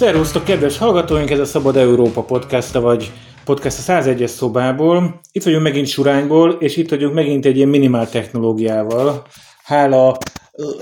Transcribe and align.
Szervusztok, 0.00 0.44
kedves 0.44 0.78
hallgatóink, 0.78 1.30
ez 1.30 1.38
a 1.38 1.44
Szabad 1.44 1.76
Európa 1.76 2.22
podcast 2.22 2.72
vagy 2.72 3.10
podcast 3.44 3.88
a 3.88 3.92
101-es 3.92 4.26
szobából. 4.26 5.20
Itt 5.32 5.42
vagyunk 5.42 5.62
megint 5.62 5.86
Surányból, 5.86 6.50
és 6.50 6.76
itt 6.76 6.90
vagyunk 6.90 7.14
megint 7.14 7.46
egy 7.46 7.56
ilyen 7.56 7.68
minimál 7.68 8.08
technológiával. 8.08 9.26
Hála 9.62 10.16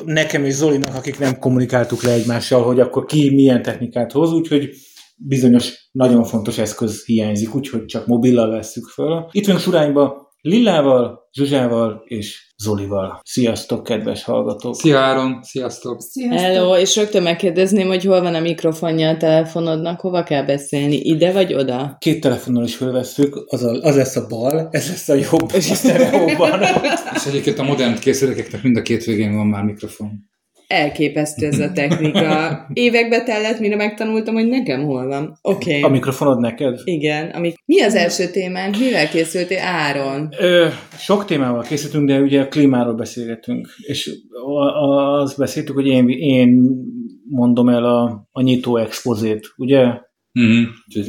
nekem 0.04 0.44
és 0.44 0.54
Zolinak, 0.54 0.94
akik 0.94 1.18
nem 1.18 1.38
kommunikáltuk 1.38 2.02
le 2.02 2.12
egymással, 2.12 2.62
hogy 2.62 2.80
akkor 2.80 3.04
ki 3.04 3.34
milyen 3.34 3.62
technikát 3.62 4.12
hoz, 4.12 4.32
úgyhogy 4.32 4.70
bizonyos 5.16 5.88
nagyon 5.92 6.24
fontos 6.24 6.58
eszköz 6.58 7.04
hiányzik, 7.04 7.54
úgyhogy 7.54 7.84
csak 7.84 8.06
mobillal 8.06 8.50
vesszük 8.50 8.86
föl. 8.86 9.28
Itt 9.30 9.46
vagyunk 9.46 9.64
Surányba 9.64 10.32
Lillával, 10.40 11.28
Zsuzsával 11.32 12.02
és 12.04 12.47
Zolival. 12.62 13.20
Sziasztok, 13.24 13.84
kedves 13.84 14.24
hallgatók! 14.24 14.74
Szia 14.74 14.98
Áron, 14.98 15.42
sziasztok! 15.42 16.00
Sziasztok! 16.00 16.38
Hello, 16.38 16.76
és 16.76 16.96
rögtön 16.96 17.22
megkérdezném, 17.22 17.86
hogy 17.86 18.04
hol 18.04 18.20
van 18.20 18.34
a 18.34 18.40
mikrofonja 18.40 19.08
a 19.08 19.16
telefonodnak, 19.16 20.00
hova 20.00 20.22
kell 20.22 20.44
beszélni, 20.44 20.96
ide 20.96 21.32
vagy 21.32 21.54
oda? 21.54 21.96
Két 21.98 22.20
telefonnal 22.20 22.64
is 22.64 22.76
felvesszük, 22.76 23.44
az, 23.46 23.62
a, 23.62 23.70
az 23.70 23.96
lesz 23.96 24.16
a 24.16 24.26
bal, 24.26 24.68
ez 24.70 24.88
lesz 24.88 25.08
a 25.08 25.14
jobb, 25.14 25.50
és 25.54 25.70
a 25.70 25.74
sztereóban. 25.74 26.60
és 27.14 27.26
egyébként 27.26 27.58
a 27.58 27.62
modern 27.62 27.98
készülékeknek 27.98 28.62
mind 28.62 28.76
a 28.76 28.82
két 28.82 29.04
végén 29.04 29.36
van 29.36 29.46
már 29.46 29.62
mikrofon. 29.62 30.27
Elképesztő 30.68 31.46
ez 31.46 31.58
a 31.58 31.72
technika. 31.72 32.66
Évekbe 32.72 33.22
tellett, 33.22 33.58
mire 33.58 33.76
megtanultam, 33.76 34.34
hogy 34.34 34.48
nekem 34.48 34.84
hol 34.84 35.06
van. 35.06 35.38
Oké. 35.42 35.68
Okay. 35.68 35.82
A 35.82 35.88
mikrofonod 35.88 36.40
neked? 36.40 36.80
Igen. 36.84 37.28
Ami... 37.28 37.52
Mi 37.64 37.82
az 37.82 37.94
első 37.94 38.26
témánk? 38.26 38.78
Mivel 38.78 39.08
készültél, 39.08 39.58
Áron? 39.58 40.28
Ö, 40.38 40.66
sok 40.98 41.24
témával 41.24 41.62
készültünk, 41.62 42.08
de 42.08 42.20
ugye 42.20 42.40
a 42.40 42.48
klímáról 42.48 42.94
beszélgetünk. 42.94 43.68
És 43.86 44.10
azt 45.20 45.38
beszéltük, 45.38 45.74
hogy 45.74 45.86
én, 45.86 46.08
én 46.08 46.60
mondom 47.28 47.68
el 47.68 47.84
a, 47.84 48.28
a 48.32 48.42
nyitó 48.42 48.76
expozét, 48.76 49.54
ugye? 49.56 49.84
Mhm, 50.32 50.62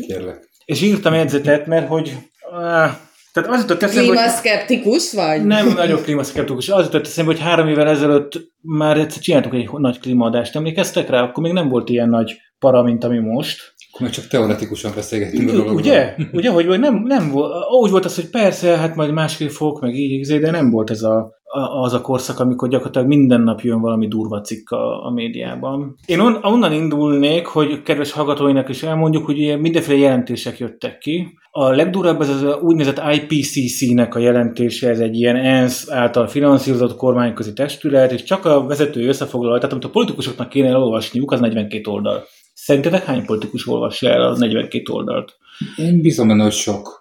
kérlek. 0.08 0.50
És 0.66 0.82
írtam 0.82 1.14
jegyzetet, 1.14 1.66
mert 1.66 1.88
hogy... 1.88 2.18
Ah, 2.52 2.92
tehát 3.34 3.50
az 3.50 3.62
jutott 3.62 3.84
eszembe, 3.84 4.12
Klímaszkeptikus 4.12 5.14
vagy? 5.14 5.46
Nem 5.46 5.68
nagyon 5.68 6.02
klímaszkeptikus. 6.02 6.70
Az 6.70 6.86
jutott 6.86 7.06
eszembe, 7.06 7.32
hogy 7.32 7.42
három 7.42 7.68
évvel 7.68 7.88
ezelőtt 7.88 8.32
már 8.62 8.98
egyszer 8.98 9.22
csináltuk 9.22 9.54
egy 9.54 9.70
nagy 9.72 10.00
klímaadást. 10.00 10.56
Emlékeztek 10.56 11.10
rá? 11.10 11.22
Akkor 11.22 11.44
még 11.44 11.54
nem 11.54 11.70
volt 11.70 11.90
ilyen 11.90 12.10
nagy 12.10 12.38
para, 12.60 12.84
mint 12.84 13.04
ami 13.04 13.20
most. 13.20 13.74
Akkor 13.92 14.02
meg 14.02 14.12
csak 14.12 14.28
teoretikusan 14.28 14.92
beszélgettünk 14.96 15.50
a 15.50 15.52
dologról. 15.52 15.76
Ugye? 15.76 16.16
Ugye, 16.32 16.50
hogy 16.50 16.80
nem, 16.80 17.04
nem 17.04 17.32
volt, 17.32 17.52
úgy 17.82 17.92
volt 17.92 18.06
az, 18.06 18.16
hogy 18.16 18.30
persze, 18.30 18.78
hát 18.78 18.96
majd 18.96 19.12
másképp 19.12 19.50
fogok, 19.50 19.82
meg 19.82 19.96
így, 19.96 20.40
de 20.40 20.52
nem 20.52 20.70
volt 20.70 20.90
ez 20.90 21.02
a, 21.02 21.39
az 21.82 21.94
a 21.94 22.02
korszak, 22.02 22.40
amikor 22.40 22.70
gyakorlatilag 22.70 23.08
minden 23.08 23.42
nap 23.42 23.62
jön 23.62 23.82
valami 23.82 24.08
durva 24.08 24.42
cikk 24.42 24.70
a, 24.70 25.06
a 25.06 25.12
médiában. 25.12 25.96
Én 26.06 26.20
on, 26.20 26.38
onnan 26.42 26.74
indulnék, 26.74 27.46
hogy 27.46 27.82
kedves 27.82 28.12
hallgatóinak 28.12 28.70
is 28.70 28.84
elmondjuk, 28.84 29.26
hogy 29.26 29.60
mindenféle 29.60 29.98
jelentések 29.98 30.58
jöttek 30.60 30.98
ki. 30.98 31.38
A 31.52 31.70
legdurvább 31.70 32.22
ez 32.22 32.30
az 32.30 32.58
úgynevezett 32.62 33.14
IPCC-nek 33.14 34.16
a 34.16 34.20
jelentése, 34.20 34.90
ez 34.90 35.00
egy 35.00 35.16
ilyen 35.16 35.36
ENSZ 35.36 35.92
által 35.92 36.28
finanszírozott 36.28 36.96
kormányközi 36.96 37.54
testület, 37.54 38.12
és 38.12 38.24
csak 38.24 38.46
a 38.46 38.66
vezető 38.66 39.08
összefoglaló, 39.08 39.56
tehát 39.56 39.72
amit 39.72 39.86
a 39.86 39.90
politikusoknak 39.90 40.50
kéne 40.50 40.68
elolvasniuk, 40.68 41.32
az 41.32 41.40
42 41.40 41.92
oldal. 41.92 42.24
Szerintetek 42.54 43.06
hány 43.06 43.26
politikus 43.26 43.68
olvassa 43.68 44.10
el 44.10 44.22
a 44.22 44.38
42 44.38 44.94
oldalt? 44.94 45.38
Én 45.78 46.02
bízom 46.02 46.28
benne, 46.28 46.44
hogy 46.44 46.52
sok. 46.52 46.99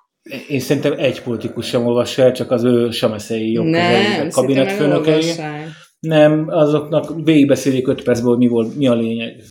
Én 0.48 0.60
szerintem 0.60 0.94
egy 0.96 1.22
politikus 1.22 1.66
sem 1.66 1.86
olvassa 1.86 2.22
el, 2.22 2.32
csak 2.32 2.50
az 2.50 2.64
ő 2.64 2.90
sameszei 2.90 3.52
jogkezelői, 3.52 4.30
kabinetfőnökei. 4.30 5.32
Nem, 6.00 6.46
azoknak 6.48 7.12
végigbeszélik 7.24 7.88
5 7.88 8.02
percből, 8.02 8.30
hogy 8.30 8.38
mi, 8.38 8.46
volt, 8.46 8.76
mi 8.76 8.86
a 8.86 8.94
lényeg. 8.94 9.42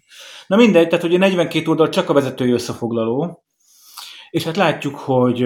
Na 0.47 0.55
mindegy, 0.55 0.87
tehát 0.87 1.05
ugye 1.05 1.17
42 1.17 1.69
oldal 1.69 1.89
csak 1.89 2.09
a 2.09 2.13
vezetői 2.13 2.51
összefoglaló, 2.51 3.43
és 4.29 4.43
hát 4.43 4.55
látjuk, 4.55 4.95
hogy 4.95 5.43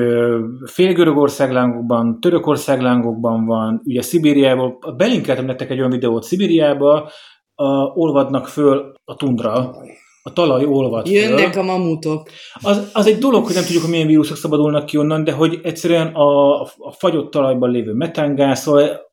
fél 0.65 0.93
Görögország 0.93 1.51
lángokban, 1.51 2.19
Törökország 2.19 2.81
lángokban 2.81 3.45
van, 3.45 3.81
ugye 3.83 4.01
Szibériából, 4.01 4.77
belinkeltem 4.97 5.45
nektek 5.45 5.69
egy 5.69 5.77
olyan 5.77 5.91
videót 5.91 6.23
Szibériába, 6.23 7.11
a, 7.55 7.65
olvadnak 7.93 8.47
föl 8.47 8.93
a 9.03 9.15
tundra, 9.15 9.75
a 10.23 10.33
talaj 10.33 10.65
olvad 10.65 11.07
Jönnek 11.07 11.53
föl. 11.53 11.61
a 11.61 11.65
mamutok. 11.65 12.29
Az, 12.61 12.89
az 12.93 13.07
egy 13.07 13.17
dolog, 13.17 13.45
hogy 13.45 13.53
nem 13.53 13.63
tudjuk, 13.63 13.81
hogy 13.81 13.91
milyen 13.91 14.07
vírusok 14.07 14.37
szabadulnak 14.37 14.85
ki 14.85 14.97
onnan, 14.97 15.23
de 15.23 15.31
hogy 15.31 15.59
egyszerűen 15.63 16.07
a, 16.07 16.61
a 16.61 16.91
fagyott 16.97 17.31
talajban 17.31 17.71
lévő 17.71 17.93
metángáz, 17.93 18.59
szóval 18.59 19.09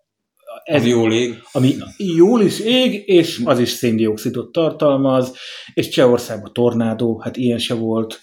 ez, 0.64 0.80
ami 0.80 0.90
jól 0.90 1.12
ég. 1.12 1.42
Ami 1.52 1.74
jól 1.96 2.42
is 2.42 2.60
ég, 2.60 3.02
és 3.06 3.42
az 3.44 3.58
is 3.58 3.68
széndiokszidot 3.68 4.52
tartalmaz, 4.52 5.36
és 5.74 5.88
Csehországban 5.88 6.52
tornádó, 6.52 7.20
hát 7.20 7.36
ilyen 7.36 7.58
se 7.58 7.74
volt. 7.74 8.20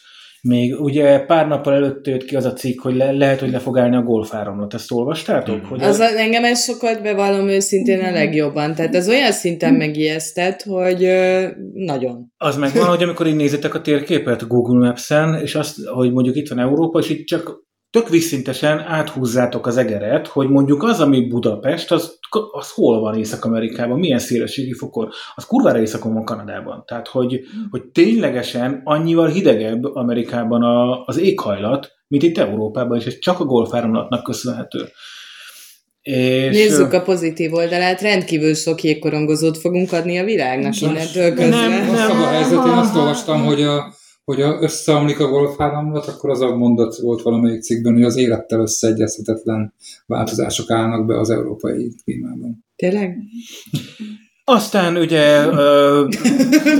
Még 0.48 0.80
ugye 0.80 1.20
pár 1.20 1.48
nappal 1.48 1.74
előtt 1.74 2.08
jött 2.08 2.26
ki 2.26 2.36
az 2.36 2.46
a 2.46 2.54
cikk, 2.54 2.82
hogy 2.82 2.96
le, 2.96 3.12
lehet, 3.12 3.40
hogy 3.40 3.52
le 3.52 3.60
fog 3.60 3.78
állni 3.78 3.96
a 3.96 4.02
golfáramlat. 4.02 4.74
Ezt 4.74 4.92
olvastátok? 4.92 5.56
Mm. 5.56 5.68
Hogy 5.70 5.82
az, 5.82 6.00
az 6.00 6.16
engem 6.16 6.44
ez 6.44 6.64
sokat 6.64 7.02
bevallom 7.02 7.48
őszintén 7.48 8.04
a 8.04 8.12
legjobban. 8.12 8.76
Tehát 8.76 8.96
ez 8.96 9.10
olyan 9.10 9.32
szinten 9.32 9.74
megijesztett, 9.74 10.62
hogy 10.62 11.04
ö, 11.04 11.48
nagyon. 11.74 12.34
Az 12.38 12.58
meg 12.58 12.74
van, 12.74 12.88
hogy 12.88 13.04
amikor 13.04 13.28
így 13.28 13.36
nézitek 13.36 13.74
a 13.74 13.82
térképet 13.82 14.48
Google 14.48 14.88
Maps-en, 14.88 15.42
és 15.42 15.56
azt, 15.56 15.76
hogy 15.86 16.12
mondjuk 16.12 16.36
itt 16.36 16.50
van 16.50 16.60
Európa, 16.60 17.00
és 17.00 17.10
itt 17.10 17.26
csak 17.26 17.65
tök 17.96 18.10
visszintesen 18.10 18.80
áthúzzátok 18.80 19.68
az 19.68 19.78
egeret, 19.78 20.28
hogy 20.28 20.50
mondjuk 20.50 20.84
az, 20.84 21.00
ami 21.00 21.28
Budapest, 21.28 21.92
az, 21.92 22.20
az 22.52 22.72
hol 22.72 23.00
van 23.00 23.18
Észak-Amerikában, 23.18 24.00
milyen 24.00 24.20
szélességi 24.20 24.74
fokon, 24.74 25.10
az 25.36 25.46
kurvára 25.46 25.80
északon 25.80 26.14
van 26.14 26.26
Kanadában. 26.26 26.84
Tehát, 26.88 27.08
hogy, 27.08 27.40
hogy 27.70 27.84
ténylegesen 27.84 28.82
annyival 28.84 29.28
hidegebb 29.28 29.84
Amerikában 29.84 30.64
a, 30.64 31.04
az 31.06 31.18
éghajlat, 31.18 31.92
mint 32.08 32.24
itt 32.24 32.38
Európában, 32.38 32.98
és 32.98 33.06
ez 33.06 33.20
csak 33.20 33.40
a 33.40 33.46
golfáramlatnak 33.46 34.24
köszönhető. 34.24 34.90
És... 36.02 36.56
Nézzük 36.56 36.94
a 36.94 37.02
pozitív 37.02 37.54
oldalát, 37.54 38.02
rendkívül 38.02 38.54
sok 38.54 38.84
jégkorongozót 38.84 39.58
fogunk 39.58 39.92
adni 39.92 40.18
a 40.18 40.24
világnak 40.24 40.82
innentől 40.82 41.34
közben. 41.34 41.50
Nem, 41.50 41.72
nem, 41.72 41.94
nem, 41.94 42.22
a 42.22 42.28
helyzet, 42.28 42.66
én 42.66 42.72
azt 42.72 42.96
olvastam, 42.96 43.44
hogy 43.44 43.62
a 43.62 43.94
hogyha 44.26 44.62
összeomlik 44.62 45.20
a 45.20 45.30
golfáramlat, 45.30 46.08
akkor 46.08 46.30
az 46.30 46.42
a 46.42 46.56
mondat 46.56 46.98
volt 46.98 47.22
valamelyik 47.22 47.62
cikkben, 47.62 47.94
hogy 47.94 48.04
az 48.04 48.16
élettel 48.16 48.60
összeegyezhetetlen 48.60 49.74
változások 50.06 50.72
állnak 50.72 51.06
be 51.06 51.20
az 51.20 51.30
európai 51.30 51.96
klímában. 52.04 52.66
Tényleg? 52.76 53.18
Aztán 54.48 54.98
ugye, 54.98 55.46
ö, 55.46 56.08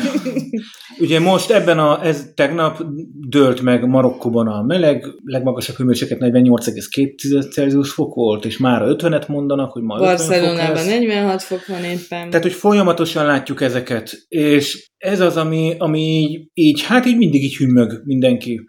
ugye 1.04 1.20
most 1.20 1.52
ebben 1.52 1.80
a, 1.80 2.06
ez 2.06 2.32
tegnap 2.36 2.84
dőlt 3.30 3.62
meg 3.62 3.88
Marokkóban 3.88 4.48
a 4.48 4.62
meleg, 4.62 5.06
legmagasabb 5.24 5.76
hőmérséklet 5.76 6.20
48,2 6.20 7.52
Celsius 7.52 7.92
fok 7.92 8.16
volt, 8.16 8.46
és 8.46 8.58
már 8.58 8.82
50-et 8.86 9.28
mondanak, 9.28 9.72
hogy 9.72 9.82
ma 9.82 9.98
Barcelonában 9.98 10.86
46 10.86 11.42
fok 11.42 11.66
van 11.68 11.84
éppen. 11.84 12.30
Tehát, 12.30 12.42
hogy 12.42 12.54
folyamatosan 12.54 13.26
látjuk 13.26 13.62
ezeket, 13.62 14.26
és 14.28 14.92
ez 14.98 15.20
az, 15.20 15.38
ami, 15.38 15.76
ami 15.78 16.00
így, 16.00 16.50
így, 16.54 16.82
hát 16.82 17.06
így 17.06 17.18
mindig 17.18 17.44
így 17.44 17.56
hümmög 17.56 18.02
mindenki 18.04 18.62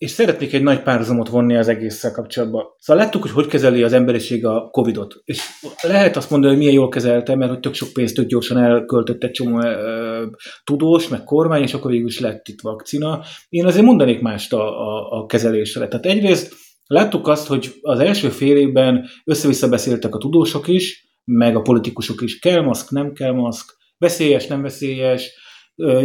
és 0.00 0.10
szeretnék 0.10 0.52
egy 0.52 0.62
nagy 0.62 0.82
párhuzamot 0.82 1.28
vonni 1.28 1.56
az 1.56 1.68
egésszel 1.68 2.12
kapcsolatban. 2.12 2.64
Szóval 2.78 3.02
láttuk, 3.02 3.22
hogy 3.22 3.30
hogy 3.30 3.46
kezeli 3.46 3.82
az 3.82 3.92
emberiség 3.92 4.46
a 4.46 4.68
Covidot. 4.70 5.20
És 5.24 5.42
lehet 5.82 6.16
azt 6.16 6.30
mondani, 6.30 6.52
hogy 6.52 6.62
milyen 6.62 6.78
jól 6.78 6.88
kezelte, 6.88 7.36
mert 7.36 7.50
hogy 7.50 7.60
tök 7.60 7.74
sok 7.74 7.92
pénzt 7.92 8.14
tök 8.14 8.26
gyorsan 8.26 8.58
elköltött 8.58 9.24
egy 9.24 9.30
csomó 9.30 9.60
ö, 9.60 10.26
tudós, 10.64 11.08
meg 11.08 11.24
kormány, 11.24 11.62
és 11.62 11.74
akkor 11.74 11.90
végül 11.90 12.06
is 12.06 12.20
lett 12.20 12.48
itt 12.48 12.60
vakcina. 12.60 13.22
Én 13.48 13.66
azért 13.66 13.84
mondanék 13.84 14.20
mást 14.20 14.52
a, 14.52 14.88
a, 14.88 15.18
a 15.18 15.26
kezelésre. 15.26 15.88
Tehát 15.88 16.06
egyrészt 16.06 16.54
láttuk 16.86 17.28
azt, 17.28 17.46
hogy 17.46 17.74
az 17.82 17.98
első 17.98 18.28
fél 18.28 18.56
évben 18.56 19.06
össze-vissza 19.24 19.68
beszéltek 19.68 20.14
a 20.14 20.18
tudósok 20.18 20.68
is, 20.68 21.04
meg 21.24 21.56
a 21.56 21.62
politikusok 21.62 22.22
is. 22.22 22.38
Kell 22.38 22.60
maszk, 22.60 22.90
nem 22.90 23.12
kell 23.12 23.32
maszk, 23.32 23.76
veszélyes, 23.98 24.46
nem 24.46 24.62
veszélyes, 24.62 25.30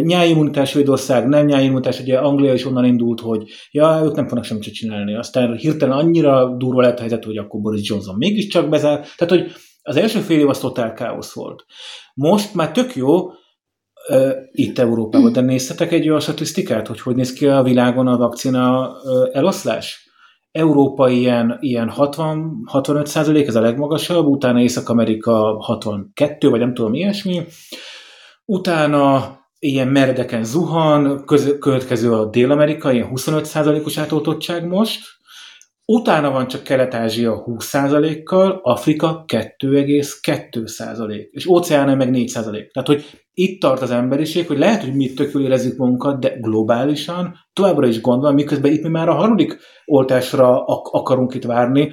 nyáimmunitás 0.01 0.69
Svédország, 0.69 1.27
nem 1.27 1.45
nyáimmunitás, 1.45 1.99
ugye 1.99 2.17
Anglia 2.17 2.53
is 2.53 2.65
onnan 2.65 2.85
indult, 2.85 3.19
hogy 3.19 3.43
ja, 3.71 4.01
ők 4.03 4.15
nem 4.15 4.27
fognak 4.27 4.45
semmit 4.45 4.73
csinálni. 4.73 5.15
Aztán 5.15 5.55
hirtelen 5.55 5.97
annyira 5.97 6.55
durva 6.57 6.81
lett 6.81 6.97
a 6.97 6.99
helyzet, 6.99 7.23
hogy 7.23 7.37
akkor 7.37 7.61
Boris 7.61 7.89
Johnson 7.89 8.15
mégiscsak 8.17 8.69
bezár. 8.69 9.07
Tehát, 9.17 9.33
hogy 9.33 9.51
az 9.81 9.95
első 9.95 10.19
fél 10.19 10.39
év 10.39 10.49
az 10.49 10.59
totál 10.59 10.93
káosz 10.93 11.33
volt. 11.33 11.65
Most 12.13 12.53
már 12.53 12.71
tök 12.71 12.95
jó, 12.95 13.29
itt 14.51 14.79
Európában, 14.79 15.31
de 15.31 15.41
néztetek 15.41 15.91
egy 15.91 16.07
olyan 16.07 16.19
statisztikát, 16.19 16.87
hogy 16.87 17.01
hogy 17.01 17.15
néz 17.15 17.33
ki 17.33 17.47
a 17.47 17.63
világon 17.63 18.07
a 18.07 18.17
vakcina 18.17 18.95
eloszlás? 19.31 20.09
Európa 20.51 21.09
ilyen, 21.09 21.57
ilyen 21.59 21.91
60-65 21.95 23.05
százalék, 23.05 23.47
ez 23.47 23.55
a 23.55 23.61
legmagasabb, 23.61 24.25
utána 24.25 24.61
Észak-Amerika 24.61 25.57
62, 25.59 26.49
vagy 26.49 26.59
nem 26.59 26.73
tudom, 26.73 26.93
ilyesmi. 26.93 27.41
Utána 28.45 29.37
ilyen 29.65 29.87
meredeken 29.87 30.43
zuhan, 30.43 31.25
köz, 31.25 31.55
következő 31.59 32.13
a 32.13 32.25
Dél-Amerika, 32.25 32.91
ilyen 32.91 33.09
25%-os 33.13 33.97
átoltottság 33.97 34.67
most, 34.67 35.15
Utána 35.87 36.31
van 36.31 36.47
csak 36.47 36.63
Kelet-Ázsia 36.63 37.43
20%-kal, 37.45 38.59
Afrika 38.63 39.23
2,2%, 39.27 41.27
és 41.31 41.47
Óceána 41.47 41.95
meg 41.95 42.09
4%. 42.11 42.33
Tehát, 42.33 42.87
hogy 42.87 43.05
itt 43.33 43.61
tart 43.61 43.81
az 43.81 43.91
emberiség, 43.91 44.47
hogy 44.47 44.57
lehet, 44.57 44.83
hogy 44.83 44.95
mi 44.95 45.13
tök 45.13 45.33
jól 45.33 45.43
érezzük 45.43 45.77
magunkat, 45.77 46.19
de 46.19 46.37
globálisan 46.39 47.35
továbbra 47.53 47.87
is 47.87 48.01
gond 48.01 48.21
van, 48.21 48.33
miközben 48.33 48.71
itt 48.71 48.83
mi 48.83 48.89
már 48.89 49.09
a 49.09 49.13
harmadik 49.13 49.57
oltásra 49.85 50.65
ak- 50.65 50.93
akarunk 50.93 51.33
itt 51.33 51.45
várni, 51.45 51.91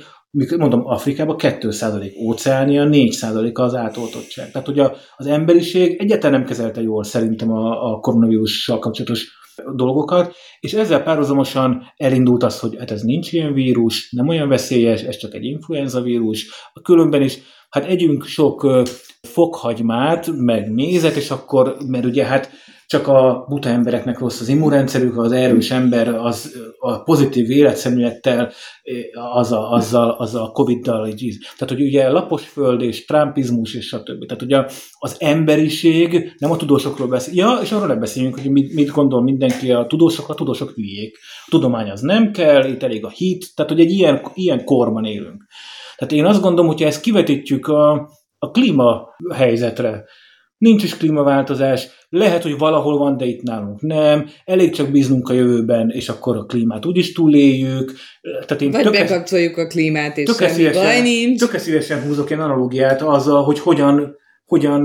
mondom, 0.59 0.87
Afrikában 0.87 1.37
2%, 1.39 2.17
Óceánia 2.23 2.89
4% 2.91 3.55
az 3.55 3.75
átoltottság. 3.75 4.51
Tehát, 4.51 4.67
hogy 4.67 4.79
a, 4.79 4.95
az 5.17 5.27
emberiség 5.27 6.01
egyáltalán 6.01 6.39
nem 6.39 6.49
kezelte 6.49 6.83
jól 6.83 7.05
szerintem 7.05 7.53
a, 7.53 7.93
a 7.93 8.01
koronavírussal 8.01 8.79
kapcsolatos 8.79 9.41
dolgokat, 9.75 10.35
és 10.61 10.73
ezzel 10.73 11.03
párhuzamosan 11.03 11.83
elindult 11.97 12.43
az, 12.43 12.61
hogy 12.61 12.77
hát 12.79 12.91
ez 12.91 13.03
nincs 13.03 13.33
ilyen 13.33 13.53
vírus, 13.53 14.11
nem 14.11 14.29
olyan 14.29 14.49
veszélyes, 14.49 15.03
ez 15.03 15.17
csak 15.17 15.35
egy 15.35 15.45
influenza 15.45 16.01
vírus, 16.01 16.51
a 16.73 16.81
különben 16.81 17.23
is, 17.23 17.39
hát 17.71 17.85
együnk 17.85 18.25
sok 18.25 18.83
fokhagymát, 19.29 20.31
meg 20.37 20.73
mézet, 20.73 21.17
és 21.17 21.31
akkor, 21.31 21.77
mert 21.87 22.05
ugye 22.05 22.25
hát 22.25 22.51
csak 22.87 23.09
a 23.09 23.45
buta 23.49 23.69
embereknek 23.69 24.19
rossz 24.19 24.41
az 24.41 24.49
immunrendszerük, 24.49 25.19
az 25.19 25.33
erős 25.33 25.71
ember 25.71 26.09
az 26.09 26.59
a 26.79 27.03
pozitív 27.03 27.51
életszemlélettel, 27.51 28.53
az 29.33 29.53
a, 29.53 29.71
azzal, 29.71 30.11
az 30.11 30.35
a 30.35 30.51
Covid-dal 30.53 31.07
így 31.07 31.37
Tehát, 31.59 31.75
hogy 31.75 31.83
ugye 31.83 32.09
lapos 32.09 32.49
föld 32.49 32.83
és 32.83 33.05
trumpizmus 33.05 33.75
és 33.75 33.87
stb. 33.87 34.27
Tehát 34.27 34.43
ugye 34.43 34.65
az 34.99 35.17
emberiség 35.19 36.33
nem 36.39 36.51
a 36.51 36.57
tudósokról 36.57 37.09
beszél. 37.09 37.35
Ja, 37.35 37.59
és 37.63 37.73
arról 37.73 37.87
nem 37.87 38.01
beszéljünk, 38.01 38.41
hogy 38.41 38.51
mit, 38.51 38.75
mit 38.75 38.91
gondol 38.91 39.23
mindenki 39.23 39.73
a 39.73 39.87
tudósok, 39.87 40.29
a 40.29 40.35
tudósok 40.35 40.71
hülyék. 40.71 41.19
A 41.47 41.49
tudomány 41.51 41.91
az 41.91 42.01
nem 42.01 42.31
kell, 42.31 42.65
itt 42.65 42.83
elég 42.83 43.05
a 43.05 43.11
hit, 43.11 43.55
tehát 43.55 43.71
hogy 43.71 43.81
egy 43.81 43.91
ilyen, 43.91 44.23
ilyen 44.35 44.65
korban 44.65 45.05
élünk. 45.05 45.45
Tehát 45.97 46.13
én 46.13 46.25
azt 46.25 46.43
gondolom, 46.43 46.67
hogyha 46.67 46.87
ezt 46.87 47.01
kivetítjük 47.01 47.67
a, 47.67 48.09
a 48.43 48.51
klíma 48.51 49.09
helyzetre, 49.35 50.05
nincs 50.59 50.83
is 50.83 50.97
klímaváltozás, 50.97 51.89
lehet, 52.09 52.43
hogy 52.43 52.59
valahol 52.59 52.99
van, 52.99 53.17
de 53.17 53.25
itt 53.25 53.43
nálunk 53.43 53.81
nem, 53.81 54.29
elég 54.45 54.71
csak 54.71 54.91
bíznunk 54.91 55.29
a 55.29 55.33
jövőben, 55.33 55.91
és 55.91 56.09
akkor 56.09 56.37
a 56.37 56.45
klímát 56.45 56.87
úgyis 56.87 57.13
túléljük. 57.13 57.93
Tehát 58.47 58.63
én 58.63 58.71
Vagy 58.71 58.91
bekapcsoljuk 58.91 59.57
a 59.57 59.67
klímát, 59.67 60.19
és 60.19 60.31
semmi 60.37 60.51
szívesen, 60.51 60.83
baj 60.83 61.01
nincs. 61.01 61.39
Tökéletes 61.39 61.63
szívesen 61.63 62.03
húzok 62.03 62.31
egy 62.31 62.39
analógiát 62.39 63.03
azzal, 63.03 63.43
hogy 63.43 63.59
hogyan 63.59 64.21
hogyan 64.47 64.85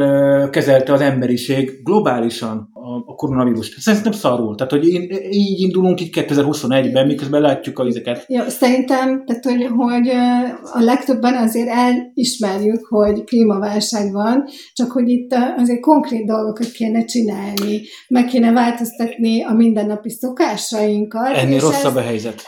kezelte 0.50 0.94
az 0.94 1.02
emberiség 1.02 1.84
globálisan 1.84 2.70
a, 3.06 3.16
koronavírust. 3.16 3.80
Szerintem 3.80 4.12
szarul. 4.12 4.56
Tehát, 4.56 4.72
hogy 4.72 4.88
én, 4.88 5.10
így 5.32 5.60
indulunk 5.60 6.02
itt 6.02 6.14
2021-ben, 6.16 7.08
miközben 7.08 7.42
látjuk 7.42 7.80
a 7.80 7.84
vizeket. 7.84 8.26
Jó, 8.28 8.44
szerintem, 8.48 9.24
tehát, 9.26 9.44
hogy, 9.44 9.68
hogy 9.76 10.08
a 10.74 10.80
legtöbben 10.80 11.34
azért 11.34 11.70
elismerjük, 11.70 12.86
hogy 12.86 13.24
klímaválság 13.24 14.12
van, 14.12 14.44
csak 14.74 14.92
hogy 14.92 15.10
itt 15.10 15.36
azért 15.58 15.80
konkrét 15.80 16.26
dolgokat 16.26 16.72
kéne 16.72 17.06
csinálni, 17.06 17.82
meg 18.08 18.26
kéne 18.26 18.52
változtatni 18.52 19.44
a 19.44 19.54
mindennapi 19.54 20.10
szokásainkat. 20.10 21.36
Ennél 21.36 21.60
rosszabb 21.60 21.98
ez, 21.98 22.04
a 22.04 22.08
helyzet. 22.08 22.44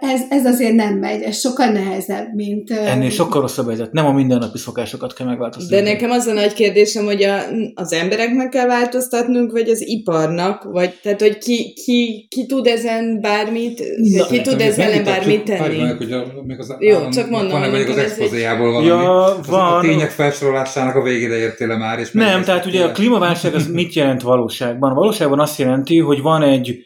Ez, 0.00 0.20
ez 0.28 0.46
azért 0.46 0.74
nem 0.74 0.98
megy, 0.98 1.22
ez 1.22 1.38
sokkal 1.38 1.66
nehezebb, 1.66 2.34
mint... 2.34 2.70
Ennél 2.70 3.10
sokkal 3.10 3.40
rosszabb 3.40 3.64
a 3.64 3.68
helyzet. 3.68 3.92
Nem 3.92 4.06
a 4.06 4.12
mindennapi 4.12 4.58
szokásokat 4.58 5.12
kell 5.14 5.26
megváltoztatni. 5.26 5.76
De 5.76 5.92
nekem 5.92 6.10
az 6.10 6.26
a 6.26 6.32
nagy 6.32 6.52
kérdésem, 6.52 7.04
hogy 7.04 7.22
a, 7.22 7.38
az 7.74 7.92
embereknek 7.92 8.48
kell 8.48 8.66
változtatnunk, 8.66 9.52
vagy 9.52 9.68
az 9.68 9.83
iparnak, 9.86 10.62
vagy 10.62 10.98
tehát, 11.02 11.20
hogy 11.20 11.38
ki, 11.38 11.72
ki, 11.84 12.26
ki 12.30 12.46
tud 12.46 12.66
ezen 12.66 13.20
bármit, 13.20 13.82
Na, 14.16 14.26
ki 14.26 14.40
tud 14.40 14.60
ezen 14.60 15.04
bármit 15.04 15.42
tenni? 15.42 15.82
Meg, 15.82 15.96
hogy 15.96 16.12
a, 16.12 16.24
még 16.44 16.58
az 16.58 16.76
Jó, 16.78 16.96
állam, 16.96 17.10
csak 17.10 17.30
mondom. 17.30 17.50
Van-e 17.50 17.68
még 17.68 17.88
az 17.88 17.96
expozéjából 17.96 18.72
valami? 18.72 18.86
Ja, 18.86 19.36
van. 19.48 19.76
A 19.76 19.80
tények 19.80 20.10
felsorolásának 20.10 20.94
a 20.94 21.02
végére 21.02 21.36
értél 21.36 21.76
már? 21.76 21.98
És 21.98 22.10
Nem, 22.10 22.42
tehát 22.42 22.66
ugye 22.66 22.84
a 22.84 22.92
klímaválság 22.92 23.54
az 23.54 23.66
mit 23.66 23.94
jelent 23.94 24.22
valóságban? 24.22 24.94
Valóságban 24.94 25.40
azt 25.40 25.58
jelenti, 25.58 25.98
hogy 25.98 26.20
van 26.20 26.42
egy 26.42 26.78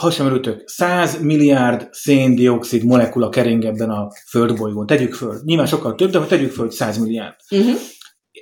ha 0.00 0.10
sem 0.10 0.26
örültök, 0.26 0.62
100 0.66 1.20
milliárd 1.20 1.88
széndiokszid 1.90 2.84
molekula 2.84 3.28
kering 3.28 3.64
ebben 3.64 3.90
a 3.90 4.08
földbolygón. 4.30 4.86
Tegyük 4.86 5.14
föl. 5.14 5.40
Nyilván 5.44 5.66
sokkal 5.66 5.94
több, 5.94 6.10
de 6.10 6.18
hogy 6.18 6.28
tegyük 6.28 6.52
föl, 6.52 6.64
hogy 6.64 6.74
100 6.74 6.98
milliárd. 6.98 7.34
Uh-huh 7.50 7.76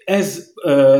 ez 0.04 0.52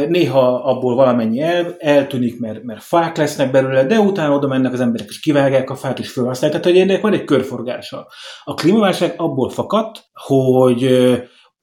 néha 0.08 0.62
abból 0.62 0.94
valamennyi 0.94 1.40
el, 1.40 1.76
eltűnik, 1.78 2.38
mert, 2.38 2.62
mert 2.62 2.82
fák 2.82 3.16
lesznek 3.16 3.50
belőle, 3.50 3.84
de 3.84 3.99
utána 3.99 4.34
oda 4.34 4.46
mennek 4.46 4.72
az 4.72 4.81
emberek, 4.81 5.08
és 5.08 5.20
kivágják 5.20 5.70
a 5.70 5.76
fát, 5.76 5.99
és 5.99 6.12
felhasználják. 6.12 6.62
Tehát, 6.62 6.76
hogy 6.78 6.88
ennek 6.88 7.02
van 7.02 7.12
egy 7.12 7.25
körforgása. 7.25 8.06
A 8.44 8.54
klímaválság 8.54 9.14
abból 9.16 9.50
fakadt, 9.50 10.04
hogy 10.12 11.10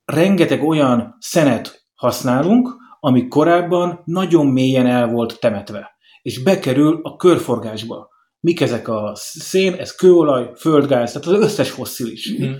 rengeteg 0.05 0.63
olyan 0.63 1.15
szenet 1.19 1.85
használunk, 1.95 2.75
ami 2.99 3.27
korábban 3.27 4.01
nagyon 4.05 4.47
mélyen 4.47 4.87
el 4.87 5.07
volt 5.07 5.39
temetve, 5.39 5.89
és 6.21 6.43
bekerül 6.43 6.99
a 7.03 7.15
körforgásba. 7.15 8.09
Mik 8.39 8.61
ezek 8.61 8.87
a 8.87 9.11
szén, 9.13 9.73
ez 9.73 9.95
kőolaj, 9.95 10.51
földgáz, 10.55 11.11
tehát 11.11 11.27
az 11.27 11.43
összes 11.43 11.71
fosszilis. 11.71 12.41
Mm. 12.41 12.53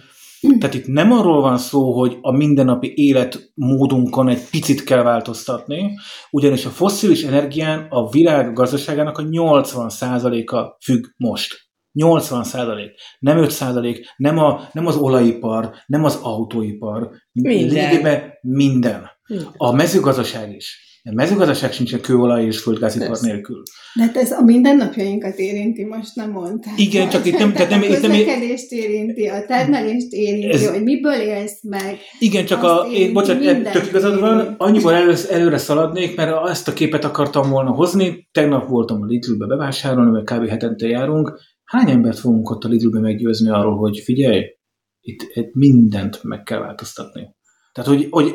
Tehát 0.60 0.76
itt 0.76 0.88
nem 0.88 1.12
arról 1.12 1.42
van 1.42 1.58
szó, 1.58 2.00
hogy 2.00 2.18
a 2.22 2.32
mindennapi 2.32 2.94
életmódunkon 2.96 4.30
egy 4.30 4.50
picit 4.50 4.84
kell 4.84 5.04
változtatni, 5.04 5.98
ugyanis 6.32 6.66
a 6.66 6.70
fosszilis 6.70 7.24
energián 7.24 7.88
a 7.90 8.10
világ 8.10 8.54
gazdaságának 8.54 9.18
a 9.18 9.24
80%-a 9.24 10.76
függ 10.84 11.06
most. 11.18 11.68
80 11.92 12.44
százalék, 12.44 12.92
nem 13.20 13.38
5 13.38 13.52
százalék, 13.52 14.14
nem, 14.18 14.38
a, 14.38 14.62
nem 14.74 14.88
az 14.88 14.96
olajipar, 14.96 15.74
nem 15.86 16.04
az 16.04 16.20
autóipar, 16.22 17.10
minden. 17.32 17.68
lényegében 17.68 18.34
minden. 18.42 19.10
A 19.58 19.72
mezőgazdaság 19.72 20.56
is. 20.56 20.89
A 21.10 21.14
mezőgazdaság 21.14 21.72
sincsen 21.72 22.02
kőolaj 22.02 22.46
és 22.46 22.60
földgázipar 22.60 23.18
nélkül. 23.22 23.64
De 23.96 24.04
hát 24.04 24.18
ez 24.18 24.32
a 24.32 24.42
mindennapjainkat 24.42 25.38
érinti, 25.38 25.86
most 25.86 26.16
nem 26.16 26.32
mondtál. 26.32 26.74
Igen, 26.78 27.10
csak 27.10 27.26
itt 27.26 27.38
nem... 27.38 27.54
Tehát 27.54 27.70
nem, 27.70 27.82
a 27.82 27.86
közlekedést 27.86 28.72
érinti, 28.72 29.28
a 29.28 29.46
termelést 29.46 30.12
érinti, 30.12 30.48
ez, 30.48 30.70
hogy 30.70 30.84
miből 30.84 31.22
élsz 31.22 31.64
meg. 31.64 31.98
Igen, 32.20 32.46
csak 32.46 32.64
a... 32.64 32.88
Én, 32.94 33.14
bocsánat, 33.14 33.72
tök 33.72 33.88
igazad 33.88 34.20
van, 34.20 34.56
annyiból 34.58 34.94
előre, 34.94 35.18
előre 35.30 35.58
szaladnék, 35.58 36.16
mert 36.16 36.50
ezt 36.50 36.68
a 36.68 36.74
képet 36.74 37.04
akartam 37.04 37.50
volna 37.50 37.72
hozni. 37.72 38.28
Tegnap 38.32 38.68
voltam 38.68 39.02
a 39.02 39.06
Lidl-be 39.06 39.46
bevásárolni, 39.46 40.12
mert 40.12 40.32
kb. 40.32 40.50
hetente 40.50 40.88
járunk. 40.88 41.40
Hány 41.64 41.90
embert 41.90 42.20
fogunk 42.20 42.50
ott 42.50 42.64
a 42.64 42.68
Lidl-be 42.68 43.00
meggyőzni 43.00 43.50
arról, 43.50 43.78
hogy 43.78 44.00
figyelj, 44.04 44.44
itt, 45.02 45.22
itt 45.34 45.54
mindent 45.54 46.24
meg 46.24 46.44
kell 46.44 46.60
változtatni. 46.60 47.36
Tehát, 47.74 47.90
hogy, 47.90 48.08
hogy 48.10 48.34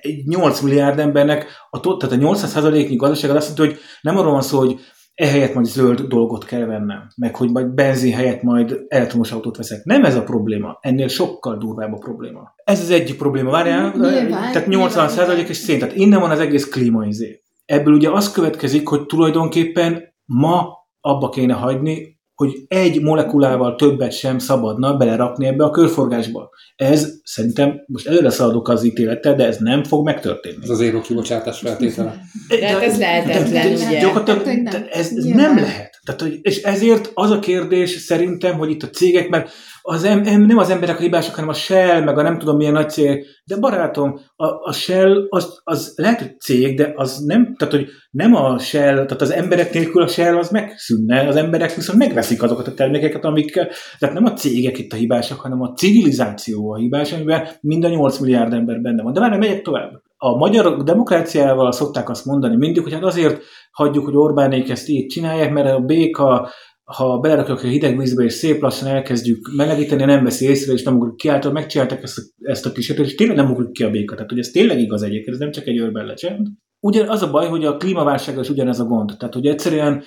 egy 0.00 0.26
8 0.26 0.60
milliárd 0.60 0.98
embernek, 0.98 1.46
a, 1.70 1.80
tehát 1.80 2.14
a 2.14 2.26
800%-nyi 2.26 2.96
gazdaság 2.96 3.30
az 3.30 3.36
azt 3.36 3.58
jelenti, 3.58 3.76
hogy 3.76 3.84
nem 4.00 4.18
arról 4.18 4.32
van 4.32 4.42
szó, 4.42 4.58
hogy 4.58 4.80
ehelyett 5.14 5.54
majd 5.54 5.66
zöld 5.66 6.00
dolgot 6.00 6.44
kell 6.44 6.66
vennem, 6.66 7.08
meg 7.16 7.36
hogy 7.36 7.50
majd 7.50 7.66
benzin 7.66 8.14
helyett 8.14 8.42
majd 8.42 8.84
elektromos 8.88 9.32
autót 9.32 9.56
veszek. 9.56 9.84
Nem 9.84 10.04
ez 10.04 10.16
a 10.16 10.22
probléma, 10.22 10.78
ennél 10.80 11.08
sokkal 11.08 11.56
durvább 11.56 11.92
a 11.92 11.98
probléma. 11.98 12.54
Ez 12.64 12.80
az 12.80 12.90
egyik 12.90 13.16
probléma, 13.16 13.50
várjál, 13.50 13.92
nyilván, 13.96 14.52
tehát 14.52 14.66
80 14.66 15.08
százalék 15.08 15.48
és 15.48 15.56
szén, 15.56 15.78
tehát 15.78 15.96
innen 15.96 16.20
van 16.20 16.30
az 16.30 16.40
egész 16.40 16.68
klímaizé. 16.68 17.42
Ebből 17.64 17.94
ugye 17.94 18.10
az 18.10 18.32
következik, 18.32 18.88
hogy 18.88 19.06
tulajdonképpen 19.06 20.02
ma 20.24 20.72
abba 21.00 21.28
kéne 21.28 21.54
hagyni 21.54 22.13
hogy 22.34 22.50
egy 22.68 23.00
molekulával 23.00 23.74
többet 23.74 24.12
sem 24.12 24.38
szabadna 24.38 24.96
belerakni 24.96 25.46
ebbe 25.46 25.64
a 25.64 25.70
körforgásba. 25.70 26.50
Ez 26.76 27.08
szerintem, 27.24 27.84
most 27.86 28.06
előre 28.06 28.30
szaladok 28.30 28.68
az 28.68 28.84
ítélettel, 28.84 29.34
de 29.34 29.46
ez 29.46 29.56
nem 29.58 29.84
fog 29.84 30.04
megtörténni. 30.04 30.62
Ez 30.62 30.68
az 30.68 30.80
éró 30.80 31.00
kibocsátás 31.00 31.58
feltétele. 31.58 32.14
De, 32.48 32.58
de 32.58 32.66
hát 32.66 32.82
ez 32.82 32.98
lehetetlen, 32.98 33.72
ugye? 33.72 34.00
Gyakorlatilag 34.00 34.88
ez 34.90 35.10
nem 35.10 35.56
lehet. 35.56 35.93
Tehát, 36.04 36.20
hogy, 36.20 36.38
és 36.42 36.62
ezért 36.62 37.10
az 37.14 37.30
a 37.30 37.38
kérdés 37.38 37.90
szerintem, 37.90 38.56
hogy 38.58 38.70
itt 38.70 38.82
a 38.82 38.90
cégek, 38.90 39.28
mert 39.28 39.50
az 39.82 40.04
em, 40.04 40.22
em, 40.24 40.40
nem 40.40 40.58
az 40.58 40.70
emberek 40.70 40.98
a 40.98 41.02
hibások, 41.02 41.34
hanem 41.34 41.50
a 41.50 41.54
Shell, 41.54 42.02
meg 42.02 42.18
a 42.18 42.22
nem 42.22 42.38
tudom 42.38 42.56
milyen 42.56 42.72
nagy 42.72 42.90
cég, 42.90 43.26
de 43.44 43.56
barátom, 43.56 44.20
a, 44.36 44.46
a 44.46 44.72
Shell 44.72 45.26
az, 45.28 45.60
az 45.64 45.92
lehet, 45.96 46.18
hogy 46.18 46.40
cég, 46.40 46.76
de 46.76 46.92
az 46.96 47.18
nem, 47.18 47.54
tehát 47.56 47.74
hogy 47.74 47.88
nem 48.10 48.34
a 48.34 48.58
Shell, 48.58 48.94
tehát 48.94 49.20
az 49.20 49.32
emberek 49.32 49.72
nélkül 49.72 50.02
a 50.02 50.06
Shell 50.06 50.36
az 50.36 50.50
megszűnne, 50.50 51.28
az 51.28 51.36
emberek 51.36 51.74
viszont 51.74 51.98
megveszik 51.98 52.42
azokat 52.42 52.66
a 52.66 52.74
termékeket, 52.74 53.24
amik, 53.24 53.52
tehát 53.98 54.14
nem 54.14 54.24
a 54.24 54.32
cégek 54.32 54.78
itt 54.78 54.92
a 54.92 54.96
hibásak, 54.96 55.40
hanem 55.40 55.60
a 55.60 55.72
civilizáció 55.72 56.72
a 56.72 56.76
hibás, 56.76 57.12
amiben 57.12 57.48
mind 57.60 57.84
a 57.84 57.88
8 57.88 58.18
milliárd 58.18 58.52
ember 58.52 58.80
benne 58.80 59.02
van. 59.02 59.12
De 59.12 59.20
már 59.20 59.30
nem 59.30 59.38
megyek 59.38 59.62
tovább. 59.62 60.03
A 60.24 60.36
magyar 60.36 60.82
demokráciával 60.82 61.72
szokták 61.72 62.08
azt 62.08 62.24
mondani 62.24 62.56
mindig, 62.56 62.82
hogy 62.82 62.92
hát 62.92 63.04
azért 63.04 63.42
hagyjuk, 63.70 64.04
hogy 64.04 64.16
Orbánék 64.16 64.70
ezt 64.70 64.88
így 64.88 65.06
csinálják, 65.06 65.52
mert 65.52 65.74
a 65.74 65.80
béka 65.80 66.50
ha 66.84 67.18
belerakjuk 67.18 67.62
a 67.62 67.66
hideg 67.66 67.98
vízbe, 67.98 68.24
és 68.24 68.32
szép 68.32 68.62
lassan 68.62 68.88
elkezdjük 68.88 69.50
melegíteni, 69.56 70.04
nem 70.04 70.24
veszi 70.24 70.46
észre, 70.46 70.72
és 70.72 70.82
nem 70.82 70.96
ugrik 70.96 71.16
ki, 71.16 71.28
által 71.28 71.52
megcsináltak 71.52 72.02
ezt 72.02 72.18
a, 72.18 72.22
ezt 72.50 72.66
a 72.66 72.72
kísérletet, 72.72 73.10
és 73.10 73.16
tényleg 73.16 73.36
nem 73.36 73.50
ugrik 73.50 73.72
ki 73.72 73.82
a 73.82 73.90
béka. 73.90 74.14
Tehát, 74.14 74.30
hogy 74.30 74.38
ez 74.38 74.48
tényleg 74.48 74.78
igaz 74.78 75.02
egyébként, 75.02 75.34
ez 75.34 75.38
nem 75.38 75.50
csak 75.50 75.66
egy 75.66 75.78
örben 75.78 76.06
lecsend. 76.06 76.46
Ugyan 76.80 77.08
az 77.08 77.22
a 77.22 77.30
baj, 77.30 77.48
hogy 77.48 77.64
a 77.64 77.76
klímaválsággal 77.76 78.42
is 78.42 78.50
ugyanez 78.50 78.80
a 78.80 78.84
gond. 78.84 79.12
Tehát, 79.18 79.34
hogy 79.34 79.46
egyszerűen 79.46 80.02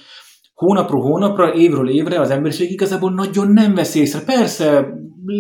hónapról 0.58 1.02
hónapra, 1.02 1.54
évről 1.54 1.90
évre 1.90 2.20
az 2.20 2.30
emberiség 2.30 2.72
igazából 2.72 3.14
nagyon 3.14 3.52
nem 3.52 3.76
vesz 3.76 3.96
észre. 3.96 4.20
Persze, 4.20 4.88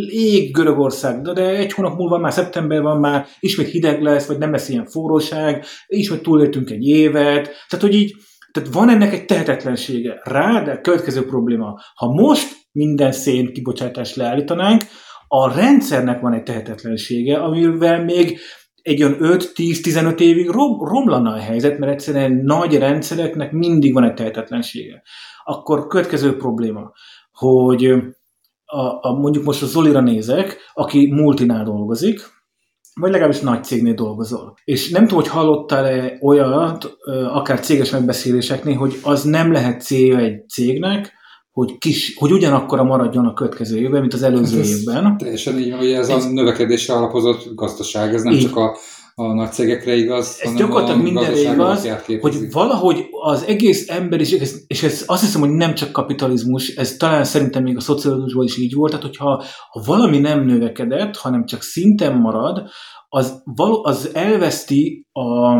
ég 0.09 0.51
Görögország, 0.51 1.21
de 1.21 1.50
egy 1.50 1.71
hónap 1.71 1.97
múlva 1.97 2.17
már 2.17 2.33
szeptember 2.33 2.81
van, 2.81 3.00
már 3.00 3.25
ismét 3.39 3.67
hideg 3.67 4.01
lesz, 4.01 4.27
vagy 4.27 4.38
nem 4.38 4.51
lesz 4.51 4.69
ilyen 4.69 4.86
forróság, 4.86 5.65
ismét 5.88 6.21
túléltünk 6.21 6.69
egy 6.69 6.88
évet. 6.88 7.43
Tehát, 7.43 7.86
hogy 7.86 7.95
így, 7.95 8.15
tehát 8.51 8.74
van 8.74 8.89
ennek 8.89 9.13
egy 9.13 9.25
tehetetlensége. 9.25 10.21
Rá, 10.24 10.63
de 10.63 10.81
következő 10.81 11.25
probléma, 11.25 11.79
ha 11.95 12.12
most 12.12 12.47
minden 12.71 13.12
szén 13.12 13.53
kibocsátást 13.53 14.15
leállítanánk, 14.15 14.81
a 15.27 15.55
rendszernek 15.55 16.21
van 16.21 16.33
egy 16.33 16.43
tehetetlensége, 16.43 17.38
amivel 17.38 18.03
még 18.03 18.39
egy 18.88 19.03
olyan 19.03 19.17
5-10-15 19.20 20.20
évig 20.20 20.50
rom, 20.50 20.79
romlana 20.79 21.34
a 21.34 21.39
helyzet, 21.39 21.77
mert 21.77 21.91
egyszerűen 21.91 22.41
nagy 22.44 22.77
rendszereknek 22.77 23.51
mindig 23.51 23.94
van 23.94 24.03
egy 24.03 24.13
tehetetlensége. 24.13 25.01
Akkor 25.44 25.88
következő 25.88 26.38
probléma, 26.38 26.91
hogy 27.32 27.86
a, 28.65 29.08
a, 29.08 29.13
mondjuk 29.20 29.44
most 29.44 29.62
a 29.62 29.65
Zolira 29.65 30.01
nézek, 30.01 30.58
aki 30.74 31.13
multinál 31.13 31.63
dolgozik, 31.63 32.20
vagy 32.94 33.12
legalábbis 33.12 33.39
nagy 33.39 33.63
cégnél 33.63 33.94
dolgozol. 33.94 34.53
És 34.63 34.89
nem 34.89 35.08
tudom, 35.08 35.24
hogy 35.24 35.32
hallottál-e 35.32 36.17
olyat, 36.22 36.98
akár 37.34 37.60
céges 37.60 37.89
megbeszéléseknél, 37.89 38.75
hogy 38.75 39.00
az 39.03 39.24
nem 39.24 39.51
lehet 39.51 39.82
célja 39.82 40.17
egy 40.17 40.50
cégnek, 40.50 41.13
hogy, 41.57 41.77
kis, 41.77 42.15
hogy 42.17 42.31
ugyanakkora 42.31 42.83
maradjon 42.83 43.25
a 43.25 43.33
következő 43.33 43.77
évben, 43.77 44.01
mint 44.01 44.13
az 44.13 44.21
előző 44.21 44.57
hát 44.57 44.67
évben. 44.67 45.17
Teljesen 45.17 45.59
így 45.59 45.73
hogy 45.73 45.91
ez, 45.91 46.09
ez 46.09 46.25
a 46.25 46.29
növekedésre 46.29 46.93
alapozott 46.93 47.55
gazdaság, 47.55 48.13
ez 48.13 48.21
nem 48.21 48.33
így. 48.33 48.41
csak 48.41 48.55
a, 48.55 48.77
a 49.15 49.33
nagy 49.33 49.51
cégekre 49.51 49.95
igaz, 49.95 50.37
ez 50.41 50.53
gyakorlatilag 50.53 51.01
mindenre 51.01 51.39
igaz, 51.39 51.87
hogy 52.21 52.51
valahogy 52.51 53.05
az 53.21 53.43
egész 53.43 53.89
emberiség, 53.89 54.41
és 54.67 54.83
ez 54.83 55.03
azt 55.05 55.21
hiszem, 55.21 55.41
hogy 55.41 55.49
nem 55.49 55.73
csak 55.75 55.91
kapitalizmus, 55.91 56.75
ez 56.75 56.97
talán 56.97 57.23
szerintem 57.23 57.63
még 57.63 57.77
a 57.77 57.81
szocializmusban 57.81 58.45
is 58.45 58.57
így 58.57 58.73
volt, 58.73 58.91
tehát 58.91 59.05
hogyha 59.05 59.43
ha 59.69 59.83
valami 59.85 60.19
nem 60.19 60.45
növekedett, 60.45 61.15
hanem 61.15 61.45
csak 61.45 61.61
szinten 61.61 62.17
marad, 62.17 62.69
az, 63.09 63.41
való, 63.43 63.85
az 63.85 64.09
elveszti 64.13 65.07
a, 65.11 65.55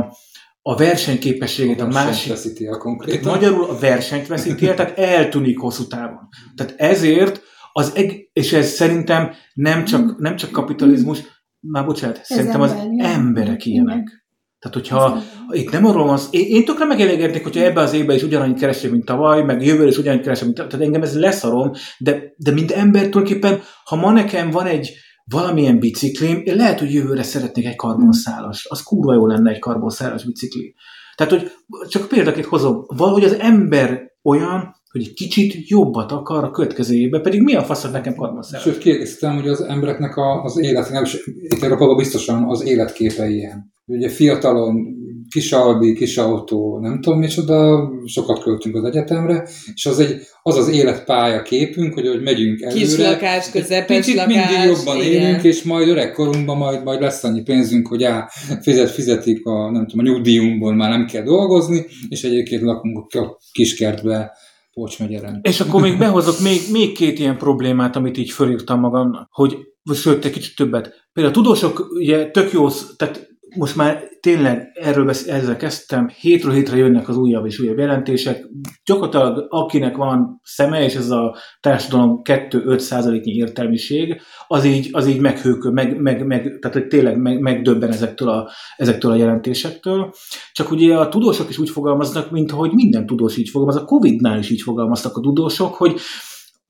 a 0.68 0.76
versenyképességét 0.76 1.82
a, 1.82 1.84
a 1.84 1.88
másik. 1.88 2.30
veszíti 2.30 2.66
el 2.66 2.78
konkrétan. 2.78 3.32
Magyarul 3.32 3.70
a 3.70 3.80
versenyt 3.80 4.28
veszíti 4.28 4.68
el, 4.68 4.76
tehát 4.76 4.98
eltűnik 4.98 5.60
hosszú 5.60 5.88
távon. 5.88 6.28
Tehát 6.56 6.74
ezért 6.78 7.42
az, 7.72 7.92
eg- 7.96 8.30
és 8.34 8.54
ez 8.54 8.68
szerintem 8.68 9.32
nem 9.54 9.86
csak, 9.86 10.20
nem 10.20 10.36
csak 10.36 10.52
kapitalizmus, 10.52 11.20
már 11.60 11.86
bocsánat, 11.86 12.18
ez 12.18 12.26
szerintem 12.26 12.62
az 12.62 12.72
ember, 12.72 13.10
emberek 13.12 13.66
ilyenek. 13.66 13.96
Igen. 13.96 14.26
Tehát, 14.60 14.78
hogyha 14.78 15.22
itt 15.50 15.72
nem 15.72 15.86
arról 15.86 16.06
van, 16.06 16.20
én, 16.32 16.46
én 16.46 16.66
tökre 16.66 16.86
megelégednék, 16.86 17.44
hogyha 17.44 17.64
ebbe 17.64 17.82
az 17.82 17.94
évben 17.94 18.16
is 18.16 18.24
ugyanannyit 18.24 18.60
keresek, 18.60 18.92
mint 18.92 19.06
tavaly, 19.06 19.44
meg 19.44 19.66
jövőre 19.66 19.90
is 19.90 19.98
ugyanannyit 19.98 20.24
keresek, 20.24 20.44
mint 20.46 20.56
tavaly, 20.56 20.72
tehát 20.72 20.86
engem 20.86 21.02
ez 21.02 21.20
leszarom, 21.20 21.72
de, 21.98 22.34
de 22.38 22.52
mint 22.52 22.72
ember 22.72 23.10
tulajdonképpen, 23.10 23.62
ha 23.84 23.96
ma 23.96 24.12
nekem 24.12 24.50
van 24.52 24.66
egy, 24.66 24.90
valamilyen 25.30 25.80
biciklim, 25.80 26.42
én 26.44 26.56
lehet, 26.56 26.80
hogy 26.80 26.94
jövőre 26.94 27.24
szeretnék 27.24 27.66
egy 27.66 27.76
karbonszálas. 27.76 28.66
Az 28.70 28.84
kurva 28.84 29.14
jó 29.14 29.28
lenne 29.28 29.52
egy 29.52 29.60
karbonszálas 29.60 30.26
bicikli. 30.26 30.76
Tehát, 31.16 31.34
hogy 31.34 31.52
csak 31.90 32.08
példaként 32.08 32.46
hozom, 32.46 32.84
valahogy 32.88 33.24
az 33.24 33.34
ember 33.34 34.12
olyan, 34.24 34.76
hogy 34.92 35.02
egy 35.02 35.14
kicsit 35.14 35.70
jobbat 35.70 36.12
akar 36.12 36.44
a 36.44 36.52
következő 36.52 36.96
évben, 36.96 37.22
pedig 37.22 37.42
mi 37.42 37.56
a 37.56 37.64
faszad 37.64 37.92
nekem 37.92 38.16
karbonszálas? 38.16 38.66
Sőt, 38.66 38.78
kiegészítem, 38.78 39.36
hogy 39.36 39.48
az 39.48 39.62
embereknek 39.62 40.16
a, 40.16 40.44
az 40.44 40.58
élet, 40.60 40.90
nem 40.90 41.04
is 41.04 41.18
itt 41.26 41.64
Európában 41.64 41.98
biztosan 41.98 42.44
az 42.44 42.64
életképe 42.66 43.30
ilyen. 43.30 43.76
Ugye 43.90 44.10
fiatalon 44.10 44.96
kis 45.30 45.52
albi, 45.52 45.94
kis 45.94 46.18
autó, 46.18 46.80
nem 46.80 47.02
tudom 47.02 47.20
micsoda, 47.20 47.90
sokat 48.06 48.44
költünk 48.44 48.76
az 48.76 48.84
egyetemre, 48.84 49.48
és 49.74 49.86
az 49.86 50.00
egy, 50.00 50.22
az, 50.42 50.58
az 50.58 50.70
életpálya 50.70 51.42
képünk, 51.42 51.94
hogy, 51.94 52.08
hogy 52.08 52.22
megyünk 52.22 52.62
előre. 52.62 52.80
Kis 52.80 52.98
lakás, 52.98 53.50
közepes 53.50 53.98
Kicsit 53.98 54.16
lakás. 54.16 54.34
mindig 54.34 54.78
jobban 54.78 55.02
igen. 55.02 55.22
élünk, 55.22 55.44
és 55.44 55.64
majd 55.64 55.88
öregkorunkban 55.88 56.58
majd, 56.58 56.84
majd 56.84 57.02
lesz 57.02 57.24
annyi 57.24 57.42
pénzünk, 57.42 57.88
hogy 57.88 58.04
á, 58.04 58.30
fizet, 58.62 58.90
fizetik 58.90 59.46
a, 59.46 59.72
nem 59.72 59.88
tudom, 59.88 60.06
a 60.06 60.10
nyugdíjunkból 60.10 60.76
már 60.76 60.90
nem 60.90 61.06
kell 61.06 61.24
dolgozni, 61.24 61.86
és 62.10 62.24
egyébként 62.24 62.62
lakunk 62.62 63.14
a 63.14 63.38
kiskertbe, 63.52 64.32
Pócs 64.74 65.00
megyeren. 65.00 65.40
És 65.42 65.60
akkor 65.60 65.82
még 65.82 65.98
behozok 65.98 66.40
még, 66.40 66.60
még 66.72 66.92
két 66.92 67.20
ilyen 67.20 67.38
problémát, 67.38 67.96
amit 67.96 68.18
így 68.18 68.30
fölírtam 68.30 68.80
magam, 68.80 69.28
hogy 69.30 69.58
sőt, 69.94 70.26
egy 70.26 70.32
kicsit 70.32 70.56
többet. 70.56 71.08
Például 71.14 71.36
a 71.36 71.38
tudósok 71.38 71.88
ugye 72.00 72.32
tök 72.32 72.52
jó, 72.52 72.68
tehát 72.98 73.28
most 73.58 73.76
már 73.76 74.04
tényleg 74.20 74.72
erről 74.74 75.06
besz- 75.06 75.28
ezzel 75.28 75.58
kezdtem, 75.58 76.08
hétről 76.08 76.54
hétre 76.54 76.78
jönnek 76.78 77.10
az 77.10 77.18
újabb 77.18 77.46
és 77.46 77.60
újabb 77.60 77.78
jelentések. 77.78 78.46
Gyakorlatilag 78.86 79.46
akinek 79.50 79.96
van 79.96 80.40
szeme, 80.44 80.84
és 80.84 80.96
ez 80.96 81.10
a 81.10 81.36
társadalom 81.60 82.22
2-5 82.24 82.78
százaléknyi 82.78 83.32
értelmiség, 83.32 84.22
az 84.48 84.66
így, 84.66 84.90
az 84.92 85.08
így 85.08 85.20
meghőkő, 85.20 85.70
meg, 85.70 86.02
meg, 86.02 86.26
meg, 86.26 86.58
tehát 86.60 86.78
hogy 86.78 86.88
tényleg 86.88 87.18
meg, 87.18 87.40
megdöbben 87.40 87.92
ezektől 87.92 88.30
a, 88.30 88.50
ezektől 88.78 89.12
a 89.12 89.16
jelentésektől. 89.16 90.14
Csak 90.52 90.72
ugye 90.72 90.98
a 90.98 91.10
tudósok 91.10 91.50
is 91.50 91.58
úgy 91.58 91.70
fogalmaznak, 91.70 92.32
mint 92.32 92.52
hogy 92.52 92.72
minden 92.74 93.06
tudós 93.06 93.38
így 93.38 93.50
fogalmaz. 93.50 93.76
A 93.76 93.86
Covid-nál 93.86 94.40
is 94.40 94.50
így 94.50 94.62
fogalmaztak 94.62 95.18
a 95.18 95.22
tudósok, 95.22 95.74
hogy, 95.74 96.00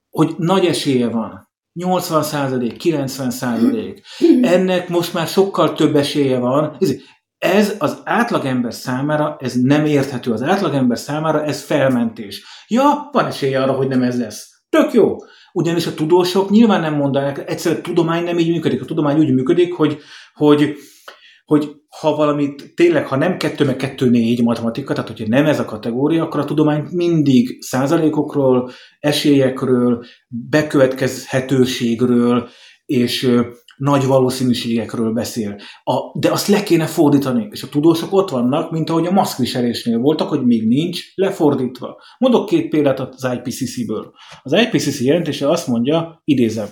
hogy 0.09 0.33
nagy 0.37 0.65
esélye 0.65 1.07
van 1.07 1.46
80 1.77 2.23
százalék, 2.23 2.77
90 2.77 3.29
százalék. 3.29 4.01
Ennek 4.41 4.89
most 4.89 5.13
már 5.13 5.27
sokkal 5.27 5.73
több 5.73 5.95
esélye 5.95 6.37
van. 6.37 6.77
Ez 7.37 7.75
az 7.77 8.01
átlagember 8.03 8.73
számára, 8.73 9.37
ez 9.39 9.53
nem 9.53 9.85
érthető. 9.85 10.31
Az 10.31 10.41
átlagember 10.41 10.97
számára 10.97 11.43
ez 11.43 11.63
felmentés. 11.63 12.43
Ja, 12.67 13.09
van 13.11 13.25
esélye 13.25 13.61
arra, 13.61 13.71
hogy 13.71 13.87
nem 13.87 14.01
ez 14.01 14.19
lesz. 14.19 14.49
Tök 14.69 14.93
jó. 14.93 15.15
Ugyanis 15.53 15.87
a 15.87 15.93
tudósok 15.93 16.49
nyilván 16.49 16.81
nem 16.81 16.93
mondanak, 16.93 17.49
egyszerűen 17.49 17.81
a 17.81 17.83
tudomány 17.83 18.23
nem 18.23 18.39
így 18.39 18.49
működik. 18.49 18.81
A 18.81 18.85
tudomány 18.85 19.19
úgy 19.19 19.33
működik, 19.33 19.73
hogy, 19.73 19.97
hogy, 20.33 20.75
hogy 21.47 21.75
ha 21.99 22.15
valamit 22.15 22.73
tényleg, 22.75 23.05
ha 23.05 23.15
nem 23.15 23.37
2 23.37 23.65
meg 23.65 23.75
2 23.75 24.09
4 24.09 24.43
matematika, 24.43 24.93
tehát 24.93 25.09
hogyha 25.09 25.25
nem 25.27 25.45
ez 25.45 25.59
a 25.59 25.65
kategória, 25.65 26.23
akkor 26.23 26.39
a 26.39 26.45
tudomány 26.45 26.87
mindig 26.91 27.61
százalékokról, 27.61 28.71
esélyekről, 28.99 30.05
bekövetkezhetőségről 30.27 32.49
és 32.85 33.31
nagy 33.77 34.05
valószínűségekről 34.05 35.13
beszél. 35.13 35.55
A, 35.83 36.19
de 36.19 36.31
azt 36.31 36.47
le 36.47 36.63
kéne 36.63 36.85
fordítani, 36.85 37.47
és 37.51 37.63
a 37.63 37.69
tudósok 37.69 38.13
ott 38.13 38.29
vannak, 38.29 38.71
mint 38.71 38.89
ahogy 38.89 39.05
a 39.05 39.11
maszkviselésnél 39.11 39.97
voltak, 39.97 40.29
hogy 40.29 40.45
még 40.45 40.67
nincs 40.67 41.01
lefordítva. 41.15 42.01
Mondok 42.17 42.45
két 42.45 42.69
példát 42.69 42.99
az 42.99 43.27
IPCC-ből. 43.33 44.11
Az 44.43 44.53
IPCC 44.53 45.01
jelentése 45.01 45.49
azt 45.49 45.67
mondja, 45.67 46.21
idézem, 46.23 46.67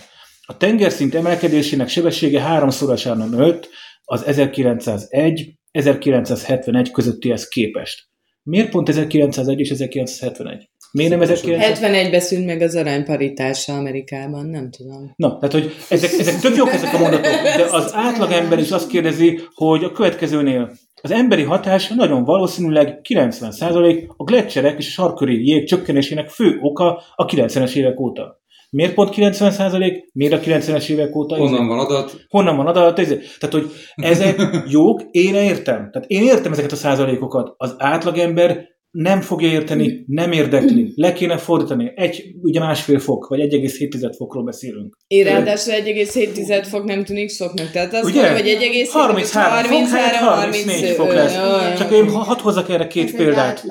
a 0.48 0.58
tengerszint 0.58 1.16
emelkedésének 1.16 1.88
sebessége 1.88 2.42
háromszorosára 2.42 3.26
nőtt 3.26 3.70
az 4.06 4.24
1901-1971 4.28 6.90
közöttihez 6.92 7.48
képest. 7.48 8.08
Miért 8.44 8.70
pont 8.70 8.90
1901 8.90 9.60
és 9.60 9.70
1971? 9.70 10.70
Miért 10.92 11.12
nem 11.12 11.22
1971 11.22 12.12
ben 12.12 12.20
szűnt 12.20 12.46
meg 12.46 12.62
az 12.62 12.76
aranyparitása 12.76 13.74
Amerikában, 13.74 14.46
nem 14.46 14.70
tudom. 14.70 15.14
Na, 15.16 15.38
tehát, 15.38 15.52
hogy 15.52 15.72
ezek, 15.90 16.12
ezek 16.20 16.40
tök 16.40 16.56
jók 16.56 16.74
ezek 16.74 16.94
a 16.94 16.98
mondatok, 16.98 17.32
de 17.58 17.66
az 17.72 17.92
átlagember 17.94 18.60
is 18.60 18.72
azt 18.72 18.88
kérdezi, 18.88 19.40
hogy 19.54 19.84
a 19.84 19.92
következőnél 19.92 20.72
az 21.02 21.12
emberi 21.12 21.44
hatás 21.44 21.88
nagyon 21.88 22.24
valószínűleg 22.24 23.00
90% 23.10 24.08
a 24.18 24.24
gletszerek 24.24 24.78
és 24.78 24.88
a 24.88 24.92
sarköri 24.92 25.48
jég 25.48 25.68
csökkenésének 25.68 26.30
fő 26.30 26.58
oka 26.62 27.04
a 27.16 27.26
90-es 27.26 27.76
évek 27.76 28.00
óta. 28.00 28.44
Miért 28.70 28.94
pont 28.94 29.10
90 29.10 29.52
százalék? 29.52 30.10
Miért 30.14 30.34
a 30.34 30.40
90-es 30.40 30.90
évek 30.90 31.16
óta? 31.16 31.38
Honnan 31.38 31.68
van 31.68 31.80
adat? 31.80 32.26
Honnan 32.28 32.56
van 32.56 32.68
adat? 32.68 32.96
Tehát, 32.96 33.50
hogy 33.52 33.72
ezek 33.96 34.42
jók, 34.68 35.02
én 35.12 35.36
értem. 35.36 35.90
Tehát 35.92 36.08
én 36.08 36.24
értem 36.24 36.52
ezeket 36.52 36.72
a 36.72 36.76
százalékokat. 36.76 37.54
Az 37.58 37.76
átlagember 37.78 38.74
nem 38.96 39.22
fogja 39.22 39.48
érteni, 39.48 40.04
nem 40.08 40.32
érdekli. 40.32 40.92
Le 40.96 41.14
kéne 41.14 41.38
fordítani. 41.38 41.92
Egy, 41.96 42.24
ugye 42.42 42.60
másfél 42.60 43.00
fok, 43.00 43.28
vagy 43.28 43.40
1,7 43.40 44.14
fokról 44.18 44.44
beszélünk. 44.44 44.98
Én 45.08 45.24
ráadásul 45.24 45.74
1,7 45.74 46.66
fok 46.70 46.84
nem 46.84 47.04
tűnik 47.04 47.30
soknak. 47.30 47.72
Tehát 47.72 47.94
az 47.94 48.06
ugye? 48.06 48.32
hogy 48.32 48.58
1,7 48.62 48.88
33, 48.92 49.72
33 49.72 50.28
34 50.28 50.90
fok 50.90 51.14
lesz. 51.14 51.38
Csak 51.78 51.92
én 51.92 52.10
hadd 52.10 52.40
hozzak 52.40 52.70
erre 52.70 52.88
két 52.88 53.04
Ez 53.04 53.16
példát. 53.16 53.64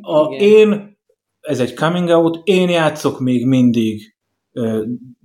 A, 0.00 0.34
én, 0.34 0.98
ez 1.40 1.60
egy 1.60 1.74
coming 1.74 2.08
out, 2.08 2.40
én 2.44 2.68
játszok 2.68 3.20
még 3.20 3.46
mindig 3.46 4.15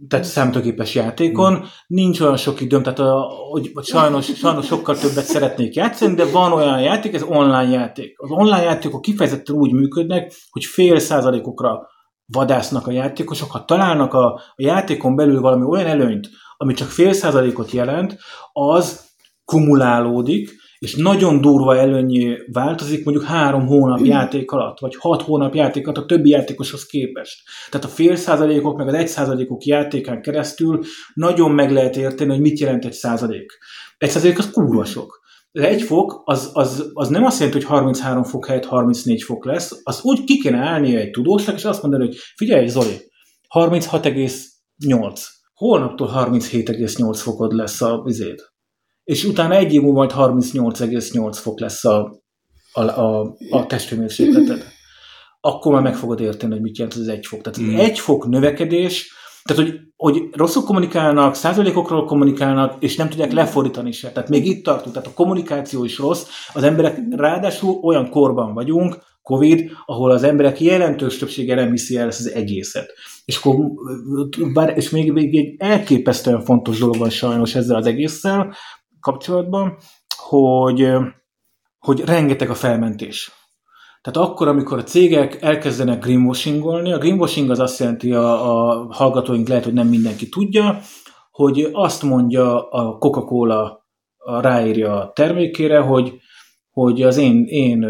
tehát 0.08 0.26
számítógépes 0.26 0.96
játékon. 0.96 1.66
Nincs 1.88 2.20
olyan 2.20 2.38
sok 2.38 2.62
időm, 2.62 2.84
tehát 2.84 3.00
a, 3.00 3.32
hogy 3.52 3.72
sajnos, 3.84 4.26
sajnos 4.26 4.66
sokkal 4.66 4.98
többet 4.98 5.24
szeretnék 5.24 5.76
játszani, 5.76 6.16
de 6.16 6.26
van 6.26 6.52
olyan 6.52 6.82
játék, 6.82 7.14
ez 7.14 7.24
online 7.24 7.70
játék. 7.70 8.20
Az 8.20 8.30
online 8.32 8.62
játékok 8.62 9.02
kifejezetten 9.02 9.56
úgy 9.56 9.72
működnek, 9.72 10.34
hogy 10.50 10.66
fél 10.66 11.00
százalékokra 11.00 11.88
vadásznak 12.26 12.88
a 12.88 12.92
játékosok, 12.92 13.52
ha 13.52 13.66
találnak 13.66 14.14
a, 14.14 14.26
a 14.34 14.42
játékon 14.56 15.16
belül 15.16 15.42
valami 15.42 15.66
olyan 15.66 15.88
előnyt, 15.88 16.30
ami 16.58 16.74
csak 16.74 16.88
fél 16.88 17.14
százalékot 17.14 17.72
jelent, 17.72 18.18
az 18.54 19.10
kumulálódik, 19.46 20.61
és 20.82 20.96
nagyon 20.96 21.42
durva 21.42 21.78
előnyé 21.78 22.38
változik 22.52 23.06
mondjuk 23.06 23.26
három 23.26 23.66
hónap 23.66 24.06
játék 24.06 24.52
alatt, 24.52 24.80
vagy 24.80 24.96
hat 24.96 25.22
hónap 25.22 25.56
játék 25.56 25.88
alatt 25.88 26.04
a 26.04 26.06
többi 26.06 26.30
játékoshoz 26.30 26.86
képest. 26.86 27.44
Tehát 27.70 27.86
a 27.86 27.90
fél 27.90 28.16
százalékok, 28.16 28.78
meg 28.78 28.88
az 28.88 28.94
egy 28.94 29.08
százalékok 29.08 29.64
játékán 29.64 30.22
keresztül 30.22 30.80
nagyon 31.14 31.52
meg 31.52 31.72
lehet 31.72 31.96
érteni, 31.96 32.30
hogy 32.30 32.40
mit 32.40 32.60
jelent 32.60 32.86
egy 32.86 32.94
százalék. 32.94 33.58
Egy 33.98 34.10
százalék 34.10 34.38
az 34.38 34.52
kurva 34.52 34.86
sok. 34.86 35.22
De 35.52 35.68
egy 35.68 35.82
fok, 35.82 36.22
az, 36.26 36.50
az, 36.54 36.92
az 36.94 37.08
nem 37.08 37.24
azt 37.24 37.40
jelenti, 37.40 37.60
hogy 37.60 37.68
33 37.68 38.24
fok 38.24 38.46
helyett 38.46 38.66
34 38.66 39.24
fok 39.24 39.46
lesz, 39.46 39.80
az 39.84 40.00
úgy 40.04 40.24
ki 40.24 40.40
kéne 40.40 40.58
állnia 40.58 41.00
egy 41.00 41.12
tudósnak, 41.12 41.56
és 41.56 41.66
azt 41.66 41.82
mondani, 41.82 42.06
hogy 42.06 42.16
figyelj 42.36 42.68
Zoli, 42.68 42.98
36,8. 43.56 45.22
Holnaptól 45.54 46.12
37,8 46.14 47.20
fokod 47.22 47.54
lesz 47.54 47.82
a 47.82 48.02
vizéd. 48.04 48.50
És 49.12 49.24
utána 49.24 49.56
egy 49.56 49.74
év 49.74 49.82
majd 49.82 50.12
38,8 50.15 51.38
fok 51.41 51.60
lesz 51.60 51.86
a, 51.86 52.22
a, 52.74 52.82
a, 52.82 53.36
a 53.50 53.65
testhőmérsékleted. 53.65 54.63
Akkor 55.41 55.74
már 55.74 55.82
meg 55.82 55.96
fogod 55.96 56.20
érteni, 56.20 56.51
hogy 56.51 56.62
mit 56.62 56.77
jelent 56.77 56.98
az 56.98 57.08
egy 57.08 57.25
fok. 57.25 57.41
Tehát 57.41 57.62
mm. 57.62 57.77
egy 57.77 58.00
fok 58.00 58.27
növekedés, 58.27 59.13
tehát, 59.44 59.63
hogy, 59.63 59.80
hogy 59.96 60.22
rosszul 60.32 60.63
kommunikálnak, 60.63 61.36
százalékokról 61.36 62.06
kommunikálnak, 62.06 62.84
és 62.84 62.96
nem 62.96 63.10
tudják 63.10 63.32
lefordítani 63.32 63.91
se. 63.91 64.12
Tehát 64.12 64.30
még 64.30 64.46
itt 64.46 64.63
tartunk, 64.63 64.96
tehát 64.96 65.10
a 65.10 65.13
kommunikáció 65.13 65.84
is 65.84 65.98
rossz. 65.98 66.27
Az 66.53 66.63
emberek 66.63 67.00
ráadásul 67.10 67.80
olyan 67.82 68.10
korban 68.10 68.53
vagyunk, 68.53 68.98
Covid, 69.22 69.72
ahol 69.86 70.12
az 70.12 70.24
emberek 70.24 70.60
jelentős 70.60 71.18
többsége 71.18 71.56
nem 71.56 71.72
viszi 71.72 71.98
el 71.98 72.08
ezt 72.08 72.20
az 72.20 72.32
egészet. 72.32 72.94
És, 73.25 73.38
akkor, 73.38 73.56
bár, 74.53 74.77
és 74.77 74.89
még, 74.89 75.12
még 75.12 75.36
egy 75.36 75.56
elképesztően 75.58 76.41
fontos 76.41 76.80
dolog 76.80 76.98
van 76.98 77.10
sajnos 77.10 77.56
ezzel 77.56 77.75
az 77.75 77.86
egésszel 77.86 78.56
kapcsolatban, 79.01 79.77
hogy, 80.17 80.91
hogy 81.79 82.00
rengeteg 82.05 82.50
a 82.50 82.55
felmentés. 82.55 83.31
Tehát 84.01 84.29
akkor, 84.29 84.48
amikor 84.48 84.77
a 84.77 84.84
cégek 84.84 85.41
elkezdenek 85.41 86.03
greenwashingolni, 86.03 86.91
a 86.91 86.98
greenwashing 86.98 87.50
az 87.50 87.60
azt 87.60 87.79
jelenti, 87.79 88.12
a, 88.12 88.51
a 88.51 88.88
hallgatóink 88.93 89.48
lehet, 89.48 89.63
hogy 89.63 89.74
nem 89.74 89.88
mindenki 89.88 90.29
tudja, 90.29 90.79
hogy 91.31 91.70
azt 91.72 92.03
mondja 92.03 92.70
a 92.70 92.98
Coca-Cola, 92.98 93.86
a 94.17 94.41
ráírja 94.41 95.01
a 95.01 95.12
termékére, 95.12 95.79
hogy, 95.79 96.13
hogy 96.70 97.01
az 97.01 97.17
én, 97.17 97.43
én 97.46 97.86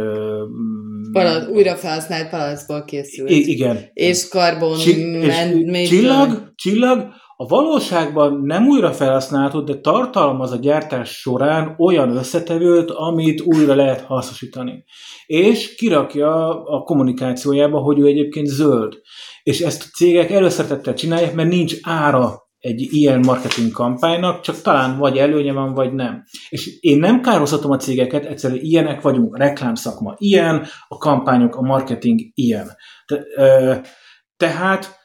Palac, 1.12 1.48
újra 1.50 1.76
felhasznált 1.76 2.30
palacból 2.30 2.86
készült. 2.86 3.30
I- 3.30 3.50
igen. 3.52 3.90
És 3.94 4.28
karbon 4.28 4.78
Csi- 4.78 4.98
és 4.98 5.90
csillag, 5.90 6.52
csillag, 6.56 7.14
a 7.42 7.46
valóságban 7.48 8.42
nem 8.44 8.68
újra 8.68 8.92
felhasználható, 8.92 9.62
de 9.62 9.80
tartalmaz 9.80 10.52
a 10.52 10.56
gyártás 10.58 11.10
során 11.10 11.76
olyan 11.78 12.16
összetevőt, 12.16 12.92
amit 12.92 13.42
újra 13.42 13.76
lehet 13.76 14.02
hasznosítani. 14.02 14.84
És 15.26 15.76
kirakja 15.76 16.64
a 16.64 16.82
kommunikációjába, 16.82 17.80
hogy 17.80 18.00
ő 18.00 18.06
egyébként 18.06 18.48
zöld. 18.48 19.00
És 19.44 19.60
ezt 19.60 19.84
a 19.84 19.90
cégek 19.96 20.32
előszeretettel 20.32 20.94
csinálják, 20.94 21.34
mert 21.34 21.50
nincs 21.50 21.76
ára 21.82 22.50
egy 22.58 22.88
ilyen 22.92 23.20
marketing 23.20 23.72
kampánynak, 23.72 24.42
csak 24.42 24.62
talán 24.62 24.98
vagy 24.98 25.18
előnye 25.18 25.54
van, 25.54 25.74
vagy 25.74 25.94
nem. 25.94 26.24
És 26.50 26.80
én 26.80 27.00
nem 27.00 27.22
kározhatom 27.22 27.72
a 27.72 27.78
cégeket, 27.78 28.26
egyszerűen 28.26 28.62
ilyenek 28.64 29.02
vagyunk, 29.02 29.36
a 29.36 29.38
reklámszakma 29.38 30.16
ilyen, 30.18 30.66
a 30.88 30.98
kampányok, 30.98 31.56
a 31.56 31.62
marketing 31.62 32.20
ilyen. 32.34 32.68
Te, 33.06 33.24
ö, 33.36 33.76
tehát 34.38 35.00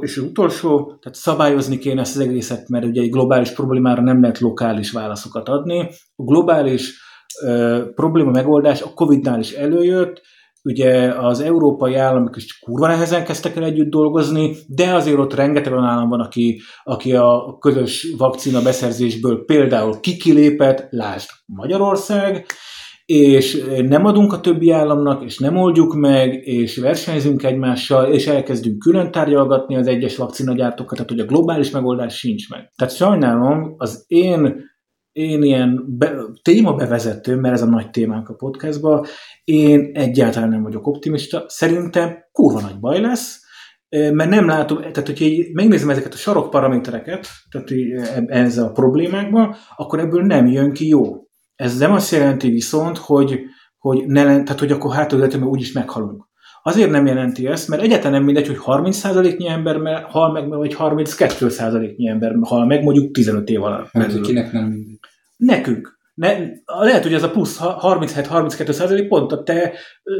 és 0.00 0.16
az 0.16 0.24
utolsó, 0.24 0.98
tehát 1.00 1.18
szabályozni 1.18 1.78
kéne 1.78 2.00
ezt 2.00 2.16
az 2.16 2.22
egészet, 2.22 2.68
mert 2.68 2.84
ugye 2.84 3.02
egy 3.02 3.10
globális 3.10 3.50
problémára 3.50 4.02
nem 4.02 4.20
lehet 4.20 4.38
lokális 4.38 4.90
válaszokat 4.90 5.48
adni. 5.48 5.90
A 6.16 6.22
globális 6.24 7.00
ö, 7.44 7.82
probléma 7.94 8.30
megoldás 8.30 8.82
a 8.82 8.92
Covid-nál 8.94 9.40
is 9.40 9.52
előjött, 9.52 10.22
ugye 10.64 11.12
az 11.18 11.40
európai 11.40 11.94
államok 11.94 12.36
is 12.36 12.58
kurva 12.58 12.86
nehezen 12.86 13.24
kezdtek 13.24 13.56
el 13.56 13.64
együtt 13.64 13.90
dolgozni, 13.90 14.56
de 14.66 14.94
azért 14.94 15.18
ott 15.18 15.34
rengeteg 15.34 15.72
olyan 15.72 15.84
állam 15.84 16.08
van, 16.08 16.20
aki, 16.20 16.60
aki 16.84 17.14
a 17.14 17.56
közös 17.60 18.14
vakcina 18.18 18.62
beszerzésből 18.62 19.44
például 19.44 20.00
kikilépett, 20.00 20.86
lásd 20.90 21.28
Magyarország, 21.46 22.46
és 23.04 23.64
nem 23.88 24.04
adunk 24.04 24.32
a 24.32 24.40
többi 24.40 24.70
államnak, 24.70 25.24
és 25.24 25.38
nem 25.38 25.56
oldjuk 25.56 25.94
meg, 25.94 26.46
és 26.46 26.76
versenyzünk 26.76 27.42
egymással, 27.42 28.12
és 28.12 28.26
elkezdünk 28.26 28.78
külön 28.78 29.10
tárgyalgatni 29.10 29.76
az 29.76 29.86
egyes 29.86 30.16
vakcinagyártókat, 30.16 30.96
tehát 30.96 31.10
hogy 31.10 31.20
a 31.20 31.24
globális 31.24 31.70
megoldás 31.70 32.18
sincs 32.18 32.50
meg. 32.50 32.72
Tehát 32.76 32.94
sajnálom, 32.94 33.74
az 33.76 34.04
én 34.06 34.70
én 35.12 35.42
ilyen 35.42 35.84
be, 35.88 36.14
témabevezető, 36.42 37.36
mert 37.36 37.54
ez 37.54 37.62
a 37.62 37.68
nagy 37.68 37.90
témánk 37.90 38.28
a 38.28 38.34
podcastban, 38.34 39.04
én 39.44 39.90
egyáltalán 39.94 40.48
nem 40.48 40.62
vagyok 40.62 40.86
optimista. 40.86 41.44
Szerintem 41.46 42.14
kurva 42.32 42.60
nagy 42.60 42.78
baj 42.80 43.00
lesz, 43.00 43.40
mert 43.88 44.30
nem 44.30 44.46
látom, 44.46 44.78
tehát 44.78 45.06
hogyha 45.06 45.26
megnézem 45.52 45.90
ezeket 45.90 46.12
a 46.12 46.16
sarokparamétereket, 46.16 47.26
tehát 47.50 47.68
ez 48.26 48.58
a 48.58 48.70
problémákban, 48.70 49.54
akkor 49.76 49.98
ebből 49.98 50.22
nem 50.22 50.46
jön 50.46 50.72
ki 50.72 50.88
jó. 50.88 51.30
Ez 51.54 51.78
nem 51.78 51.92
azt 51.92 52.12
jelenti 52.12 52.50
viszont, 52.50 52.98
hogy, 52.98 53.40
hogy, 53.78 54.06
ne, 54.06 54.22
tehát, 54.22 54.58
hogy 54.58 54.70
akkor 54.70 54.94
hátul 54.94 55.42
úgyis 55.42 55.72
meghalunk. 55.72 56.30
Azért 56.62 56.90
nem 56.90 57.06
jelenti 57.06 57.46
ezt, 57.46 57.68
mert 57.68 57.82
egyáltalán 57.82 58.12
nem 58.12 58.24
mindegy, 58.24 58.46
hogy 58.46 58.58
30%-nyi 58.64 59.48
ember 59.48 60.02
hal 60.02 60.32
meg, 60.32 60.48
vagy 60.48 60.76
32%-nyi 60.78 62.08
ember 62.08 62.36
hal 62.40 62.66
meg, 62.66 62.82
mondjuk 62.82 63.12
15 63.12 63.48
év 63.48 63.62
alatt. 63.62 63.92
Mert 63.92 64.20
kinek 64.20 64.52
nem 64.52 64.64
mindegy. 64.64 64.98
Nekünk. 65.36 66.00
Ne, 66.14 66.36
lehet, 66.64 67.02
hogy 67.02 67.14
ez 67.14 67.22
a 67.22 67.30
plusz 67.30 67.58
37-32 67.60 68.70
százalék 68.70 69.08
pont 69.08 69.32
a 69.32 69.42
te 69.42 69.72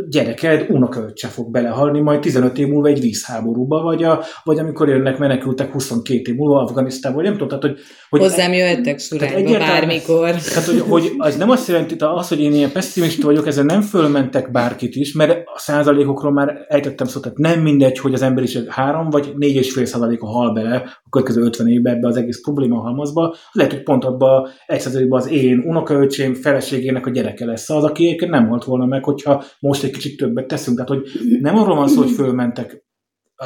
gyereked, 0.09 0.67
unokaöccse 0.71 1.29
fog 1.29 1.51
belehalni 1.51 2.01
majd 2.01 2.21
15 2.21 2.59
év 2.59 2.67
múlva 2.69 2.89
egy 2.89 3.01
vízháborúba, 3.01 3.83
vagy, 3.83 4.03
a, 4.03 4.21
vagy 4.45 4.59
amikor 4.59 4.89
jönnek 4.89 5.19
menekültek 5.19 5.73
22 5.73 6.31
év 6.31 6.37
múlva 6.37 6.61
Afganisztánba, 6.61 7.17
vagy 7.17 7.27
nem 7.27 7.39
tudom, 7.39 7.49
tehát, 7.49 7.65
hogy... 7.65 7.85
hogy 8.11 8.21
Hozzám 8.21 8.53
jöhettek 8.53 8.99
surányba 8.99 9.59
bármikor. 9.59 10.31
Tehát, 10.31 10.65
hogy, 10.65 10.81
hogy 10.81 11.13
az 11.19 11.37
nem 11.37 11.51
azt 11.51 11.69
jelenti, 11.69 11.97
az, 11.99 12.29
hogy 12.29 12.41
én 12.41 12.53
ilyen 12.53 12.73
pessimista 12.73 13.27
vagyok, 13.27 13.47
ezzel 13.47 13.65
nem 13.65 13.81
fölmentek 13.81 14.51
bárkit 14.51 14.97
is, 14.97 15.13
mert 15.13 15.31
a 15.55 15.59
százalékokról 15.59 16.33
már 16.33 16.65
ejtettem 16.69 17.07
szó, 17.07 17.21
tehát 17.21 17.39
nem 17.39 17.61
mindegy, 17.61 17.99
hogy 17.99 18.15
az 18.15 18.23
emberiség 18.23 18.71
három 18.71 19.11
vagy 19.11 19.33
négy 19.37 19.55
és 19.55 19.73
fél 19.73 19.85
százaléka 19.85 20.27
hal 20.27 20.53
bele 20.53 20.77
a 21.05 21.09
következő 21.11 21.43
50 21.43 21.69
évben 21.69 21.95
ebbe 21.95 22.07
az 22.07 22.17
egész 22.17 22.41
probléma 22.43 22.81
halmazba. 22.81 23.35
Lehet, 23.53 23.73
hogy 23.73 23.83
pont 23.83 24.05
abban 24.05 24.49
egy 24.67 24.81
százalékban 24.81 25.21
az 25.21 25.31
én 25.31 25.59
unokaöcsém 25.67 26.35
feleségének 26.35 27.07
a 27.07 27.11
gyereke 27.11 27.45
lesz 27.45 27.71
az, 27.71 27.85
aki 27.85 28.27
nem 28.29 28.49
volt 28.49 28.65
volna 28.65 28.87
meg, 28.87 29.05
hogyha 29.05 29.45
most 29.59 29.72
egy 29.81 29.91
kicsit 29.91 30.17
többet 30.17 30.47
teszünk. 30.47 30.77
Tehát, 30.77 31.03
hogy 31.03 31.11
nem 31.41 31.57
arról 31.57 31.77
van 31.77 31.89
szó, 31.89 32.03
hogy 32.03 32.11
fölmentek 32.11 32.85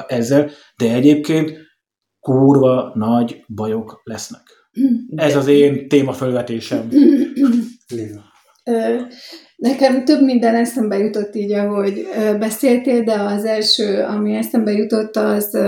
ezzel, 0.07 0.51
de 0.77 0.95
egyébként 0.95 1.53
kurva 2.21 2.93
nagy 2.95 3.45
bajok 3.55 4.01
lesznek. 4.05 4.43
Ez 5.15 5.37
az 5.37 5.47
én 5.47 5.89
témafölvetésem. 5.89 6.89
Nekem 9.57 10.05
több 10.05 10.23
minden 10.23 10.55
eszembe 10.55 10.99
jutott 10.99 11.35
így, 11.35 11.53
ahogy 11.53 12.07
beszéltél, 12.39 13.03
de 13.03 13.13
az 13.13 13.45
első, 13.45 14.03
ami 14.03 14.35
eszembe 14.35 14.73
jutott, 14.73 15.17
az, 15.17 15.59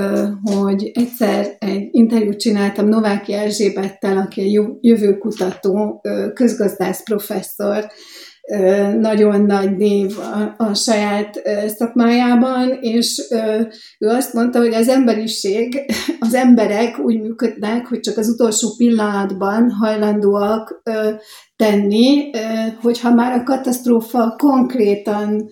hogy 0.43 0.91
egyszer 0.95 1.57
egy 1.59 1.89
interjút 1.91 2.39
csináltam 2.39 2.89
Nováki 2.89 3.33
Erzsébettel, 3.33 4.17
aki 4.17 4.41
egy 4.41 4.61
jövőkutató, 4.81 6.01
közgazdász 6.35 7.03
professzor, 7.03 7.87
nagyon 8.99 9.43
nagy 9.43 9.77
név 9.77 10.19
a, 10.19 10.65
a 10.65 10.75
saját 10.75 11.43
szakmájában, 11.67 12.79
és 12.81 13.23
ő 13.99 14.09
azt 14.09 14.33
mondta, 14.33 14.59
hogy 14.59 14.75
az 14.75 14.89
emberiség, 14.89 15.81
az 16.27 16.35
emberek 16.35 16.99
úgy 16.99 17.21
működnek, 17.21 17.87
hogy 17.87 18.01
csak 18.01 18.17
az 18.17 18.29
utolsó 18.29 18.69
pillanatban 18.77 19.71
hajlandóak 19.71 20.83
tenni, 21.57 22.31
hogyha 22.83 23.15
már 23.15 23.39
a 23.39 23.43
katasztrófa 23.43 24.35
konkrétan 24.39 25.49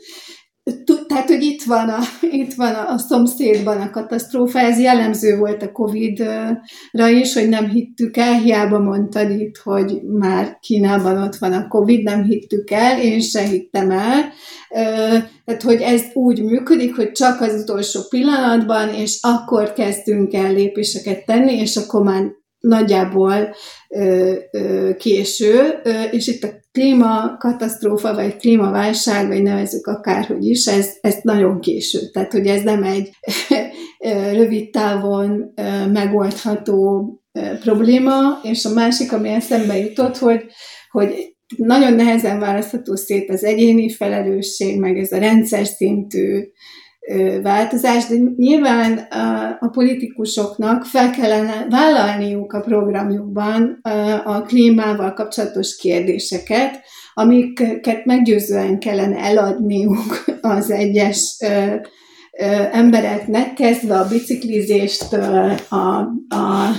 tehát, 1.07 1.29
hogy 1.29 1.43
itt 1.43 1.63
van, 1.63 1.89
a, 1.89 1.99
itt 2.21 2.55
van 2.55 2.75
a, 2.75 2.93
a 2.93 2.99
szomszédban 2.99 3.81
a 3.81 3.91
katasztrófa, 3.91 4.59
ez 4.59 4.79
jellemző 4.79 5.37
volt 5.37 5.63
a 5.63 5.73
Covid-ra 5.73 7.09
is, 7.09 7.35
hogy 7.35 7.49
nem 7.49 7.69
hittük 7.69 8.17
el, 8.17 8.41
hiába 8.41 8.79
mondtad 8.79 9.31
itt, 9.31 9.57
hogy 9.57 10.01
már 10.03 10.59
Kínában 10.61 11.23
ott 11.23 11.37
van 11.37 11.53
a 11.53 11.69
Covid, 11.69 12.03
nem 12.03 12.23
hittük 12.23 12.71
el, 12.71 13.01
én 13.01 13.21
se 13.21 13.43
hittem 13.43 13.91
el. 13.91 14.33
Tehát, 15.45 15.63
hogy 15.63 15.81
ez 15.81 16.03
úgy 16.13 16.43
működik, 16.43 16.97
hogy 16.97 17.13
csak 17.13 17.41
az 17.41 17.61
utolsó 17.63 18.01
pillanatban, 18.09 18.95
és 18.95 19.19
akkor 19.21 19.73
kezdünk 19.73 20.35
el 20.35 20.53
lépéseket 20.53 21.25
tenni, 21.25 21.53
és 21.53 21.77
akkor 21.77 22.03
már 22.03 22.23
nagyjából 22.69 23.55
ö, 23.89 24.35
ö, 24.51 24.91
késő, 24.99 25.81
ö, 25.85 26.03
és 26.03 26.27
itt 26.27 26.43
a 26.43 26.65
klímakatasztrófa, 26.73 28.15
vagy 28.15 28.37
klímaválság, 28.37 29.27
vagy 29.27 29.43
nevezzük 29.43 29.87
akárhogy 29.87 30.47
is, 30.47 30.67
ez, 30.67 30.91
ez 31.01 31.17
nagyon 31.23 31.61
késő. 31.61 31.99
Tehát, 32.13 32.33
hogy 32.33 32.47
ez 32.47 32.63
nem 32.63 32.83
egy 32.83 33.11
rövid 34.33 34.71
távon 34.71 35.53
megoldható 35.93 37.11
probléma, 37.61 38.41
és 38.43 38.65
a 38.65 38.73
másik, 38.73 39.13
ami 39.13 39.29
eszembe 39.29 39.79
jutott, 39.79 40.17
hogy, 40.17 40.45
hogy 40.91 41.37
nagyon 41.57 41.93
nehezen 41.93 42.39
választható 42.39 42.97
szét 42.97 43.31
az 43.31 43.45
egyéni 43.45 43.91
felelősség, 43.91 44.81
meg 44.81 44.99
ez 44.99 45.13
a 45.13 45.19
rendszer 45.19 45.67
szintű 45.67 46.43
változás, 47.43 48.07
de 48.07 48.15
nyilván 48.37 48.99
a 49.61 49.69
politikusoknak 49.69 50.85
fel 50.85 51.11
kellene 51.11 51.67
vállalniuk 51.71 52.53
a 52.53 52.61
programjukban 52.61 53.81
a 54.25 54.43
klímával 54.43 55.13
kapcsolatos 55.13 55.77
kérdéseket, 55.77 56.81
amiket 57.15 58.05
meggyőzően 58.05 58.79
kellene 58.79 59.19
eladniuk 59.19 60.25
az 60.41 60.71
egyes 60.71 61.37
embereknek, 62.73 63.53
kezdve 63.55 63.95
a 63.95 64.09
biciklizéstől, 64.09 65.55
a, 65.69 65.77
a, 66.29 66.71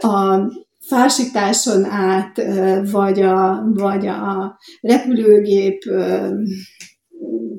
a, 0.00 0.06
a 0.06 0.50
fásításon 0.88 1.84
át, 1.84 2.42
vagy 2.90 3.20
a, 3.20 3.62
vagy 3.74 4.06
a 4.06 4.58
repülőgép 4.80 5.82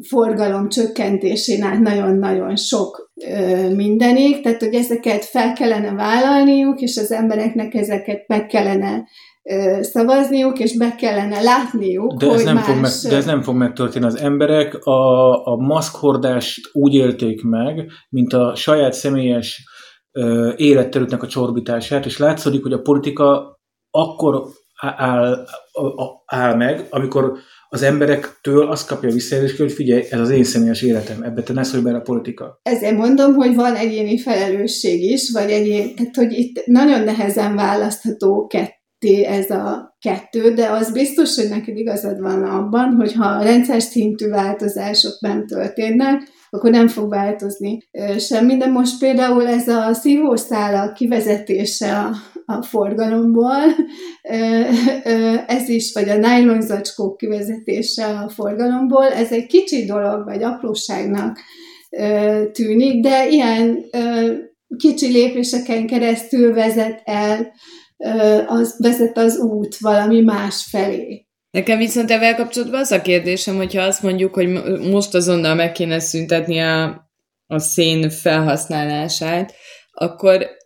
forgalom 0.08 0.70
csökkentésén 0.70 1.64
át 1.64 1.80
nagyon-nagyon 1.80 2.56
sok 2.56 3.12
mindenig, 3.76 4.42
tehát 4.42 4.60
hogy 4.60 4.74
ezeket 4.74 5.26
fel 5.26 5.54
kellene 5.54 5.94
vállalniuk, 5.94 6.82
és 6.82 6.98
az 6.98 7.12
embereknek 7.12 7.74
ezeket 7.74 8.28
meg 8.28 8.46
kellene 8.46 9.04
szavazniuk, 9.82 10.60
és 10.60 10.78
be 10.78 10.96
kellene 10.96 11.42
látniuk, 11.42 12.14
de 12.14 12.26
hogy 12.26 12.36
ez 12.36 12.44
nem 12.44 12.56
más... 12.56 12.66
Fog 12.66 12.82
meg, 12.82 12.92
de 13.10 13.16
ez 13.16 13.26
nem 13.26 13.42
fog 13.42 13.56
megtörténni. 13.56 14.06
Az 14.06 14.18
emberek 14.18 14.86
a, 14.86 15.32
a 15.46 15.56
maszkhordást 15.56 16.70
úgy 16.74 16.94
élték 16.94 17.44
meg, 17.44 17.92
mint 18.10 18.34
a 18.34 18.56
saját 18.56 18.94
személyes 18.94 19.64
ö, 20.12 20.52
életterületnek 20.56 21.24
a 21.24 21.28
csorbítását, 21.28 22.06
és 22.06 22.18
látszik, 22.18 22.62
hogy 22.62 22.74
a 22.74 22.82
politika 22.82 23.60
akkor 23.92 24.44
áll, 24.82 25.46
áll 26.26 26.56
meg, 26.56 26.88
amikor 26.90 27.38
az 27.72 27.82
emberektől 27.82 28.68
azt 28.68 28.88
kapja 28.88 29.12
visszajelzést, 29.12 29.58
hogy 29.58 29.72
figyelj, 29.72 30.04
ez 30.10 30.20
az 30.20 30.30
én 30.30 30.44
személyes 30.44 30.82
életem, 30.82 31.22
ebbe 31.24 31.44
te 31.44 31.54
ne 31.54 31.64
szólj 31.64 31.84
bele 31.84 31.98
a 31.98 32.02
politika. 32.02 32.60
Ezért 32.64 32.98
mondom, 32.98 33.34
hogy 33.34 33.56
van 33.56 33.76
egyéni 33.76 34.20
felelősség 34.20 35.04
is, 35.04 35.32
vagy 35.32 35.50
egyén, 35.50 35.96
tehát 35.96 36.16
hogy 36.16 36.32
itt 36.32 36.66
nagyon 36.66 37.04
nehezen 37.04 37.56
választható 37.56 38.48
ketté 38.48 39.24
ez 39.24 39.50
a 39.50 39.98
kettő, 40.00 40.54
de 40.54 40.70
az 40.70 40.92
biztos, 40.92 41.36
hogy 41.36 41.50
neked 41.50 41.78
igazad 41.78 42.20
van 42.20 42.44
abban, 42.44 42.94
hogy 42.94 43.14
ha 43.14 43.42
rendszer 43.42 43.82
szintű 43.82 44.28
változások 44.28 45.20
nem 45.20 45.46
történnek, 45.48 46.22
akkor 46.50 46.72
nem 46.72 46.88
fog 46.88 47.10
változni 47.10 47.78
semmi. 48.18 48.58
De 48.58 48.68
most 48.68 49.00
például 49.00 49.48
ez 49.48 49.68
a 49.68 49.94
szívószála 49.94 50.92
kivezetése 50.94 52.10
a, 52.50 52.64
forgalomból, 52.64 53.62
ez 55.48 55.70
is, 55.70 55.94
vagy 55.94 56.10
a 56.10 56.18
nylon 56.18 56.62
zacskók 56.62 57.18
kivezetése 57.18 58.06
a 58.06 58.30
forgalomból, 58.30 59.06
ez 59.06 59.32
egy 59.32 59.46
kicsi 59.46 59.86
dolog, 59.86 60.24
vagy 60.26 60.44
apróságnak 60.44 61.40
tűnik, 62.52 63.04
de 63.04 63.30
ilyen 63.30 63.86
kicsi 64.78 65.12
lépéseken 65.12 65.88
keresztül 65.88 66.54
vezet 66.54 67.02
el, 67.04 67.54
az 68.48 68.76
vezet 68.78 69.18
az 69.18 69.38
út 69.38 69.78
valami 69.78 70.22
más 70.22 70.68
felé. 70.70 71.26
Nekem 71.52 71.78
viszont 71.78 72.12
ezzel 72.12 72.36
kapcsolatban 72.36 72.80
az 72.80 72.92
a 72.92 73.02
kérdésem, 73.02 73.56
hogyha 73.56 73.82
azt 73.82 74.04
mondjuk, 74.04 74.34
hogy 74.34 74.48
most 74.92 75.16
azonnal 75.16 75.56
meg 75.56 75.72
kéne 75.72 76.00
szüntetni 76.00 76.60
a, 76.60 77.10
a 77.48 77.60
szén 77.60 78.10
felhasználását, 78.10 79.54
akkor 79.92 80.58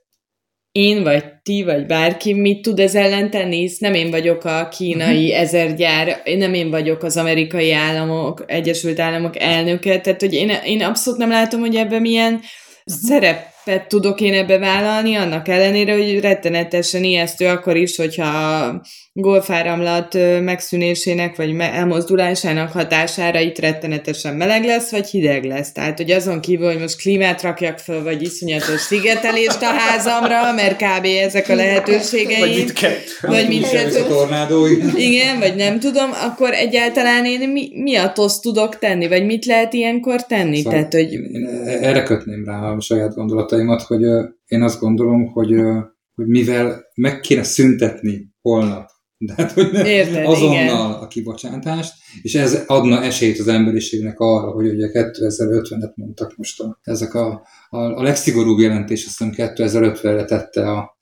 én, 0.73 1.03
vagy 1.03 1.23
ti, 1.43 1.63
vagy 1.63 1.85
bárki 1.85 2.33
mit 2.33 2.61
tud 2.61 2.79
ez 2.79 2.95
ellen 2.95 3.29
tenni, 3.29 3.57
hisz 3.57 3.77
nem 3.77 3.93
én 3.93 4.11
vagyok 4.11 4.45
a 4.45 4.67
kínai 4.67 5.25
uh-huh. 5.25 5.41
ezergyár, 5.41 6.21
nem 6.25 6.53
én 6.53 6.69
vagyok 6.69 7.03
az 7.03 7.17
amerikai 7.17 7.71
államok, 7.71 8.43
Egyesült 8.47 8.99
Államok 8.99 9.39
elnöke, 9.39 9.99
tehát 9.99 10.21
hogy 10.21 10.33
én, 10.33 10.49
én 10.65 10.83
abszolút 10.83 11.19
nem 11.19 11.29
látom, 11.29 11.59
hogy 11.59 11.75
ebben 11.75 12.01
milyen 12.01 12.39
szerep 12.85 13.53
szerepet 13.63 13.87
tudok 13.87 14.21
én 14.21 14.33
ebbe 14.33 14.57
vállalni, 14.57 15.15
annak 15.15 15.47
ellenére, 15.47 15.93
hogy 15.93 16.19
rettenetesen 16.19 17.03
ijesztő 17.03 17.47
akkor 17.47 17.75
is, 17.75 17.95
hogyha 17.95 18.81
golfáramlat 19.15 20.17
megszűnésének 20.41 21.35
vagy 21.35 21.55
elmozdulásának 21.59 22.71
hatására 22.71 23.39
itt 23.39 23.59
rettenetesen 23.59 24.35
meleg 24.35 24.63
lesz, 24.63 24.91
vagy 24.91 25.07
hideg 25.07 25.43
lesz. 25.43 25.71
Tehát, 25.71 25.97
hogy 25.97 26.11
azon 26.11 26.39
kívül, 26.41 26.67
hogy 26.67 26.79
most 26.79 26.97
klímát 26.97 27.41
rakjak 27.41 27.77
föl, 27.77 28.03
vagy 28.03 28.21
iszonyatos 28.21 28.79
szigetelést 28.79 29.61
a 29.61 29.65
házamra, 29.65 30.53
mert 30.53 30.75
kb. 30.75 31.05
ezek 31.21 31.49
a 31.49 31.55
lehetőségeim. 31.55 32.39
Vagy 32.39 32.55
mindkettő. 32.55 33.11
Vagy 33.21 33.47
mindkettő. 33.47 34.05
Igen, 34.95 35.39
vagy 35.39 35.55
nem 35.55 35.79
tudom, 35.79 36.09
akkor 36.11 36.53
egyáltalán 36.53 37.25
én 37.25 37.49
mi, 37.49 37.69
mi 37.75 37.95
a 37.95 38.11
tosz 38.11 38.39
tudok 38.39 38.79
tenni, 38.79 39.07
vagy 39.07 39.25
mit 39.25 39.45
lehet 39.45 39.73
ilyenkor 39.73 40.25
tenni? 40.25 40.57
Szóval 40.57 40.71
Tehát, 40.71 40.93
hogy... 40.93 41.19
Erre 41.65 42.03
kötném 42.03 42.45
rá 42.45 42.59
a 42.59 42.81
saját 42.81 43.13
gondolataimat, 43.13 43.81
hogy 43.81 44.01
én 44.45 44.61
azt 44.61 44.79
gondolom, 44.79 45.31
hogy, 45.31 45.53
hogy 46.15 46.27
mivel 46.27 46.83
meg 46.95 47.19
kéne 47.19 47.43
szüntetni 47.43 48.31
holnap 48.41 48.91
de 49.27 49.33
hát, 49.37 49.51
hogy 49.51 49.71
nem 49.71 49.85
Érted, 49.85 50.25
azonnal 50.25 50.63
igen. 50.63 50.75
a 50.75 51.07
kibocsátást, 51.07 51.93
és 52.21 52.35
ez 52.35 52.63
adna 52.67 53.03
esélyt 53.03 53.39
az 53.39 53.47
emberiségnek 53.47 54.19
arra, 54.19 54.51
hogy 54.51 54.67
ugye 54.67 54.89
2050-et 54.93 55.95
mondtak 55.95 56.37
most 56.37 56.59
a, 56.59 56.79
ezek 56.81 57.13
a, 57.13 57.47
a, 57.69 57.77
a 57.77 58.01
legszigorúbb 58.01 58.59
jelentés, 58.59 59.05
azt 59.05 59.17
hiszem 59.17 59.53
2050-re 59.55 60.25
tette 60.25 60.71
a, 60.71 60.97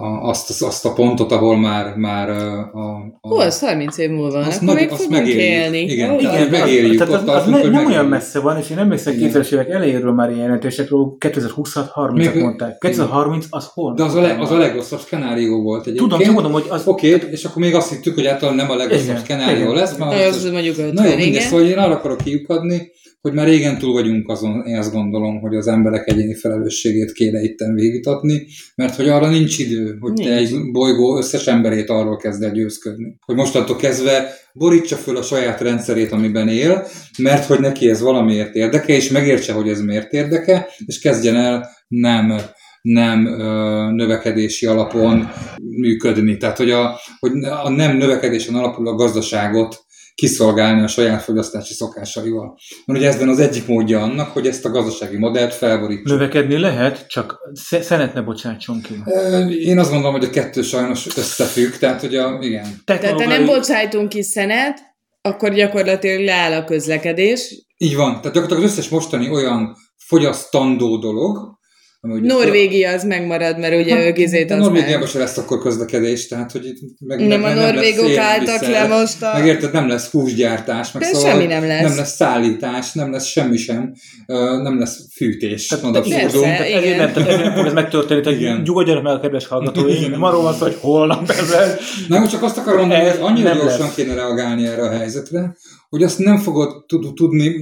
a, 0.00 0.28
azt, 0.28 0.62
azt 0.62 0.84
a 0.84 0.92
pontot, 0.92 1.32
ahol 1.32 1.56
már, 1.56 1.94
már 1.96 2.30
a, 2.30 2.58
a... 2.58 3.18
Hú, 3.20 3.36
az 3.36 3.60
30 3.60 3.98
év 3.98 4.10
múlva, 4.10 4.38
azt 4.38 4.62
akkor 4.62 4.74
meg, 4.74 4.90
azt 4.90 5.08
megérjük. 5.08 5.40
élni. 5.40 5.78
Igen, 5.78 6.10
oh, 6.10 6.20
igen. 6.20 6.48
megérjük. 6.48 6.98
Tehát 6.98 7.14
az, 7.14 7.28
az, 7.28 7.34
az 7.34 7.46
ne, 7.46 7.62
nem 7.62 7.86
olyan 7.86 8.06
messze 8.06 8.40
van, 8.40 8.58
és 8.58 8.70
én 8.70 8.78
emlékszem 8.78 9.14
2000-es 9.18 9.52
évek 9.52 9.68
elejéről 9.68 10.12
már 10.12 10.30
ilyen 10.30 10.42
jelentésekről, 10.42 11.16
2020-30-at 11.20 12.40
mondták. 12.40 12.78
2030 12.78 13.46
az 13.50 13.68
hol? 13.74 13.94
De 13.94 14.02
az 14.02 14.14
a, 14.14 14.20
le, 14.20 14.36
az 14.40 14.50
a 14.50 14.56
legrosszabb 14.56 15.00
skenárió 15.00 15.62
volt 15.62 15.86
egyébként. 15.86 16.10
Tudom, 16.10 16.24
csak 16.24 16.34
mondom, 16.34 16.52
hogy 16.52 16.66
az... 16.68 16.86
Oké, 16.86 17.14
okay, 17.14 17.30
és 17.30 17.44
akkor 17.44 17.62
még 17.62 17.74
azt 17.74 17.90
hittük, 17.90 18.14
hogy 18.14 18.26
általában 18.26 18.56
nem 18.56 18.70
a 18.70 18.76
legrosszabb 18.76 19.18
skenárió 19.18 19.72
lesz. 19.72 19.96
Mert 19.96 20.28
az, 20.28 20.36
az 20.36 20.50
mondjuk 20.50 20.78
50, 20.78 20.92
Na 20.92 21.04
jó, 21.04 21.16
mindegy, 21.16 21.40
szóval 21.40 21.66
én 21.66 21.78
arra 21.78 21.94
akarok 21.94 22.18
kiukadni, 22.18 22.92
hogy 23.26 23.34
már 23.34 23.46
régen 23.46 23.78
túl 23.78 23.92
vagyunk 23.92 24.28
azon, 24.28 24.66
én 24.66 24.78
azt 24.78 24.92
gondolom, 24.92 25.40
hogy 25.40 25.56
az 25.56 25.66
emberek 25.66 26.08
egyéni 26.08 26.34
felelősségét 26.34 27.12
kéne 27.12 27.42
itten 27.42 27.74
végítatni, 27.74 28.46
mert 28.74 28.94
hogy 28.94 29.08
arra 29.08 29.28
nincs 29.28 29.58
idő, 29.58 29.96
hogy 30.00 30.12
nincs. 30.12 30.28
te 30.28 30.34
egy 30.34 30.70
bolygó 30.72 31.16
összes 31.16 31.46
emberét 31.46 31.90
arról 31.90 32.16
kezd 32.16 32.42
el 32.42 32.52
győzködni. 32.52 33.18
Hogy 33.24 33.36
mostantól 33.36 33.76
kezdve 33.76 34.34
borítsa 34.52 34.96
föl 34.96 35.16
a 35.16 35.22
saját 35.22 35.60
rendszerét, 35.60 36.12
amiben 36.12 36.48
él, 36.48 36.86
mert 37.18 37.44
hogy 37.44 37.60
neki 37.60 37.88
ez 37.88 38.00
valamiért 38.00 38.54
érdeke, 38.54 38.92
és 38.94 39.10
megértse, 39.10 39.52
hogy 39.52 39.68
ez 39.68 39.80
miért 39.80 40.12
érdeke, 40.12 40.68
és 40.86 40.98
kezdjen 40.98 41.36
el 41.36 41.68
nem 41.88 42.40
nem 42.82 43.26
ö, 43.26 43.90
növekedési 43.92 44.66
alapon 44.66 45.28
működni. 45.62 46.36
Tehát, 46.36 46.56
hogy 46.56 46.70
a, 46.70 47.00
hogy 47.18 47.32
a 47.64 47.70
nem 47.70 47.96
növekedésen 47.96 48.54
a 48.54 48.94
gazdaságot 48.94 49.85
kiszolgálni 50.16 50.82
a 50.82 50.86
saját 50.86 51.22
fogyasztási 51.22 51.74
szokásaival. 51.74 52.58
Mert 52.84 52.98
ugye 52.98 53.08
ezben 53.08 53.28
az 53.28 53.38
egyik 53.38 53.66
módja 53.66 54.02
annak, 54.02 54.32
hogy 54.32 54.46
ezt 54.46 54.64
a 54.64 54.70
gazdasági 54.70 55.16
modellt 55.16 55.54
felborítsuk. 55.54 56.06
Növekedni 56.06 56.58
lehet, 56.58 57.06
csak 57.08 57.38
szenet 57.80 58.14
ne 58.14 58.20
bocsátson 58.20 58.80
ki. 58.82 58.94
Én 59.62 59.78
azt 59.78 59.90
gondolom, 59.90 60.14
hogy 60.14 60.24
a 60.24 60.30
kettő 60.30 60.62
sajnos 60.62 61.06
összefügg, 61.16 61.72
tehát 61.72 62.00
hogy 62.00 62.16
a, 62.16 62.38
igen. 62.40 62.82
Tehát 62.84 63.04
ha 63.04 63.26
nem 63.26 63.46
bocsájtunk 63.46 64.08
ki 64.08 64.22
szenet, 64.22 64.78
akkor 65.20 65.52
gyakorlatilag 65.52 66.24
leáll 66.24 66.52
a 66.52 66.64
közlekedés. 66.64 67.66
Így 67.76 67.96
van, 67.96 68.08
tehát 68.08 68.22
gyakorlatilag 68.22 68.62
az 68.62 68.70
összes 68.70 68.88
mostani 68.88 69.30
olyan 69.30 69.76
fogyasztandó 69.96 70.96
dolog, 70.98 71.55
Norvégia 72.22 72.90
az 72.90 73.04
megmarad, 73.04 73.58
mert 73.58 73.74
ugye 73.74 73.94
hát, 73.94 74.04
ők 74.04 74.18
izét 74.18 74.50
az 74.50 74.58
Norvégiában 74.58 75.06
se 75.06 75.18
lesz 75.18 75.36
akkor 75.36 75.58
közlekedés, 75.58 76.26
tehát 76.26 76.52
hogy 76.52 76.66
itt 76.66 76.78
meg, 76.98 77.26
nem, 77.26 77.40
meg, 77.40 77.56
a 77.56 77.60
norvégok 77.60 78.16
álltak 78.16 78.60
le 78.60 78.86
most 78.86 79.22
a... 79.22 79.32
Megérted, 79.32 79.72
nem 79.72 79.88
lesz 79.88 80.10
húsgyártás, 80.10 80.92
meg 80.92 81.02
De 81.02 81.08
szóval 81.08 81.30
semmi 81.30 81.46
nem 81.46 81.66
lesz. 81.66 81.82
Nem 81.82 81.96
lesz 81.96 82.14
szállítás, 82.14 82.92
nem 82.92 83.12
lesz 83.12 83.26
semmi 83.26 83.56
sem, 83.56 83.92
nem 84.62 84.78
lesz 84.78 84.98
fűtés. 85.14 85.66
Tehát, 85.66 85.92
tehát 85.92 86.08
persze, 86.08 86.40
tehát 86.40 86.60
ezért 86.60 86.98
nem, 86.98 87.12
tehát 87.12 87.28
ezért 87.28 87.54
fog 87.54 87.66
ez 87.66 87.72
megtörténni, 87.72 88.22
tehát 88.22 88.62
nyugodjanak 88.64 89.02
meg 89.02 89.12
a 89.12 89.20
kedves 89.20 89.46
hallgatói, 89.46 90.08
nem 90.08 90.22
arról 90.22 90.42
van 90.42 90.54
hogy 90.54 90.76
holnap 90.80 91.30
ezzel. 91.30 91.78
Nem, 92.08 92.26
csak 92.26 92.42
azt 92.42 92.58
akarom 92.58 92.80
mondani, 92.80 93.08
hogy 93.08 93.18
annyira 93.20 93.54
gyorsan 93.54 93.88
kéne 93.94 94.14
reagálni 94.14 94.66
erre 94.66 94.82
a 94.82 94.90
helyzetre, 94.90 95.56
hogy 95.88 96.02
azt 96.02 96.18
nem 96.18 96.36
fogod 96.36 96.84
tudni 97.14 97.54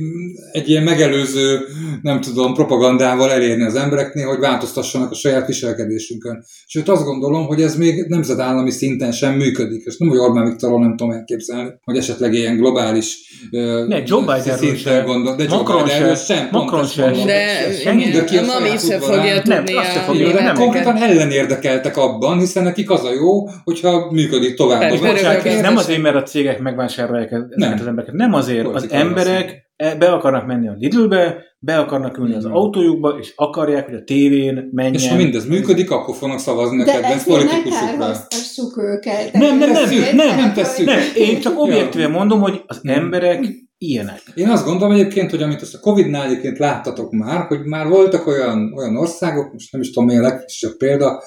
egy 0.52 0.68
ilyen 0.68 0.82
megelőző, 0.82 1.60
nem 2.02 2.20
tudom, 2.20 2.54
propagandával 2.54 3.30
elérni 3.30 3.64
az 3.64 3.74
embereknél, 3.74 4.26
hogy 4.26 4.38
változtassanak 4.38 5.10
a 5.10 5.14
saját 5.14 5.46
viselkedésünkön. 5.46 6.44
Sőt, 6.66 6.88
azt 6.88 7.04
gondolom, 7.04 7.46
hogy 7.46 7.62
ez 7.62 7.76
még 7.76 8.04
nemzetállami 8.08 8.70
szinten 8.70 9.12
sem 9.12 9.34
működik. 9.34 9.82
És 9.84 9.96
nem, 9.96 10.08
hogy 10.08 10.18
Orbán 10.18 10.44
Viktorról 10.44 10.80
nem 10.80 10.96
tudom 10.96 11.12
elképzelni, 11.12 11.70
hogy 11.84 11.96
esetleg 11.96 12.34
ilyen 12.34 12.56
globális 12.56 13.18
ne, 13.50 14.02
Joe 14.04 14.20
Biden 14.20 14.56
szinten 14.56 15.04
gondol, 15.04 15.34
de 15.36 15.44
Macron 15.48 15.78
Joe 15.78 15.98
Biden 15.98 16.16
sem, 16.16 16.48
Macron 16.50 16.86
sem. 16.86 17.12
De, 17.12 17.68
de 18.12 18.24
ki 18.24 18.36
a 18.36 18.44
mami 18.44 18.68
se 18.78 18.98
fogja 18.98 19.42
tudni 19.42 19.72
nem, 19.72 19.76
a 19.76 20.00
fogja, 20.00 20.32
de 20.32 20.42
nem, 20.42 20.54
konkrétan 20.54 20.96
ellenérdekeltek 20.96 21.96
abban, 21.96 22.38
hiszen 22.38 22.62
nekik 22.62 22.90
az 22.90 23.04
a 23.04 23.12
jó, 23.12 23.48
hogyha 23.64 24.10
működik 24.10 24.54
tovább. 24.54 24.82
Ez 24.82 25.60
nem 25.60 25.76
azért, 25.76 26.02
mert 26.02 26.16
a 26.16 26.22
cégek 26.22 26.60
megvásárolják 26.60 27.32
ezeket 27.32 27.80
az 27.80 27.86
embereket. 27.86 28.13
Nem 28.16 28.34
azért, 28.34 28.66
az 28.66 28.90
emberek 28.90 29.70
e, 29.76 29.94
be 29.94 30.12
akarnak 30.12 30.46
menni 30.46 30.68
a 30.68 30.74
Lidlbe, 30.78 31.42
be 31.58 31.78
akarnak 31.78 32.18
ülni 32.18 32.34
az 32.34 32.44
autójukba, 32.44 33.16
és 33.20 33.32
akarják, 33.36 33.84
hogy 33.84 33.94
a 33.94 34.04
tévén 34.04 34.68
menjen. 34.72 34.94
És 34.94 35.08
ha 35.08 35.16
mindez 35.16 35.46
működik, 35.46 35.90
akkor 35.90 36.16
fognak 36.16 36.38
szavazni 36.38 36.76
neked, 36.76 37.00
de 37.00 37.06
ezt 37.06 37.26
politikusokra. 37.26 38.06
őket. 38.76 39.32
Nem, 39.32 39.58
nem, 39.58 39.70
nem, 39.70 39.88
nem, 40.14 40.36
nem, 40.36 40.52
tesszük. 40.52 40.86
Nem, 40.86 40.98
én 41.14 41.40
csak 41.40 41.58
objektíven 41.58 42.10
mondom, 42.10 42.40
hogy 42.40 42.62
az 42.66 42.80
emberek 42.82 43.46
ilyenek. 43.78 44.22
Én 44.34 44.48
azt 44.48 44.64
gondolom 44.64 44.94
egyébként, 44.94 45.30
hogy 45.30 45.42
amit 45.42 45.62
azt 45.62 45.74
a 45.74 45.80
Covid-nál 45.80 46.26
egyébként 46.26 46.58
láttatok 46.58 47.12
már, 47.12 47.46
hogy 47.46 47.64
már 47.64 47.88
voltak 47.88 48.26
olyan, 48.26 48.72
olyan 48.76 48.96
országok, 48.96 49.52
most 49.52 49.72
nem 49.72 49.80
is 49.80 49.90
tudom, 49.90 50.08
mi 50.08 50.16
a 50.16 50.20
legkisebb 50.20 50.76
példa, 50.76 51.22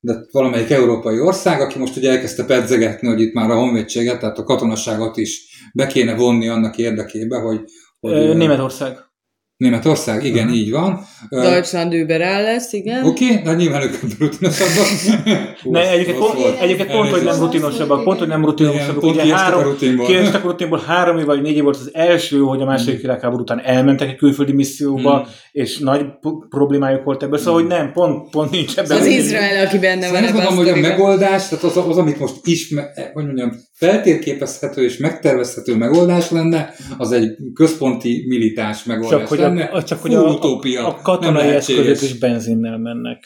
de 0.00 0.26
valamelyik 0.30 0.70
európai 0.70 1.20
ország, 1.20 1.60
aki 1.60 1.78
most 1.78 1.96
ugye 1.96 2.10
elkezdte 2.10 2.44
pedzegetni, 2.44 3.08
hogy 3.08 3.20
itt 3.20 3.34
már 3.34 3.50
a 3.50 3.58
honvédséget, 3.58 4.20
tehát 4.20 4.38
a 4.38 4.44
katonaságot 4.44 5.16
is 5.16 5.46
be 5.74 5.86
kéne 5.86 6.14
vonni 6.14 6.48
annak 6.48 6.78
érdekébe, 6.78 7.38
hogy... 7.38 7.60
hogy 8.00 8.36
Németország. 8.36 9.08
Németország, 9.58 10.24
igen, 10.24 10.44
uh-huh. 10.44 10.58
így 10.58 10.70
van. 10.70 11.00
Deutschland 11.30 11.92
überall 11.92 12.42
lesz, 12.42 12.72
igen. 12.72 13.04
Oké, 13.04 13.30
okay, 13.30 13.42
de 13.42 13.54
nyilván 13.54 13.82
ők 13.82 14.18
rutinosabbak. 14.18 14.86
ne, 15.62 15.90
egyébként, 15.90 16.18
pont, 16.18 16.34
egyébként 16.60 16.90
pont, 16.90 17.10
hogy 17.10 17.22
nem 17.22 17.38
rutinosabbak, 17.38 18.04
pont, 18.04 18.18
hogy 18.18 18.28
nem 18.28 18.44
rutinosabbak. 18.44 19.02
Igen, 19.02 19.24
ugye 19.24 19.36
három, 19.36 19.76
kiestek 20.06 20.44
a 20.44 20.48
rutinból, 20.48 20.82
három 20.86 21.18
év 21.18 21.24
vagy 21.24 21.42
négy 21.42 21.56
év 21.56 21.62
volt 21.62 21.76
az 21.76 21.90
első, 21.92 22.38
hogy 22.38 22.60
a 22.60 22.64
második 22.64 22.92
hmm. 22.92 23.02
világháború 23.02 23.42
után 23.42 23.60
elmentek 23.60 24.08
egy 24.08 24.16
külföldi 24.16 24.52
misszióba, 24.52 25.18
hmm. 25.18 25.30
És 25.58 25.78
nagy 25.78 26.04
problémájuk 26.48 27.04
volt 27.04 27.22
ebből, 27.22 27.38
szóval, 27.38 27.60
hogy 27.60 27.66
nem, 27.66 27.92
pont, 27.92 28.30
pont 28.30 28.50
nincs 28.50 28.78
ebben. 28.78 28.98
Az 28.98 29.06
Izrael, 29.06 29.66
aki 29.66 29.78
benne 29.78 30.06
szóval 30.06 30.20
van. 30.20 30.30
Szóval 30.30 30.54
hogy 30.54 30.68
a 30.68 30.76
megoldás, 30.76 31.48
tehát 31.48 31.64
az, 31.64 31.76
az, 31.76 31.96
amit 31.96 32.18
most 32.18 32.34
ismer, 32.42 32.84
hogy 33.12 33.24
mondjam, 33.24 33.52
feltérképezhető 33.74 34.84
és 34.84 34.96
megtervezhető 34.96 35.76
megoldás 35.76 36.30
lenne, 36.30 36.74
az 36.98 37.12
egy 37.12 37.36
központi 37.54 38.24
militáns 38.28 38.84
megoldás 38.84 39.28
csak, 39.28 39.38
lenne. 39.38 39.64
Hogy 39.64 39.78
a, 39.78 39.84
csak 39.84 40.02
hogy 40.02 40.14
a, 40.14 40.22
utópia, 40.22 40.86
a, 40.86 40.88
a 40.88 41.00
katonai 41.02 41.48
eszközök 41.48 42.02
is 42.02 42.18
benzinnel 42.18 42.78
mennek. 42.78 43.24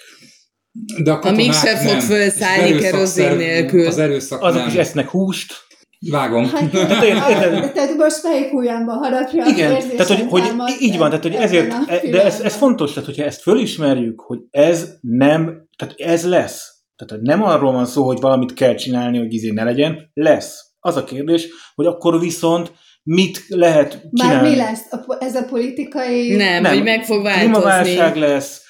De 1.03 1.13
a, 1.13 1.19
a 1.23 1.31
mégse 1.31 1.77
fog 1.77 2.01
felszállni 2.01 2.79
kerozin 2.79 3.37
nélkül. 3.37 3.87
Az 3.87 3.99
erőszak 3.99 4.43
Azok 4.43 4.61
nem. 4.61 4.69
is 4.69 4.75
esznek 4.75 5.09
húst. 5.09 5.53
Vágom. 6.11 6.45
Hát, 6.45 6.71
tehát 7.75 7.97
most 7.97 8.23
melyik 8.23 8.53
ujjamba 8.53 8.93
harapja 8.93 9.47
Igen, 9.47 9.89
tehát 9.89 10.07
hogy, 10.07 10.27
hogy 10.29 10.43
így 10.81 10.99
van, 10.99 11.09
tehát 11.09 11.23
hogy 11.25 11.35
ezért, 11.35 11.73
e- 11.87 12.11
de 12.11 12.25
ez, 12.25 12.41
ez 12.41 12.55
fontos, 12.55 12.93
tehát 12.93 13.09
hogyha 13.09 13.25
ezt 13.25 13.43
fölismerjük, 13.43 14.21
hogy 14.21 14.39
ez 14.51 14.89
nem, 15.01 15.69
tehát 15.77 15.95
ez 15.97 16.29
lesz, 16.29 16.71
tehát 16.97 17.23
nem 17.23 17.43
arról 17.43 17.73
van 17.73 17.87
szó, 17.87 18.05
hogy 18.05 18.21
valamit 18.21 18.55
kell 18.55 18.75
csinálni, 18.75 19.19
hogy 19.19 19.33
izé 19.35 19.51
ne 19.51 19.65
legyen, 19.65 20.11
lesz. 20.15 20.71
Az 20.81 20.97
a 20.97 21.05
kérdés, 21.05 21.49
hogy 21.75 21.87
akkor 21.87 22.21
viszont 22.21 22.73
mit 23.03 23.45
lehet 23.49 24.03
csinálni. 24.13 24.41
Már 24.41 24.51
mi 24.51 24.57
lesz? 24.57 24.85
Ez 25.19 25.35
a 25.35 25.45
politikai... 25.45 26.37
Nem, 26.37 26.63
nem 26.63 26.73
hogy 26.73 26.83
meg 26.83 27.05
fog 27.05 27.23
változni. 27.23 27.51
Klímaválság 27.51 28.17
lesz, 28.17 28.63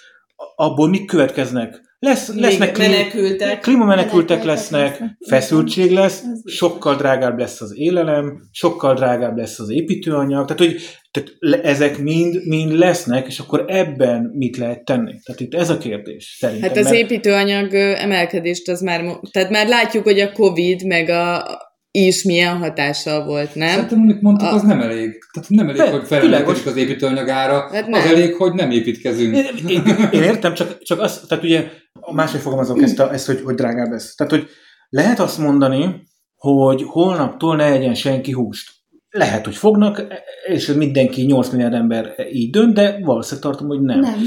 abból 0.56 0.88
mik 0.88 1.06
következnek? 1.06 1.80
Lesz, 2.04 2.34
lesznek 2.34 2.78
menekültek. 2.78 3.60
Klímamenekültek 3.60 4.44
lesznek, 4.44 5.02
feszültség 5.28 5.90
lesz, 5.90 6.22
sokkal 6.44 6.96
drágább 6.96 7.38
lesz 7.38 7.60
az 7.60 7.72
élelem, 7.76 8.48
sokkal 8.50 8.94
drágább 8.94 9.36
lesz 9.36 9.58
az 9.58 9.70
építőanyag, 9.70 10.46
tehát 10.46 10.72
hogy 10.72 10.80
tehát 11.10 11.64
ezek 11.64 11.98
mind, 11.98 12.46
mind 12.46 12.72
lesznek, 12.72 13.26
és 13.26 13.38
akkor 13.38 13.64
ebben 13.66 14.30
mit 14.34 14.56
lehet 14.56 14.84
tenni? 14.84 15.14
Tehát 15.24 15.40
itt 15.40 15.54
ez 15.54 15.70
a 15.70 15.78
kérdés 15.78 16.36
szerintem. 16.38 16.68
Hát 16.68 16.78
az 16.78 16.84
mert... 16.84 16.96
építőanyag 16.96 17.74
emelkedést 17.74 18.68
az 18.68 18.80
már, 18.80 19.18
tehát 19.30 19.50
már 19.50 19.68
látjuk, 19.68 20.04
hogy 20.04 20.20
a 20.20 20.32
Covid 20.32 20.86
meg 20.86 21.08
a, 21.08 21.44
is 21.90 22.22
milyen 22.22 22.56
hatással 22.56 23.24
volt, 23.24 23.54
nem? 23.54 23.68
Szerintem, 23.68 24.00
amit 24.00 24.22
mondtuk, 24.22 24.48
a... 24.48 24.52
az 24.52 24.62
nem 24.62 24.80
elég. 24.80 25.18
Tehát 25.32 25.48
nem 25.48 25.68
elég, 25.68 25.80
Be, 25.80 25.90
hogy 25.90 26.06
felemelkedik 26.06 26.66
az 26.66 26.76
építőanyagára, 26.76 27.68
hát 27.72 27.88
az 27.90 28.04
elég, 28.04 28.34
hogy 28.34 28.52
nem 28.52 28.70
építkezünk. 28.70 29.36
Én, 29.36 29.44
én, 29.68 29.82
én 30.12 30.22
értem, 30.22 30.54
csak, 30.54 30.82
csak 30.82 31.00
azt, 31.00 31.28
tehát 31.28 31.44
ugye 31.44 31.64
máshogy 32.10 32.40
fogalmazok 32.40 32.82
ezt, 32.82 32.98
a, 32.98 33.12
ezt 33.12 33.26
hogy, 33.26 33.40
hogy 33.40 33.54
drágább 33.54 33.90
lesz. 33.90 34.14
Tehát, 34.14 34.32
hogy 34.32 34.48
lehet 34.88 35.18
azt 35.18 35.38
mondani, 35.38 36.06
hogy 36.36 36.82
holnaptól 36.82 37.56
ne 37.56 37.68
legyen 37.68 37.94
senki 37.94 38.32
húst. 38.32 38.81
Lehet, 39.14 39.44
hogy 39.44 39.56
fognak, 39.56 40.02
és 40.46 40.66
mindenki 40.66 41.22
8 41.22 41.48
milliárd 41.48 41.74
ember 41.74 42.14
így 42.32 42.50
dönt, 42.50 42.74
de 42.74 42.98
valószínűleg 43.02 43.50
tartom, 43.50 43.68
hogy 43.68 43.80
nem. 43.80 43.98
nem. 44.00 44.18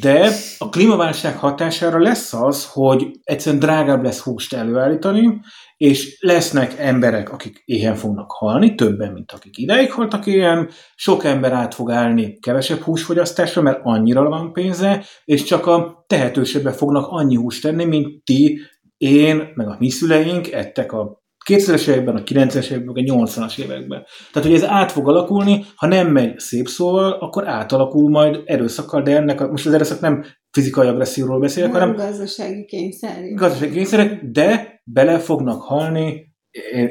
De 0.00 0.30
a 0.58 0.68
klímaválság 0.68 1.36
hatására 1.36 1.98
lesz 1.98 2.32
az, 2.32 2.68
hogy 2.72 3.10
egyszerűen 3.22 3.60
drágább 3.60 4.02
lesz 4.02 4.20
húst 4.20 4.52
előállítani, 4.52 5.40
és 5.76 6.16
lesznek 6.20 6.78
emberek, 6.78 7.32
akik 7.32 7.62
éhen 7.64 7.94
fognak 7.94 8.30
halni, 8.30 8.74
többen, 8.74 9.12
mint 9.12 9.32
akik 9.32 9.58
ideig 9.58 9.92
haltak 9.92 10.26
éhen, 10.26 10.70
sok 10.94 11.24
ember 11.24 11.52
át 11.52 11.74
fog 11.74 11.90
állni 11.90 12.38
kevesebb 12.38 12.80
húsfogyasztásra, 12.80 13.62
mert 13.62 13.80
annyira 13.82 14.28
van 14.28 14.52
pénze, 14.52 15.04
és 15.24 15.42
csak 15.42 15.66
a 15.66 16.04
tehetősebben 16.06 16.72
fognak 16.72 17.06
annyi 17.08 17.36
húst 17.36 17.62
tenni, 17.62 17.84
mint 17.84 18.24
ti, 18.24 18.60
én, 18.96 19.52
meg 19.54 19.68
a 19.68 19.76
mi 19.78 19.90
szüleink 19.90 20.52
ettek 20.52 20.92
a 20.92 21.23
2000-es 21.50 21.88
években, 21.88 22.16
a 22.16 22.22
90-es 22.22 22.70
években, 22.70 22.94
a 22.94 23.24
80-as 23.24 23.58
években. 23.58 24.04
Tehát, 24.32 24.48
hogy 24.48 24.56
ez 24.56 24.64
át 24.64 24.92
fog 24.92 25.08
alakulni, 25.08 25.64
ha 25.76 25.86
nem 25.86 26.08
megy 26.08 26.38
szép 26.38 26.68
szóval, 26.68 27.12
akkor 27.12 27.48
átalakul 27.48 28.10
majd 28.10 28.40
erőszakkal, 28.44 29.02
de 29.02 29.16
ennek 29.16 29.40
a, 29.40 29.50
most 29.50 29.66
az 29.66 29.72
erőszak 29.72 30.00
nem 30.00 30.24
fizikai 30.50 30.88
agresszióról 30.88 31.40
beszélek, 31.40 31.72
nem 31.72 31.80
hanem 31.80 31.96
gazdasági 31.96 32.64
kényszerek. 32.64 33.34
Gazdasági 33.34 33.72
kényszerek, 33.72 34.24
de 34.24 34.80
bele 34.84 35.18
fognak 35.18 35.62
halni 35.62 36.32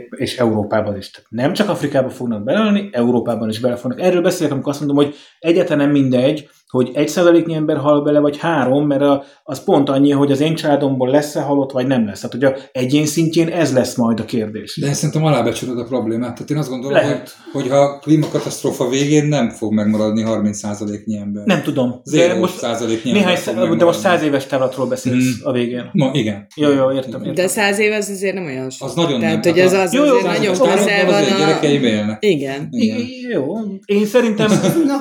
és 0.10 0.38
Európában 0.38 0.98
is. 0.98 1.12
Tehát 1.12 1.30
nem 1.30 1.54
csak 1.54 1.70
Afrikában 1.70 2.10
fognak 2.10 2.44
belehalni, 2.44 2.89
Európában 2.92 3.50
is 3.50 3.60
bele 3.60 3.76
fognak. 3.76 4.02
Erről 4.02 4.22
beszélek, 4.22 4.52
amikor 4.52 4.72
azt 4.72 4.80
mondom, 4.80 5.06
hogy 5.06 5.16
egyáltalán 5.39 5.86
nem 5.86 6.02
mindegy, 6.02 6.50
hogy 6.73 6.91
egy 6.93 7.07
százaléknyi 7.07 7.53
ember 7.53 7.77
hal 7.77 8.03
bele, 8.03 8.19
vagy 8.19 8.38
három, 8.38 8.88
mert 8.88 9.01
a, 9.01 9.23
az 9.43 9.63
pont 9.63 9.89
annyi, 9.89 10.12
hogy 10.12 10.31
az 10.31 10.39
én 10.39 10.55
családomból 10.55 11.09
lesz-e 11.09 11.41
halott, 11.41 11.71
vagy 11.71 11.88
nem 11.88 12.05
lesz. 12.05 12.19
Tehát, 12.19 12.31
hogy 12.31 12.43
a 12.43 12.69
egyén 12.79 13.05
szintjén 13.05 13.47
ez 13.47 13.73
lesz 13.73 13.95
majd 13.95 14.19
a 14.19 14.25
kérdés. 14.25 14.77
De 14.81 14.88
én 14.88 14.93
szerintem 14.93 15.25
alábecsülöd 15.25 15.79
a 15.79 15.83
problémát. 15.83 16.33
Tehát 16.33 16.49
én 16.49 16.57
azt 16.57 16.69
gondolom, 16.69 16.97
Lehet. 16.97 17.36
hogy, 17.51 17.62
hogy 17.62 17.71
ha 17.71 17.99
klímakatasztrófa 17.99 18.89
végén 18.89 19.25
nem 19.25 19.49
fog 19.49 19.73
megmaradni 19.73 20.21
30 20.21 20.57
százaléknyi 20.57 21.17
ember. 21.17 21.45
Nem 21.45 21.62
tudom. 21.62 22.01
De 22.12 22.36
most 22.36 22.57
százaléknyi 22.57 23.12
néhány 23.12 23.38
ember 23.45 23.75
de 23.75 23.86
most 23.86 23.99
száz 23.99 24.23
éves 24.23 24.45
távlatról 24.45 24.88
beszélsz 24.88 25.38
hmm. 25.38 25.47
a 25.47 25.51
végén. 25.51 25.89
Ma, 25.91 26.09
igen. 26.13 26.47
Jó, 26.55 26.71
jó, 26.71 26.91
értem, 26.91 27.21
értem. 27.21 27.33
De 27.33 27.47
száz 27.47 27.79
év 27.79 27.91
az 27.91 28.09
azért 28.09 28.33
nem 28.33 28.45
olyan 28.45 28.69
sok. 28.69 28.88
Az 28.88 28.93
nagyon 28.93 29.19
Tehát, 29.19 29.43
nem. 29.43 29.53
hogy 29.53 29.62
az 29.62 29.71
az 29.71 29.93
jó, 29.93 30.03
jó, 30.03 30.15
azért 30.15 30.38
nagyon 30.38 30.57
közel 30.57 31.05
van 31.05 31.13
a... 31.13 31.38
gyerekeim 31.39 31.83
élnek. 31.83 32.17
Igen. 32.23 32.67
igen. 32.69 32.99
Jó. 33.31 33.43
Én 33.86 34.05
szerintem... 34.05 34.47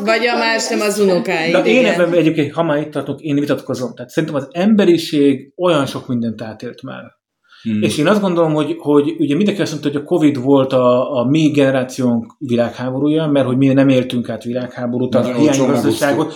Vagy 0.04 0.26
a 0.26 0.38
más 0.38 0.68
nem 0.68 0.80
az 0.80 0.98
unokáid. 0.98 1.61
Én 1.66 1.86
ebben 1.86 2.12
egyébként 2.12 2.52
ha 2.52 2.62
már 2.62 2.80
itt 2.80 2.90
tartok, 2.90 3.20
én 3.20 3.34
vitatkozom. 3.34 3.94
Tehát 3.94 4.10
szerintem 4.10 4.38
az 4.38 4.48
emberiség 4.50 5.52
olyan 5.56 5.86
sok 5.86 6.08
mindent 6.08 6.42
átélt 6.42 6.82
már. 6.82 7.20
Hmm. 7.62 7.82
És 7.82 7.98
én 7.98 8.06
azt 8.06 8.20
gondolom, 8.20 8.54
hogy, 8.54 8.76
hogy 8.78 9.14
ugye 9.18 9.36
mindenki 9.36 9.60
azt 9.60 9.70
mondta, 9.70 9.90
hogy 9.90 10.00
a 10.00 10.04
Covid 10.04 10.42
volt 10.42 10.72
a, 10.72 11.16
a 11.18 11.24
mi 11.24 11.50
generációnk 11.50 12.34
világháborúja, 12.38 13.26
mert 13.26 13.46
hogy 13.46 13.56
mi 13.56 13.66
nem 13.66 13.88
éltünk 13.88 14.28
át 14.28 14.44
világháborút, 14.44 15.14
a 15.14 15.22
hiánygazdaságot. 15.22 16.34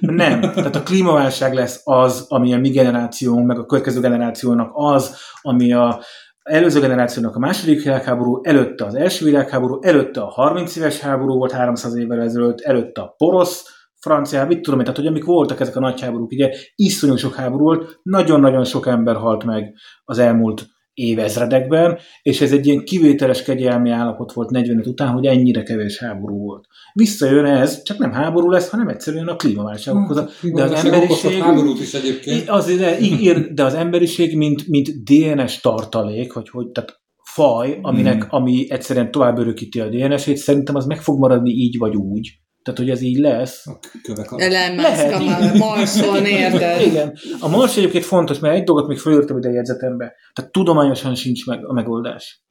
Nem. 0.00 0.40
Tehát 0.40 0.76
a 0.76 0.82
klímaválság 0.82 1.54
lesz 1.54 1.80
az, 1.84 2.24
ami 2.28 2.54
a 2.54 2.58
mi 2.58 2.68
generációnk, 2.68 3.46
meg 3.46 3.58
a 3.58 3.66
következő 3.66 4.00
generációnak 4.00 4.70
az, 4.72 5.16
ami 5.42 5.72
a, 5.72 6.00
előző 6.42 6.80
generációnak 6.80 7.36
a 7.36 7.38
második 7.38 7.82
világháború, 7.82 8.40
előtte 8.42 8.84
az 8.84 8.94
első 8.94 9.24
világháború, 9.24 9.78
előtte 9.82 10.20
a 10.20 10.30
30 10.30 10.76
éves 10.76 11.00
háború 11.00 11.34
volt 11.38 11.52
300 11.52 11.96
évvel 11.96 12.20
ezelőtt, 12.20 12.60
előtte 12.60 13.00
a 13.00 13.14
porosz 13.16 13.75
francia, 14.00 14.46
mit 14.46 14.60
tudom 14.60 14.78
én, 14.78 14.84
tehát 14.84 15.00
hogy 15.00 15.08
amik 15.08 15.24
voltak 15.24 15.60
ezek 15.60 15.76
a 15.76 15.80
nagy 15.80 16.00
háborúk, 16.00 16.30
ugye 16.30 16.50
iszonyú 16.74 17.16
sok 17.16 17.34
háború 17.34 17.64
volt, 17.64 17.98
nagyon-nagyon 18.02 18.64
sok 18.64 18.86
ember 18.86 19.16
halt 19.16 19.44
meg 19.44 19.74
az 20.04 20.18
elmúlt 20.18 20.66
évezredekben, 20.96 21.98
és 22.22 22.40
ez 22.40 22.52
egy 22.52 22.66
ilyen 22.66 22.84
kivételes 22.84 23.42
kegyelmi 23.42 23.90
állapot 23.90 24.32
volt 24.32 24.50
45 24.50 24.86
után, 24.86 25.08
hogy 25.08 25.26
ennyire 25.26 25.62
kevés 25.62 25.98
háború 25.98 26.36
volt. 26.36 26.66
Visszajön 26.92 27.44
ez, 27.44 27.82
csak 27.82 27.98
nem 27.98 28.12
háború 28.12 28.50
lesz, 28.50 28.70
hanem 28.70 28.88
egyszerűen 28.88 29.28
a 29.28 29.36
klímaválság 29.36 29.94
okozza. 29.94 30.20
Hát, 30.20 30.52
de 30.52 30.62
az 30.62 30.84
emberiség... 30.84 31.40
háborút 31.40 31.80
is 31.80 31.94
egyébként. 31.94 32.48
Az, 32.48 32.76
de, 32.76 32.98
de 33.52 33.64
az 33.64 33.74
emberiség, 33.74 34.36
mint, 34.36 34.68
mint 34.68 34.88
DNS 35.04 35.60
tartalék, 35.60 36.32
vagy 36.32 36.48
hogy, 36.48 36.68
tehát 36.68 37.00
faj, 37.22 37.78
aminek, 37.82 38.22
hmm. 38.22 38.28
ami 38.30 38.66
egyszerűen 38.68 39.10
tovább 39.10 39.38
örökíti 39.38 39.80
a 39.80 39.88
DNS-ét, 39.88 40.36
szerintem 40.36 40.74
az 40.74 40.86
meg 40.86 41.02
fog 41.02 41.18
maradni 41.18 41.50
így 41.50 41.78
vagy 41.78 41.96
úgy. 41.96 42.28
Tehát, 42.66 42.80
hogy 42.80 42.90
ez 42.90 43.00
így 43.00 43.18
lesz. 43.18 43.66
A 43.66 43.78
kövek 44.02 44.32
a... 44.32 44.36
Lehet, 44.36 45.54
Marson, 45.58 46.24
érted? 46.42 46.80
Igen. 46.80 47.18
A 47.40 47.48
Mars 47.48 47.76
egyébként 47.76 48.04
fontos, 48.04 48.38
mert 48.38 48.54
egy 48.54 48.64
dolgot 48.64 48.88
még 48.88 48.98
fölírtam 48.98 49.36
ide 49.36 49.48
a 49.48 49.52
jegyzetembe. 49.52 50.14
Tehát 50.34 50.52
tudományosan 50.52 51.14
sincs 51.14 51.46
meg 51.46 51.66
a 51.66 51.72
megoldás. 51.72 52.42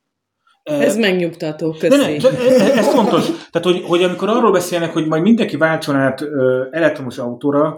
Ez 0.63 0.97
megnyugtató, 0.97 1.71
köszi. 1.71 2.17
De 2.17 2.30
ne, 2.30 2.73
ez 2.73 2.88
fontos. 2.88 3.25
Tehát, 3.25 3.63
hogy, 3.63 3.82
hogy 3.84 4.04
amikor 4.04 4.30
arról 4.30 4.51
beszélnek, 4.51 4.93
hogy 4.93 5.08
majd 5.08 5.21
mindenki 5.21 5.58
váltson 5.58 5.95
át 5.95 6.23
elektromos 6.71 7.17
autóra, 7.17 7.78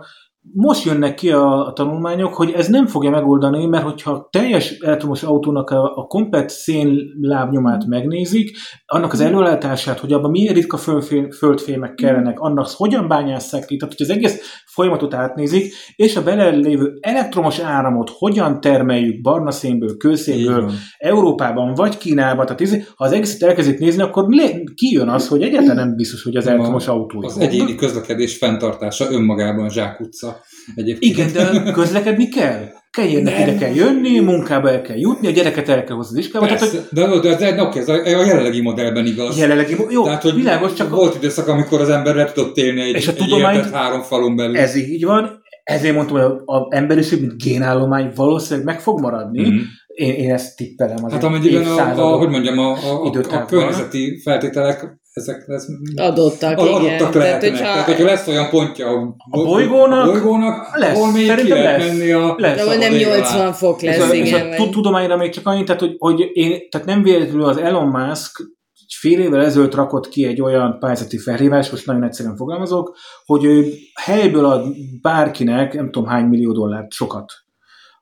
most 0.53 0.85
jönnek 0.85 1.15
ki 1.15 1.31
a, 1.31 1.65
a 1.65 1.73
tanulmányok, 1.73 2.33
hogy 2.33 2.51
ez 2.51 2.67
nem 2.67 2.87
fogja 2.87 3.09
megoldani, 3.09 3.65
mert 3.65 3.83
hogyha 3.83 4.27
teljes 4.31 4.71
elektromos 4.79 5.23
autónak 5.23 5.69
a, 5.69 5.95
a 5.95 6.05
komplet 6.05 6.49
szénlábnyomát 6.49 7.85
megnézik, 7.85 8.57
annak 8.85 9.13
az 9.13 9.19
előállítását, 9.19 9.99
hogy 9.99 10.13
abban 10.13 10.31
milyen 10.31 10.53
ritka 10.53 10.77
földfémek 11.37 11.93
kellenek, 11.93 12.39
annak 12.39 12.67
hogyan 12.69 13.07
bányásszák 13.07 13.65
ki, 13.65 13.77
tehát 13.77 13.95
hogy 13.97 14.09
az 14.09 14.15
egész 14.15 14.63
folyamatot 14.65 15.13
átnézik, 15.13 15.73
és 15.95 16.15
a 16.15 16.23
belelévő 16.23 16.97
elektromos 16.99 17.59
áramot 17.59 18.09
hogyan 18.09 18.61
termeljük 18.61 19.21
barna 19.21 19.51
szénből, 19.51 19.97
kőszénből, 19.97 20.71
Európában 20.97 21.73
vagy 21.73 21.97
Kínában, 21.97 22.45
tehát 22.45 22.61
ez, 22.61 22.71
ha 22.95 23.05
az 23.05 23.11
egészet 23.11 23.49
elkezdik 23.49 23.79
nézni, 23.79 24.01
akkor 24.01 24.25
kijön 24.75 25.07
az, 25.09 25.27
hogy 25.27 25.41
egyáltalán 25.41 25.75
nem 25.75 25.95
biztos, 25.95 26.23
hogy 26.23 26.35
az 26.35 26.47
elektromos 26.47 26.87
autó. 26.87 27.23
Az 27.23 27.37
egyéni 27.37 27.75
közlekedés 27.75 28.37
fenntartása 28.37 29.11
önmagában 29.11 29.69
zsákutca. 29.69 30.36
Egyébként. 30.75 31.13
Igen, 31.13 31.31
de 31.63 31.71
közlekedni 31.71 32.27
kell. 32.27 32.75
Kenyérnek 32.91 33.39
ide 33.39 33.55
kell 33.55 33.73
jönni, 33.73 34.19
munkába 34.19 34.71
el 34.71 34.81
kell 34.81 34.97
jutni, 34.97 35.27
a 35.27 35.31
gyereket 35.31 35.69
el 35.69 35.83
kell 35.83 35.95
hozni 35.95 36.19
az 36.19 36.25
iskolába. 36.25 36.49
Persze, 36.49 36.69
tehát, 36.71 36.87
hogy... 36.89 37.21
de, 37.21 37.29
de, 37.29 37.35
de, 37.35 37.69
de 37.71 37.79
ez 37.79 37.89
a, 37.89 37.93
a 37.93 38.25
jelenlegi 38.25 38.61
modellben 38.61 39.05
igaz. 39.05 39.37
Jelenlegi, 39.37 39.75
jó, 39.89 40.03
tehát, 40.03 40.21
hogy 40.21 40.35
világos, 40.35 40.73
csak... 40.73 40.89
Volt 40.89 41.15
időszak, 41.15 41.47
amikor 41.47 41.81
az 41.81 41.89
ember 41.89 42.15
le 42.15 42.31
tudott 42.31 42.57
élni 42.57 42.81
egy, 42.81 42.95
és 42.95 43.07
a 43.07 43.49
egy 43.49 43.71
három 43.71 44.01
falon 44.01 44.35
belül. 44.35 44.57
Ez 44.57 44.75
így 44.75 45.05
van, 45.05 45.41
ezért 45.63 45.95
mondtam, 45.95 46.17
hogy 46.17 46.41
az 46.45 46.61
emberiség, 46.69 47.19
mint 47.19 47.43
génállomány 47.43 48.11
valószínűleg 48.15 48.65
meg 48.65 48.81
fog 48.81 48.99
maradni. 48.99 49.41
Mm-hmm. 49.41 49.57
Én, 49.87 50.13
én 50.13 50.33
ezt 50.33 50.57
tippelem 50.57 51.03
az 51.03 51.11
Hát 51.11 51.23
amennyiben 51.23 51.65
a, 51.65 52.13
a, 52.13 52.17
hogy 52.17 52.29
mondjam, 52.29 52.57
a, 52.57 52.71
a, 52.71 53.03
a, 53.03 53.35
a 53.35 53.45
környezeti 53.45 54.19
feltételek 54.23 54.99
ezek 55.17 55.43
lesz, 55.47 55.67
adottak, 55.95 56.57
adottak 56.57 56.81
igen. 56.81 57.11
lehetnek. 57.13 57.13
Tehát, 57.13 57.41
hogyha, 57.41 57.63
Tehát, 57.63 57.85
hogyha 57.85 58.05
lesz 58.05 58.27
olyan 58.27 58.49
pontja 58.49 58.87
a, 58.87 59.15
a 59.29 59.43
bolygónak, 59.43 60.07
a 60.07 60.11
bolygónak 60.11 60.77
lesz, 60.77 60.97
ahol 60.97 61.11
még 61.11 61.35
ki 61.35 61.49
lehet 61.49 61.81
lesz, 61.81 61.87
menni 61.87 62.11
a... 62.11 62.35
Lesz, 62.37 62.65
de 62.65 62.77
nem 62.77 62.93
80 62.93 63.53
fok 63.53 63.81
lesz, 63.81 63.97
ez 63.97 64.13
igen. 64.13 64.51
A, 64.51 64.63
a 64.63 64.69
tudományra 64.69 65.17
még 65.17 65.31
csak 65.31 65.47
annyit, 65.47 65.65
tehát, 65.65 65.81
hogy, 65.81 65.95
hogy 65.97 66.29
én, 66.33 66.69
tehát 66.69 66.87
nem 66.87 67.03
véletlenül 67.03 67.43
az 67.43 67.57
Elon 67.57 67.87
Musk 67.87 68.55
fél 68.99 69.19
évvel 69.19 69.45
ezelőtt 69.45 69.75
rakott 69.75 70.09
ki 70.09 70.25
egy 70.25 70.41
olyan 70.41 70.79
pályázati 70.79 71.17
felhívás, 71.17 71.69
most 71.69 71.85
nagyon 71.85 72.03
egyszerűen 72.03 72.35
fogalmazok, 72.35 72.97
hogy 73.25 73.43
ő 73.43 73.65
helyből 73.93 74.45
ad 74.45 74.65
bárkinek, 75.01 75.73
nem 75.73 75.91
tudom 75.91 76.07
hány 76.07 76.25
millió 76.25 76.51
dollárt, 76.51 76.91
sokat. 76.91 77.33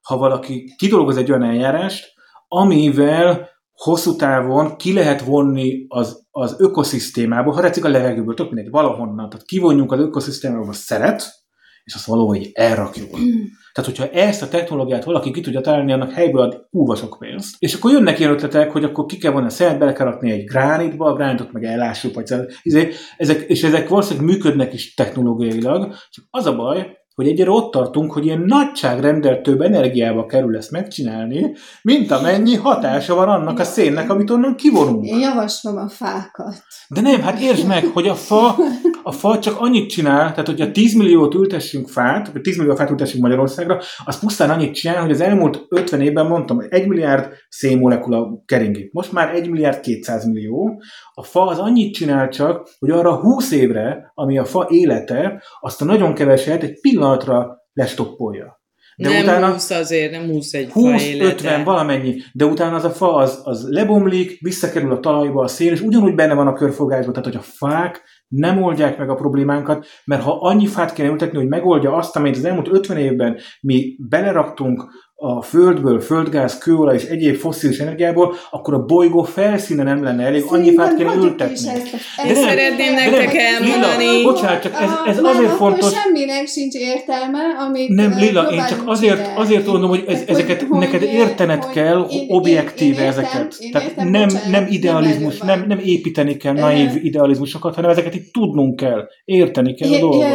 Ha 0.01 0.17
valaki 0.17 0.73
kidolgoz 0.77 1.17
egy 1.17 1.29
olyan 1.29 1.43
eljárást, 1.43 2.13
amivel 2.47 3.49
hosszú 3.75 4.15
távon 4.15 4.77
ki 4.77 4.93
lehet 4.93 5.21
vonni 5.21 5.85
az, 5.87 6.27
az 6.31 6.55
ökoszisztémából, 6.59 7.53
ha 7.53 7.61
tetszik 7.61 7.85
a 7.85 7.89
levegőből, 7.89 8.33
tök 8.33 8.51
mindegy, 8.51 8.71
valahonnan, 8.71 9.29
tehát 9.29 9.45
kivonjunk 9.45 9.91
az 9.91 9.99
ökoszisztémából 9.99 10.69
a 10.69 10.73
szeret, 10.73 11.43
és 11.83 11.93
azt 11.93 12.05
valahogy 12.05 12.49
elrakjuk. 12.53 13.19
Mm. 13.19 13.43
Tehát, 13.73 13.89
hogyha 13.89 14.09
ezt 14.09 14.41
a 14.41 14.47
technológiát 14.47 15.03
valaki 15.03 15.31
ki 15.31 15.41
tudja 15.41 15.61
találni, 15.61 15.91
annak 15.91 16.11
helyből 16.11 16.41
ad 16.41 16.67
húva 16.69 16.95
sok 16.95 17.17
pénzt. 17.19 17.55
És 17.59 17.73
akkor 17.73 17.91
jönnek 17.91 18.19
ilyen 18.19 18.31
ötletek, 18.31 18.71
hogy 18.71 18.83
akkor 18.83 19.05
ki 19.05 19.17
kell 19.17 19.31
vonni 19.31 19.47
a 19.47 19.77
bele 19.77 19.93
kell 19.93 20.05
rakni 20.05 20.31
egy 20.31 20.43
gránitba, 20.43 21.05
a 21.05 21.13
gránitot 21.13 21.51
meg 21.51 21.63
ellássuk, 21.63 22.15
vagy 22.15 22.33
izé, 22.61 22.91
ezek, 23.17 23.41
és 23.41 23.63
ezek 23.63 23.89
valószínűleg 23.89 24.29
működnek 24.29 24.73
is 24.73 24.93
technológiailag, 24.93 25.95
csak 26.09 26.25
az 26.29 26.45
a 26.45 26.55
baj, 26.55 26.97
hogy 27.15 27.27
egyre 27.27 27.49
ott 27.49 27.71
tartunk, 27.71 28.11
hogy 28.11 28.25
ilyen 28.25 28.43
nagyságrendel 28.45 29.41
több 29.41 29.61
energiába 29.61 30.25
kerül 30.25 30.57
ezt 30.57 30.71
megcsinálni, 30.71 31.55
mint 31.81 32.11
amennyi 32.11 32.55
hatása 32.55 33.15
van 33.15 33.29
annak 33.29 33.59
a 33.59 33.63
szénnek, 33.63 34.09
amit 34.09 34.29
onnan 34.29 34.55
kivonunk. 34.55 35.05
Én 35.05 35.19
javaslom 35.19 35.77
a 35.77 35.89
fákat. 35.89 36.63
De 36.87 37.01
nem, 37.01 37.21
hát 37.21 37.39
értsd 37.39 37.67
meg, 37.67 37.85
hogy 37.85 38.07
a 38.07 38.15
fa, 38.15 38.55
a 39.03 39.11
fa 39.11 39.39
csak 39.39 39.55
annyit 39.59 39.89
csinál, 39.89 40.29
tehát 40.29 40.47
hogyha 40.47 40.71
10 40.71 40.93
milliót 40.93 41.33
ültessünk 41.33 41.89
fát, 41.89 42.31
vagy 42.31 42.41
10 42.41 42.57
millió 42.57 42.75
fát 42.75 42.89
ültessünk 42.89 43.23
Magyarországra, 43.23 43.81
az 44.05 44.19
pusztán 44.19 44.49
annyit 44.49 44.73
csinál, 44.73 45.01
hogy 45.01 45.11
az 45.11 45.21
elmúlt 45.21 45.65
50 45.69 46.01
évben 46.01 46.25
mondtam, 46.25 46.55
hogy 46.55 46.67
1 46.69 46.87
milliárd 46.87 47.29
szénmolekula 47.49 48.43
keringít. 48.45 48.93
Most 48.93 49.11
már 49.11 49.35
1 49.35 49.49
milliárd 49.49 49.79
200 49.79 50.25
millió. 50.25 50.81
A 51.13 51.23
fa 51.23 51.47
az 51.47 51.59
annyit 51.59 51.93
csinál 51.93 52.29
csak, 52.29 52.69
hogy 52.79 52.89
arra 52.89 53.15
20 53.15 53.51
évre, 53.51 54.11
ami 54.13 54.37
a 54.37 54.45
fa 54.45 54.67
élete, 54.69 55.43
azt 55.59 55.81
a 55.81 55.85
nagyon 55.85 56.13
keveset 56.13 56.63
egy 56.63 56.79
pillanatra 57.05 57.57
lestoppolja. 57.73 58.63
De 58.97 59.09
nem 59.09 59.21
utána 59.21 59.51
20 59.51 59.69
azért, 59.69 60.11
nem 60.11 60.25
20 60.25 60.53
egy 60.53 60.71
20-50, 60.73 61.61
valamennyi, 61.63 62.21
de 62.33 62.45
utána 62.45 62.75
az 62.75 62.83
a 62.83 62.89
fa 62.89 63.15
az, 63.15 63.41
az 63.43 63.69
lebomlik, 63.69 64.39
visszakerül 64.39 64.91
a 64.91 64.99
talajba 64.99 65.43
a 65.43 65.47
szél, 65.47 65.71
és 65.71 65.81
ugyanúgy 65.81 66.15
benne 66.15 66.33
van 66.33 66.47
a 66.47 66.53
körfogásban, 66.53 67.13
tehát 67.13 67.27
hogy 67.27 67.37
a 67.37 67.67
fák 67.67 68.03
nem 68.27 68.63
oldják 68.63 68.97
meg 68.97 69.09
a 69.09 69.15
problémánkat, 69.15 69.85
mert 70.05 70.21
ha 70.21 70.37
annyi 70.41 70.67
fát 70.67 70.93
kéne 70.93 71.09
ültetni, 71.09 71.37
hogy 71.37 71.47
megoldja 71.47 71.95
azt, 71.95 72.15
amit 72.15 72.35
az 72.35 72.45
elmúlt 72.45 72.67
50 72.71 72.97
évben 72.97 73.37
mi 73.61 73.95
beleraktunk 74.09 74.83
a 75.17 75.41
földből, 75.41 76.01
földgáz, 76.01 76.57
kőolaj 76.57 76.95
és 76.95 77.03
egyéb 77.03 77.35
fosszilis 77.35 77.79
energiából, 77.79 78.35
akkor 78.51 78.73
a 78.73 78.85
bolygó 78.85 79.23
felszíne 79.23 79.83
nem 79.83 80.03
lenne 80.03 80.25
elég, 80.25 80.43
annyi 80.47 80.73
fát 80.73 80.95
kéne 80.95 81.13
ültetni. 81.15 81.69
Ezt, 81.69 81.93
ezt 82.17 82.41
szeretném 82.41 82.93
nektek 82.93 83.35
elmondani. 83.35 84.05
Lila, 84.05 84.31
bocsánat, 84.31 84.61
csak 84.61 84.73
ez, 84.73 84.89
ez 85.05 85.17
Aha, 85.17 85.29
azért 85.29 85.51
fontos. 85.51 85.93
semminek 85.93 86.47
sincs 86.47 86.73
értelme, 86.73 87.39
amit 87.67 87.89
Nem, 87.89 88.17
Lila, 88.17 88.43
én 88.51 88.63
csak 88.69 88.83
azért, 88.85 89.37
azért 89.37 89.65
mondom, 89.65 89.89
hogy 89.89 90.03
ez, 90.07 90.23
ezeket 90.27 90.61
hogy, 90.61 90.79
neked 90.79 91.01
értened 91.01 91.63
hogy 91.63 91.73
kell, 91.73 92.07
én, 92.11 92.25
objektíve 92.29 92.97
én, 92.97 93.01
én 93.01 93.07
ezeket. 93.07 93.55
Én 93.59 93.71
Tehát 93.71 93.87
értem, 93.87 94.09
nem, 94.09 94.27
bocsánat, 94.27 94.49
nem 94.49 94.67
idealizmus, 94.69 95.37
nem, 95.37 95.65
nem 95.67 95.79
építeni 95.83 96.37
kell 96.37 96.53
naív 96.53 96.89
idealizmusokat, 97.03 97.75
hanem 97.75 97.89
ezeket 97.89 98.15
itt 98.15 98.33
tudnunk 98.33 98.75
kell, 98.75 99.07
érteni 99.25 99.73
kell 99.73 99.93
a 99.93 99.99
dolgot. 99.99 100.25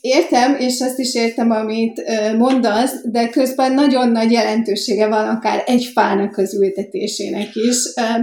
Értem, 0.00 0.56
és 0.58 0.80
azt 0.80 0.98
is 0.98 1.14
értem, 1.14 1.50
amit 1.50 2.02
mondasz, 2.38 2.94
de 3.04 3.28
közben 3.28 3.72
nagyon 3.86 4.10
nagy 4.10 4.30
jelentősége 4.30 5.08
van 5.08 5.28
akár 5.28 5.62
egy 5.66 5.84
fának 5.94 6.36
az 6.36 6.54
ültetésének 6.54 7.54
is, 7.54 7.76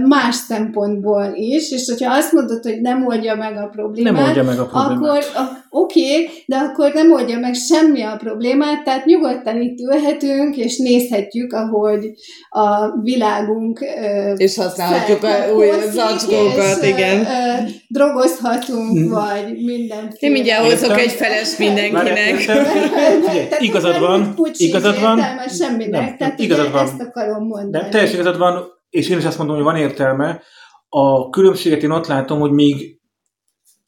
más 0.08 0.34
szempontból 0.34 1.32
is, 1.34 1.70
és 1.70 1.88
hogyha 1.88 2.14
azt 2.14 2.32
mondod, 2.32 2.62
hogy 2.62 2.80
nem 2.80 3.06
oldja 3.06 3.34
meg 3.34 3.56
a 3.56 3.66
problémát, 3.66 4.12
nem 4.12 4.24
oldja 4.24 4.42
meg 4.42 4.58
a 4.58 4.66
problémát. 4.66 4.98
akkor 4.98 5.24
oké, 5.74 6.00
okay, 6.00 6.28
de 6.46 6.56
akkor 6.56 6.92
nem 6.92 7.12
oldja 7.12 7.38
meg 7.38 7.54
semmi 7.54 8.02
a 8.02 8.16
problémát, 8.16 8.84
tehát 8.84 9.04
nyugodtan 9.04 9.60
itt 9.60 9.78
ülhetünk, 9.78 10.56
és 10.56 10.78
nézhetjük, 10.78 11.52
ahogy 11.52 12.10
a 12.48 13.00
világunk 13.02 13.80
és 14.36 14.56
használhatjuk 14.56 15.22
a 15.22 15.52
új 15.54 15.66
zacskókat, 15.92 16.82
igen. 16.82 17.26
drogozhatunk, 17.88 18.98
mm. 18.98 19.08
vagy 19.08 19.56
mindenféle. 19.64 20.16
Én 20.18 20.30
mindjárt 20.30 20.64
hozok 20.70 20.98
egy 20.98 21.12
feles 21.12 21.56
mindenkinek. 21.56 22.40
igazad 23.58 24.00
van, 24.00 24.34
igazad 24.52 25.00
van. 25.00 25.20
semminek, 25.48 26.00
nem, 26.00 26.16
tehát 26.16 26.38
igazad 26.38 26.72
van. 26.72 26.84
ezt 26.84 27.00
akarom 27.00 27.46
mondani. 27.46 27.82
Nem, 27.82 27.90
teljesen 27.90 28.20
igazad 28.20 28.38
van, 28.38 28.64
és 28.90 29.08
én 29.08 29.18
is 29.18 29.24
azt 29.24 29.38
mondom, 29.38 29.56
hogy 29.56 29.64
van 29.64 29.76
értelme. 29.76 30.42
A 30.88 31.30
különbséget 31.30 31.82
én 31.82 31.90
ott 31.90 32.06
látom, 32.06 32.40
hogy 32.40 32.50
még 32.50 33.02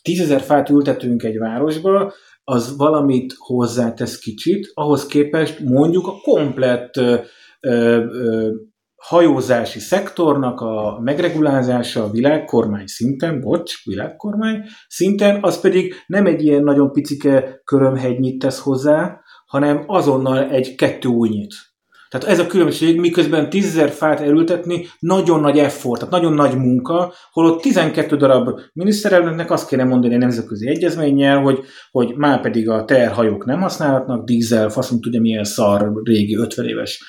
tízezer 0.06 0.40
fát 0.40 0.70
ültetünk 0.70 1.22
egy 1.22 1.38
városba, 1.38 2.12
az 2.44 2.76
valamit 2.76 3.34
hozzátesz 3.36 4.18
kicsit, 4.18 4.70
ahhoz 4.74 5.06
képest 5.06 5.60
mondjuk 5.60 6.06
a 6.06 6.20
komplett 6.22 6.96
ö, 6.96 7.16
ö, 7.60 8.04
hajózási 8.96 9.78
szektornak 9.78 10.60
a 10.60 11.00
megregulázása 11.00 12.04
a 12.04 12.10
világkormány 12.10 12.86
szinten, 12.86 13.40
bocs, 13.40 13.84
világkormány 13.84 14.62
szinten, 14.88 15.42
az 15.42 15.60
pedig 15.60 15.94
nem 16.06 16.26
egy 16.26 16.44
ilyen 16.44 16.62
nagyon 16.62 16.92
picike 16.92 17.60
körömhegynyit 17.64 18.38
tesz 18.38 18.60
hozzá, 18.60 19.20
hanem 19.46 19.84
azonnal 19.86 20.50
egy 20.50 20.74
kettő 20.74 21.08
újnyit. 21.08 21.54
Tehát 22.08 22.26
ez 22.26 22.38
a 22.38 22.46
különbség, 22.46 23.00
miközben 23.00 23.48
10.000 23.50 23.92
fát 23.94 24.20
elültetni 24.20 24.86
nagyon 24.98 25.40
nagy 25.40 25.58
effort, 25.58 25.98
tehát 26.00 26.14
nagyon 26.14 26.32
nagy 26.32 26.56
munka, 26.56 27.12
holott 27.30 27.62
12 27.62 28.16
darab 28.16 28.60
miniszterelnöknek 28.72 29.50
azt 29.50 29.68
kéne 29.68 29.84
mondani 29.84 30.14
a 30.14 30.18
nemzetközi 30.18 30.68
egyezménnyel, 30.68 31.40
hogy, 31.40 31.58
hogy 31.90 32.12
már 32.16 32.40
pedig 32.40 32.68
a 32.68 32.84
terhajók 32.84 33.44
nem 33.44 33.60
használhatnak, 33.60 34.24
dízel, 34.24 34.68
faszom 34.68 35.00
tudja 35.00 35.20
milyen 35.20 35.44
szar, 35.44 35.92
régi, 36.04 36.36
50 36.36 36.66
éves 36.66 37.04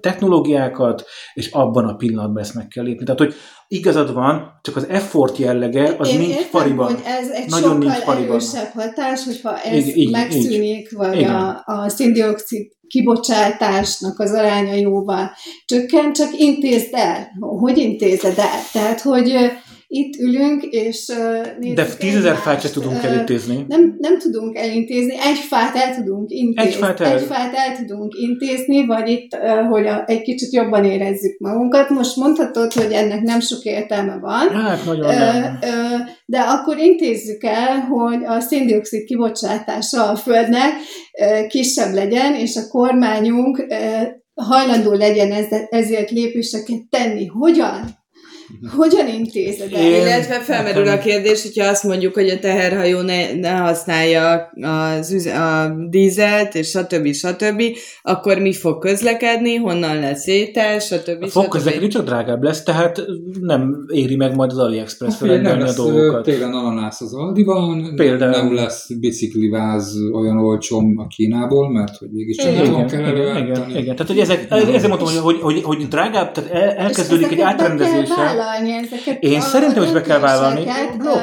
technológiákat, 0.00 1.04
és 1.34 1.50
abban 1.50 1.84
a 1.88 1.94
pillanatban 1.94 2.42
ezt 2.42 2.54
meg 2.54 2.66
kell 2.68 2.84
lépni. 2.84 3.04
Tehát, 3.04 3.20
hogy 3.20 3.34
igazad 3.68 4.12
van, 4.12 4.58
csak 4.62 4.76
az 4.76 4.86
effort 4.88 5.36
jellege 5.36 5.94
az 5.98 6.08
Én 6.08 6.18
nincs 6.18 6.30
értem, 6.34 6.50
pariban. 6.50 6.86
hogy 6.86 7.02
ez 7.04 7.28
egy 7.30 7.48
Nagyon 7.50 7.70
sokkal 7.70 7.78
nincs 7.78 8.04
pariban. 8.04 8.30
erősebb 8.30 8.70
hatás, 8.74 9.24
hogyha 9.24 9.58
ez 9.58 9.86
Így- 9.86 9.96
így- 9.96 10.10
megszűnik, 10.10 10.96
vagy 10.96 11.16
Igen. 11.16 11.34
a, 11.34 11.62
a 11.64 11.88
szindioxid 11.88 12.72
kibocsátásnak 12.88 14.20
az 14.20 14.32
aránya 14.32 14.74
jóval 14.74 15.30
csökken, 15.66 16.12
csak 16.12 16.38
intézd 16.38 16.94
el. 16.94 17.30
Hogy 17.40 17.78
intézed 17.78 18.38
el? 18.38 18.60
Tehát, 18.72 19.00
hogy 19.00 19.50
itt 19.90 20.16
ülünk, 20.20 20.62
és 20.62 21.12
nézzük 21.58 21.76
De 21.76 21.84
tízezer 21.98 22.36
fát 22.36 22.60
se 22.60 22.70
tudunk 22.70 23.02
elintézni. 23.04 23.64
nem, 23.68 23.96
nem 23.98 24.18
tudunk 24.18 24.56
elintézni, 24.56 25.12
egy 25.12 25.36
fát 25.48 25.76
el 25.76 25.94
tudunk 25.96 26.30
intézni. 26.30 26.70
Egy 26.70 26.76
fát 26.76 27.00
el. 27.00 27.12
egy 27.16 27.22
fát 27.22 27.54
el 27.54 27.76
tudunk 27.76 28.12
intézni, 28.14 28.86
vagy 28.86 29.08
itt, 29.08 29.32
ö, 29.32 29.46
hogy 29.48 29.86
a, 29.86 30.04
egy 30.06 30.22
kicsit 30.22 30.52
jobban 30.52 30.84
érezzük 30.84 31.38
magunkat. 31.38 31.88
Most 31.90 32.16
mondhatod, 32.16 32.72
hogy 32.72 32.92
ennek 32.92 33.20
nem 33.20 33.40
sok 33.40 33.62
értelme 33.62 34.18
van, 34.18 34.48
Hát 34.48 34.84
nagyon 34.84 35.04
Ö, 35.04 35.14
nem. 35.18 35.58
ö, 35.62 35.96
de 36.26 36.38
akkor 36.40 36.78
intézzük 36.78 37.44
el, 37.44 37.78
hogy 37.80 38.24
a 38.24 38.40
széndiokszid 38.40 39.04
kibocsátása 39.04 40.08
a 40.10 40.16
Földnek 40.16 40.72
kisebb 41.48 41.92
legyen, 41.94 42.34
és 42.34 42.56
a 42.56 42.68
kormányunk 42.68 43.66
hajlandó 44.34 44.92
legyen 44.92 45.32
ez- 45.32 45.66
ezért 45.70 46.10
lépéseket 46.10 46.88
tenni. 46.90 47.26
Hogyan? 47.26 47.97
Hogyan 48.76 49.08
intézed 49.08 49.72
el? 49.72 49.82
Én- 49.82 50.00
Illetve 50.00 50.40
felmerül 50.40 50.88
a 50.88 50.98
kérdés, 50.98 51.42
hogyha 51.42 51.66
azt 51.68 51.84
mondjuk, 51.84 52.14
hogy 52.14 52.28
a 52.28 52.38
teherhajó 52.38 53.00
ne, 53.00 53.34
ne 53.34 53.50
használja 53.50 54.50
az 54.60 55.12
üze, 55.12 55.34
a 55.40 55.74
dízelt, 55.88 56.54
és 56.54 56.68
stb. 56.68 57.12
stb., 57.12 57.62
akkor 58.02 58.38
mi 58.38 58.52
fog 58.52 58.78
közlekedni, 58.78 59.54
honnan 59.54 60.00
lesz 60.00 60.26
étel, 60.26 60.78
stb. 60.78 61.22
A 61.22 61.26
fog 61.26 61.42
stb. 61.42 61.50
közlekedni 61.52 61.88
csak 61.88 62.04
drágább 62.04 62.42
lesz, 62.42 62.62
tehát 62.62 63.02
nem 63.40 63.76
éri 63.92 64.16
meg 64.16 64.34
majd 64.34 64.50
az 64.50 64.58
AliExpress 64.58 65.16
felrendelni 65.16 65.62
a 65.62 65.72
dolgokat. 65.76 66.24
télen 66.24 66.52
ananász 66.52 67.00
az 67.00 67.14
Aldiban, 67.14 67.92
Például. 67.96 68.30
nem 68.30 68.54
lesz 68.54 68.86
bicikliváz 69.00 69.94
olyan 70.14 70.38
olcsóm 70.38 70.98
a 70.98 71.06
Kínából, 71.06 71.70
mert 71.70 71.96
hogy 71.96 72.08
mégis 72.10 72.36
csak 72.36 72.52
Igen, 72.52 72.64
igen, 72.64 72.86
kell 72.86 73.00
igen, 73.16 73.36
igen, 73.46 73.70
igen. 73.70 73.96
Tehát, 73.96 74.06
hogy 74.06 74.18
ezek, 74.18 74.46
ezért 74.50 74.88
mondtam, 74.88 75.08
hogy, 75.08 75.18
hogy, 75.22 75.40
hogy, 75.40 75.62
hogy 75.62 75.88
drágább, 75.88 76.32
tehát 76.32 76.50
el, 76.50 76.70
elkezdődik 76.70 77.30
egy 77.32 77.40
átrendezése. 77.40 78.36
Vállalni 78.38 78.72
ezeket 78.72 79.22
Én 79.22 79.38
a 79.38 79.40
szerintem 79.40 79.82
is 79.82 79.90
be 79.90 80.00
kell 80.00 80.18
vállalni. 80.18 80.64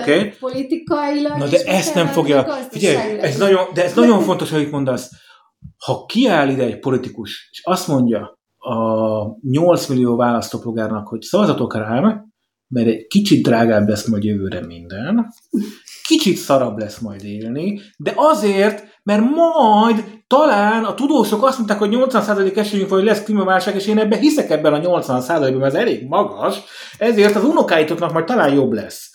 Oké. 0.02 0.20
ö, 0.20 0.28
Politikailag 0.40 1.38
Na 1.38 1.48
de 1.48 1.64
ezt 1.64 1.96
nem 1.96 2.08
fogja, 2.08 2.44
figyelj, 2.70 3.20
ez 3.20 3.38
nagyon, 3.38 3.66
de 3.74 3.84
ez 3.84 3.94
nagyon 3.94 4.22
fontos, 4.22 4.52
hogy 4.52 4.62
itt 4.62 4.72
mondasz. 4.72 5.12
Ha 5.86 6.06
kiáll 6.06 6.50
ide 6.50 6.64
egy 6.64 6.80
politikus, 6.80 7.50
és 7.52 7.62
azt 7.64 7.88
mondja 7.88 8.40
a 8.58 9.26
8 9.42 9.88
millió 9.88 10.16
választópolgárnak, 10.16 11.08
hogy 11.08 11.22
szavazatok 11.22 11.76
rám, 11.76 12.34
mert 12.68 12.88
egy 12.88 13.08
kicsit 13.08 13.44
drágább 13.44 13.88
lesz 13.88 14.08
majd 14.08 14.24
jövőre 14.24 14.66
minden, 14.66 15.34
kicsit 16.04 16.38
szarabb 16.38 16.78
lesz 16.78 17.00
majd 17.00 17.24
élni, 17.24 17.82
de 17.98 18.14
azért, 18.16 18.95
mert 19.06 19.22
majd 19.22 20.04
talán 20.28 20.84
a 20.84 20.94
tudósok 20.94 21.44
azt 21.44 21.58
mondták, 21.58 21.80
hogy 21.80 21.96
80% 21.96 22.58
esélyünk 22.58 22.90
van, 22.90 23.00
hogy 23.00 23.08
lesz 23.08 23.24
klímaválság, 23.24 23.76
és 23.76 23.88
én 23.88 23.98
ebben 23.98 24.20
hiszek 24.20 24.50
ebben 24.50 24.74
a 24.74 24.80
80%-ban, 24.80 25.54
mert 25.54 25.74
ez 25.74 25.82
elég 25.82 26.08
magas, 26.08 26.64
ezért 26.98 27.36
az 27.36 27.44
unokáitoknak 27.44 28.14
majd 28.14 28.26
talán 28.26 28.54
jobb 28.54 28.72
lesz. 28.72 29.12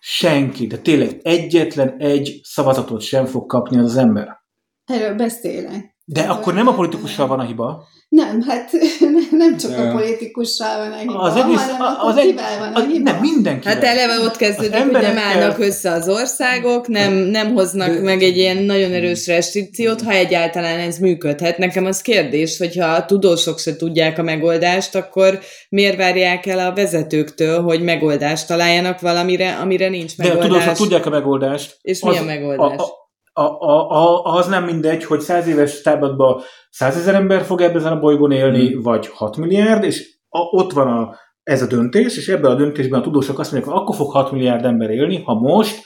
Senki, 0.00 0.66
de 0.66 0.76
tényleg 0.76 1.20
egyetlen 1.22 1.96
egy 1.98 2.40
szavazatot 2.42 3.00
sem 3.00 3.26
fog 3.26 3.46
kapni 3.46 3.78
az, 3.78 3.84
az 3.84 3.96
ember. 3.96 4.28
Erről 4.84 5.14
beszélek. 5.14 5.95
De 6.08 6.20
akkor 6.20 6.54
nem 6.54 6.66
a 6.68 6.74
politikussal 6.74 7.26
van 7.26 7.40
a 7.40 7.44
hiba. 7.44 7.84
Nem, 8.08 8.42
hát 8.48 8.70
nem 9.30 9.56
csak 9.56 9.78
a 9.78 9.90
politikussal 9.92 10.78
van 10.78 10.92
a 10.92 10.96
hiba, 10.96 11.18
Az 11.18 11.36
egész, 11.36 11.56
hanem 11.60 11.80
az, 11.80 11.94
akkor 11.98 12.10
az 12.10 12.16
egy, 12.16 12.26
kivel 12.26 12.58
van 12.58 12.72
a 12.72 12.78
az, 12.78 12.86
hiba. 12.86 13.10
nem 13.10 13.20
mindenki. 13.20 13.68
Hát 13.68 13.84
eleve 13.84 14.20
ott 14.20 14.36
kezdődik, 14.36 14.74
Az 14.74 14.80
hogy 14.82 14.90
nem 14.92 15.18
állnak 15.18 15.58
össze 15.58 15.90
az 15.90 16.08
országok, 16.08 16.88
nem, 16.88 17.12
nem 17.12 17.52
hoznak 17.54 17.88
De- 17.88 18.00
meg 18.00 18.22
egy 18.22 18.36
ilyen 18.36 18.56
nagyon 18.56 18.92
erős 18.92 19.26
restrikciót, 19.26 20.02
ha 20.02 20.10
egyáltalán 20.10 20.78
ez 20.78 20.98
működhet. 20.98 21.58
Nekem 21.58 21.84
az 21.84 22.00
kérdés, 22.02 22.58
hogyha 22.58 22.86
a 22.86 23.04
tudósok 23.04 23.58
se 23.58 23.76
tudják 23.76 24.18
a 24.18 24.22
megoldást, 24.22 24.94
akkor 24.94 25.38
miért 25.68 25.96
várják 25.96 26.46
el 26.46 26.58
a 26.58 26.74
vezetőktől, 26.74 27.62
hogy 27.62 27.82
megoldást 27.82 28.46
találjanak 28.46 29.00
valamire, 29.00 29.54
amire 29.54 29.88
nincs 29.88 30.16
De 30.16 30.24
a 30.24 30.26
megoldás? 30.26 30.48
tudósok 30.50 30.76
tudják 30.76 31.06
a 31.06 31.10
megoldást. 31.10 31.76
És 31.82 32.00
mi 32.00 32.16
a 32.18 32.22
megoldás? 32.22 32.78
A, 32.78 32.82
a, 32.82 33.04
a, 33.40 33.90
a, 33.90 34.22
az 34.22 34.46
nem 34.46 34.64
mindegy, 34.64 35.04
hogy 35.04 35.20
száz 35.20 35.46
éves 35.46 35.80
támadban 35.80 36.40
százezer 36.70 37.14
ember 37.14 37.42
fog 37.42 37.60
ebben 37.60 37.92
a 37.92 37.98
bolygón 37.98 38.30
élni, 38.30 38.72
Hmm. 38.72 38.82
vagy 38.82 39.06
6 39.06 39.36
milliárd, 39.36 39.84
és 39.84 40.18
a, 40.28 40.38
ott 40.38 40.72
van 40.72 40.88
a, 40.88 41.16
ez 41.42 41.62
a 41.62 41.66
döntés, 41.66 42.16
és 42.16 42.28
ebben 42.28 42.50
a 42.50 42.54
döntésben 42.54 43.00
a 43.00 43.02
tudósok 43.02 43.38
azt 43.38 43.52
mondják, 43.52 43.72
hogy 43.72 43.82
akkor 43.82 43.96
fog 43.96 44.12
6 44.12 44.32
milliárd 44.32 44.64
ember 44.64 44.90
élni, 44.90 45.22
ha 45.22 45.34
most 45.34 45.84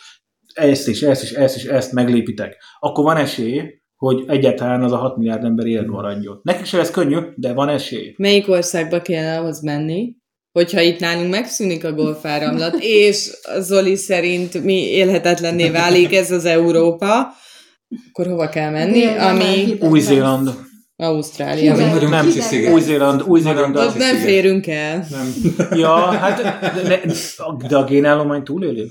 ezt 0.55 0.89
és 0.89 1.03
ezt 1.03 1.23
és 1.23 1.33
ezt 1.33 1.57
és 1.57 1.65
ezt 1.65 1.93
meglépitek. 1.93 2.57
Akkor 2.79 3.05
van 3.05 3.17
esély, 3.17 3.63
hogy 3.97 4.25
egyáltalán 4.27 4.83
az 4.83 4.93
a 4.93 4.97
6 4.97 5.17
milliárd 5.17 5.45
ember 5.45 5.67
életben 5.67 5.95
maradjon. 5.95 6.41
Nekik 6.43 6.65
sem 6.65 6.81
ez 6.81 6.91
könnyű, 6.91 7.19
de 7.37 7.53
van 7.53 7.69
esély. 7.69 8.15
Melyik 8.17 8.49
országba 8.49 9.01
kellene 9.01 9.39
ahhoz 9.39 9.63
menni, 9.63 10.17
hogyha 10.53 10.81
itt 10.81 11.01
nálunk 11.01 11.31
megszűnik 11.31 11.85
a 11.85 11.93
golfáramlat, 11.93 12.77
és 12.81 13.31
Zoli 13.59 13.97
szerint 13.97 14.65
mi 14.65 14.91
élhetetlenné 14.91 15.71
válik 15.71 16.15
ez 16.15 16.31
az 16.31 16.45
Európa, 16.45 17.35
akkor 18.09 18.27
hova 18.27 18.49
kell 18.49 18.71
menni? 18.71 19.07
Ami 19.07 19.45
hideg 19.45 19.91
Új-Zéland. 19.91 20.51
Ausztrália. 20.97 21.75
Igen. 21.75 21.89
nagyon 21.89 22.11
Nem, 22.11 22.27
Hideg 22.27 22.43
sziget. 22.43 22.73
Új-Zéland, 22.73 23.23
Új-Zéland. 23.27 23.77
Ott 23.77 23.97
nem 23.97 24.17
férünk 24.17 24.67
el. 24.67 25.07
Nem. 25.11 25.35
Ja, 25.73 25.97
hát 25.97 26.43
de, 26.75 26.83
de, 26.83 27.01
de 27.69 27.77
a 27.77 27.85
génállomány 27.85 28.43
túléli? 28.43 28.91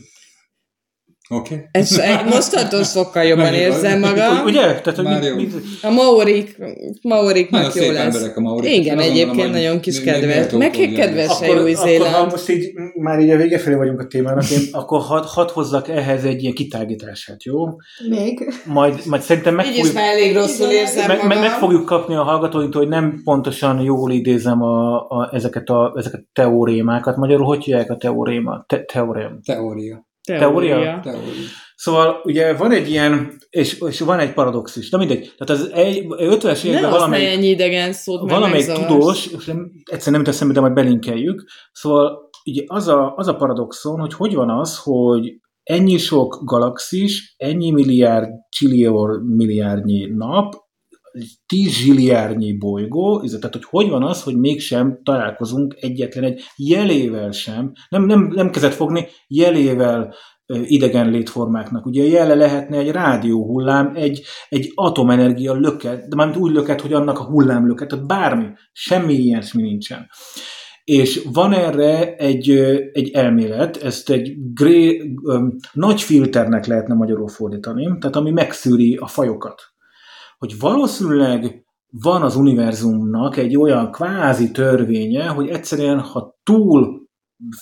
Oké. 1.32 1.54
Okay. 1.54 1.66
Ez 1.72 1.98
egy- 2.00 2.26
mostantól 2.26 2.84
sokkal 2.84 3.24
jobban 3.24 3.54
érzem 3.54 4.00
magam. 4.00 4.44
Ugye? 4.46 4.62
Tehát, 4.62 4.96
hogy 4.96 5.04
Már 5.04 5.20
mi, 5.20 5.26
jó. 5.26 5.36
mi, 5.36 5.48
A 5.82 5.90
maorik, 5.90 6.58
maoriknak 7.02 7.62
Nagyon 7.62 7.76
jó 7.76 7.82
szép 7.84 7.94
lesz. 7.94 8.16
emberek 8.16 8.38
a 8.38 8.42
maorik. 8.42 8.76
Igen, 8.76 8.98
Azon 8.98 9.12
egyébként 9.12 9.52
nagyon 9.52 9.80
kis 9.80 10.04
kedves. 10.04 10.48
tudják. 10.48 10.72
kedves. 10.94 11.28
akkor, 11.28 11.56
Se 11.56 11.62
Új-Zéland. 11.64 12.02
akkor, 12.14 12.24
ha 12.24 12.26
most 12.30 12.50
így 12.50 12.72
már 12.96 13.20
így 13.20 13.30
a 13.30 13.38
vége 13.38 13.60
felé 13.60 13.76
vagyunk 13.76 14.00
a 14.00 14.08
témának, 14.08 14.50
én 14.52 14.60
akkor 14.72 15.02
hadd 15.02 15.24
had 15.26 15.50
hozzak 15.50 15.88
ehhez 15.88 16.24
egy 16.24 16.42
ilyen 16.42 16.54
kitágítását, 16.54 17.44
jó? 17.44 17.66
Még. 18.10 18.54
Majd, 18.66 19.00
majd 19.06 19.22
szerintem 19.22 19.56
meg 19.56 19.66
fogjuk, 19.66 19.94
már 19.94 20.12
elég 20.14 20.36
rosszul 20.36 20.70
érzem 20.70 21.08
meg, 21.08 21.18
meg, 21.18 21.28
meg 21.28 21.38
magam. 21.38 21.60
fogjuk 21.60 21.86
kapni 21.86 22.16
a 22.16 22.24
hallgatóinktól, 22.24 22.82
hogy 22.82 22.92
nem 22.92 23.22
pontosan 23.24 23.80
jól 23.82 24.12
idézem 24.12 24.62
a, 24.62 25.00
a, 25.00 25.30
ezeket, 25.34 25.70
a, 25.70 25.94
ezeket 25.98 26.20
a 26.20 26.30
teórémákat. 26.34 27.16
Magyarul 27.18 27.46
hogy 27.46 27.64
hívják 27.64 27.90
a 27.90 27.98
teóréma? 27.98 28.64
Te, 28.68 28.84
teórém. 28.84 29.40
Teória. 29.46 30.08
Teória? 30.38 31.00
Teória. 31.04 31.48
Szóval 31.76 32.22
ugye 32.24 32.54
van 32.54 32.72
egy 32.72 32.90
ilyen, 32.90 33.38
és, 33.50 33.80
és 33.88 34.00
van 34.00 34.20
egy 34.20 34.34
paradox 34.34 34.76
is. 34.76 34.90
Na 34.90 34.98
mindegy. 34.98 35.34
Tehát 35.38 35.62
az 35.64 35.72
egy, 35.74 36.06
50-es 36.08 36.64
Ne 36.64 36.70
években 36.70 36.92
valamelyik, 36.92 37.28
ennyi 37.28 37.48
idegen 37.48 37.94
szót, 37.94 38.30
valamelyik 38.30 38.72
tudós, 38.72 39.28
és 39.28 39.46
nem, 39.46 39.72
egyszer 39.92 40.12
nem 40.12 40.22
jut 40.22 40.30
eszembe, 40.30 40.54
de 40.54 40.60
majd 40.60 40.74
belinkeljük, 40.74 41.44
szóval 41.72 42.30
ugye 42.46 42.64
az 42.66 42.88
a, 42.88 43.14
az 43.16 43.28
a 43.28 43.36
paradoxon, 43.36 44.00
hogy 44.00 44.14
hogy 44.14 44.36
van 44.36 44.50
az, 44.50 44.80
hogy 44.84 45.40
ennyi 45.64 45.98
sok 45.98 46.40
galaxis, 46.44 47.36
ennyi 47.38 47.72
milliárd, 47.72 48.30
csillió 48.50 49.20
milliárdnyi 49.36 50.06
nap, 50.06 50.54
10 51.46 51.72
zsiliárnyi 51.72 52.58
bolygó, 52.58 53.20
tehát 53.20 53.54
hogy 53.54 53.66
hogy 53.70 53.90
van 53.90 54.04
az, 54.04 54.24
hogy 54.24 54.38
mégsem 54.38 55.00
találkozunk 55.04 55.76
egyetlen 55.80 56.24
egy 56.24 56.42
jelével 56.56 57.32
sem, 57.32 57.72
nem, 57.90 58.06
nem, 58.06 58.32
nem 58.36 58.50
kezdett 58.50 58.74
fogni, 58.74 59.08
jelével 59.28 60.14
idegen 60.50 61.10
létformáknak. 61.10 61.86
Ugye 61.86 62.04
jele 62.04 62.36
lehetne 62.36 62.78
egy 62.78 62.92
rádióhullám, 62.92 63.92
egy, 63.96 64.22
egy 64.50 64.72
atomenergia 64.76 65.54
löket, 65.54 66.08
de 66.08 66.16
mármint 66.16 66.40
úgy 66.40 66.52
löket, 66.52 66.82
hogy 66.82 66.94
annak 66.94 67.20
a 67.20 67.26
hullám 67.26 67.68
löket, 67.68 67.88
tehát 67.88 68.08
bármi, 68.08 68.46
semmi 68.72 69.14
ilyesmi 69.14 69.62
nincsen. 69.62 70.08
És 70.84 71.28
van 71.34 71.54
erre 71.54 72.16
egy, 72.16 72.50
egy 72.92 73.10
elmélet, 73.10 73.78
ezt 73.78 74.10
egy 74.10 74.34
gré, 74.54 75.14
nagy 75.74 76.02
filternek 76.02 76.66
lehetne 76.66 76.94
magyarul 76.94 77.28
fordítani, 77.28 77.98
tehát 78.00 78.16
ami 78.16 78.32
megszűri 78.32 78.96
a 78.96 79.08
fajokat. 79.08 79.62
Hogy 80.40 80.60
valószínűleg 80.60 81.64
van 81.90 82.22
az 82.22 82.36
univerzumnak 82.36 83.38
egy 83.38 83.58
olyan 83.58 83.92
kvázi 83.92 84.52
törvénye, 84.52 85.28
hogy 85.28 85.50
egyszerűen, 85.50 86.00
ha 86.00 86.40
túl 86.44 87.08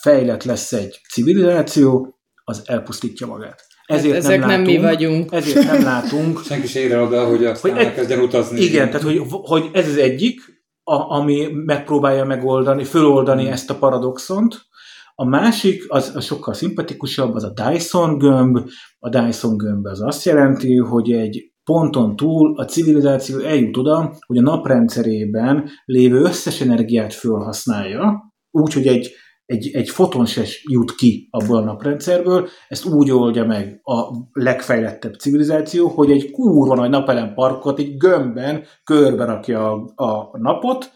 fejlett 0.00 0.44
lesz 0.44 0.72
egy 0.72 1.00
civilizáció, 1.12 2.18
az 2.44 2.62
elpusztítja 2.64 3.26
magát. 3.26 3.66
Ezért 3.86 4.14
Hát 4.14 4.24
ezek 4.24 4.38
nem, 4.38 4.48
nem 4.48 4.58
látunk, 4.58 4.76
mi 4.76 4.82
vagyunk. 4.82 5.32
Ezért 5.32 5.66
nem 5.66 5.82
látunk. 5.82 6.42
Senki 6.48 6.66
se 6.66 6.80
ér 6.80 6.98
oda, 6.98 7.26
hogy 7.26 7.44
aztán 7.44 7.72
Hogy 7.72 7.84
elkezdjen 7.84 8.20
utazni. 8.20 8.60
Igen, 8.60 8.86
tehát 8.86 9.02
hogy, 9.02 9.22
hogy 9.28 9.70
ez 9.72 9.88
az 9.88 9.96
egyik, 9.96 10.40
a, 10.82 11.14
ami 11.16 11.48
megpróbálja 11.52 12.24
megoldani, 12.24 12.84
föloldani 12.84 13.42
Hmm. 13.42 13.52
ezt 13.52 13.70
a 13.70 13.74
paradoxont. 13.74 14.66
A 15.14 15.24
másik, 15.24 15.84
az, 15.88 16.12
az 16.14 16.24
sokkal 16.24 16.54
szimpatikusabb, 16.54 17.34
az 17.34 17.44
a 17.44 17.52
Dyson 17.52 18.18
gömb. 18.18 18.58
A 18.98 19.08
Dyson 19.08 19.56
gömb 19.56 19.86
az 19.86 20.02
azt 20.02 20.24
jelenti, 20.24 20.76
hogy 20.76 21.12
egy 21.12 21.52
ponton 21.68 22.16
túl 22.16 22.58
a 22.58 22.64
civilizáció 22.64 23.38
eljut 23.38 23.76
oda, 23.76 24.16
hogy 24.26 24.36
a 24.36 24.40
naprendszerében 24.40 25.70
lévő 25.84 26.20
összes 26.20 26.60
energiát 26.60 27.14
felhasználja, 27.14 28.32
úgy, 28.50 28.72
hogy 28.72 28.86
egy, 28.86 29.10
egy, 29.44 29.70
egy 29.72 29.88
foton 29.88 30.26
se 30.26 30.42
jut 30.70 30.94
ki 30.94 31.28
abból 31.30 31.56
a 31.56 31.64
naprendszerből, 31.64 32.48
ezt 32.68 32.84
úgy 32.84 33.10
oldja 33.10 33.44
meg 33.44 33.80
a 33.82 34.02
legfejlettebb 34.32 35.14
civilizáció, 35.14 35.88
hogy 35.88 36.10
egy 36.10 36.30
kurva 36.30 36.74
nagy 36.74 36.90
napelem 36.90 37.34
parkot 37.34 37.78
egy 37.78 37.96
gömbben 37.96 38.64
körbe 38.84 39.24
rakja 39.24 39.72
a, 39.72 40.04
a 40.04 40.38
napot, 40.38 40.90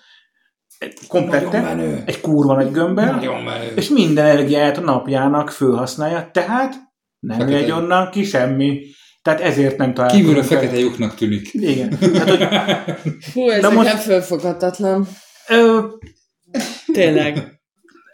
komplette, 1.08 2.02
egy 2.06 2.20
kurva 2.20 2.54
nagy 2.54 2.70
gömbben, 2.70 3.22
és 3.76 3.88
minden 3.88 4.24
energiát 4.24 4.76
a 4.76 4.80
napjának 4.80 5.50
felhasználja, 5.50 6.30
tehát 6.32 6.74
nem 7.18 7.38
fekete. 7.38 7.60
megy 7.60 7.70
onnan 7.70 8.10
ki 8.10 8.24
semmi. 8.24 8.80
Tehát 9.22 9.40
ezért 9.40 9.76
nem 9.76 9.94
találkozunk. 9.94 10.26
Kívülről 10.26 10.48
fekete 10.48 10.78
lyuknak 10.78 11.14
tűnik. 11.14 11.48
Igen. 11.52 11.98
Hát, 12.14 12.28
hogy... 12.30 13.12
Hú, 13.32 13.48
ez 13.48 13.62
most... 13.62 13.88
nem 13.88 13.96
fölfoghatatlan. 13.96 15.08
Ö... 15.48 15.78
Tényleg. 16.92 17.60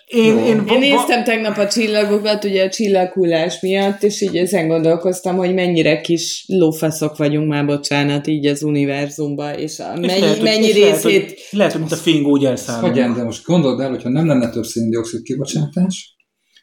Én, 0.07 0.39
én, 0.39 0.65
én 0.69 0.79
néztem 0.79 1.25
tegnap 1.25 1.57
a 1.57 1.69
csillagokat, 1.69 2.45
ugye 2.45 2.65
a 2.65 2.69
csillaghullás 2.69 3.61
miatt, 3.61 4.03
és 4.03 4.21
így 4.21 4.37
ezen 4.37 4.69
gondolkoztam, 4.69 5.37
hogy 5.37 5.55
mennyire 5.55 6.01
kis 6.01 6.45
lófaszok 6.47 7.17
vagyunk 7.17 7.49
már, 7.49 7.67
bocsánat, 7.67 8.27
így 8.27 8.47
az 8.47 8.63
univerzumban, 8.63 9.55
és 9.55 9.79
a 9.79 9.93
és 10.01 10.07
mennyi, 10.07 10.21
lehet, 10.21 10.43
mennyi 10.43 10.67
és 10.67 10.75
részét... 10.75 11.05
Lehet, 11.05 11.29
hogy, 11.29 11.37
lehet, 11.51 11.73
hogy 11.73 11.81
mint 11.81 11.93
a 11.93 11.97
fény 11.97 12.25
úgy 12.25 12.45
elszállunk. 12.45 12.87
Hagyján, 12.87 13.15
de 13.15 13.23
most 13.23 13.45
gondold 13.45 13.81
el, 13.81 13.89
hogyha 13.89 14.09
nem 14.09 14.27
lenne 14.27 14.51
több 14.51 14.65
széndiokszid 14.65 15.23
kibocsátás, 15.23 16.17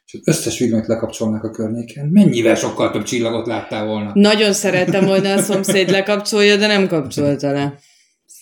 és 0.06 0.20
az 0.24 0.36
összes 0.36 0.60
villanyt 0.60 0.88
lekapcsolnak 0.88 1.44
a 1.44 1.50
környéken, 1.50 2.08
mennyivel 2.08 2.56
sokkal 2.56 2.92
több 2.92 3.04
csillagot 3.04 3.48
láttál 3.48 3.86
volna? 3.86 4.12
Nagyon 4.14 4.54
szerettem 4.54 5.06
volna 5.06 5.34
a 5.34 5.38
szomszéd 5.38 5.90
lekapcsolja, 5.90 6.58
de 6.58 6.68
nem 6.68 6.88
kapcsolta 6.88 7.52
le 7.52 7.80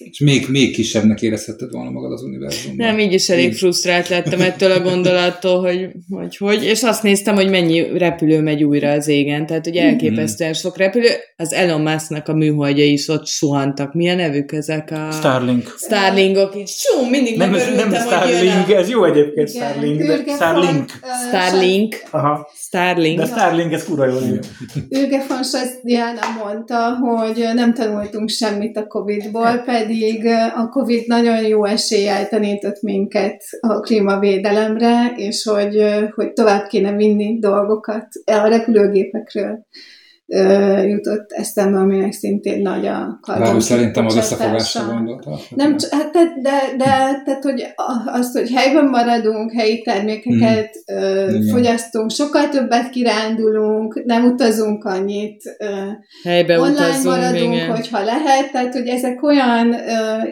és 0.10 0.20
még, 0.20 0.46
még 0.50 0.74
kisebbnek 0.74 1.22
érezheted 1.22 1.72
volna 1.72 1.90
magad 1.90 2.12
az 2.12 2.24
univerzumban. 2.24 2.88
Nem, 2.88 3.00
így 3.00 3.14
is 3.14 3.30
elég 3.30 3.50
így. 3.50 3.58
frusztrált 3.58 4.10
lettem 4.10 4.42
ettől 4.42 4.72
a 4.72 4.80
gondolattól, 4.80 5.60
hogy, 5.60 5.90
hogy 6.10 6.38
hogy, 6.38 6.64
és 6.64 6.84
azt 6.84 7.04
néztem, 7.04 7.36
hogy 7.36 7.50
mennyi 7.50 7.98
repülő 7.98 8.42
megy 8.42 8.64
újra 8.64 8.92
az 8.92 9.08
égen, 9.08 9.46
tehát 9.46 9.66
hogy 9.66 9.76
elképesztően 9.76 10.54
sok 10.54 10.78
repülő, 10.78 11.10
az 11.38 11.54
Elon 11.54 11.82
Musk-nak 11.82 12.28
a 12.28 12.34
műholdja 12.34 12.86
is 12.86 13.08
ott 13.08 13.28
suhantak. 13.28 13.94
Milyen 13.94 14.16
nevük 14.16 14.52
ezek 14.52 14.92
a... 14.92 15.12
Starlink. 15.12 15.76
Starlinkok 15.78 16.56
így, 16.56 16.72
csú, 16.80 17.10
mindig 17.10 17.38
nem, 17.38 17.54
ez, 17.54 17.76
nem 17.76 17.94
Starlink, 17.94 18.70
ez 18.70 18.90
jó 18.90 19.04
egyébként 19.06 19.50
Igen, 19.50 19.70
Starlink, 19.70 20.02
de 20.02 20.34
Starlink. 20.36 20.92
Starlink. 21.28 21.96
Aha. 22.12 22.50
Starlink. 22.56 23.18
De 23.20 23.26
Starlink, 23.26 23.72
ez 23.72 23.86
kura 23.86 24.06
jó 24.06 24.18
Ürge 24.90 25.26
von 25.28 25.42
Diana 25.84 26.22
mondta, 26.44 26.96
hogy 26.96 27.46
nem 27.54 27.74
tanultunk 27.74 28.30
semmit 28.30 28.78
a 28.78 28.88
Covid-ból, 28.88 29.58
pedig 29.66 29.93
a 30.56 30.70
Covid 30.70 31.08
nagyon 31.08 31.48
jó 31.48 31.66
eséllyel 31.66 32.28
tanított 32.28 32.82
minket 32.82 33.44
a 33.60 33.80
klímavédelemre, 33.80 35.14
és 35.16 35.44
hogy, 35.44 35.84
hogy 36.16 36.34
tovább 36.34 36.68
kéne 36.68 36.96
vinni 36.96 37.40
dolgokat 37.40 38.08
a 38.26 38.48
repülőgépekről 38.48 39.66
jutott 40.86 41.32
eszembe, 41.32 41.78
aminek 41.80 42.12
szintén 42.12 42.62
nagy 42.62 42.86
a 42.86 43.20
karbon. 43.22 43.60
szerintem 43.60 44.06
az 44.06 44.16
összefogásra 44.16 44.86
gondolta. 44.86 45.40
Nem, 45.56 45.76
hát, 45.92 46.12
de, 46.12 46.34
de, 46.42 46.76
de 46.78 46.86
tehát, 47.26 47.44
hogy 47.44 47.64
azt, 48.06 48.38
hogy 48.38 48.52
helyben 48.52 48.86
maradunk, 48.86 49.52
helyi 49.52 49.82
termékeket 49.82 50.70
mm. 50.94 51.50
fogyasztunk, 51.50 52.12
sokkal 52.12 52.50
többet 52.50 52.90
kirándulunk, 52.90 54.04
nem 54.06 54.26
utazunk 54.26 54.84
annyit, 54.84 55.44
Helybe 56.24 56.60
online 56.60 56.74
utazunk, 56.74 57.16
maradunk, 57.16 57.54
igen. 57.54 57.70
hogyha 57.70 58.04
lehet, 58.04 58.52
tehát, 58.52 58.74
hogy 58.74 58.88
ezek 58.88 59.24
olyan 59.24 59.76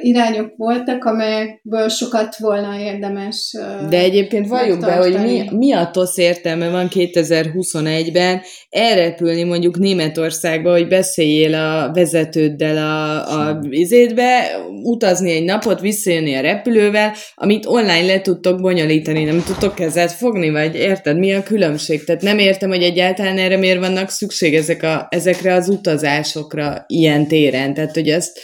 irányok 0.01 0.53
voltak, 0.57 1.05
amelyekből 1.05 1.89
sokat 1.89 2.37
volna 2.37 2.79
érdemes 2.79 3.57
De 3.89 3.97
egyébként 3.97 4.47
valljuk 4.47 4.79
be, 4.79 4.93
hogy 4.95 5.21
mi, 5.21 5.49
mi 5.51 5.73
a 5.73 5.89
TOSZ 5.91 6.17
értelme 6.17 6.69
van 6.69 6.87
2021-ben 6.89 8.41
elrepülni 8.69 9.43
mondjuk 9.43 9.79
Németországba, 9.81 10.71
hogy 10.71 10.87
beszéljél 10.87 11.53
a 11.53 11.91
vezetőddel 11.93 12.77
a, 12.77 13.49
a 13.49 13.59
vizétbe, 13.59 14.59
utazni 14.83 15.31
egy 15.31 15.43
napot, 15.43 15.79
visszajönni 15.79 16.35
a 16.35 16.41
repülővel, 16.41 17.13
amit 17.35 17.65
online 17.65 18.05
le 18.05 18.21
tudtok 18.21 18.61
bonyolítani, 18.61 19.23
nem 19.23 19.43
tudtok 19.43 19.75
kezet 19.75 20.11
fogni, 20.11 20.49
vagy 20.49 20.75
érted, 20.75 21.17
mi 21.17 21.33
a 21.33 21.43
különbség? 21.43 22.03
Tehát 22.03 22.21
nem 22.21 22.37
értem, 22.37 22.69
hogy 22.69 22.83
egyáltalán 22.83 23.37
erre 23.37 23.57
miért 23.57 23.79
vannak 23.79 24.09
szükség 24.09 24.55
ezek 24.55 24.83
a, 24.83 25.07
ezekre 25.09 25.53
az 25.53 25.69
utazásokra 25.69 26.83
ilyen 26.87 27.27
téren. 27.27 27.73
Tehát, 27.73 27.93
hogy 27.93 28.09
ezt 28.09 28.39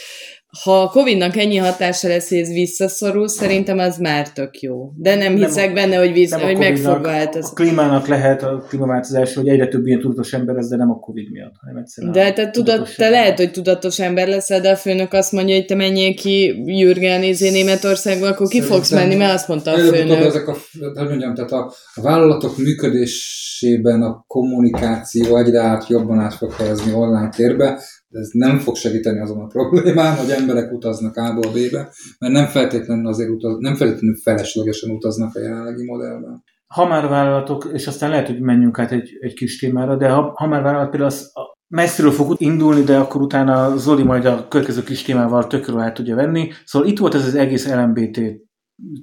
ha 0.64 0.82
a 0.82 0.88
Covid-nak 0.88 1.36
ennyi 1.36 1.56
hatása 1.56 2.08
lesz, 2.08 2.28
hogy 2.28 2.38
ez 2.38 2.48
visszaszorul, 2.48 3.28
szerintem 3.28 3.78
az 3.78 3.96
már 3.98 4.32
tök 4.32 4.60
jó. 4.60 4.90
De 4.96 5.14
nem 5.14 5.36
hiszek 5.36 5.64
nem, 5.64 5.74
benne, 5.74 5.96
hogy, 5.96 6.12
vissza, 6.12 6.38
hogy 6.38 6.58
meg 6.58 6.76
fog 6.76 7.02
változni. 7.02 7.50
A 7.50 7.54
klímának 7.54 8.06
lehet 8.06 8.42
a 8.42 8.64
klímaváltozás, 8.68 9.34
hogy 9.34 9.48
egyre 9.48 9.68
több 9.68 9.86
ilyen 9.86 10.00
tudatos 10.00 10.32
ember 10.32 10.54
lesz, 10.54 10.68
de 10.68 10.76
nem 10.76 10.90
a 10.90 10.98
Covid 10.98 11.30
miatt, 11.30 11.54
hanem 11.60 11.76
egyszerűen 11.76 12.12
De 12.12 12.32
te, 12.32 12.50
tudat, 12.50 12.96
te 12.96 13.08
lehet, 13.08 13.36
hogy 13.36 13.50
tudatos 13.50 13.98
ember 13.98 14.28
leszel, 14.28 14.60
de 14.60 14.70
a 14.70 14.76
főnök 14.76 15.12
azt 15.12 15.32
mondja, 15.32 15.54
hogy 15.54 15.64
te 15.64 15.74
menjél 15.74 16.14
ki 16.14 16.62
Jürgen 16.64 17.22
izé 17.22 17.50
Németországba, 17.50 18.26
akkor 18.26 18.48
ki 18.48 18.60
fogsz 18.60 18.90
menni, 18.90 19.14
mert 19.14 19.34
azt 19.34 19.48
mondta 19.48 19.70
a 19.70 19.78
főnök. 19.78 20.24
Ezek 20.24 20.48
a, 20.48 20.56
hogy 20.94 21.08
mondjam, 21.08 21.34
tehát 21.34 21.50
a, 21.50 21.72
a 21.94 22.00
vállalatok 22.00 22.58
működésében 22.58 24.02
a 24.02 24.24
kommunikáció 24.26 25.36
egyre 25.36 25.60
át 25.60 25.88
jobban 25.88 26.18
át 26.18 26.34
fog 26.34 26.52
helyezni 26.52 26.92
online 26.92 27.28
térbe, 27.36 27.80
ez 28.10 28.28
nem 28.32 28.58
fog 28.58 28.76
segíteni 28.76 29.20
azon 29.20 29.40
a 29.40 29.46
problémán, 29.46 30.16
hogy 30.16 30.30
emberek 30.30 30.72
utaznak 30.72 31.16
A-ból 31.16 31.50
B-be, 31.50 31.92
mert 32.18 32.32
nem 32.32 32.46
feltétlenül 32.46 33.06
azért 33.06 33.30
utaz, 33.30 33.58
nem 33.58 33.74
feltétlenül 33.74 34.16
feleslegesen 34.22 34.90
utaznak 34.90 35.34
a 35.34 35.40
jelenlegi 35.40 35.84
modellben. 35.84 36.42
Ha 36.66 36.86
már 36.86 37.08
vállalatok, 37.08 37.70
és 37.72 37.86
aztán 37.86 38.10
lehet, 38.10 38.26
hogy 38.26 38.40
menjünk 38.40 38.78
át 38.78 38.92
egy, 38.92 39.10
egy 39.20 39.34
kis 39.34 39.58
témára, 39.58 39.96
de 39.96 40.08
ha, 40.08 40.32
ha 40.34 40.46
már 40.46 40.62
vállalat 40.62 40.90
például 40.90 41.10
az, 41.10 41.32
messziről 41.68 42.10
fog 42.10 42.34
indulni, 42.38 42.82
de 42.82 42.98
akkor 42.98 43.22
utána 43.22 43.76
Zoli 43.76 44.02
majd 44.02 44.24
a 44.24 44.48
következő 44.48 44.82
kis 44.82 45.02
témával 45.02 45.46
tökről 45.46 45.80
át 45.80 45.94
tudja 45.94 46.14
venni. 46.14 46.50
Szóval 46.64 46.88
itt 46.88 46.98
volt 46.98 47.14
ez 47.14 47.26
az 47.26 47.34
egész 47.34 47.68
LMBT 47.68 48.20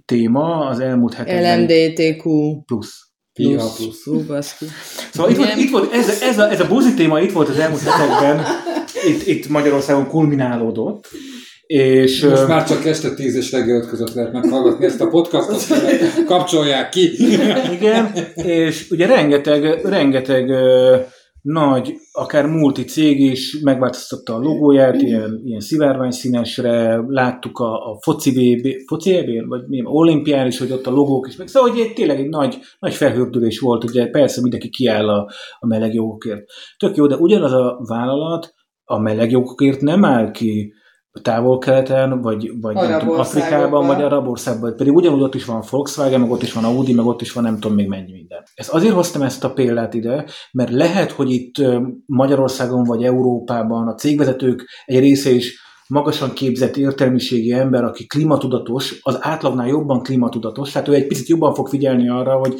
téma 0.06 0.68
az 0.68 0.80
elmúlt 0.80 1.14
hetekben. 1.14 1.60
LMBTQ. 1.60 2.30
Plusz. 2.66 3.06
Plusz. 3.34 3.78
plusz. 4.58 4.62
Szóval 5.12 5.32
itt 5.32 5.38
volt, 5.38 5.56
itt 5.56 5.72
volt 5.72 5.94
ez, 5.94 6.22
ez, 6.22 6.40
a, 6.40 6.52
ez 6.52 6.60
a 6.60 6.68
buzi 6.68 6.94
téma 6.94 7.20
itt 7.20 7.32
volt 7.32 7.50
az 7.50 7.60
elmúlt 7.60 7.82
hetekben 7.82 8.46
itt, 9.08 9.28
itt 9.28 9.48
Magyarországon 9.48 10.08
kulminálódott. 10.08 11.08
És, 11.68 12.22
Most 12.24 12.48
már 12.48 12.68
csak 12.68 12.86
este 12.86 13.14
10 13.14 13.36
és 13.36 13.52
reggel 13.52 13.78
5 13.78 13.88
között 13.88 14.14
lehet 14.14 14.34
meghallgatni 14.34 14.86
ezt 14.86 15.02
a 15.02 15.08
podcastot, 15.08 15.84
kapcsolják 16.26 16.90
ki. 16.90 17.12
Igen, 17.72 18.12
és 18.36 18.88
ugye 18.90 19.06
rengeteg, 19.06 19.80
rengeteg 19.84 20.50
nagy, 21.46 21.94
akár 22.12 22.46
multi 22.46 22.84
cég 22.84 23.20
is 23.20 23.60
megváltoztatta 23.64 24.36
a 24.36 24.40
logóját, 24.40 25.02
ilyen, 25.02 25.42
ilyen 25.44 25.60
szivárvány 25.60 26.12
színesre, 26.12 27.04
láttuk 27.08 27.60
a, 27.60 27.92
a 27.92 27.98
foci 28.02 28.32
VB, 28.32 28.68
foci 28.88 29.16
EB, 29.16 29.48
vagy 29.48 29.68
milyen 29.68 29.86
olimpián 29.86 30.48
is, 30.48 30.58
hogy 30.58 30.72
ott 30.72 30.88
a 30.88 30.92
logók 30.92 31.28
is, 31.28 31.36
meg 31.36 31.48
szóval, 31.48 31.70
hogy 31.70 31.94
tényleg 31.94 32.20
egy 32.20 32.30
nagy, 32.30 32.58
nagy 32.80 32.94
felhördülés 32.94 33.60
volt, 33.60 33.84
ugye 33.84 34.08
persze 34.10 34.42
mindenki 34.42 34.70
kiáll 34.70 35.10
a, 35.10 35.30
a 35.60 35.68
meleg 35.68 35.94
jogokért. 35.94 36.44
Tök 36.78 36.96
jó, 36.96 37.08
de 37.08 37.16
ugyanaz 37.16 37.52
a 37.52 37.80
vállalat 37.88 38.54
a 38.86 39.00
meleg 39.00 39.32
jogokért 39.32 39.82
nem 39.82 40.06
áll 40.06 40.32
ki 40.32 40.74
távol-keleten, 41.22 42.22
vagy, 42.22 42.52
vagy 42.62 42.76
nem 42.76 43.00
tudom, 43.00 43.20
Afrikában, 43.20 43.88
vagy 43.88 44.02
arab 44.02 44.28
országban. 44.28 44.76
Pedig 44.76 44.94
ugyanúgy 44.94 45.22
ott 45.22 45.36
is 45.36 45.46
van 45.46 45.64
Volkswagen, 45.70 46.20
meg 46.20 46.32
ott 46.32 46.42
is 46.42 46.54
van 46.54 46.64
Audi, 46.64 46.94
meg 46.94 47.06
ott 47.06 47.22
is 47.22 47.34
van 47.34 47.44
nem 47.44 47.60
tudom 47.60 47.76
még 47.76 47.88
mennyi 47.88 48.12
minden. 48.12 48.44
Ezt 48.54 48.70
azért 48.70 48.94
hoztam 48.94 49.22
ezt 49.22 49.44
a 49.44 49.54
példát 49.54 49.94
ide, 49.94 50.26
mert 50.52 50.72
lehet, 50.72 51.12
hogy 51.12 51.32
itt 51.32 51.56
Magyarországon 52.06 52.84
vagy 52.84 53.04
Európában 53.04 53.88
a 53.88 53.96
cégvezetők 53.96 54.68
egy 54.86 55.00
része 55.00 55.30
is 55.30 55.64
magasan 55.88 56.34
képzett 56.34 56.78
értelmiségi 56.78 57.52
ember, 57.52 57.84
aki 57.84 58.06
klímatudatos, 58.06 59.00
az 59.02 59.18
átlagnál 59.20 59.68
jobban 59.68 60.02
klímatudatos, 60.02 60.72
tehát 60.72 60.88
ő 60.88 60.94
egy 60.94 61.08
picit 61.08 61.28
jobban 61.28 61.54
fog 61.54 61.68
figyelni 61.68 62.10
arra, 62.10 62.36
hogy 62.36 62.56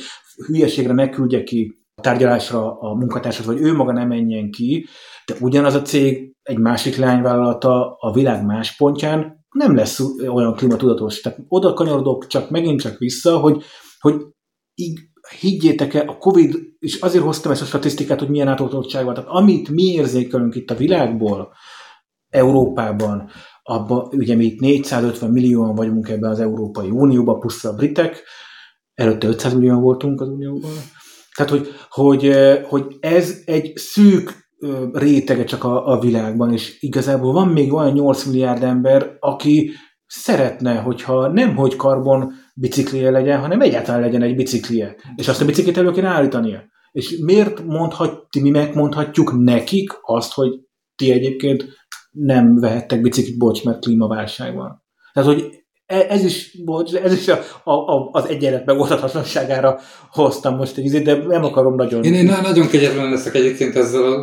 hülyeségre 0.48 0.94
ne 0.94 1.10
küldje 1.10 1.44
ki 1.44 1.80
a 1.96 2.02
tárgyalásra 2.02 2.80
a 2.80 2.96
munkatársat, 2.96 3.46
vagy 3.46 3.62
ő 3.62 3.74
maga 3.74 3.92
ne 3.92 4.06
menjen 4.06 4.52
ki, 4.52 4.88
de 5.26 5.36
ugyanaz 5.40 5.74
a 5.74 5.82
cég 5.82 6.34
egy 6.44 6.58
másik 6.58 6.96
lányvállalata 6.96 7.96
a 8.00 8.14
világ 8.14 8.46
más 8.46 8.76
pontján 8.76 9.46
nem 9.50 9.76
lesz 9.76 10.00
olyan 10.28 10.54
klímatudatos. 10.54 11.22
Tehát 11.22 11.40
oda 11.48 11.74
kanyarodok 11.74 12.28
csak 12.28 12.50
megint 12.50 12.82
csak 12.82 12.98
vissza, 12.98 13.38
hogy, 13.38 13.64
hogy 14.00 14.16
így 14.76 15.00
higgyétek 15.40 15.94
el, 15.94 16.08
a 16.08 16.18
Covid, 16.18 16.56
és 16.80 17.00
azért 17.00 17.24
hoztam 17.24 17.52
ezt 17.52 17.62
a 17.62 17.66
statisztikát, 17.66 18.20
hogy 18.20 18.30
milyen 18.30 18.48
átoltottság 18.48 19.06
van. 19.06 19.14
Tehát 19.14 19.30
amit 19.30 19.70
mi 19.70 19.84
érzékelünk 19.84 20.56
itt 20.56 20.72
a 20.72 20.76
világból, 20.76 21.54
Európában, 22.30 23.30
abban, 23.64 24.08
ugye 24.12 24.36
mi 24.36 24.46
itt 24.46 24.60
450 24.60 25.32
millióan 25.32 25.76
vagyunk 25.76 26.10
ebben 26.10 26.30
az 26.30 26.40
Európai 26.40 26.90
Unióban, 26.90 27.40
plusz 27.40 27.64
a 27.64 27.74
britek, 27.74 28.24
előtte 28.94 29.28
500 29.28 29.54
millióan 29.54 29.82
voltunk 29.82 30.22
az 30.22 30.28
Unióban. 30.28 30.72
Tehát, 31.36 31.52
hogy, 31.52 31.68
hogy, 31.90 32.36
hogy 32.68 32.96
ez 33.00 33.42
egy 33.46 33.78
szűk 33.78 34.45
rétege 34.94 35.44
csak 35.44 35.64
a, 35.64 35.88
a 35.88 36.00
világban, 36.00 36.54
és 36.54 36.78
igazából 36.80 37.34
van 37.34 37.48
még 37.48 37.74
olyan 37.74 37.92
8 37.92 38.24
milliárd 38.24 38.64
ember, 38.64 39.18
aki 39.20 39.72
szeretne, 40.08 40.76
hogyha 40.76 41.28
nem 41.28 41.56
hogy 41.56 41.76
karbon 41.76 42.32
biciklije 42.56 43.12
legyen, 43.12 43.40
hanem 43.40 43.62
egyáltalán 43.62 44.02
legyen 44.02 44.22
egy 44.22 44.36
biciklije, 44.36 44.96
és 45.16 45.28
azt 45.28 45.42
a 45.42 45.46
biciklit 45.46 45.78
elő 45.78 45.92
kéne 45.92 46.08
állítania. 46.08 46.64
És 46.92 47.18
miért 47.18 47.66
mondhat, 47.66 48.28
mi 48.42 48.50
megmondhatjuk 48.50 49.44
nekik 49.44 49.92
azt, 50.02 50.34
hogy 50.34 50.50
ti 50.96 51.12
egyébként 51.12 51.66
nem 52.12 52.56
vehettek 52.56 53.02
biciklit, 53.02 53.38
bocs, 53.38 53.64
mert 53.64 53.80
klímaválság 53.80 54.56
van. 54.56 54.84
Tehát, 55.14 55.30
hogy 55.30 55.65
ez 55.86 56.24
is, 56.24 56.58
ez 57.04 57.14
is 57.14 57.28
a, 57.28 57.40
a, 57.72 58.10
az 58.12 58.28
egyenlet 58.28 58.66
megoldhatatlanságára 58.66 59.80
hoztam 60.12 60.56
most 60.56 60.78
egy 60.78 61.02
de 61.04 61.16
nem 61.28 61.44
akarom 61.44 61.76
nagyon... 61.76 62.04
Én, 62.04 62.14
én 62.14 62.24
nagyon 62.42 62.68
kegyetlen 62.68 63.10
leszek 63.10 63.36
egyébként 63.36 63.76
ezzel 63.76 64.04
a 64.04 64.18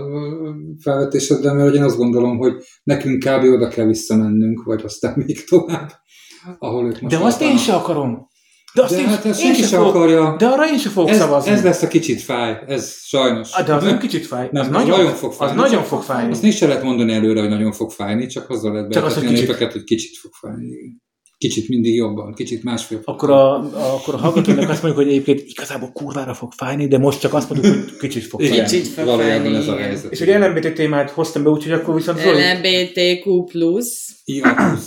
felvetéseddel, 0.82 1.54
mert 1.54 1.74
én 1.74 1.82
azt 1.82 1.96
gondolom, 1.96 2.38
hogy 2.38 2.52
nekünk 2.82 3.18
kb. 3.18 3.44
oda 3.44 3.68
kell 3.68 3.86
visszamennünk, 3.86 4.62
vagy 4.64 4.82
aztán 4.84 5.14
még 5.26 5.44
tovább, 5.44 5.90
ahol 6.58 6.86
ők 6.86 7.00
most 7.00 7.16
De 7.16 7.24
azt 7.24 7.42
én 7.42 7.56
sem 7.56 7.74
akarom. 7.74 8.30
De, 8.74 8.82
azt 8.82 8.94
de 8.94 9.00
én, 9.00 9.06
hát 9.06 9.24
ezt 9.24 9.40
senki 9.40 9.62
sem 9.62 9.82
akarja. 9.82 10.34
De 10.38 10.46
arra 10.46 10.68
én 10.68 10.78
sem 10.78 10.92
fogok 10.92 11.10
ez, 11.10 11.16
szavazni. 11.16 11.50
Ez 11.50 11.62
lesz 11.62 11.82
a 11.82 11.88
kicsit 11.88 12.20
fáj, 12.20 12.58
ez 12.66 12.92
sajnos. 13.02 13.52
Ah, 13.52 13.66
de 13.66 13.74
az 13.74 13.84
nem 13.84 13.98
kicsit 13.98 14.26
fáj. 14.26 14.48
Nem, 14.52 14.62
az 14.62 14.68
nagyon, 14.70 14.98
nagyon 14.98 15.14
fog 15.14 15.32
fájni. 15.32 15.60
Az 15.60 15.70
nagyon 15.70 15.84
fog 15.84 16.02
fájni. 16.02 16.30
Azt 16.30 16.42
nincs 16.42 16.54
se 16.54 16.66
lehet 16.66 16.82
mondani 16.82 17.12
előre, 17.12 17.40
hogy 17.40 17.48
nagyon 17.48 17.72
fog 17.72 17.90
fájni, 17.90 18.26
csak 18.26 18.50
azzal 18.50 18.72
lehet 18.72 18.88
betetni 18.88 19.26
a 19.26 19.30
népeket, 19.30 19.72
hogy 19.72 19.84
kicsit 19.84 20.16
fog 20.16 20.32
fájni. 20.32 21.00
Kicsit 21.42 21.68
mindig 21.68 21.94
jobban, 21.94 22.34
kicsit 22.34 22.62
másfél. 22.62 23.00
Akkor 23.04 23.30
a, 23.30 23.54
a, 23.54 23.94
akkor 23.94 24.14
a 24.14 24.16
hallgatónak 24.16 24.68
azt 24.68 24.82
mondjuk, 24.82 25.04
hogy 25.04 25.12
egyébként 25.12 25.42
igazából 25.46 25.92
kurvára 25.92 26.34
fog 26.34 26.52
fájni, 26.52 26.88
de 26.88 26.98
most 26.98 27.20
csak 27.20 27.34
azt 27.34 27.50
mondjuk, 27.50 27.74
hogy 27.74 27.96
kicsit 27.96 28.22
fog 28.22 28.40
fájni. 28.40 28.62
Kicsit 28.62 28.86
fog 28.86 29.04
Valójában 29.04 29.54
ez 29.54 29.68
a 29.68 29.76
helyzet. 29.76 30.12
És 30.12 30.18
hogy 30.18 30.28
LMBT 30.28 30.74
témát 30.74 31.10
hoztam 31.10 31.42
be, 31.42 31.50
úgyhogy 31.50 31.72
akkor 31.72 31.94
viszont 31.94 32.18
Zoli... 32.18 32.42
LMBTQ+. 32.52 33.46
IA+. 34.24 34.78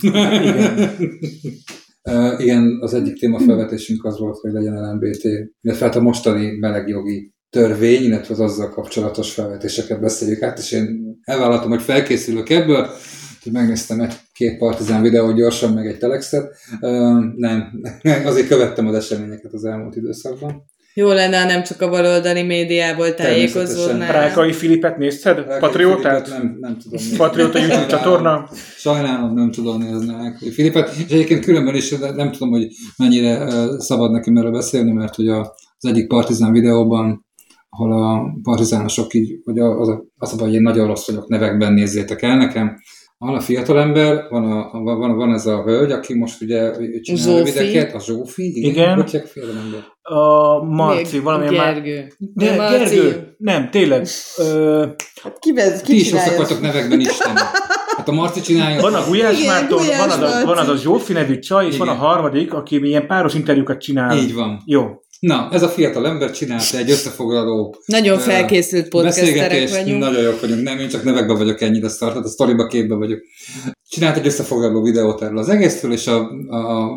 Igen. 0.00 0.40
Uh, 2.10 2.40
igen, 2.40 2.78
az 2.80 2.94
egyik 2.94 3.18
témafelvetésünk 3.18 4.04
az 4.04 4.18
volt, 4.18 4.38
hogy 4.38 4.52
legyen 4.52 4.74
LMBT, 4.74 5.24
illetve 5.60 5.84
hát 5.84 5.96
a 5.96 6.00
mostani 6.00 6.58
melegjogi 6.58 7.32
törvény, 7.50 8.02
illetve 8.02 8.34
az 8.34 8.40
azzal 8.40 8.68
kapcsolatos 8.68 9.32
felvetéseket 9.32 10.00
beszéljük 10.00 10.42
át, 10.42 10.58
és 10.58 10.72
én 10.72 11.18
elvállaltam, 11.22 11.70
hogy 11.70 11.82
felkészülök 11.82 12.50
ebből, 12.50 12.88
hogy 13.42 13.52
megnéztem 13.52 14.00
egy-két 14.32 14.58
partizán 14.58 15.02
videót 15.02 15.34
gyorsan, 15.34 15.72
meg 15.72 15.86
egy 15.86 15.98
telexet. 15.98 16.56
Nem, 17.36 17.80
azért 18.24 18.48
követtem 18.48 18.86
az 18.86 18.94
eseményeket 18.94 19.52
az 19.52 19.64
elmúlt 19.64 19.96
időszakban. 19.96 20.70
Jó 20.94 21.12
lenne, 21.12 21.40
ha 21.40 21.46
nem 21.46 21.62
csak 21.62 21.80
a 21.80 21.88
baloldali 21.88 22.42
médiából 22.42 23.14
tájékozódnál. 23.14 24.12
Rákai 24.12 24.52
Filipet 24.52 24.96
nézted? 24.96 25.36
Rákai 25.36 25.60
Patriótát? 25.60 26.28
Nem, 26.28 26.56
nem 26.60 26.76
tudom. 26.78 27.00
Patrióta 27.16 27.58
YouTube 27.58 27.86
csatorna? 27.86 28.48
Sajnálom, 28.76 29.34
nem 29.34 29.50
tudom 29.50 29.82
nézni 29.82 30.14
Rákai 30.22 30.50
Filipet. 30.50 30.94
És 31.06 31.12
egyébként 31.12 31.44
különben 31.44 31.74
is 31.74 31.90
nem 31.98 32.30
tudom, 32.30 32.50
hogy 32.50 32.66
mennyire 32.96 33.46
szabad 33.78 34.10
nekem 34.10 34.36
erről 34.36 34.50
beszélni, 34.50 34.92
mert 34.92 35.14
hogy 35.14 35.28
az 35.28 35.50
egyik 35.80 36.06
partizán 36.06 36.52
videóban 36.52 37.30
ahol 37.74 37.92
a 37.92 38.38
partizánosok 38.42 39.14
így, 39.14 39.40
hogy 39.44 39.58
az 39.58 39.88
a, 39.88 40.04
az 40.16 40.32
a 40.32 40.36
baj, 40.36 40.46
hogy 40.46 40.54
én 40.54 40.62
nagyon 40.62 40.86
rossz 40.86 41.06
vagyok 41.06 41.28
nevekben, 41.28 41.72
nézzétek 41.72 42.22
el 42.22 42.36
nekem, 42.36 42.76
van 43.26 43.34
a 43.34 43.40
fiatalember, 43.40 44.26
van, 44.30 44.52
a, 44.52 44.80
van, 44.80 45.16
van 45.16 45.32
ez 45.32 45.46
a 45.46 45.62
hölgy, 45.62 45.90
aki 45.90 46.14
most 46.14 46.42
ugye 46.42 46.70
csinál 47.00 47.42
videket, 47.42 47.94
a 47.94 48.00
Zsófi, 48.00 48.56
igen. 48.56 48.70
igen. 48.70 48.94
Hogy 48.94 49.20
a 49.24 49.26
fiatalember? 49.26 49.80
A 50.02 50.64
Marci, 50.64 51.14
Még 51.14 51.22
valamilyen 51.22 51.54
Gergő. 51.54 52.12
Már... 52.34 52.56
De, 52.56 52.56
Marci. 52.56 52.94
Gergő, 52.94 53.34
nem, 53.38 53.70
tényleg. 53.70 54.06
Ö... 54.38 54.86
Hát 55.22 55.38
ki, 55.38 55.52
ki 55.52 55.82
Ti 55.84 55.96
is 55.96 56.12
rossz 56.12 56.26
akartok 56.26 56.60
nevekben 56.60 57.00
Isten. 57.00 57.36
Hát 57.96 58.08
a 58.08 58.12
Marci 58.12 58.40
csinálja. 58.40 58.80
Van 58.80 58.94
a 58.94 59.04
Gulyás 59.06 59.38
igen, 59.38 59.52
Márton, 59.52 59.78
Gulyás 59.78 59.98
van, 59.98 60.22
az 60.22 60.32
a, 60.32 60.46
van 60.46 60.58
az 60.58 60.68
a 60.68 60.76
Zsófi 60.76 61.12
nevű 61.12 61.38
csaj, 61.38 61.66
és 61.66 61.74
igen. 61.74 61.86
van 61.86 61.96
a 61.96 61.98
harmadik, 61.98 62.54
aki 62.54 62.80
ilyen 62.82 63.06
páros 63.06 63.34
interjúkat 63.34 63.80
csinál. 63.80 64.16
Így 64.16 64.34
van. 64.34 64.62
Jó. 64.66 64.82
Na, 65.26 65.48
ez 65.52 65.62
a 65.62 65.68
fiatal 65.68 66.06
ember 66.06 66.30
csinálta 66.30 66.78
egy 66.78 66.90
összefoglaló 66.90 67.76
Nagyon 67.86 68.18
felkészült 68.18 68.88
podcasterek 68.88 69.68
vagyunk. 69.68 69.98
Nagyon 69.98 70.22
jók 70.22 70.40
vagyunk. 70.40 70.62
Nem, 70.62 70.78
én 70.78 70.88
csak 70.88 71.04
nevekben 71.04 71.36
vagyok 71.36 71.60
ennyire 71.60 71.88
szart, 71.88 72.16
a 72.16 72.28
sztoriba 72.28 72.66
képben 72.66 72.98
vagyok. 72.98 73.20
Csinált 73.88 74.16
egy 74.16 74.26
összefoglaló 74.26 74.82
videót 74.82 75.22
erről 75.22 75.38
az 75.38 75.48
egészről, 75.48 75.92
és 75.92 76.06
a, 76.06 76.30
a, 76.48 76.90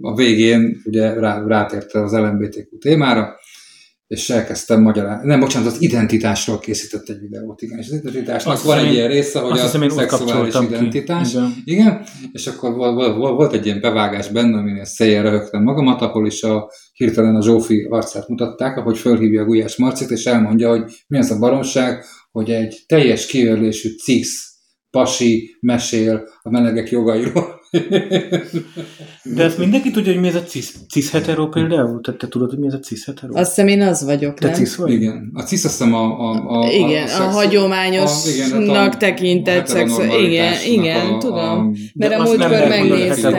a 0.00 0.14
végén 0.14 0.80
ugye 0.84 1.12
rá, 1.14 1.44
rátérte 1.46 2.02
az 2.02 2.12
LMBTQ 2.12 2.78
témára, 2.78 3.39
és 4.10 4.30
elkezdtem 4.30 4.82
magyarázni. 4.82 5.26
Nem, 5.26 5.40
bocsánat, 5.40 5.72
az 5.72 5.82
identitásról 5.82 6.58
készített 6.58 7.08
egy 7.08 7.20
videót, 7.20 7.62
igen. 7.62 7.78
És 7.78 7.86
az 7.86 7.94
identitásnak 7.94 8.54
azt 8.54 8.64
van 8.64 8.78
egy 8.78 8.92
ilyen 8.92 9.08
része, 9.08 9.40
hogy 9.40 9.58
a 9.58 9.66
szexuális 9.66 10.54
identitás. 10.54 11.32
Igen. 11.32 11.54
igen. 11.64 12.02
És 12.32 12.46
akkor 12.46 12.74
volt, 12.74 13.16
volt, 13.16 13.36
volt 13.36 13.52
egy 13.52 13.66
ilyen 13.66 13.80
bevágás 13.80 14.28
benne, 14.28 14.58
aminél 14.58 14.84
széjjel 14.84 15.22
röhögtem 15.22 15.62
magamat, 15.62 16.00
ahol 16.00 16.26
is 16.26 16.42
a, 16.42 16.70
hirtelen 16.92 17.36
a 17.36 17.42
Zsófi 17.42 17.86
arcát 17.90 18.28
mutatták, 18.28 18.76
ahogy 18.76 18.98
fölhívja 18.98 19.42
a 19.42 19.44
Gulyás 19.44 19.76
Marcit, 19.76 20.10
és 20.10 20.24
elmondja, 20.24 20.68
hogy 20.68 20.82
mi 21.06 21.18
az 21.18 21.30
a 21.30 21.38
baromság, 21.38 22.04
hogy 22.30 22.50
egy 22.50 22.82
teljes 22.86 23.26
kiörlésű 23.26 23.88
cisz 24.02 24.54
pasi 24.90 25.56
mesél 25.60 26.28
a 26.42 26.50
melegek 26.50 26.90
jogairól. 26.90 27.59
De 29.34 29.42
ezt 29.42 29.58
mindenki 29.58 29.90
tudja, 29.90 30.12
hogy 30.12 30.20
mi 30.20 30.28
ez 30.28 30.34
a 30.34 30.42
cis, 30.42 30.72
cis 30.88 31.10
hetero 31.10 31.48
például? 31.48 32.00
Te, 32.00 32.12
te 32.12 32.28
tudod, 32.28 32.50
hogy 32.50 32.58
mi 32.58 32.66
ez 32.66 32.74
a 32.74 32.78
cis 32.78 33.04
hetero? 33.04 33.36
Azt 33.36 33.48
hiszem 33.48 33.68
én 33.68 33.82
az 33.82 34.04
vagyok, 34.04 34.38
te 34.38 34.46
nem? 34.46 34.54
cis 34.54 34.76
vagy? 34.76 34.92
Igen. 34.92 35.30
A 35.34 35.42
cis 35.42 35.64
azt 35.64 35.78
hiszem 35.78 35.94
a, 35.94 36.30
a, 36.30 36.60
a, 36.60 36.70
igen, 36.70 37.08
a, 37.08 37.20
a, 37.20 37.26
a 37.26 37.28
hagyományosnak 37.28 38.76
hát 38.76 38.98
tekintett 38.98 39.66
szex. 39.66 39.98
Igen, 40.20 40.54
igen, 40.66 41.06
a, 41.06 41.18
tudom. 41.18 41.38
A, 41.38 41.70
Mert 41.94 42.14
a 42.14 42.22
múltkor 42.22 42.68
megnéztem. 42.68 43.34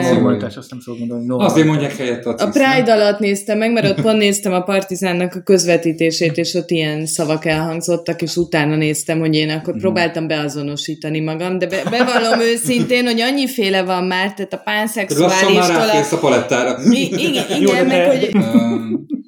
Azért 1.28 1.66
mondják 1.66 1.96
helyett 1.96 2.24
a 2.24 2.34
cis. 2.34 2.46
A 2.46 2.50
Pride 2.50 2.92
alatt 2.92 3.18
néztem 3.18 3.58
meg, 3.58 3.72
mert 3.72 3.88
ott 3.88 4.02
pont 4.02 4.18
néztem 4.18 4.52
a 4.52 4.60
Partizánnak 4.60 5.34
a 5.34 5.40
közvetítését, 5.40 6.36
és 6.36 6.54
ott 6.54 6.70
ilyen 6.70 7.06
szavak 7.06 7.44
elhangzottak, 7.44 8.22
és 8.22 8.36
utána 8.36 8.76
néztem, 8.76 9.18
hogy 9.18 9.34
én 9.34 9.50
akkor 9.50 9.72
mhm. 9.72 9.82
próbáltam 9.82 10.26
beazonosítani 10.26 11.20
magam, 11.20 11.58
de 11.58 11.66
be, 11.66 11.82
bevallom 11.90 12.40
őszintén, 12.40 13.04
hogy 13.04 13.20
annyiféle 13.20 13.82
van 13.82 14.04
már, 14.04 14.21
tehát 14.30 14.52
a 14.52 14.60
pánszexuális... 14.64 15.42
Lassan 15.42 15.86
már 15.86 16.06
a 16.10 16.16
palettára. 16.16 16.82
I- 16.90 17.28
igen, 17.28 17.44
igen 17.60 17.86
meg 17.86 18.06
hogy... 18.06 18.30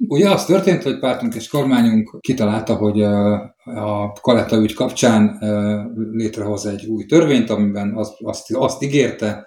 Ugye 0.08 0.30
az 0.30 0.44
történt, 0.44 0.82
hogy 0.82 0.98
pártunk 0.98 1.34
és 1.34 1.48
kormányunk 1.48 2.16
kitalálta, 2.20 2.74
hogy 2.74 3.02
a 3.64 4.12
Kaletta 4.20 4.56
ügy 4.56 4.74
kapcsán 4.74 5.38
létrehoz 6.12 6.66
egy 6.66 6.86
új 6.86 7.04
törvényt, 7.04 7.50
amiben 7.50 7.92
azt, 7.96 8.12
azt, 8.22 8.52
azt 8.52 8.82
ígérte, 8.82 9.46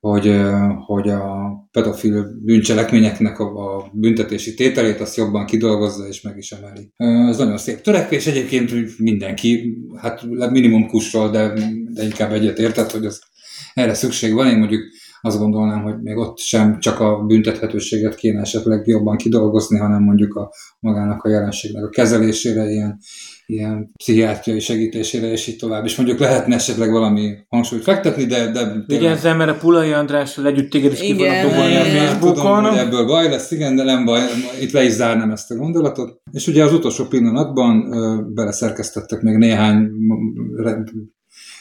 hogy, 0.00 0.40
hogy 0.86 1.08
a 1.08 1.50
pedofil 1.70 2.26
bűncselekményeknek 2.44 3.38
a, 3.38 3.76
a 3.76 3.90
büntetési 3.92 4.54
tételét 4.54 5.00
azt 5.00 5.16
jobban 5.16 5.46
kidolgozza 5.46 6.06
és 6.06 6.20
meg 6.20 6.36
is 6.36 6.52
emeli. 6.52 6.92
Ez 7.28 7.38
nagyon 7.38 7.58
szép 7.58 7.80
törekvés, 7.80 8.26
egyébként 8.26 8.98
mindenki, 8.98 9.78
hát 9.96 10.22
minimum 10.50 10.86
kussol, 10.86 11.30
de, 11.30 11.52
de 11.94 12.02
inkább 12.04 12.32
egyet 12.32 12.58
értett, 12.58 12.90
hogy 12.90 13.04
az 13.04 13.20
erre 13.74 13.94
szükség 13.94 14.34
van. 14.34 14.46
Én 14.46 14.58
mondjuk 14.58 14.82
azt 15.20 15.38
gondolnám, 15.38 15.82
hogy 15.82 15.94
még 16.02 16.16
ott 16.16 16.38
sem 16.38 16.78
csak 16.78 17.00
a 17.00 17.24
büntethetőséget 17.26 18.14
kéne 18.14 18.40
esetleg 18.40 18.86
jobban 18.86 19.16
kidolgozni, 19.16 19.78
hanem 19.78 20.02
mondjuk 20.02 20.34
a 20.34 20.50
magának 20.80 21.22
a 21.22 21.28
jelenségnek 21.28 21.84
a 21.84 21.88
kezelésére, 21.88 22.70
ilyen, 22.70 22.98
ilyen 23.46 23.90
pszichiátriai 23.96 24.60
segítésére, 24.60 25.30
és 25.30 25.46
így 25.46 25.56
tovább. 25.56 25.84
És 25.84 25.96
mondjuk 25.96 26.18
lehetne 26.18 26.54
esetleg 26.54 26.90
valami 26.90 27.36
hangsúlyt 27.48 27.82
fektetni, 27.82 28.24
de... 28.24 28.50
de 28.50 28.82
igen, 28.86 29.12
ezzel, 29.12 29.36
mert 29.36 29.50
a 29.50 29.56
Pulai 29.56 29.92
Andrással 29.92 30.46
együtt 30.46 30.70
téged 30.70 30.92
is 30.92 31.00
ki 31.00 31.14
fognak 31.14 31.42
dobolni 31.42 31.76
a 31.76 31.84
Facebookon. 31.84 32.34
Tudom, 32.34 32.64
hogy 32.64 32.78
ebből 32.78 33.06
baj 33.06 33.28
lesz, 33.28 33.50
igen, 33.50 33.76
de 33.76 33.82
nem 33.82 34.04
baj, 34.04 34.20
itt 34.60 34.70
le 34.70 34.84
is 34.84 34.92
zárnám 34.92 35.30
ezt 35.30 35.50
a 35.50 35.54
gondolatot. 35.54 36.20
És 36.30 36.46
ugye 36.46 36.64
az 36.64 36.72
utolsó 36.72 37.04
pillanatban 37.04 37.92
ö, 37.92 38.22
beleszerkesztettek 38.34 39.20
még 39.20 39.36
néhány 39.36 39.88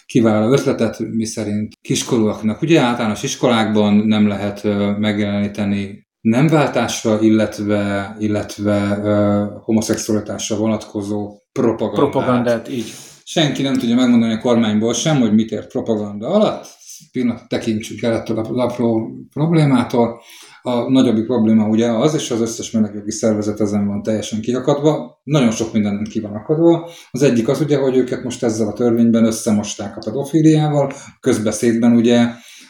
kiváló 0.08 0.52
ötletet, 0.52 1.00
miszerint 1.00 1.74
kiskorúaknak, 1.82 2.62
ugye 2.62 2.80
általános 2.80 3.24
iskolákban 3.24 3.94
nem 3.94 4.28
lehet 4.28 4.64
megjeleníteni 5.00 6.08
nemváltásra, 6.22 7.22
illetve, 7.22 8.16
illetve 8.20 9.00
uh, 9.02 9.64
homoszexualitásra 9.64 10.58
vonatkozó 10.58 11.40
propagandát. 11.52 12.10
Propagandát, 12.10 12.70
így. 12.70 12.94
Senki 13.24 13.62
nem 13.62 13.74
tudja 13.74 13.96
megmondani 13.96 14.34
a 14.34 14.40
kormányból 14.40 14.94
sem, 14.94 15.20
hogy 15.20 15.34
mit 15.34 15.52
ért 15.52 15.68
propaganda 15.68 16.28
alatt. 16.28 16.66
Pillanat 17.12 17.48
tekintsünk 17.48 18.02
el 18.02 18.14
ettől 18.14 18.40
a 18.40 18.64
apró 18.64 19.12
problémától. 19.34 20.22
A 20.68 20.90
nagyobbik 20.90 21.26
probléma 21.26 21.68
ugye 21.68 21.92
az, 21.92 22.14
és 22.14 22.32
az 22.32 22.42
összes 22.42 22.72
melegjogi 22.72 23.12
szervezet 23.12 23.60
ezen 23.60 23.88
van 23.88 24.04
teljesen 24.04 24.42
kiakadva, 24.42 25.22
nagyon 25.24 25.52
sok 25.52 25.74
minden 25.74 26.04
ki 26.04 26.20
van 26.20 26.34
akadva. 26.34 26.90
Az 27.12 27.22
egyik 27.22 27.48
az 27.48 27.62
ugye, 27.62 27.78
hogy 27.78 27.98
őket 27.98 28.24
most 28.24 28.44
ezzel 28.44 28.68
a 28.68 28.74
törvényben 28.74 29.26
összemosták 29.26 29.98
a 29.98 30.02
pedofíliával, 30.06 30.94
közbeszédben 31.20 31.96
ugye 31.96 32.28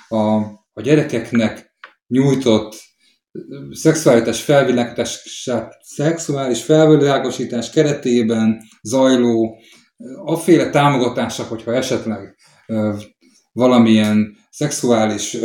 a, 0.07 0.35
a 0.73 0.81
gyerekeknek 0.81 1.75
nyújtott 2.07 2.75
szexuális 3.71 4.41
felvilágosítás, 4.41 5.43
szexuális 5.81 6.63
felvilágosítás 6.63 7.69
keretében 7.69 8.57
zajló 8.81 9.57
aféle 10.25 10.69
támogatása, 10.69 11.43
hogyha 11.43 11.73
esetleg 11.73 12.35
valamilyen 13.51 14.37
szexuális 14.49 15.37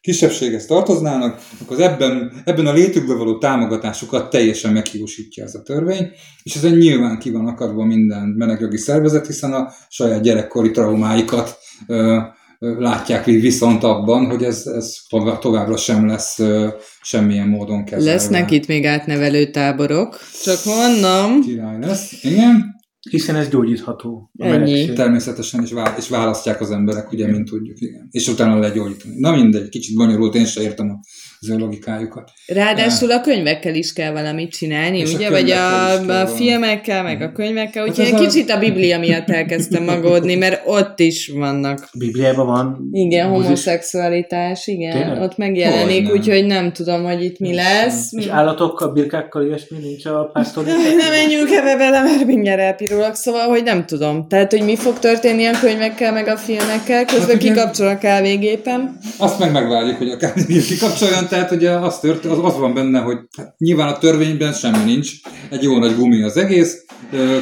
kisebbséghez 0.00 0.66
tartoznának, 0.66 1.40
akkor 1.62 1.80
ebben, 1.80 2.42
ebben 2.44 2.66
a 2.66 2.72
létükbe 2.72 3.14
való 3.14 3.38
támogatásukat 3.38 4.30
teljesen 4.30 4.72
meghiúsítja 4.72 5.44
ez 5.44 5.54
a 5.54 5.62
törvény, 5.62 6.10
és 6.42 6.54
ezen 6.54 6.76
nyilván 6.76 7.18
ki 7.18 7.30
van 7.30 7.46
akadva 7.46 7.84
minden 7.84 8.22
melegjogi 8.22 8.76
szervezet, 8.76 9.26
hiszen 9.26 9.52
a 9.52 9.72
saját 9.88 10.22
gyerekkori 10.22 10.70
traumáikat 10.70 11.58
ö, 11.86 12.18
ö, 12.58 12.80
látják 12.80 13.24
viszont 13.24 13.84
abban, 13.84 14.26
hogy 14.26 14.42
ez, 14.42 14.66
ez 14.66 14.96
továbbra 15.40 15.76
sem 15.76 16.06
lesz 16.06 16.38
ö, 16.38 16.68
semmilyen 17.02 17.48
módon 17.48 17.84
kezelve. 17.84 18.12
Lesznek 18.12 18.50
itt 18.50 18.66
még 18.66 18.86
átnevelő 18.86 19.50
táborok, 19.50 20.18
csak 20.44 20.64
mondom. 20.64 21.40
Király 21.40 21.78
lesz, 21.80 22.22
igen. 22.22 22.79
Hiszen 23.08 23.36
ez 23.36 23.48
gyógyítható. 23.48 24.30
A 24.38 24.44
Ennyi. 24.44 24.92
Természetesen, 24.92 25.62
és, 25.62 25.74
és 25.98 26.08
választják 26.08 26.60
az 26.60 26.70
emberek, 26.70 27.12
ugye, 27.12 27.26
mint 27.26 27.48
tudjuk, 27.48 27.80
igen. 27.80 28.08
És 28.10 28.28
utána 28.28 28.58
legyógyítani. 28.58 29.14
Na 29.18 29.36
mindegy, 29.36 29.68
kicsit 29.68 29.96
bonyolult, 29.96 30.34
én 30.34 30.44
sem 30.44 30.62
értem 30.62 31.00
az 31.42 31.50
ő 31.50 31.56
logikájukat. 31.56 32.30
Ráadásul 32.46 33.10
a 33.10 33.20
könyvekkel 33.20 33.74
is 33.74 33.92
kell 33.92 34.12
valamit 34.12 34.50
csinálni, 34.50 35.02
ugye? 35.02 35.26
A 35.26 35.30
vagy 35.30 35.50
a, 35.50 36.20
a 36.20 36.26
filmekkel, 36.26 37.02
meg 37.02 37.22
a 37.22 37.32
könyvekkel. 37.32 37.86
Úgyhogy 37.86 38.10
hát 38.10 38.20
egy 38.20 38.26
kicsit 38.26 38.50
a 38.50 38.58
Biblia 38.58 38.98
miatt 38.98 39.30
elkezdtem 39.30 39.84
magódni, 39.84 40.34
mert 40.34 40.62
ott 40.64 41.00
is 41.00 41.28
vannak. 41.28 41.88
Bibliában 41.98 42.46
van. 42.46 42.88
Igen, 42.92 43.28
homoszexualitás, 43.28 44.66
igen. 44.66 44.92
Tényleg? 44.92 45.20
Ott 45.20 45.36
megjelenik, 45.36 46.12
úgyhogy 46.12 46.46
nem 46.46 46.72
tudom, 46.72 47.04
hogy 47.04 47.24
itt 47.24 47.38
mi 47.38 47.54
lesz. 47.54 48.12
És 48.12 48.26
állatokkal, 48.26 48.92
birkákkal, 48.92 49.46
ilyesmi 49.46 49.78
nincs 49.78 50.04
a 50.04 50.30
pásztor. 50.32 50.64
Nem 51.00 51.10
menjünk 51.10 51.50
ebbe 51.50 51.76
bele, 51.76 52.02
mert 52.02 52.26
mindjárt 52.26 52.60
elpirulok, 52.60 53.14
szóval, 53.14 53.48
hogy 53.48 53.62
nem 53.62 53.86
tudom. 53.86 54.28
Tehát, 54.28 54.50
hogy 54.50 54.62
mi 54.62 54.76
fog 54.76 54.98
történni 54.98 55.46
a 55.46 55.58
könyvekkel, 55.60 56.12
meg 56.12 56.28
a 56.28 56.36
filmekkel, 56.36 57.04
közben 57.04 57.28
hát, 57.28 57.38
kikapcsol 57.38 57.88
a 57.88 57.98
kávégépen. 57.98 58.98
Azt 59.18 59.38
meg 59.38 59.52
megvárjuk, 59.52 59.96
hogy 59.96 60.10
a 60.10 60.16
kávégép 60.16 60.64
kikapcsoljon, 60.64 61.28
tehát 61.30 61.50
ugye 61.50 61.70
az, 61.70 61.98
tört, 61.98 62.24
az, 62.24 62.38
az 62.42 62.58
van 62.58 62.74
benne, 62.74 63.00
hogy 63.00 63.18
hát 63.36 63.54
nyilván 63.58 63.88
a 63.88 63.98
törvényben 63.98 64.52
semmi 64.52 64.84
nincs, 64.84 65.12
egy 65.50 65.62
jó 65.62 65.78
nagy 65.78 65.96
gumi 65.96 66.22
az 66.22 66.36
egész, 66.36 66.84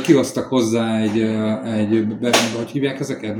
kihoztak 0.03 0.47
hozzá 0.47 1.01
egy, 1.01 1.20
egy 1.78 2.07
hogy 2.57 2.70
hívják 2.70 3.01
ezeket? 3.01 3.36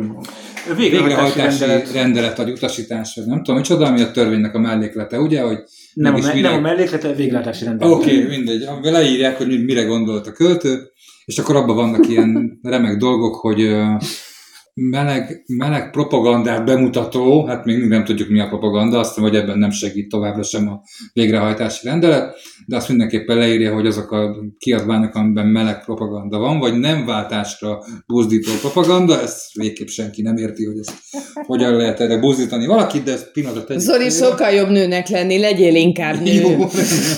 Végrehajtási 0.77 1.59
rendelet. 1.59 1.93
rendelet, 1.93 2.37
vagy 2.37 2.51
utasítás, 2.51 3.15
nem 3.15 3.43
tudom, 3.43 3.57
micsoda, 3.57 3.87
ami 3.87 4.01
a 4.01 4.11
törvénynek 4.11 4.55
a 4.55 4.59
melléklete, 4.59 5.21
ugye, 5.21 5.41
hogy 5.41 5.59
nem, 5.95 6.15
a, 6.15 6.19
me- 6.19 6.35
mire... 6.35 6.49
nem 6.49 6.59
a 6.59 6.61
melléklete, 6.61 7.09
a 7.09 7.15
végrehajtási 7.15 7.65
rendelet. 7.65 7.95
Oké, 7.95 8.23
okay, 8.23 8.37
mindegy, 8.37 8.69
leírják, 8.83 9.37
hogy 9.37 9.65
mire 9.65 9.83
gondolt 9.83 10.27
a 10.27 10.33
költő, 10.33 10.91
és 11.25 11.39
akkor 11.39 11.57
abban 11.57 11.77
vannak 11.77 12.09
ilyen 12.09 12.59
remek 12.63 12.97
dolgok, 12.97 13.35
hogy 13.35 13.77
meleg, 14.91 15.45
meleg 15.47 15.91
propagandát 15.91 16.65
bemutató, 16.65 17.47
hát 17.47 17.65
még 17.65 17.89
nem 17.89 18.05
tudjuk 18.05 18.29
mi 18.29 18.41
a 18.41 18.49
propaganda, 18.49 18.99
azt 18.99 19.19
hogy 19.19 19.35
ebben 19.35 19.59
nem 19.59 19.71
segít 19.71 20.09
továbbra 20.09 20.43
sem 20.43 20.69
a 20.69 20.81
végrehajtási 21.13 21.87
rendelet, 21.87 22.35
de 22.67 22.77
azt 22.77 22.89
mindenképpen 22.89 23.37
leírja, 23.37 23.75
hogy 23.75 23.87
azok 23.87 24.11
a 24.11 24.37
kiadványok, 24.59 25.15
amiben 25.15 25.47
meleg 25.47 25.85
propaganda 25.85 26.39
van, 26.39 26.59
vagy 26.59 26.79
nem 26.79 27.07
váltásra 27.07 27.79
buzdító 28.07 28.51
propaganda, 28.61 29.21
ezt 29.21 29.55
végképp 29.55 29.87
senki 29.87 30.23
nem 30.23 30.37
érti, 30.37 30.65
hogy 30.65 30.79
ezt 30.79 30.93
hogyan 31.47 31.77
lehet 31.77 32.01
erre 32.01 32.19
buzdítani 32.19 32.67
valakit, 32.67 33.03
de 33.03 33.13
ez 33.13 33.33
pillanatot 33.33 33.71
egy. 33.71 33.79
Zoli, 33.79 34.11
sokkal 34.11 34.51
jobb 34.51 34.69
nőnek 34.69 35.09
lenni, 35.09 35.39
legyél 35.39 35.75
inkább 35.75 36.21
nő. 36.21 36.33
Jó, 36.33 36.69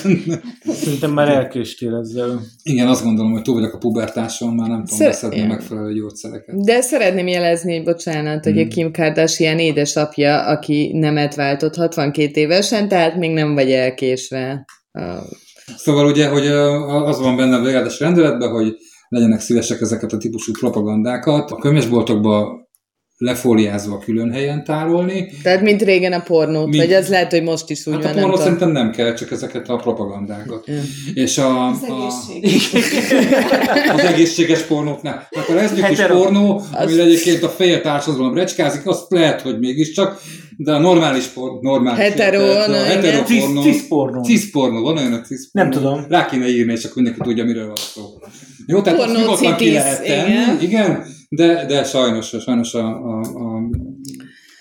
Szerintem 0.83 1.11
már 1.11 1.29
elkéstél 1.29 1.95
ezzel. 1.95 2.41
Igen, 2.63 2.87
azt 2.87 3.03
gondolom, 3.03 3.31
hogy 3.31 3.41
túl 3.41 3.55
vagyok 3.55 3.73
a 3.73 3.77
pubertáson, 3.77 4.53
már 4.53 4.69
nem 4.69 4.83
tudom 4.83 4.97
Szer- 4.97 5.11
beszedni 5.11 5.47
megfelelő 5.47 5.93
gyógyszereket. 5.93 6.63
De 6.63 6.81
szeretném 6.81 7.27
jelezni, 7.51 7.83
bocsánat, 7.83 8.43
hogy 8.43 8.57
a 8.57 8.61
hmm. 8.61 8.69
Kim 8.69 8.91
Kardashian 8.91 9.59
édesapja, 9.59 10.45
aki 10.45 10.91
nemet 10.93 11.35
váltott 11.35 11.75
62 11.75 12.39
évesen, 12.39 12.87
tehát 12.87 13.15
még 13.15 13.31
nem 13.31 13.53
vagy 13.53 13.71
elkésve. 13.71 14.65
Szóval 15.77 16.05
ugye, 16.05 16.27
hogy 16.27 16.47
az 17.05 17.19
van 17.19 17.35
benne 17.35 17.55
a 17.55 17.61
végletes 17.61 17.99
rendeletben, 17.99 18.49
hogy 18.49 18.75
legyenek 19.09 19.39
szívesek 19.39 19.81
ezeket 19.81 20.11
a 20.11 20.17
típusú 20.17 20.51
propagandákat. 20.59 21.51
A 21.51 21.55
könyvesboltokban 21.55 22.60
lefóliázva 23.21 23.97
külön 23.97 24.31
helyen 24.31 24.63
tárolni. 24.63 25.31
Tehát 25.43 25.61
mint 25.61 25.81
régen 25.81 26.13
a 26.13 26.19
pornót, 26.19 26.67
mint, 26.67 26.83
vagy 26.83 26.93
ez 26.93 27.09
lehet, 27.09 27.31
hogy 27.31 27.43
most 27.43 27.69
is 27.69 27.87
úgy 27.87 27.93
hát 27.93 28.03
van. 28.03 28.11
a 28.11 28.15
pornót 28.15 28.35
nem 28.35 28.43
szerintem 28.43 28.71
nem 28.71 28.91
kell, 28.91 29.13
csak 29.13 29.31
ezeket 29.31 29.69
a 29.69 29.75
propagandákat. 29.75 30.71
Mm. 30.71 30.75
És 31.13 31.37
a, 31.37 31.67
az, 31.67 31.81
a, 31.81 32.05
az 33.95 33.99
egészséges 33.99 34.61
pornót 34.61 35.01
nem. 35.01 35.13
Hát 35.35 35.49
a 35.49 35.53
leszbikus 35.53 36.01
pornó, 36.05 36.61
ami 36.71 36.91
az... 36.91 36.97
egyébként 36.97 37.43
a 37.43 37.49
fél 37.49 37.81
társadalom 37.81 38.33
recskázik, 38.33 38.87
azt 38.87 39.11
lehet, 39.11 39.41
hogy 39.41 39.59
mégiscsak, 39.59 40.21
de 40.57 40.71
a 40.71 40.79
normális 40.79 41.25
pornó, 41.25 41.59
normális. 41.61 41.99
Hetero, 41.99 42.41
a 42.41 42.83
hetero 42.83 43.23
pornó. 43.23 43.61
Cis 43.61 43.87
pornó. 43.87 44.23
Cis 44.23 44.49
pornó, 44.49 44.81
van 44.81 44.97
olyan 44.97 45.13
a 45.13 45.21
cis 45.21 45.49
pornó. 45.51 45.69
Nem 45.69 45.81
tudom. 45.81 46.05
Rá 46.09 46.25
kéne 46.25 46.47
írni, 46.47 46.71
és 46.71 46.83
akkor 46.83 46.95
mindenki 46.95 47.21
tudja, 47.23 47.43
miről 47.43 47.65
van 47.65 47.75
szó. 47.75 48.01
Jó, 48.67 48.81
tehát 48.81 48.99
azt 48.99 49.17
nyugodtan 49.17 49.55
ki 49.55 49.71
lehet 49.71 50.05
tenni, 50.05 50.31
igen. 50.31 50.57
igen, 50.61 51.05
de, 51.35 51.65
de 51.65 51.83
sajnos, 51.83 52.27
sajnos 52.39 52.73
a, 52.73 52.87
a, 52.87 53.19
a 53.19 53.69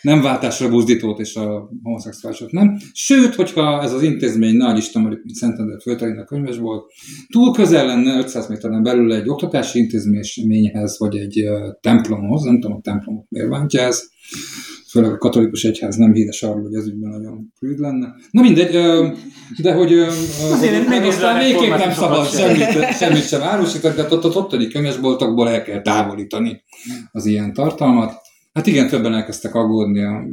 nem 0.02 0.22
váltásra 0.22 0.68
buzdítót 0.68 1.18
és 1.18 1.34
a 1.34 1.70
homoszexuálisot 1.82 2.50
nem. 2.50 2.76
Sőt, 2.92 3.34
hogyha 3.34 3.82
ez 3.82 3.92
az 3.92 4.02
intézmény 4.02 4.56
nagy 4.56 4.76
Isten, 4.76 5.02
mint 5.02 5.34
Szentendő 5.34 5.76
Föltelinek 5.82 6.24
könyves 6.24 6.56
volt, 6.56 6.92
túl 7.28 7.52
közel 7.52 7.86
lenne 7.86 8.18
500 8.18 8.48
méteren 8.48 8.82
belül 8.82 9.12
egy 9.12 9.28
oktatási 9.28 9.78
intézményhez, 9.78 10.98
vagy 10.98 11.16
egy 11.16 11.44
templomhoz, 11.80 12.42
nem 12.42 12.60
tudom, 12.60 12.76
a 12.76 12.80
templomot 12.80 13.26
miért 13.28 13.48
bántja 13.48 13.80
ez, 13.82 14.02
főleg 14.90 15.12
a 15.12 15.18
katolikus 15.18 15.64
egyház 15.64 15.96
nem 15.96 16.12
híres 16.12 16.42
arról, 16.42 16.62
hogy 16.62 16.74
ez 16.74 16.86
ügyben 16.86 17.10
nagyon 17.10 17.52
prűd 17.58 17.78
lenne. 17.78 18.14
Na 18.30 18.42
mindegy, 18.42 18.70
de 19.62 19.72
hogy 19.72 19.92
Azért 20.52 20.88
nem 20.88 21.06
aztán 21.06 21.38
végképp 21.38 21.78
nem 21.78 21.92
szabad 21.92 22.26
semmit, 22.26 22.96
semmit 22.98 23.28
sem 23.28 23.42
árusítani, 23.42 23.94
de 23.94 24.02
ott, 24.02 24.24
ott 24.24 24.36
ottani 24.36 24.68
könyvesboltokból 24.68 25.48
el 25.48 25.62
kell 25.62 25.82
távolítani 25.82 26.62
az 27.12 27.26
ilyen 27.26 27.52
tartalmat. 27.52 28.12
Hát 28.52 28.66
igen, 28.66 28.88
többen 28.88 29.14
elkezdtek 29.14 29.54
aggódni 29.54 30.04
a 30.04 30.24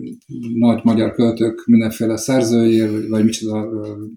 nagy 0.53 0.79
magyar 0.83 1.11
költők 1.11 1.65
mindenféle 1.65 2.17
szerzőjéért, 2.17 3.07
vagy 3.07 3.23
micsoda 3.23 3.67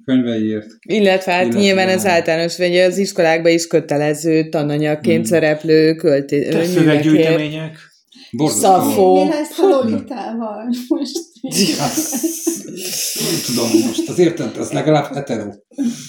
könyveiért. 0.04 0.66
Illetve 0.80 1.32
hát 1.32 1.42
illetve 1.42 1.60
nyilván 1.60 1.88
ez 1.88 2.06
általános, 2.06 2.58
vagy 2.58 2.76
az 2.76 2.98
iskolákban 2.98 3.52
is 3.52 3.66
kötelező 3.66 4.48
tananyagként 4.48 5.28
hmm. 5.28 5.38
szereplő 5.38 5.94
költő. 5.94 6.64
Szöveggyűjtemények. 6.64 7.89
Szafó. 8.38 9.22
Mi 9.22 9.28
lesz 9.28 9.58
a 9.58 9.66
Lolitával 9.66 10.68
most? 10.88 11.16
Nem 13.20 13.40
tudom 13.46 13.68
most, 13.86 14.08
az 14.08 14.18
érted, 14.18 14.56
az 14.56 14.70
legalább 14.70 15.14
hetero. 15.14 15.48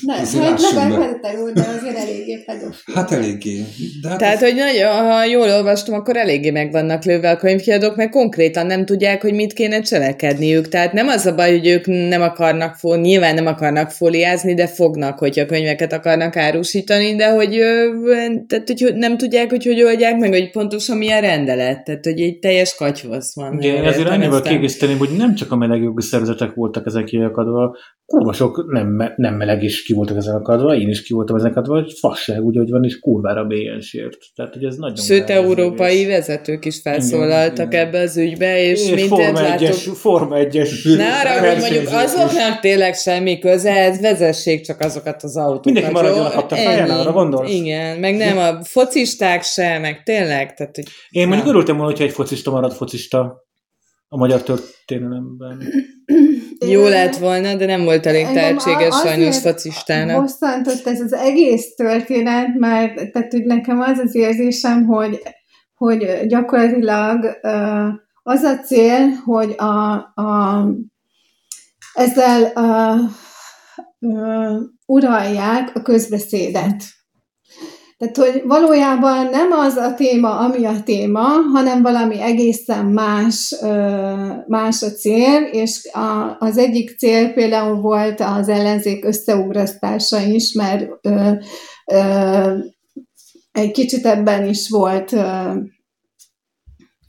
Ne, 0.02 0.14
hát 0.14 0.62
legalább 0.62 1.02
hetero, 1.02 1.52
de 1.52 1.68
azért 1.80 1.98
eléggé 1.98 2.44
pedofil. 2.46 2.94
Hát 2.94 3.12
eléggé. 3.12 3.66
De 4.02 4.10
hát 4.10 4.18
Tehát, 4.18 4.36
az... 4.36 4.42
hogy 4.42 4.56
nagy, 4.56 4.82
ha 4.82 5.26
jól 5.26 5.50
olvastam, 5.50 5.94
akkor 5.94 6.18
eléggé 6.18 6.50
meg 6.50 6.72
vannak 6.72 7.04
lőve 7.04 7.30
a 7.30 7.38
könyvkiadók, 7.38 7.96
mert 7.96 8.12
konkrétan 8.12 8.66
nem 8.66 8.86
tudják, 8.86 9.22
hogy 9.22 9.34
mit 9.34 9.54
kéne 9.54 9.82
cselekedniük. 9.82 10.68
Tehát 10.68 10.94
nem 10.94 11.08
az 11.08 11.26
a 11.26 11.36
baj, 11.36 11.52
hogy 11.52 11.68
ők 11.68 11.86
nem 11.86 12.22
akarnak 12.22 12.76
fó, 12.76 12.96
nyilván 12.96 13.34
nem 13.34 13.46
akarnak 13.46 13.90
fóliázni, 13.90 14.54
de 14.54 14.68
fognak, 14.68 15.20
hogyha 15.20 15.46
könyveket 15.46 15.94
akarnak 15.94 16.36
árusítani, 16.36 17.16
de 17.16 17.30
hogy, 17.30 17.60
tehát, 18.48 18.68
hogy 18.68 18.96
nem 18.96 19.18
tudják, 19.18 19.50
hogy 19.50 19.66
hogy 19.66 19.84
oldják 19.84 20.18
meg, 20.18 20.30
hogy 20.30 20.52
pontosan 20.52 20.98
milyen 20.98 21.22
rendelet. 21.22 21.84
Tehát, 21.84 22.02
hogy 22.12 22.22
egy 22.22 22.40
teljes 22.40 22.76
katyvasz 22.76 23.36
van. 23.36 23.62
Igen, 23.62 23.86
ezért 23.86 24.10
annyival 24.10 24.42
kiegészíteném, 24.42 24.98
hogy 24.98 25.10
nem 25.18 25.36
csak 25.36 25.52
a 25.52 25.56
melegjogi 25.56 26.02
szervezetek 26.02 26.54
voltak 26.54 26.86
ezek 26.86 27.04
kiakadva, 27.04 27.76
kurva 28.06 28.34
sok 28.34 28.72
nem, 28.72 29.14
nem 29.16 29.36
meleg 29.36 29.64
is 29.64 29.84
ki 29.84 29.94
voltak 29.94 30.18
ezek 30.18 30.34
akadva, 30.34 30.76
én 30.76 30.90
is 30.90 31.02
ki 31.02 31.14
voltam 31.14 31.36
ezek 31.36 31.52
akadva, 31.52 31.74
hogy 31.74 31.94
fasság 32.00 32.44
úgy, 32.44 32.58
hogy 32.58 32.70
van, 32.70 32.84
és 32.84 33.00
kurvára 33.00 33.44
bélyen 33.44 33.80
sért. 33.80 34.18
Tehát, 34.36 34.54
hogy 34.54 34.64
ez 34.64 34.76
nagyon 34.76 34.96
Sőt, 34.96 35.30
európai 35.30 36.06
vezetők 36.06 36.66
is 36.66 36.80
felszólaltak 36.82 37.74
igen, 37.74 37.88
ebbe 37.88 38.00
az 38.00 38.18
ügybe, 38.18 38.64
és, 38.64 38.90
és 38.90 39.10
mindent 39.10 39.40
látok. 39.40 39.74
Forma 39.96 40.36
1-es. 40.40 40.98
Ne 40.98 41.20
arra, 41.20 41.50
hogy 41.50 41.60
mondjuk 41.60 41.88
azoknak 41.88 42.60
tényleg 42.60 42.94
semmi 42.94 43.40
köze, 43.40 43.72
ez 43.72 44.02
vezessék 44.02 44.62
csak 44.62 44.80
azokat 44.80 45.24
az 45.24 45.38
autókat. 45.38 45.66
Mindenki 45.66 45.92
maradjon 45.92 46.26
a 46.26 46.56
fején, 46.56 46.90
arra 46.90 47.12
gondolsz? 47.12 47.52
Igen, 47.52 48.00
meg 48.00 48.16
nem 48.16 48.38
a 48.38 48.64
focisták 48.64 49.44
se, 49.44 49.80
meg 49.80 50.04
tényleg. 50.04 50.54
Tehát, 50.54 50.76
hogy 50.76 50.86
Én 51.10 51.28
mondjuk 51.28 51.48
örültem 51.48 51.78
volna, 51.78 51.94
hogyha 52.02 52.22
egy 52.22 52.28
focista 52.28 52.52
marad 52.52 52.74
focista 52.74 53.46
a 54.08 54.18
magyar 54.18 54.44
történelemben. 54.44 55.62
Jó 56.66 56.88
lett 56.88 57.16
volna, 57.16 57.56
de 57.56 57.66
nem 57.66 57.84
volt 57.84 58.06
elég 58.06 58.26
tehetséges 58.26 58.96
sajnos 58.96 59.40
focistának. 59.40 60.22
Bosszantott 60.22 60.86
ez 60.86 61.00
az 61.02 61.14
egész 61.14 61.76
történet, 61.76 62.56
mert 62.58 63.12
tehát, 63.12 63.32
hogy 63.32 63.44
nekem 63.44 63.80
az 63.80 63.98
az 63.98 64.16
érzésem, 64.16 64.86
hogy, 64.86 65.22
hogy 65.76 66.26
gyakorlatilag 66.28 67.40
az 68.24 68.44
a 68.44 68.60
cél, 68.60 69.10
hogy 69.10 69.54
a, 69.58 69.94
a, 70.22 70.68
ezzel 71.94 72.44
a, 72.44 72.92
a, 72.92 73.00
uralják 74.86 75.76
a 75.76 75.82
közbeszédet. 75.82 76.84
Tehát, 78.02 78.18
hogy 78.18 78.42
valójában 78.46 79.26
nem 79.26 79.52
az 79.52 79.76
a 79.76 79.94
téma, 79.94 80.38
ami 80.38 80.66
a 80.66 80.84
téma, 80.84 81.28
hanem 81.54 81.82
valami 81.82 82.22
egészen 82.22 82.86
más, 82.86 83.56
más 84.48 84.82
a 84.82 84.92
cél, 84.92 85.42
és 85.52 85.90
a, 85.94 86.36
az 86.40 86.58
egyik 86.58 86.98
cél 86.98 87.34
például 87.34 87.82
volt 87.82 88.20
az 88.20 88.48
ellenzék 88.50 89.06
összeugrasztása 89.06 90.20
is, 90.20 90.54
mert 90.54 90.90
ö, 91.02 91.32
ö, 91.92 92.58
egy 93.52 93.72
kicsit 93.72 94.06
ebben 94.06 94.50
is 94.50 94.70
volt 94.70 95.12
ö, 95.12 95.54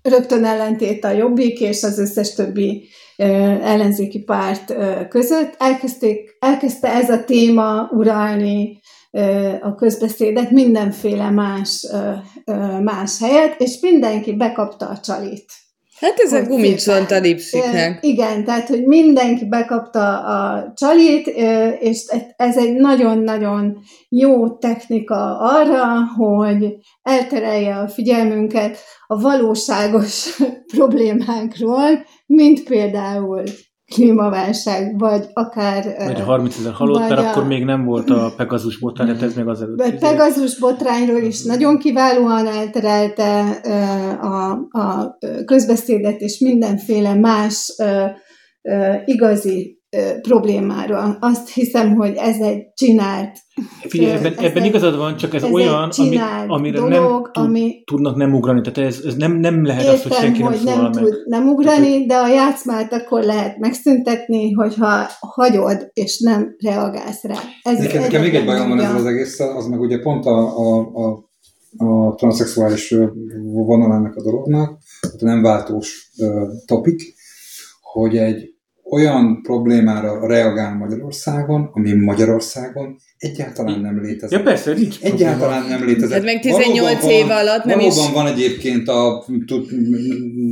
rögtön 0.03 0.45
ellentét 0.45 1.05
a 1.05 1.11
Jobbik 1.11 1.61
és 1.61 1.83
az 1.83 1.99
összes 1.99 2.35
többi 2.35 2.89
ellenzéki 3.17 4.19
párt 4.19 4.75
között. 5.09 5.55
Elkezdték, 5.59 6.37
elkezdte 6.41 6.89
ez 6.89 7.11
a 7.11 7.25
téma 7.25 7.89
uralni 7.91 8.81
a 9.61 9.75
közbeszédet 9.75 10.51
mindenféle 10.51 11.31
más, 11.31 11.87
más 12.83 13.19
helyet, 13.21 13.61
és 13.61 13.79
mindenki 13.81 14.33
bekapta 14.33 14.89
a 14.89 14.99
csalit. 14.99 15.45
Hát 16.03 16.19
ez 16.19 16.33
a 16.33 16.43
gumicsont 16.43 17.11
a 17.11 17.19
lipsiknek. 17.19 18.05
Igen, 18.05 18.45
tehát, 18.45 18.69
hogy 18.69 18.85
mindenki 18.85 19.45
bekapta 19.45 20.19
a 20.19 20.73
csalit, 20.77 21.27
és 21.81 22.05
ez 22.37 22.59
egy 22.59 22.73
nagyon-nagyon 22.75 23.79
jó 24.09 24.49
technika 24.49 25.39
arra, 25.39 25.85
hogy 26.17 26.75
elterelje 27.03 27.77
a 27.77 27.89
figyelmünket 27.89 28.79
a 29.07 29.21
valóságos 29.21 30.39
problémákról, 30.77 32.07
mint 32.27 32.63
például 32.63 33.43
klímaválság, 33.93 34.99
vagy 34.99 35.27
akár... 35.33 35.95
Vagy 36.07 36.21
a 36.21 36.25
30 36.25 36.59
ezer 36.59 36.73
halott, 36.73 37.09
mert 37.09 37.21
a... 37.21 37.29
akkor 37.29 37.47
még 37.47 37.65
nem 37.65 37.85
volt 37.85 38.11
a 38.11 38.33
Pegazus 38.37 38.79
botrány, 38.79 39.07
tehát 39.07 39.23
ez 39.23 39.35
még 39.35 39.47
az 39.47 39.63
előtt. 39.63 39.81
A 39.81 39.97
Pegazus 39.99 40.59
botrányról 40.59 41.23
is 41.23 41.45
nagyon 41.45 41.79
kiválóan 41.79 42.47
elterelte 42.47 43.41
a, 44.21 44.51
a 44.71 45.19
közbeszédet, 45.45 46.21
és 46.21 46.39
mindenféle 46.39 47.15
más 47.15 47.73
igazi 49.05 49.82
problémára. 50.23 51.17
Azt 51.21 51.49
hiszem, 51.49 51.95
hogy 51.95 52.15
ez 52.17 52.41
egy 52.41 52.73
csinált 52.75 53.39
Figyelj, 53.89 54.13
ebben, 54.13 54.33
ez 54.33 54.45
ebben 54.45 54.63
egy, 54.63 54.69
igazad 54.69 54.97
van, 54.97 55.17
csak 55.17 55.35
ez, 55.35 55.43
ez 55.43 55.51
olyan, 55.51 55.91
ami, 55.97 56.19
amire 56.47 56.79
dolog, 56.79 56.93
nem 56.93 57.33
tud, 57.33 57.45
ami, 57.45 57.83
tudnak 57.85 58.17
nem 58.17 58.35
ugrani. 58.35 58.61
Tehát 58.61 58.91
ez, 58.91 59.01
ez 59.07 59.15
nem, 59.15 59.33
nem 59.33 59.65
lehet 59.65 59.83
értem, 59.83 59.95
az, 59.95 60.03
hogy 60.03 60.13
senki 60.13 60.43
hogy 60.43 60.61
nem, 60.65 60.83
nem 60.83 60.93
tud 60.93 61.03
meg. 61.03 61.13
nem 61.27 61.49
ugrani, 61.49 61.91
Tehát, 61.91 62.07
de 62.07 62.15
a 62.15 62.29
játszmát 62.29 62.93
akkor 62.93 63.23
lehet 63.23 63.59
megszüntetni, 63.59 64.53
hogyha 64.53 65.07
hagyod, 65.21 65.91
és 65.93 66.21
nem 66.21 66.57
reagálsz 66.59 67.23
rá. 67.23 67.39
Ez, 67.63 67.79
nekem, 67.79 68.01
nekem 68.01 68.23
még 68.23 68.35
egy 68.35 68.45
bajom 68.45 68.69
van 68.69 68.81
ezzel 68.81 68.97
az 68.97 69.07
egész, 69.07 69.41
az 69.41 69.67
meg 69.67 69.81
ugye 69.81 69.99
pont 69.99 70.25
a, 70.25 70.59
a, 70.59 70.79
a 70.79 71.31
a 71.77 72.15
transzexuális 72.15 72.95
vonalának 73.43 74.17
a 74.17 74.23
dolognak, 74.23 74.79
nem 75.19 75.43
váltós 75.43 76.11
uh, 76.17 76.49
topik, 76.67 77.15
hogy 77.81 78.17
egy 78.17 78.55
olyan 78.93 79.43
problémára 79.43 80.27
reagál 80.27 80.77
Magyarországon, 80.77 81.71
ami 81.73 81.93
Magyarországon 81.93 82.97
egyáltalán 83.19 83.81
nem 83.81 84.01
létezik. 84.03 84.39
Ja 84.39 84.45
persze, 84.45 84.73
nincs 84.73 85.01
Egyáltalán 85.01 85.67
nem 85.69 85.85
létezik. 85.85 86.15
Hát 86.15 86.25
meg 86.25 86.41
18 86.41 87.01
valóban 87.01 87.11
év 87.11 87.31
alatt 87.31 87.65
nem 87.65 87.79
valóban 87.79 88.07
is... 88.07 88.13
van 88.13 88.27
egyébként 88.27 88.89
a 88.89 89.25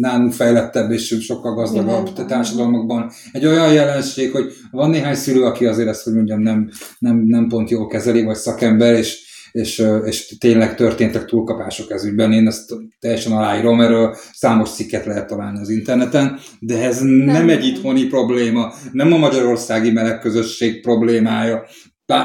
nálunk 0.01 0.32
fejlettebb 0.32 0.91
és 0.91 1.16
sokkal 1.20 1.55
gazdagabb 1.55 2.09
Igen. 2.12 2.26
társadalmakban 2.26 3.11
egy 3.32 3.47
olyan 3.47 3.72
jelenség, 3.72 4.30
hogy 4.30 4.45
van 4.70 4.91
néhány 4.91 5.14
szülő, 5.14 5.45
aki 5.45 5.66
azért 5.66 5.88
ezt, 5.88 6.03
hogy 6.03 6.14
mondjam, 6.14 6.41
nem, 6.41 6.70
nem, 6.99 7.22
nem 7.26 7.49
pont 7.49 7.70
jól 7.70 7.86
kezeli, 7.86 8.22
vagy 8.22 8.36
szakember, 8.36 8.95
és 8.95 9.30
és, 9.53 9.84
és 10.05 10.36
tényleg 10.38 10.74
történtek 10.74 11.24
túlkapások 11.24 11.90
ez 11.90 12.05
ügyben. 12.05 12.32
Én 12.32 12.46
ezt 12.46 12.74
teljesen 13.01 13.32
aláírom, 13.32 13.80
erről 13.80 14.16
számos 14.32 14.70
cikket 14.70 15.05
lehet 15.07 15.26
találni 15.26 15.61
az 15.61 15.68
interneten, 15.68 16.38
de 16.61 16.84
ez 16.84 17.01
nem, 17.01 17.11
nem 17.11 17.48
egy 17.48 17.66
itthoni 17.66 18.05
probléma, 18.05 18.72
nem 18.92 19.12
a 19.12 19.16
magyarországi 19.16 19.90
meleg 19.90 20.18
közösség 20.18 20.80
problémája, 20.80 21.64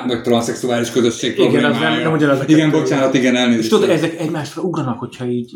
vagy 0.08 0.22
transzexuális 0.22 0.92
közösség 0.92 1.32
igen, 1.38 1.50
problémája. 1.50 1.90
Nem, 1.90 2.02
nem 2.02 2.14
ugyanaz 2.14 2.40
igen, 2.48 2.72
bocsánat, 2.72 3.14
igen, 3.14 3.36
elnézést. 3.36 3.64
És 3.64 3.70
tudod, 3.70 3.90
ezek 3.90 4.20
egymásra 4.20 4.62
ugranak, 4.62 5.00
hogyha 5.00 5.26
így... 5.26 5.52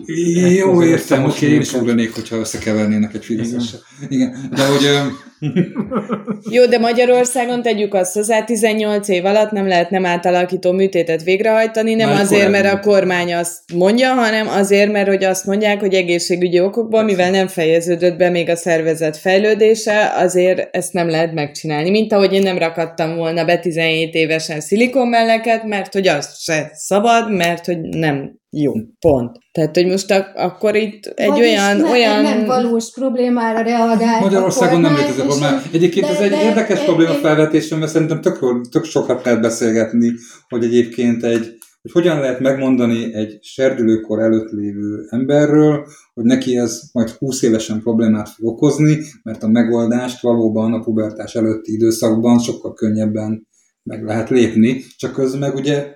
Jó, 0.56 0.84
értem, 0.84 1.26
oké, 1.26 1.48
én 1.48 1.62
is 1.62 1.74
ugranék, 1.74 2.14
hogyha 2.14 2.36
összekevernének 2.36 3.14
egy 3.14 3.26
fideszessel. 3.26 3.80
Igen. 4.10 4.30
igen, 4.30 4.50
de 4.56 4.66
hogy 4.66 5.12
jó, 6.56 6.66
de 6.66 6.80
Magyarországon 6.80 7.62
tegyük 7.62 7.94
azt 7.94 8.14
hozzá, 8.14 8.44
18 8.44 9.08
év 9.08 9.26
alatt 9.26 9.52
nem 9.52 9.68
lehet 9.68 9.90
nem 9.90 10.06
átalakító 10.06 10.72
műtétet 10.72 11.24
végrehajtani, 11.24 11.94
nem 11.94 12.10
Már 12.10 12.22
azért, 12.22 12.50
mert 12.50 12.74
a 12.74 12.80
kormány 12.80 13.34
azt 13.34 13.60
mondja, 13.74 14.14
hanem 14.14 14.48
azért, 14.48 14.92
mert 14.92 15.08
hogy 15.08 15.24
azt 15.24 15.46
mondják, 15.46 15.80
hogy 15.80 15.94
egészségügyi 15.94 16.60
okokból, 16.60 17.04
mivel 17.04 17.32
nem 17.32 17.48
fejeződött 17.48 18.18
be 18.18 18.30
még 18.30 18.50
a 18.50 18.56
szervezet 18.56 19.18
fejlődése, 19.18 20.12
azért 20.16 20.76
ezt 20.76 20.94
nem 20.94 21.10
lehet 21.10 21.34
megcsinálni. 21.34 21.90
Mint 21.90 22.14
ahogy 22.14 22.34
én 22.34 22.42
nem 22.42 22.58
rakadtam 22.58 23.16
volna 23.16 23.46
be 23.46 23.58
17 23.58 24.14
évesen 24.14 24.60
szilikonmelleket, 24.60 25.64
mert 25.64 25.94
hogy 25.94 26.08
az 26.08 26.38
se 26.38 26.72
szabad, 26.74 27.32
mert 27.32 27.66
hogy 27.66 27.80
nem 27.80 28.39
jó, 28.52 28.74
pont. 29.00 29.38
Tehát, 29.52 29.76
hogy 29.76 29.86
most 29.86 30.12
ak- 30.12 30.36
akkor 30.36 30.76
itt 30.76 31.06
egy 31.06 31.28
Vagyis 31.28 31.46
olyan... 31.46 31.78
Ne, 31.78 31.90
olyan... 31.90 32.22
nem 32.22 32.46
valós 32.46 32.92
problémára 32.92 33.62
reagál. 33.62 34.22
Magyarországon 34.22 34.82
nem 34.82 34.96
létezik 34.96 35.24
probléma. 35.24 35.62
Egyébként 35.72 36.06
de, 36.06 36.12
ez 36.12 36.20
egy 36.20 36.30
de, 36.30 36.44
érdekes 36.44 36.78
de, 36.80 36.86
probléma 36.86 37.14
felvetés, 37.14 37.70
mert 37.70 37.92
szerintem 37.92 38.22
tök, 38.22 38.68
tök 38.70 38.84
sokat 38.84 39.26
lehet 39.26 39.42
beszélgetni, 39.42 40.14
hogy 40.50 40.64
egyébként 40.64 41.24
egy, 41.24 41.58
hogy 41.82 41.92
hogyan 41.92 42.20
lehet 42.20 42.40
megmondani 42.40 43.14
egy 43.14 43.38
serdülőkor 43.42 44.20
előtt 44.20 44.52
lévő 44.52 45.06
emberről, 45.10 45.86
hogy 46.14 46.24
neki 46.24 46.58
ez 46.58 46.82
majd 46.92 47.10
20 47.10 47.42
évesen 47.42 47.82
problémát 47.82 48.30
fog 48.30 48.48
okozni, 48.48 48.98
mert 49.24 49.44
a 49.44 49.48
megoldást 49.48 50.22
valóban 50.22 50.74
a 50.74 50.80
pubertás 50.80 51.36
előtti 51.36 51.74
időszakban 51.74 52.40
sokkal 52.40 52.74
könnyebben 52.74 53.48
meg 53.84 54.04
lehet 54.04 54.30
lépni, 54.30 54.84
csak 54.98 55.14
közben 55.14 55.40
meg 55.40 55.56
ugye 55.56 55.88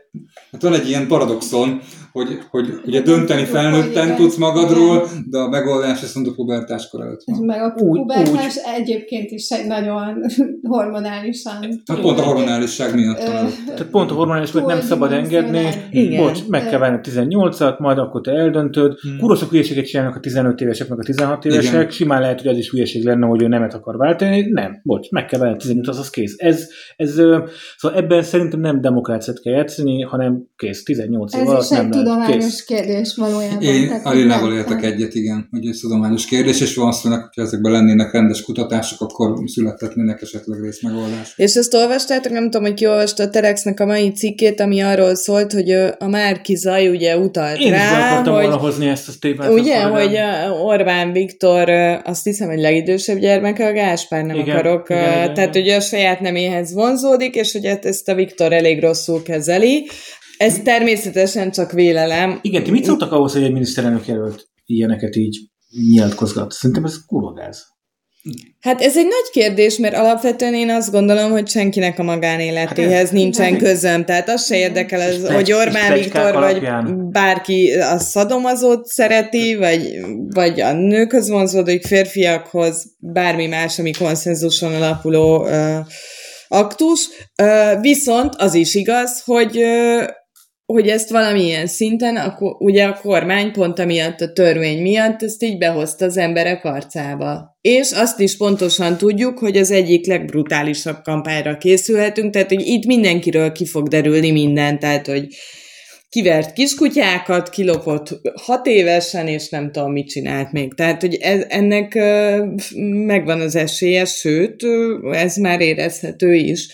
hát 0.51 0.61
van 0.61 0.73
egy 0.73 0.87
ilyen 0.87 1.07
paradoxon, 1.07 1.81
hogy, 2.13 2.39
hogy 2.49 2.81
ugye 2.85 3.01
dönteni 3.01 3.43
felnőtten 3.43 4.15
tudsz 4.15 4.37
magadról, 4.37 5.07
de 5.29 5.37
a 5.37 5.49
megoldás 5.49 6.01
ezt 6.01 6.15
mondta 6.15 6.33
pubertáskor 6.33 7.01
előtt 7.01 7.21
van. 7.25 7.45
Meg 7.45 7.61
a 7.61 7.71
pubertás 7.71 8.55
egyébként 8.77 9.31
is 9.31 9.49
egy 9.49 9.67
nagyon 9.67 10.21
hormonálisan... 10.61 11.81
Hát 11.85 11.99
pont 11.99 12.19
a 12.19 12.23
hormonálisság 12.23 12.95
miatt. 12.95 13.17
Tehát 13.17 13.87
pont 13.91 14.11
a 14.11 14.13
hormonális 14.13 14.51
hogy 14.51 14.65
nem 14.65 14.81
szabad 14.81 15.11
engedni, 15.11 15.69
Igen. 15.91 16.25
bocs, 16.25 16.39
meg 16.47 16.69
kell 16.69 16.79
venni 16.79 16.97
18-at, 17.03 17.79
majd 17.79 17.97
akkor 17.97 18.21
te 18.21 18.31
eldöntöd. 18.31 18.99
Hmm. 18.99 19.17
Kurosok 19.17 19.49
hülyeséget 19.49 19.85
csinálnak 19.85 20.15
a 20.15 20.19
15 20.19 20.61
évesek, 20.61 20.87
meg 20.87 20.99
a 20.99 21.03
16 21.03 21.45
évesek, 21.45 21.73
Igen. 21.73 21.89
simán 21.89 22.21
lehet, 22.21 22.41
hogy 22.41 22.49
az 22.49 22.57
is 22.57 22.69
hülyeség 22.69 23.05
lenne, 23.05 23.25
hogy 23.25 23.41
ő 23.41 23.47
nemet 23.47 23.73
akar 23.73 23.97
váltani. 23.97 24.41
Nem, 24.51 24.79
bocs, 24.83 25.09
meg 25.09 25.25
kell 25.25 25.39
venni 25.39 25.57
18 25.57 25.87
az 25.87 25.99
az 25.99 26.09
kész. 26.09 26.35
Ez, 26.37 26.67
ez, 26.95 27.13
szóval 27.77 27.97
ebben 27.97 28.23
szerintem 28.23 28.59
nem 28.59 28.81
demokráciát 28.81 29.41
kell 29.41 29.53
játszani, 29.53 30.01
hanem 30.01 30.43
kész, 30.55 30.83
18 30.83 31.35
év 31.35 31.47
alatt 31.47 31.69
nem 31.69 32.02
tudományos 32.03 32.43
Kész. 32.43 32.63
kérdés 32.63 33.15
valójában. 33.15 33.61
Én 33.61 34.01
Alinával 34.03 34.53
értek 34.53 34.83
egyet, 34.83 35.13
igen, 35.15 35.47
hogy 35.51 35.65
ez 35.65 35.77
tudományos 35.77 36.25
kérdés, 36.25 36.61
és 36.61 36.75
valószínűleg, 36.75 37.23
hogyha 37.23 37.41
ezekben 37.41 37.71
lennének 37.71 38.11
rendes 38.11 38.41
kutatások, 38.41 39.01
akkor 39.01 39.33
születhetnének 39.45 40.21
esetleg 40.21 40.61
részmegoldás. 40.61 41.33
És 41.35 41.55
ezt 41.55 41.73
olvastátok, 41.73 42.31
nem 42.31 42.43
tudom, 42.43 42.61
hogy 42.61 42.73
ki 42.73 42.87
olvasta 42.87 43.23
a 43.23 43.29
Terexnek 43.29 43.79
a 43.79 43.85
mai 43.85 44.11
cikkét, 44.11 44.59
ami 44.59 44.81
arról 44.81 45.15
szólt, 45.15 45.53
hogy 45.53 45.71
a 45.99 46.07
Márki 46.07 46.55
Zaj 46.55 46.89
ugye 46.89 47.17
utalt 47.17 47.59
Én 47.59 47.71
rá, 47.71 48.11
akartam 48.11 48.33
hogy, 48.33 48.43
volna 48.43 48.57
hozni 48.57 48.87
ezt 48.87 49.07
a 49.07 49.11
témát. 49.19 49.49
Ugye, 49.49 49.81
hogy 49.81 50.17
Orbán 50.63 51.11
Viktor 51.11 51.69
azt 52.03 52.23
hiszem, 52.23 52.47
hogy 52.47 52.59
legidősebb 52.59 53.17
gyermeke, 53.17 53.67
a 53.67 53.71
Gáspár 53.71 54.25
nem 54.25 54.35
igen, 54.35 54.55
akarok, 54.55 54.89
igen, 54.89 55.01
igen, 55.01 55.33
tehát 55.33 55.55
igen. 55.55 55.61
ugye 55.61 55.75
a 55.75 55.79
saját 55.81 56.19
neméhez 56.19 56.73
vonzódik, 56.73 57.35
és 57.35 57.51
hogy 57.51 57.67
hát 57.67 57.85
ezt 57.85 58.09
a 58.09 58.15
Viktor 58.15 58.53
elég 58.53 58.81
rosszul 58.81 59.23
kezeli, 59.23 59.87
ez 60.43 60.59
természetesen 60.63 61.51
csak 61.51 61.71
vélelem. 61.71 62.39
Igen, 62.41 62.63
ti 62.63 62.71
mit 62.71 62.83
szóltak 62.83 63.11
ahhoz, 63.11 63.33
hogy 63.33 63.43
egy 63.43 63.51
miniszterelnök 63.51 64.07
jelölt 64.07 64.47
ilyeneket 64.65 65.15
így 65.15 65.37
nyilatkozgat? 65.91 66.51
Szerintem 66.51 66.83
ez 66.83 67.05
kurva 67.05 67.33
gáz. 67.33 67.71
Hát 68.59 68.81
ez 68.81 68.97
egy 68.97 69.03
nagy 69.03 69.29
kérdés, 69.31 69.77
mert 69.77 69.95
alapvetően 69.95 70.53
én 70.53 70.69
azt 70.69 70.91
gondolom, 70.91 71.31
hogy 71.31 71.47
senkinek 71.47 71.99
a 71.99 72.03
magánéletéhez 72.03 73.03
hát 73.03 73.11
nincsen 73.11 73.57
közöm. 73.57 74.05
Tehát 74.05 74.29
az 74.29 74.45
se 74.45 74.57
érdekel, 74.57 74.99
az, 74.99 75.15
Spec, 75.15 75.33
hogy 75.33 75.51
Orbán 75.51 75.93
Viktor 75.93 76.33
vagy 76.33 76.67
bárki 77.11 77.71
a 77.71 77.99
szadomazót 77.99 78.85
szereti, 78.85 79.55
vagy, 79.55 79.99
vagy 80.29 80.61
a 80.61 80.73
nőkhöz 80.73 81.29
vonzódik, 81.29 81.85
férfiakhoz, 81.85 82.95
bármi 82.99 83.47
más, 83.47 83.79
ami 83.79 83.91
konszenzuson 83.91 84.73
alapuló 84.73 85.43
uh, 85.43 85.77
aktus. 86.47 87.07
Uh, 87.41 87.81
viszont 87.81 88.33
az 88.37 88.53
is 88.53 88.75
igaz, 88.75 89.21
hogy 89.25 89.57
uh, 89.57 90.03
hogy 90.73 90.87
ezt 90.87 91.09
valamilyen 91.09 91.67
szinten, 91.67 92.15
akkor 92.15 92.55
ugye 92.59 92.85
a 92.85 92.99
kormány 93.01 93.51
pont 93.51 93.79
amiatt 93.79 94.21
a 94.21 94.33
törvény 94.33 94.81
miatt 94.81 95.23
ezt 95.23 95.43
így 95.43 95.57
behozta 95.57 96.05
az 96.05 96.17
emberek 96.17 96.65
arcába. 96.65 97.57
És 97.61 97.91
azt 97.91 98.19
is 98.19 98.37
pontosan 98.37 98.97
tudjuk, 98.97 99.39
hogy 99.39 99.57
az 99.57 99.71
egyik 99.71 100.07
legbrutálisabb 100.07 101.01
kampányra 101.03 101.57
készülhetünk, 101.57 102.33
tehát 102.33 102.49
hogy 102.49 102.67
itt 102.67 102.85
mindenkiről 102.85 103.51
ki 103.51 103.65
fog 103.65 103.87
derülni 103.87 104.31
minden, 104.31 104.79
tehát 104.79 105.07
hogy 105.07 105.27
kivert 106.09 106.53
kiskutyákat, 106.53 107.49
kilopott 107.49 108.19
hat 108.41 108.67
évesen, 108.67 109.27
és 109.27 109.49
nem 109.49 109.71
tudom, 109.71 109.91
mit 109.91 110.07
csinált 110.07 110.51
még. 110.51 110.73
Tehát, 110.73 111.01
hogy 111.01 111.15
ez, 111.15 111.45
ennek 111.49 111.93
megvan 113.05 113.41
az 113.41 113.55
esélye, 113.55 114.05
sőt, 114.05 114.63
ez 115.11 115.35
már 115.35 115.61
érezhető 115.61 116.33
is. 116.33 116.67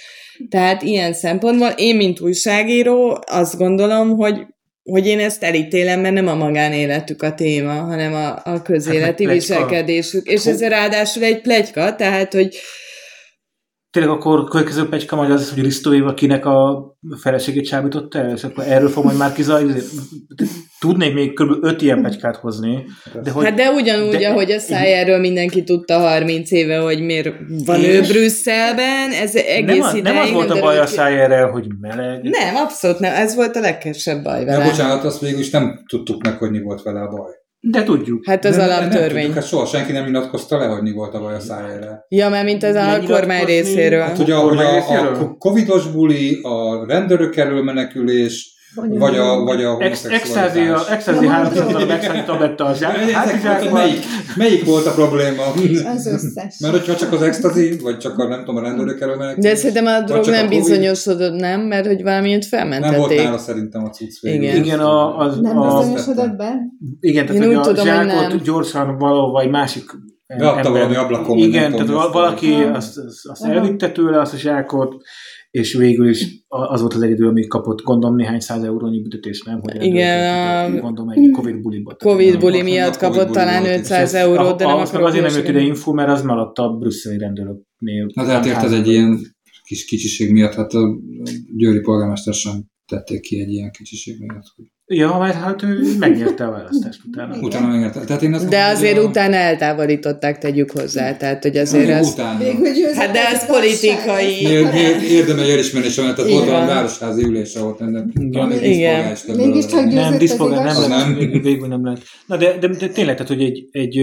Tehát 0.50 0.82
ilyen 0.82 1.14
szempontból 1.14 1.74
én, 1.78 1.96
mint 1.96 2.20
újságíró, 2.20 3.24
azt 3.26 3.58
gondolom, 3.58 4.18
hogy 4.18 4.46
hogy 4.84 5.08
én 5.08 5.20
ezt 5.20 5.44
elítélem, 5.44 6.00
mert 6.00 6.14
nem 6.14 6.28
a 6.28 6.36
magánéletük 6.36 7.24
a 7.24 7.34
téma, 7.34 7.74
hanem 7.74 8.14
a, 8.14 8.52
a 8.52 8.62
közéleti 8.62 9.26
hát 9.26 9.34
viselkedésük. 9.34 10.28
És 10.28 10.46
ez 10.46 10.62
ráadásul 10.62 11.24
egy 11.24 11.42
plegyka, 11.42 11.96
tehát, 11.96 12.34
hogy 12.34 12.60
Tényleg 13.92 14.12
akkor 14.12 14.44
következő 14.44 14.90
pegyka 14.90 15.16
majd 15.16 15.32
az, 15.32 15.54
hogy 15.54 15.64
Risto 15.64 15.94
Éva 15.94 16.14
kinek 16.14 16.46
a 16.46 16.90
feleségét 17.22 17.66
csábította 17.66 18.20
el, 18.20 18.32
és 18.36 18.44
akkor 18.44 18.64
erről 18.68 18.90
fog 18.90 19.04
majd 19.04 19.18
már 19.18 19.34
kizajlni. 19.34 19.74
Tudnék 20.80 21.14
még 21.14 21.34
kb. 21.34 21.64
öt 21.64 21.82
ilyen 21.82 22.02
pegykát 22.02 22.36
hozni. 22.36 22.86
De 23.24 23.32
hogy, 23.32 23.46
hát 23.46 23.54
de 23.54 23.70
ugyanúgy, 23.70 24.18
de, 24.18 24.30
ahogy 24.30 24.52
a 24.52 24.60
szájáról 24.60 25.18
mindenki 25.18 25.64
tudta 25.64 25.98
30 25.98 26.52
éve, 26.52 26.78
hogy 26.78 27.02
miért 27.02 27.34
van 27.66 27.84
ő 27.84 28.02
Brüsszelben, 28.02 29.12
ez 29.12 29.36
egész 29.36 29.92
nem, 29.92 29.96
a, 29.96 30.02
nem 30.02 30.18
az 30.18 30.32
volt 30.32 30.50
a 30.50 30.60
baj 30.60 30.80
a 30.80 30.86
szájáról, 30.86 31.52
hogy 31.52 31.68
meleg. 31.80 32.22
Nem, 32.24 32.56
abszolút 32.56 33.00
nem, 33.00 33.14
ez 33.14 33.36
volt 33.36 33.56
a 33.56 33.60
legkesebb 33.60 34.24
baj 34.24 34.46
vele. 34.46 34.64
De 34.64 34.70
bocsánat, 34.70 35.04
azt 35.04 35.24
is 35.24 35.50
nem 35.50 35.84
tudtuk 35.88 36.24
meg, 36.24 36.38
hogy 36.38 36.52
mi 36.52 36.62
volt 36.62 36.82
vele 36.82 37.02
a 37.02 37.08
baj. 37.08 37.39
De 37.62 37.84
tudjuk. 37.84 38.26
Hát 38.26 38.45
az 38.45 38.55
nem, 38.55 38.70
alaptörvény. 38.70 39.24
Nem 39.24 39.34
hát 39.34 39.47
soha 39.47 39.66
senki 39.66 39.91
nem 39.91 40.05
nyilatkozta 40.05 40.57
le, 40.57 40.66
hogy 40.66 40.82
mi 40.82 40.91
volt 40.91 41.14
a 41.14 41.20
baj 41.20 41.36
a 41.36 41.39
szájára. 41.39 42.05
Ja, 42.10 42.30
mert 42.30 42.45
mint 42.45 42.64
az 42.64 42.76
a 42.76 43.01
kormány 43.07 43.45
részéről. 43.45 44.01
Hát 44.01 44.18
ugye, 44.18 44.36
hogy 44.36 44.57
a, 44.57 45.20
a 45.20 45.36
covidos 45.38 45.88
buli, 45.88 46.39
a 46.41 46.86
rendőrök 46.86 47.36
elől 47.36 47.64
menekülés, 47.64 48.57
vagy 48.76 49.15
a, 49.17 49.43
vagy 49.43 49.63
a 49.63 49.78
a 49.78 49.84
extázi 49.84 51.28
300 51.28 51.86
megszállít 51.88 52.26
tabletta 52.26 52.65
a 52.65 52.74
zsák. 52.74 53.72
Melyik, 53.72 54.03
melyik 54.36 54.65
volt 54.65 54.86
a 54.86 54.91
probléma? 54.91 55.43
Az 55.95 56.07
összes. 56.07 56.55
Mert 56.59 56.74
hogyha 56.74 56.95
csak 56.95 57.11
az 57.13 57.22
extázi, 57.22 57.78
vagy 57.82 57.97
csak 57.97 58.17
a 58.17 58.28
nem 58.28 58.39
tudom, 58.39 58.55
a 58.55 58.61
rendőrök 58.61 58.99
menekülés. 58.99 59.36
De 59.51 59.55
szerintem 59.55 59.86
a 59.86 60.01
drog 60.01 60.26
nem 60.26 60.45
a 60.45 60.49
bizonyosodott, 60.49 61.39
nem? 61.39 61.61
Mert 61.61 61.86
hogy 61.86 62.03
valamiért 62.03 62.45
felmentették. 62.45 62.97
Nem 62.97 63.07
volt 63.07 63.24
nála 63.24 63.38
szerintem 63.38 63.84
a 63.84 63.89
cucc 63.89 64.22
végül. 64.22 64.43
Igen, 64.43 64.63
igen 64.63 64.80
a, 64.80 65.17
az, 65.17 65.39
nem 65.39 65.59
bizonyosodott 65.61 66.36
be? 66.36 66.53
Igen, 66.99 67.26
tehát 67.26 67.41
Én 67.41 67.55
hogy 67.55 67.78
a 67.78 67.84
zsákot 67.84 68.43
gyorsan 68.43 68.97
valahol, 68.97 69.32
vagy 69.32 69.49
másik 69.49 69.84
Beadta 70.38 70.72
valami 70.72 70.95
ablakon. 70.95 71.38
Igen, 71.38 71.72
tehát 71.72 72.11
valaki 72.11 72.53
azt, 72.53 72.97
azt, 72.97 73.28
azt 73.28 73.43
elvitte 73.43 73.91
tőle 73.91 74.20
azt 74.20 74.34
a 74.34 74.38
zsákot, 74.38 74.95
és 75.52 75.74
végül 75.74 76.10
is 76.10 76.45
az 76.47 76.82
volt 76.82 76.93
az 76.93 77.02
egyedül, 77.02 77.28
ami 77.28 77.47
kapott, 77.47 77.82
gondolom, 77.82 78.16
néhány 78.16 78.39
száz 78.39 78.64
eurónyi 78.64 79.02
büntetés, 79.02 79.41
nem? 79.41 79.60
Hogy 79.62 79.84
Igen, 79.84 80.76
a... 80.76 80.80
gondolom, 80.80 81.10
egy 81.10 81.32
Covid 81.32 81.62
buliba. 81.62 81.95
Covid 81.95 82.39
buli 82.39 82.62
miatt 82.62 82.97
kapott 82.97 83.32
talán 83.32 83.66
500 83.66 84.14
eurót, 84.14 84.58
de 84.58 84.66
nem 84.66 84.78
akarok 84.78 85.08
azért 85.08 85.26
nem 85.26 85.36
jött 85.36 85.47
ide 85.47 85.60
info, 85.60 85.93
mert 85.93 86.10
az 86.10 86.22
maradt 86.22 86.58
a 86.58 86.70
brüsszeli 86.70 87.18
rendőröknél. 87.18 88.10
Na, 88.14 88.24
hát 88.24 88.45
érted 88.45 88.74
egy 88.74 88.88
ilyen 88.88 89.20
kis 89.64 89.86
kicsiség 89.86 90.32
miatt, 90.32 90.54
hát 90.54 90.74
a 90.74 91.00
győri 91.56 91.80
polgármester 91.80 92.34
sem 92.34 92.54
tették 92.90 93.22
ki 93.22 93.40
egy 93.40 93.52
ilyen 93.52 93.72
kicsiség 93.72 94.20
miatt. 94.20 94.46
Hogy... 94.56 94.66
Ja, 94.86 95.18
mert 95.18 95.34
hát 95.34 95.64
ő 95.64 95.98
megnyerte 96.00 96.46
a 96.46 96.52
választást 96.52 97.02
utána. 97.08 97.40
utána 97.40 97.68
megnyerte. 97.68 98.00
Tehát 98.00 98.22
én 98.22 98.34
azt 98.34 98.48
De 98.48 98.64
azért 98.64 98.98
a... 98.98 99.02
utána 99.02 99.36
eltávolították, 99.36 100.38
tegyük 100.38 100.72
hozzá. 100.72 101.18
Tehát, 101.18 101.44
hogy 101.44 101.58
azért 101.58 101.90
ez... 101.90 102.12
Utána. 102.12 102.40
Hát 102.94 103.12
de 103.12 103.28
ez 103.28 103.46
politikai. 103.46 104.42
Érdemes 105.10 105.48
elismerni, 105.48 105.90
mert 105.96 106.16
tehát 106.16 106.32
volt 106.32 106.50
a 106.50 106.66
városházi 106.66 107.24
ülés, 107.24 107.56
ahol 107.56 107.78
ennek 107.80 108.06
Igen. 108.62 109.18
Mégiscsak 109.36 109.86
Nem, 109.86 110.18
diszpolgár 110.18 110.66
nem 110.66 110.90
nem 110.90 111.16
végül, 111.16 111.42
végül 111.42 111.68
nem 111.68 111.84
lehet. 111.84 112.02
Na 112.26 112.38
de, 112.38 112.58
de, 112.58 112.68
de 112.68 112.88
tényleg, 112.88 113.16
tehát, 113.16 113.32
hogy 113.32 113.44
egy, 113.44 113.68
egy, 113.72 113.98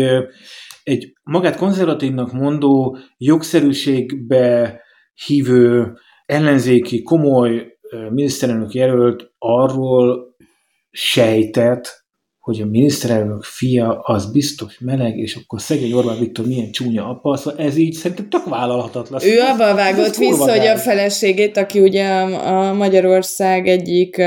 egy 0.83 1.13
magát 1.23 1.57
konzervatívnak 1.57 2.33
mondó 2.33 2.99
jogszerűségbe 3.19 4.81
hívő 5.27 5.93
ellenzéki, 6.27 7.03
komoly 7.03 7.76
miniszterelnök 8.11 8.73
jelölt 8.73 9.31
arról 9.39 10.37
sejtett, 10.91 12.05
hogy 12.39 12.61
a 12.61 12.67
miniszterelnök 12.67 13.43
fia 13.43 14.01
az 14.01 14.33
biztos 14.33 14.79
meleg, 14.79 15.19
és 15.19 15.35
akkor 15.35 15.61
szegény 15.61 15.93
Orbán 15.93 16.19
Viktor 16.19 16.47
milyen 16.47 16.71
csúnya 16.71 17.09
apa, 17.09 17.37
szóval 17.37 17.65
ez 17.65 17.77
így 17.77 17.93
szerintem 17.93 18.29
tök 18.29 18.49
vállalhatatlan. 18.49 19.21
Ő 19.25 19.41
abban 19.41 19.75
vágott 19.75 20.17
vissza, 20.17 20.51
hogy 20.51 20.67
a 20.67 20.77
feleségét, 20.77 21.57
aki 21.57 21.81
ugye 21.81 22.09
a 22.09 22.73
Magyarország 22.73 23.67
egyik 23.67 24.19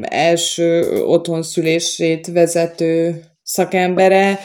első 0.00 0.80
otthonszülését 1.04 2.26
vezető 2.26 3.20
szakembere, 3.42 4.38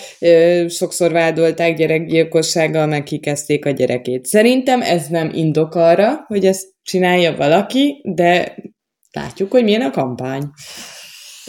sokszor 0.68 1.12
vádolták 1.12 1.76
gyerekgyilkossággal, 1.76 2.86
meg 2.86 3.04
kikezdték 3.04 3.66
a 3.66 3.70
gyerekét. 3.70 4.26
Szerintem 4.26 4.82
ez 4.82 5.08
nem 5.08 5.32
indok 5.34 5.76
arra, 5.76 6.24
hogy 6.28 6.46
ezt 6.46 6.68
csinálja 6.92 7.36
valaki, 7.36 8.02
de 8.04 8.56
látjuk, 9.12 9.52
hogy 9.52 9.64
milyen 9.64 9.82
a 9.82 9.92
kampány. 9.92 10.44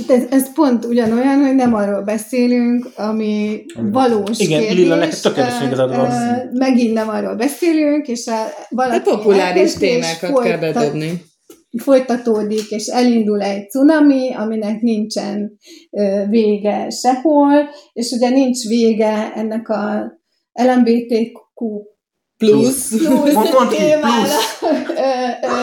Ez, 0.09 0.25
ez 0.31 0.53
pont 0.53 0.85
ugyanolyan, 0.85 1.41
hogy 1.41 1.55
nem 1.55 1.75
arról 1.75 2.03
beszélünk, 2.03 2.91
ami 2.97 3.65
valós 3.75 4.39
Igen, 4.39 4.61
kérdés. 4.61 4.79
Lilla, 4.79 4.95
neked 4.95 5.21
tökéletesen 5.21 5.67
igazad 5.67 5.97
van. 5.97 6.11
Megint 6.53 6.93
nem 6.93 7.09
arról 7.09 7.35
beszélünk, 7.35 8.09
és 8.09 8.27
a 8.27 8.47
valaki 8.69 8.99
De 8.99 9.11
populáris 9.11 9.73
témákat 9.73 10.43
kell 10.43 10.59
bedobni 10.59 11.23
folytatódik, 11.79 12.71
és 12.71 12.87
elindul 12.87 13.43
egy 13.43 13.71
cunami, 13.71 14.35
aminek 14.35 14.81
nincsen 14.81 15.59
vége 16.29 16.91
sehol, 16.91 17.69
és 17.93 18.11
ugye 18.11 18.29
nincs 18.29 18.67
vége 18.69 19.33
ennek 19.35 19.69
a 19.69 20.13
LMBTQ 20.53 21.83
plusz, 22.51 22.89
plusz, 22.89 23.33
plusz 23.33 23.77
témára 23.77 24.39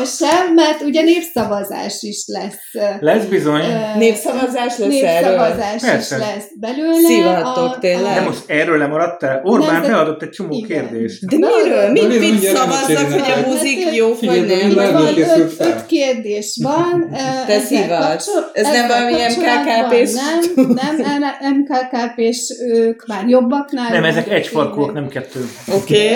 sem, 0.05 0.53
mert 0.55 0.81
ugye 0.81 1.01
népszavazás 1.01 1.97
is 2.01 2.23
lesz. 2.25 2.83
Lesz 2.99 3.25
bizony. 3.25 3.61
Népszavazás 3.97 4.77
lesz 4.77 4.89
Népszavazás 4.89 5.83
erről. 5.83 5.99
is 5.99 6.09
lesz 6.09 6.47
belőle. 6.59 7.07
Szívattok 7.07 7.79
tényleg. 7.79 8.13
De 8.13 8.21
most 8.21 8.43
erről 8.47 8.77
lemaradtál? 8.77 9.41
Orbán 9.43 9.81
beadott 9.81 10.21
egy 10.21 10.29
csomó 10.29 10.65
kérdést. 10.67 11.25
De 11.25 11.37
miről? 11.37 11.91
Mit, 11.91 12.19
mit 12.19 12.41
szavaznak, 12.41 13.11
hogy 13.11 13.43
a 13.43 13.47
muzik 13.47 13.93
jó, 13.95 14.13
vagy 14.21 14.45
nem? 14.45 14.91
Van 14.93 15.07
öt, 15.17 15.55
öt 15.59 15.85
kérdés 15.85 16.59
van. 16.63 17.09
Te 17.47 17.59
szívat. 17.59 18.23
Ez 18.53 18.67
nem 18.67 18.87
valami 18.87 19.11
MKKP-s? 19.11 20.13
Nem, 20.55 20.95
nem, 21.19 21.53
MKKP-s 21.55 22.53
ők 22.67 23.05
már 23.05 23.27
jobbaknál. 23.27 23.91
Nem, 23.91 24.03
ezek 24.03 24.29
egyfarkúak, 24.29 24.93
nem 24.93 25.07
kettő. 25.07 25.39
Oké. 25.75 26.07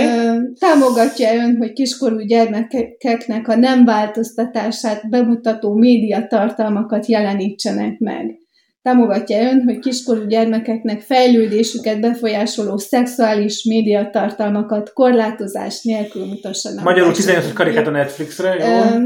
Támogatja 0.60 1.34
ön, 1.34 1.58
hogy 1.58 1.74
kiskorú 1.74 2.20
gyermekeknek 2.20 3.48
a 3.48 3.56
nem 3.56 3.86
változtatását 3.86 5.10
bemutató 5.10 5.74
médiatartalmakat 5.74 7.06
jelenítsenek 7.06 8.00
meg. 8.00 8.38
Támogatja 8.82 9.42
ön, 9.42 9.64
hogy 9.66 9.80
kiskorú 9.80 10.26
gyermekeknek 10.26 11.02
fejlődésüket 11.02 12.00
befolyásoló 12.00 12.78
szexuális 12.78 13.64
médiatartalmakat 13.64 14.94
korlátozás 14.94 15.84
nélkül 15.84 16.26
mutassanak. 16.26 16.84
Magyarul 16.84 17.14
18 17.14 17.54
karikát 17.54 17.88
a 17.88 17.92
Netflixre, 17.92 18.56
jó? 18.56 19.00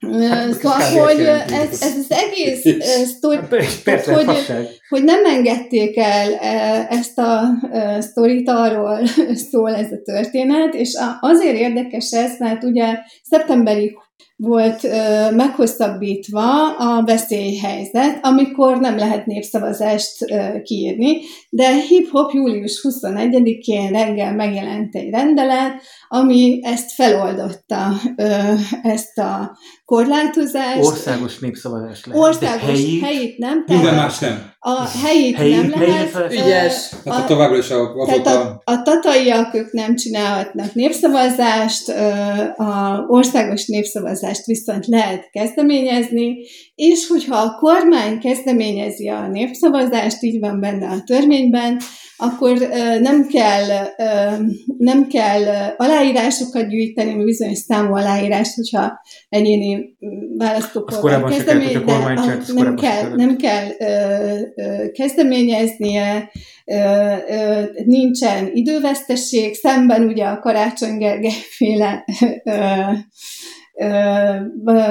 Hát, 0.00 0.52
szóval, 0.52 1.06
hogy 1.06 1.20
ez, 1.20 1.82
ez 1.82 1.96
az 1.96 2.06
egész 2.08 2.82
sztori, 3.16 3.38
persze, 3.84 4.14
hogy, 4.14 4.26
hogy 4.88 5.04
nem 5.04 5.24
engedték 5.24 5.96
el 5.96 6.34
ezt 6.88 7.18
a 7.18 7.42
sztorit, 7.98 8.48
arról 8.48 9.06
szól 9.50 9.74
ez 9.74 9.92
a 9.92 10.02
történet, 10.04 10.74
és 10.74 10.98
azért 11.20 11.56
érdekes 11.56 12.10
ez, 12.10 12.38
mert 12.38 12.64
ugye 12.64 12.98
szeptemberig 13.22 13.92
volt 14.40 14.84
ö, 14.84 15.30
meghosszabbítva 15.30 16.76
a 16.76 17.04
veszélyhelyzet, 17.04 18.18
amikor 18.22 18.78
nem 18.78 18.96
lehet 18.96 19.26
népszavazást 19.26 20.30
ö, 20.30 20.62
kiírni, 20.62 21.20
de 21.50 21.74
hip-hop 21.74 22.30
július 22.32 22.86
21-én 22.88 23.90
reggel 23.90 24.34
megjelent 24.34 24.94
egy 24.94 25.10
rendelet, 25.10 25.82
ami 26.08 26.60
ezt 26.62 26.92
feloldotta, 26.92 27.92
ö, 28.16 28.28
ezt 28.82 29.18
a 29.18 29.58
korlátozást. 29.90 30.84
Országos 30.84 31.38
népszavazás 31.38 32.04
lehet. 32.04 32.22
Országos 32.22 32.60
helyit, 32.62 33.02
helyit 33.04 33.38
nem. 33.38 33.64
Minden 33.66 33.94
más 33.94 34.18
nem. 34.18 34.52
A 34.62 34.88
helyit, 35.02 35.36
helyit 35.36 35.70
nem 35.70 35.80
lehet. 35.80 36.32
Ügyes. 36.32 36.90
A, 37.04 37.14
a, 37.14 37.24
továbbra 37.24 37.56
is 37.56 37.70
a, 37.70 38.00
a, 38.00 38.06
tehát 38.06 38.26
a, 38.26 38.62
a 38.64 38.82
tataiak 38.82 39.54
ők 39.54 39.72
nem 39.72 39.96
csinálhatnak 39.96 40.74
népszavazást, 40.74 41.88
a 42.56 43.04
országos 43.08 43.66
népszavazás 43.66 44.18
népszavazást 44.20 44.46
viszont 44.46 44.86
lehet 44.86 45.30
kezdeményezni, 45.30 46.36
és 46.74 47.06
hogyha 47.06 47.36
a 47.36 47.54
kormány 47.58 48.18
kezdeményezi 48.18 49.08
a 49.08 49.28
népszavazást, 49.28 50.22
így 50.22 50.40
van 50.40 50.60
benne 50.60 50.88
a 50.88 51.02
törvényben, 51.06 51.80
akkor 52.16 52.58
nem 53.00 53.26
kell, 53.26 53.86
nem 54.78 55.06
kell 55.06 55.74
aláírásokat 55.76 56.68
gyűjteni, 56.68 57.24
bizonyos 57.24 57.58
számú 57.58 57.94
aláírást, 57.94 58.54
hogyha 58.54 59.00
egyéni 59.28 59.96
választópolgár 60.36 61.22
kezdeményez, 61.22 62.52
nem 62.54 62.74
kell, 62.74 63.14
nem 63.14 63.36
kell 63.36 63.66
kezdeményeznie, 64.92 66.30
nincsen 67.84 68.50
idővesztesség, 68.52 69.54
szemben 69.54 70.02
ugye 70.02 70.24
a 70.24 70.38
Karácsony 70.38 70.98
Gergely 70.98 71.40
féle 71.56 72.04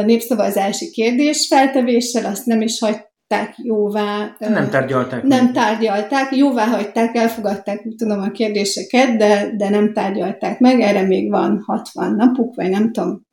népszavazási 0.06 0.90
kérdés 0.90 1.48
feltevéssel, 1.50 2.26
azt 2.26 2.46
nem 2.46 2.62
is 2.62 2.80
hagy 2.80 3.08
hagyták 3.30 3.56
jóvá. 3.58 4.36
Nem 4.40 4.70
tárgyalták. 4.70 5.24
Nem 5.24 5.44
meg. 5.44 5.54
tárgyalták, 5.54 6.36
jóvá 6.36 6.66
hagyták, 6.66 7.16
elfogadták, 7.16 7.88
tudom, 7.98 8.22
a 8.22 8.32
kérdéseket, 8.32 9.18
de, 9.18 9.50
de 9.56 9.70
nem 9.70 9.94
tárgyalták 9.94 10.60
meg, 10.60 10.82
erre 10.82 11.02
még 11.02 11.30
van 11.30 11.64
60 11.66 12.16
napuk, 12.16 12.56
vagy 12.56 12.70
nem 12.70 12.92
tudom 12.92 13.28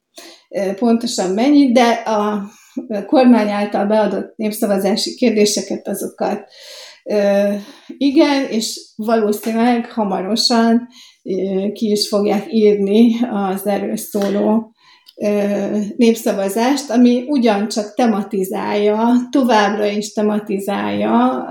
pontosan 0.79 1.31
mennyi, 1.31 1.73
de 1.73 1.91
a 1.91 2.43
kormány 3.07 3.49
által 3.49 3.87
beadott 3.87 4.37
népszavazási 4.37 5.15
kérdéseket, 5.15 5.89
azokat 5.89 6.49
igen, 7.87 8.47
és 8.49 8.81
valószínűleg 8.97 9.93
hamarosan 9.93 10.89
ki 11.73 11.91
is 11.91 12.09
fogják 12.09 12.53
írni 12.53 13.15
az 13.31 13.67
erről 13.67 13.97
szóló 13.97 14.75
népszavazást, 15.97 16.91
ami 16.91 17.25
ugyancsak 17.27 17.95
tematizálja, 17.95 18.99
továbbra 19.31 19.87
is 19.87 20.13
tematizálja 20.13 21.43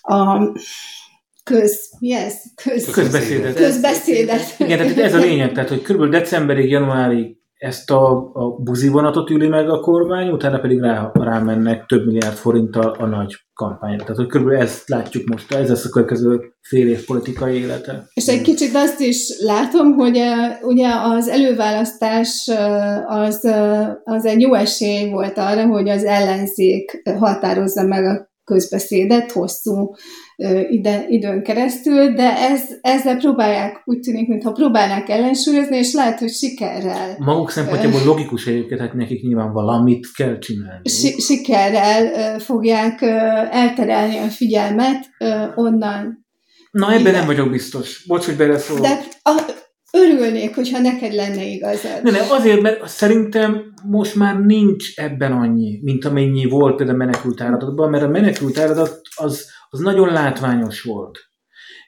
a 0.00 0.52
köz, 1.44 1.90
yes, 1.98 2.34
köz, 2.54 2.90
közbeszédet. 2.90 3.54
közbeszédet. 3.54 4.54
Igen, 4.58 4.78
tehát 4.78 4.98
ez 4.98 5.14
a 5.14 5.18
lényeg, 5.18 5.52
tehát 5.52 5.68
hogy 5.68 5.82
kb. 5.82 6.10
decemberig, 6.10 6.70
januárig 6.70 7.39
ezt 7.60 7.90
a, 7.90 8.30
a 8.32 8.48
buzivonatot 8.58 9.30
üli 9.30 9.48
meg 9.48 9.68
a 9.68 9.80
kormány, 9.80 10.28
utána 10.28 10.58
pedig 10.58 10.80
rá, 10.80 11.10
rámennek 11.12 11.86
több 11.86 12.06
milliárd 12.06 12.36
forinttal 12.36 12.90
a 12.98 13.06
nagy 13.06 13.36
kampányra. 13.54 14.02
Tehát, 14.02 14.16
hogy 14.16 14.26
körülbelül 14.26 14.62
ezt 14.62 14.88
látjuk 14.88 15.28
most, 15.28 15.52
ez 15.52 15.68
lesz 15.68 15.84
a 15.84 15.88
következő 15.88 16.54
fél 16.60 16.88
év 16.88 17.04
politikai 17.04 17.56
élete. 17.56 18.04
És 18.14 18.26
egy 18.26 18.42
kicsit 18.42 18.74
azt 18.74 19.00
is 19.00 19.28
látom, 19.38 19.92
hogy 19.92 20.18
uh, 20.18 20.68
ugye 20.68 20.88
az 21.02 21.28
előválasztás 21.28 22.48
uh, 22.50 23.12
az, 23.12 23.40
uh, 23.42 23.88
az 24.04 24.24
egy 24.24 24.40
jó 24.40 24.54
esély 24.54 25.10
volt 25.10 25.38
arra, 25.38 25.66
hogy 25.66 25.88
az 25.88 26.04
ellenzék 26.04 27.02
határozza 27.18 27.82
meg 27.82 28.04
a 28.04 28.29
közbeszédet 28.50 29.32
hosszú 29.32 29.94
ide, 30.70 31.04
időn 31.08 31.42
keresztül, 31.42 32.12
de 32.12 32.36
ez, 32.36 32.62
ezzel 32.80 33.16
próbálják, 33.16 33.82
úgy 33.84 34.00
tűnik, 34.00 34.28
mintha 34.28 34.52
próbálnák 34.52 35.08
ellensúlyozni, 35.08 35.76
és 35.76 35.92
lehet, 35.92 36.18
hogy 36.18 36.30
sikerrel. 36.30 37.16
Maguk 37.18 37.50
szempontjából 37.50 38.00
logikus 38.04 38.46
egyébként, 38.46 38.80
hát 38.80 38.94
nekik 38.94 39.22
nyilván 39.22 39.52
valamit 39.52 40.06
kell 40.16 40.38
csinálni. 40.38 40.88
Si- 40.88 41.20
sikerrel 41.20 42.38
fogják 42.38 43.02
elterelni 43.50 44.18
a 44.18 44.28
figyelmet 44.28 45.08
onnan. 45.54 46.26
Na, 46.70 46.92
ebben 46.92 47.12
nem 47.12 47.26
vagyok 47.26 47.50
biztos. 47.50 48.04
Bocs, 48.06 48.24
hogy 48.24 48.36
beleszólok. 48.36 48.82
De 48.82 49.00
a, 49.22 49.42
örülnék, 49.92 50.54
hogyha 50.54 50.78
neked 50.78 51.12
lenne 51.12 51.44
igazad. 51.44 52.02
Ne, 52.02 52.10
ne, 52.10 52.18
azért, 52.30 52.60
mert 52.60 52.88
szerintem 52.88 53.72
most 53.84 54.14
már 54.14 54.38
nincs 54.38 54.98
ebben 54.98 55.32
annyi, 55.32 55.80
mint 55.82 56.04
amennyi 56.04 56.44
volt 56.44 56.76
például 56.76 57.00
a 57.00 57.04
menekült 57.04 57.40
áradatban, 57.40 57.90
mert 57.90 58.04
a 58.04 58.08
menekült 58.08 58.58
áradat 58.58 59.00
az, 59.14 59.46
az 59.68 59.80
nagyon 59.80 60.12
látványos 60.12 60.82
volt. 60.82 61.18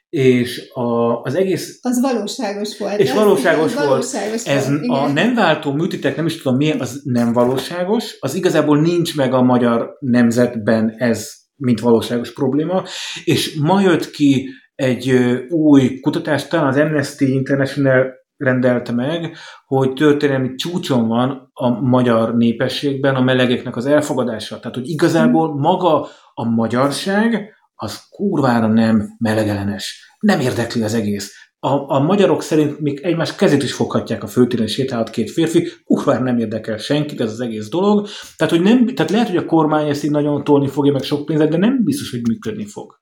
És 0.08 0.70
a, 0.72 1.20
az 1.20 1.34
egész... 1.34 1.78
Az 1.82 2.00
valóságos 2.00 2.78
volt. 2.78 2.98
És 2.98 3.12
valóságos 3.12 3.74
volt. 3.74 3.86
Valóságos 3.86 4.44
Ez 4.44 4.68
volt, 4.68 4.88
a 4.88 5.12
nem 5.12 5.34
váltó 5.34 5.72
műtitek, 5.72 6.16
nem 6.16 6.26
is 6.26 6.42
tudom 6.42 6.56
milyen, 6.56 6.80
az 6.80 7.00
nem 7.04 7.32
valóságos. 7.32 8.16
Az 8.20 8.34
igazából 8.34 8.80
nincs 8.80 9.16
meg 9.16 9.32
a 9.32 9.42
magyar 9.42 9.96
nemzetben 9.98 10.94
ez, 10.96 11.30
mint 11.56 11.80
valóságos 11.80 12.32
probléma. 12.32 12.84
És 13.24 13.54
ma 13.60 13.80
jött 13.80 14.10
ki 14.10 14.48
egy 14.82 15.10
új 15.48 16.00
kutatás, 16.00 16.48
talán 16.48 16.66
az 16.66 16.76
Amnesty 16.76 17.20
International 17.20 18.20
rendelte 18.36 18.92
meg, 18.92 19.36
hogy 19.66 19.92
történelmi 19.92 20.54
csúcson 20.54 21.08
van 21.08 21.50
a 21.52 21.68
magyar 21.68 22.36
népességben 22.36 23.14
a 23.14 23.20
melegeknek 23.20 23.76
az 23.76 23.86
elfogadása. 23.86 24.58
Tehát, 24.58 24.76
hogy 24.76 24.88
igazából 24.88 25.58
maga 25.58 26.08
a 26.34 26.44
magyarság 26.48 27.54
az 27.74 28.08
kurvára 28.10 28.66
nem 28.66 29.08
melegelenes. 29.18 30.16
Nem 30.20 30.40
érdekli 30.40 30.82
az 30.82 30.94
egész. 30.94 31.32
A, 31.58 31.94
a 31.94 31.98
magyarok 31.98 32.42
szerint 32.42 32.80
még 32.80 33.00
egymás 33.02 33.34
kezét 33.34 33.62
is 33.62 33.72
foghatják 33.72 34.22
a 34.22 34.26
főtéren 34.26 34.66
sétálhat 34.66 35.10
két 35.10 35.30
férfi, 35.30 35.68
kurvára 35.84 36.22
nem 36.22 36.38
érdekel 36.38 36.76
senkit 36.76 37.20
ez 37.20 37.30
az 37.30 37.40
egész 37.40 37.68
dolog. 37.68 38.08
Tehát, 38.36 38.52
hogy 38.54 38.62
nem, 38.62 38.86
tehát 38.86 39.10
lehet, 39.10 39.28
hogy 39.28 39.36
a 39.36 39.46
kormány 39.46 39.88
ezt 39.88 40.04
így 40.04 40.10
nagyon 40.10 40.44
tolni 40.44 40.68
fogja 40.68 40.92
meg 40.92 41.02
sok 41.02 41.24
pénzet, 41.24 41.50
de 41.50 41.56
nem 41.56 41.84
biztos, 41.84 42.10
hogy 42.10 42.20
működni 42.28 42.66
fog. 42.66 43.00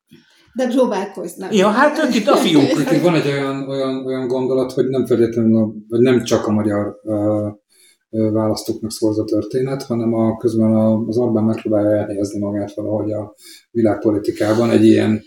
De 0.54 0.68
próbálkoznak. 0.68 1.54
Ja, 1.54 1.68
hát 1.68 2.04
ők 2.04 2.14
itt 2.14 2.26
a 2.26 2.36
fiúk. 2.36 2.92
Itt 2.92 3.02
van 3.02 3.14
egy 3.14 3.26
olyan, 3.26 3.68
olyan, 3.68 4.06
olyan 4.06 4.28
gondolat, 4.28 4.72
hogy 4.72 4.88
nem 4.88 5.06
feltétlenül, 5.06 5.74
vagy 5.88 6.00
nem 6.00 6.24
csak 6.24 6.46
a 6.46 6.52
magyar 6.52 7.00
uh, 7.02 7.52
választóknak 8.10 8.90
szól 8.90 9.14
a 9.20 9.24
történet, 9.24 9.82
hanem 9.82 10.14
a, 10.14 10.36
közben 10.36 10.74
az 11.06 11.16
Orbán 11.16 11.44
megpróbálja 11.44 11.96
elhelyezni 11.98 12.38
magát 12.38 12.74
valahogy 12.74 13.12
a 13.12 13.34
világpolitikában 13.70 14.70
egy 14.70 14.84
ilyen 14.84 15.22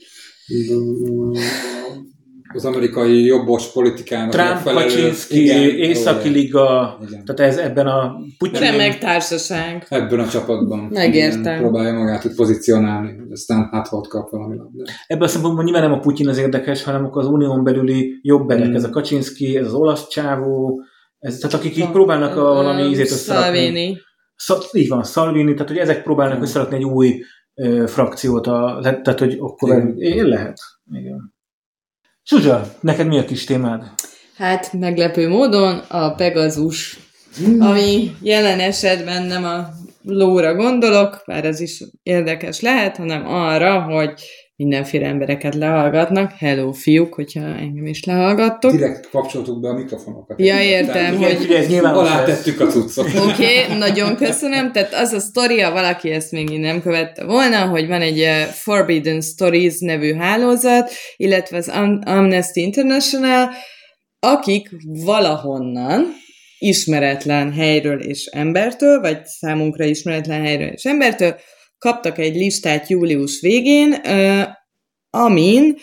az 2.56 2.66
amerikai 2.66 3.26
jobbos 3.26 3.72
politikának 3.72 4.32
Trump, 4.32 4.64
Kaczynski, 4.64 5.44
Északi 5.78 6.30
Liga, 6.30 7.00
igen. 7.08 7.26
tehát 7.26 7.52
ez 7.52 7.58
ebben 7.58 7.88
a 7.88 8.16
Putyin... 8.38 8.60
Remek 8.60 8.98
társaság. 8.98 9.86
Ebben 9.90 10.20
a 10.20 10.28
csapatban. 10.28 10.80
Megértem. 10.80 11.58
Próbálja 11.58 11.94
magát 11.94 12.26
úgy 12.26 12.36
pozícionálni, 12.36 13.16
aztán 13.32 13.70
hát 13.72 13.88
ott 13.92 14.08
kap 14.08 14.30
valami 14.30 14.58
labdát. 14.58 14.88
Ebben 15.08 15.24
a 15.24 15.28
szempontból 15.28 15.64
nyilván 15.64 15.82
nem 15.82 15.92
a 15.92 16.00
Putyin 16.00 16.28
az 16.28 16.38
érdekes, 16.38 16.84
hanem 16.84 17.10
az 17.12 17.28
unión 17.28 17.64
belüli 17.64 18.20
jobberek, 18.22 18.66
hmm. 18.66 18.76
ez 18.76 18.84
a 18.84 18.90
Kaczynski, 18.90 19.58
ez 19.58 19.66
az 19.66 19.74
olasz 19.74 20.08
csávó, 20.08 20.82
ez, 21.20 21.38
tehát 21.38 21.56
akik 21.56 21.78
így 21.78 21.92
próbálnak 21.92 22.38
a, 22.38 22.42
valami 22.54 22.82
ízét 22.82 23.12
összerakni. 23.12 23.98
Szal, 24.36 24.60
így 24.72 24.88
van, 24.88 25.04
Salvini, 25.04 25.54
tehát 25.54 25.68
hogy 25.68 25.78
ezek 25.78 26.04
próbálnak 26.04 26.36
hmm. 26.36 26.44
összerakni 26.44 26.76
egy 26.76 26.84
új 26.84 27.22
ö, 27.54 27.84
frakciót, 27.88 28.48
a, 28.48 28.80
tehát 28.82 29.20
hogy 29.20 29.38
akkor 29.40 29.94
én 29.98 30.26
lehet. 30.26 30.58
Igen. 30.92 31.33
Zsuzsa, 32.26 32.74
neked 32.80 33.08
mi 33.08 33.18
a 33.18 33.26
kis 33.26 33.44
témád? 33.44 33.84
Hát 34.36 34.74
meglepő 34.74 35.30
módon 35.30 35.78
a 35.78 36.14
Pegazus, 36.14 37.00
ami 37.60 38.16
jelen 38.22 38.60
esetben 38.60 39.24
nem 39.24 39.44
a 39.44 39.68
lóra 40.04 40.56
gondolok, 40.56 41.24
bár 41.26 41.46
ez 41.46 41.60
is 41.60 41.84
érdekes 42.04 42.62
lehet, 42.62 42.98
hanem 42.98 43.28
arra, 43.28 43.82
hogy 43.82 44.22
mindenféle 44.64 45.06
embereket 45.06 45.56
lehallgatnak. 45.56 46.32
Hello, 46.32 46.72
fiúk, 46.72 47.14
hogyha 47.14 47.42
engem 47.42 47.86
is 47.86 48.04
lehallgattok. 48.04 48.72
Direkt 48.72 49.10
kapcsoltuk 49.10 49.60
be 49.60 49.70
a 49.70 49.74
mikrofonokat. 49.74 50.40
Ja, 50.40 50.62
értem, 50.62 51.18
hogy... 51.18 51.42
Igen, 51.42 51.62
ez 51.62 51.68
nyilván 51.68 51.94
alá 51.94 52.24
tettük 52.24 52.60
a 52.60 52.66
cuccot. 52.66 53.06
Oké, 53.06 53.64
okay, 53.64 53.78
nagyon 53.78 54.16
köszönöm. 54.16 54.72
Tehát 54.72 54.94
az 54.94 55.12
a 55.12 55.20
sztoria, 55.20 55.72
valaki 55.72 56.10
ezt 56.10 56.32
még 56.32 56.60
nem 56.60 56.82
követte 56.82 57.26
volna, 57.26 57.66
hogy 57.66 57.88
van 57.88 58.02
egy 58.02 58.20
eh, 58.20 58.46
Forbidden 58.46 59.22
Stories 59.22 59.80
nevű 59.80 60.14
hálózat, 60.14 60.92
illetve 61.16 61.58
az 61.58 61.72
Amnesty 62.06 62.58
International, 62.58 63.50
akik 64.20 64.70
valahonnan, 65.06 66.06
ismeretlen 66.58 67.54
helyről 67.54 68.00
és 68.00 68.26
embertől, 68.26 69.00
vagy 69.00 69.26
számunkra 69.26 69.86
ismeretlen 69.86 70.42
helyről 70.42 70.68
és 70.68 70.84
embertől, 70.84 71.36
kaptak 71.84 72.18
egy 72.18 72.36
listát 72.36 72.90
július 72.90 73.42
végén, 73.42 74.02
amin 75.10 75.78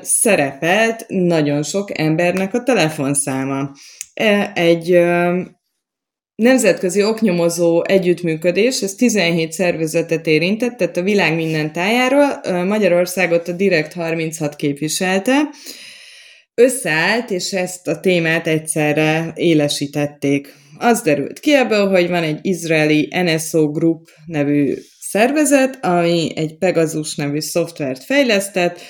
szerepelt 0.00 1.04
nagyon 1.08 1.62
sok 1.62 1.98
embernek 1.98 2.54
a 2.54 2.62
telefonszáma. 2.62 3.70
Egy 4.54 5.00
nemzetközi 6.34 7.02
oknyomozó 7.02 7.84
együttműködés, 7.84 8.80
ez 8.82 8.94
17 8.94 9.52
szervezetet 9.52 10.26
érintett, 10.26 10.76
tehát 10.76 10.96
a 10.96 11.02
világ 11.02 11.34
minden 11.34 11.72
tájáról, 11.72 12.40
Magyarországot 12.64 13.48
a 13.48 13.52
Direkt 13.52 13.92
36 13.92 14.56
képviselte, 14.56 15.48
összeállt, 16.54 17.30
és 17.30 17.52
ezt 17.52 17.88
a 17.88 18.00
témát 18.00 18.46
egyszerre 18.46 19.32
élesítették. 19.34 20.54
Az 20.78 21.02
derült 21.02 21.40
ki 21.40 21.54
ebből, 21.54 21.88
hogy 21.88 22.08
van 22.08 22.22
egy 22.22 22.38
izraeli 22.42 23.08
NSO 23.22 23.70
Group 23.70 24.08
nevű 24.26 24.74
szervezet, 25.10 25.84
ami 25.84 26.32
egy 26.34 26.58
Pegasus 26.58 27.14
nevű 27.14 27.40
szoftvert 27.40 28.04
fejlesztett, 28.04 28.80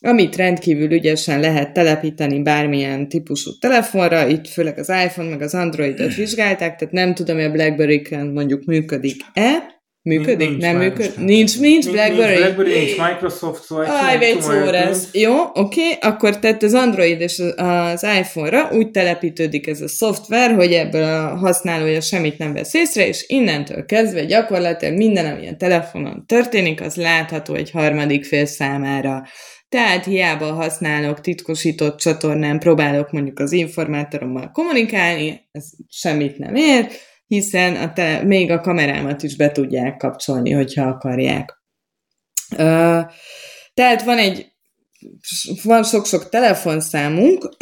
amit 0.00 0.36
rendkívül 0.36 0.92
ügyesen 0.92 1.40
lehet 1.40 1.72
telepíteni 1.72 2.42
bármilyen 2.42 3.08
típusú 3.08 3.50
telefonra, 3.58 4.26
itt 4.26 4.48
főleg 4.48 4.78
az 4.78 4.88
iPhone 4.88 5.28
meg 5.28 5.42
az 5.42 5.54
Androidot 5.54 6.14
vizsgálták, 6.14 6.76
tehát 6.76 6.94
nem 6.94 7.14
tudom, 7.14 7.36
hogy 7.36 7.44
a 7.44 7.50
BlackBerry-ken 7.50 8.26
mondjuk 8.26 8.64
működik-e, 8.64 9.77
Működik? 10.02 10.48
Nincs, 10.48 10.62
nem 10.62 10.76
működik? 10.76 11.16
Nincs, 11.16 11.58
nincs 11.58 11.90
BlackBerry? 11.90 12.32
Nincs 12.32 12.38
BlackBerry, 12.38 12.72
nincs 12.72 12.96
Microsoft, 12.98 13.64
szóval... 13.64 13.84
Aj, 13.84 14.24
egy 14.24 14.42
szó 14.42 14.52
ez. 14.52 15.08
Jó, 15.12 15.34
oké, 15.40 15.60
okay. 15.60 16.10
akkor 16.10 16.38
tehát 16.38 16.62
az 16.62 16.74
Android 16.74 17.20
és 17.20 17.42
az 17.56 18.06
iPhone-ra 18.18 18.68
úgy 18.72 18.90
telepítődik 18.90 19.66
ez 19.66 19.80
a 19.80 19.88
szoftver, 19.88 20.54
hogy 20.54 20.72
ebből 20.72 21.02
a 21.02 21.36
használója 21.36 22.00
semmit 22.00 22.38
nem 22.38 22.52
vesz 22.52 22.74
észre, 22.74 23.06
és 23.06 23.24
innentől 23.28 23.84
kezdve 23.84 24.24
gyakorlatilag 24.24 24.96
minden, 24.96 25.36
ami 25.36 25.48
a 25.48 25.56
telefonon 25.56 26.24
történik, 26.26 26.80
az 26.80 26.96
látható 26.96 27.54
egy 27.54 27.70
harmadik 27.70 28.24
fél 28.24 28.46
számára. 28.46 29.22
Tehát 29.68 30.04
hiába 30.04 30.52
használok 30.52 31.20
titkosított 31.20 31.98
csatornán, 31.98 32.58
próbálok 32.58 33.10
mondjuk 33.10 33.38
az 33.38 33.52
informátorommal 33.52 34.50
kommunikálni, 34.52 35.48
ez 35.52 35.64
semmit 35.88 36.38
nem 36.38 36.54
ér, 36.54 36.86
hiszen 37.28 37.76
a 37.76 37.92
te, 37.92 38.22
még 38.22 38.50
a 38.50 38.60
kamerámat 38.60 39.22
is 39.22 39.36
be 39.36 39.52
tudják 39.52 39.96
kapcsolni, 39.96 40.50
hogyha 40.50 40.86
akarják. 40.86 41.62
Tehát 43.74 44.02
van 44.04 44.18
egy, 44.18 44.52
van 45.62 45.84
sok-sok 45.84 46.28
telefonszámunk, 46.28 47.56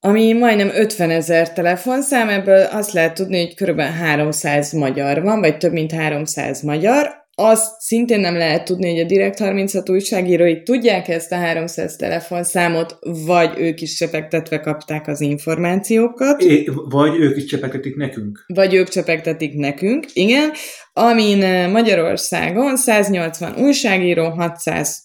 ami 0.00 0.32
majdnem 0.32 0.68
50 0.68 1.10
ezer 1.10 1.52
telefonszám, 1.52 2.28
ebből 2.28 2.62
azt 2.62 2.92
lehet 2.92 3.14
tudni, 3.14 3.44
hogy 3.44 3.54
kb. 3.54 3.80
300 3.80 4.72
magyar 4.72 5.22
van, 5.22 5.40
vagy 5.40 5.56
több 5.56 5.72
mint 5.72 5.92
300 5.92 6.62
magyar, 6.62 7.25
azt 7.38 7.80
szintén 7.80 8.20
nem 8.20 8.36
lehet 8.36 8.64
tudni, 8.64 8.90
hogy 8.90 9.00
a 9.00 9.06
Direkt 9.06 9.38
36 9.38 9.90
újságírói 9.90 10.62
tudják 10.62 11.08
ezt 11.08 11.32
a 11.32 11.36
300 11.36 11.96
telefonszámot, 11.96 12.98
vagy 13.26 13.58
ők 13.58 13.80
is 13.80 13.94
csepegtetve 13.94 14.60
kapták 14.60 15.08
az 15.08 15.20
információkat. 15.20 16.42
É, 16.42 16.70
vagy 16.88 17.16
ők 17.18 17.36
is 17.36 17.44
csepegtetik 17.44 17.96
nekünk. 17.96 18.44
Vagy 18.46 18.74
ők 18.74 18.88
csepegtetik 18.88 19.54
nekünk, 19.54 20.06
igen. 20.12 20.50
Amin 20.92 21.42
eh, 21.42 21.70
Magyarországon 21.70 22.76
180 22.76 23.54
újságíró, 23.56 24.28
600, 24.28 25.04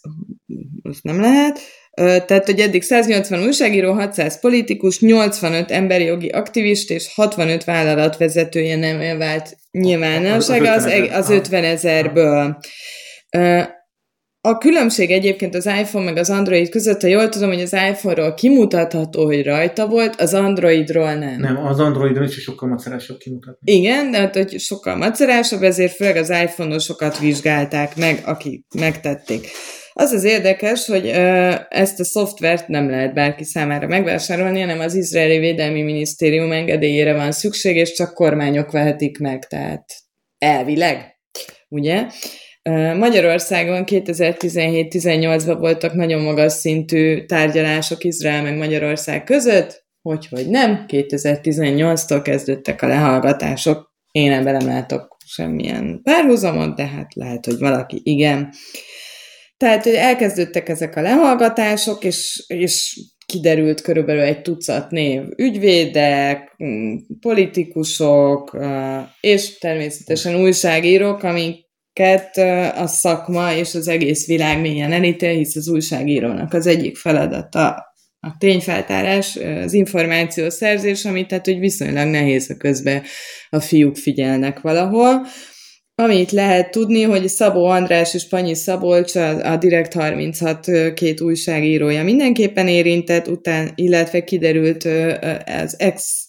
azt 0.84 1.04
nem 1.04 1.22
lehet, 1.22 1.60
tehát, 1.94 2.46
hogy 2.46 2.60
eddig 2.60 2.82
180 2.82 3.44
újságíró, 3.44 3.92
600 3.92 4.40
politikus, 4.40 5.00
85 5.00 5.72
emberi 5.72 6.04
jogi 6.04 6.28
aktivist 6.28 6.92
és 6.92 7.14
65 7.16 7.64
vállalatvezetője 7.64 8.76
nem 8.76 9.18
vált 9.18 9.58
nyilvánossága 9.72 10.72
az, 10.72 10.86
az 11.12 11.30
50 11.30 11.64
ezerből. 11.64 12.58
A 14.44 14.58
különbség 14.58 15.12
egyébként 15.12 15.56
az 15.56 15.66
iPhone 15.66 16.06
meg 16.06 16.18
az 16.18 16.30
Android 16.30 16.70
között, 16.70 17.02
ha 17.02 17.08
jól 17.08 17.30
tudom, 17.30 17.50
hogy 17.50 17.62
az 17.62 17.74
iPhone-ról 17.74 18.34
kimutatható, 18.34 19.26
hogy 19.26 19.44
rajta 19.44 19.88
volt, 19.88 20.22
az 20.22 20.34
Androidról 20.34 21.14
nem. 21.14 21.40
Nem, 21.40 21.58
az 21.58 21.80
Androidon 21.80 22.24
is 22.24 22.42
sokkal 22.42 22.70
macerásabb 22.70 23.18
kimutatni. 23.18 23.72
Igen, 23.72 24.12
de 24.12 24.18
hát, 24.18 24.36
hogy 24.36 24.60
sokkal 24.60 24.96
macerásabb, 24.96 25.62
ezért 25.64 25.96
főleg 25.96 26.16
az 26.16 26.30
iPhone-osokat 26.30 27.20
vizsgálták 27.20 27.96
meg, 27.96 28.22
akik 28.26 28.66
megtették. 28.80 29.48
Az 29.94 30.12
az 30.12 30.24
érdekes, 30.24 30.86
hogy 30.86 31.08
ezt 31.70 32.00
a 32.00 32.04
szoftvert 32.04 32.68
nem 32.68 32.90
lehet 32.90 33.14
bárki 33.14 33.44
számára 33.44 33.88
megvásárolni, 33.88 34.60
hanem 34.60 34.80
az 34.80 34.96
Izraeli 34.96 35.38
Védelmi 35.38 35.82
Minisztérium 35.82 36.52
engedélyére 36.52 37.14
van 37.14 37.32
szükség, 37.32 37.76
és 37.76 37.94
csak 37.94 38.14
kormányok 38.14 38.72
vehetik 38.72 39.20
meg, 39.20 39.48
tehát 39.48 39.86
elvileg, 40.38 41.20
ugye? 41.68 42.06
Magyarországon 42.98 43.84
2017-18-ban 43.86 45.56
voltak 45.60 45.94
nagyon 45.94 46.22
magas 46.22 46.54
szintű 46.54 47.26
tárgyalások 47.26 48.04
Izrael 48.04 48.42
meg 48.42 48.58
Magyarország 48.58 49.24
között, 49.24 49.86
hogy, 50.02 50.28
hogy 50.28 50.50
nem, 50.50 50.86
2018-tól 50.88 52.20
kezdődtek 52.24 52.82
a 52.82 52.88
lehallgatások. 52.88 53.92
Én 54.12 54.32
ebben 54.32 54.56
nem 54.56 54.68
látok 54.68 55.18
semmilyen 55.26 56.00
párhuzamot, 56.04 56.76
de 56.76 56.86
hát 56.88 57.14
lehet, 57.14 57.46
hogy 57.46 57.58
valaki 57.60 58.02
igen. 58.04 58.54
Tehát 59.62 59.84
hogy 59.84 59.94
elkezdődtek 59.94 60.70
ezek 60.70 60.96
a 60.96 61.02
lehallgatások, 61.02 62.04
és, 62.04 62.44
és 62.48 63.00
kiderült 63.26 63.82
körülbelül 63.82 64.22
egy 64.22 64.42
tucat 64.42 64.92
név 64.92 65.22
ügyvédek, 65.36 66.56
mm, 66.64 66.96
politikusok, 67.20 68.58
és 69.20 69.58
természetesen 69.58 70.42
újságírók, 70.42 71.24
amiket 71.24 72.38
a 72.76 72.88
szakma 72.88 73.54
és 73.54 73.76
az 73.76 73.88
egész 73.88 74.28
világ 74.28 74.62
mélyen 74.62 74.92
elítél, 74.92 75.34
hisz 75.34 75.56
az 75.56 75.70
újságírónak 75.70 76.54
az 76.54 76.68
egyik 76.68 76.98
feladata 76.98 77.94
a 78.20 78.38
tényfeltárás, 78.38 79.36
az 79.36 79.74
információszerzés, 79.74 81.06
amit 81.06 81.28
tehát 81.28 81.46
hogy 81.46 81.60
viszonylag 81.60 82.08
nehéz 82.08 82.50
a 82.50 82.58
közben 82.58 83.04
a 83.50 83.60
fiúk 83.60 83.96
figyelnek 83.96 84.60
valahol. 84.60 85.26
Amit 85.96 86.32
lehet 86.32 86.72
tudni, 86.72 87.02
hogy 87.02 87.28
Szabó 87.28 87.66
András 87.66 88.14
és 88.14 88.28
Panyi 88.28 88.56
Szabolcs, 88.56 89.16
a, 89.16 89.52
a 89.52 89.58
Direkt 89.58 89.94
36 89.94 90.68
két 90.94 91.22
újságírója 91.22 92.04
mindenképpen 92.04 92.68
érintett, 92.68 93.28
után, 93.28 93.72
illetve 93.76 94.24
kiderült 94.24 94.84
az 95.46 95.80
ex 95.80 96.26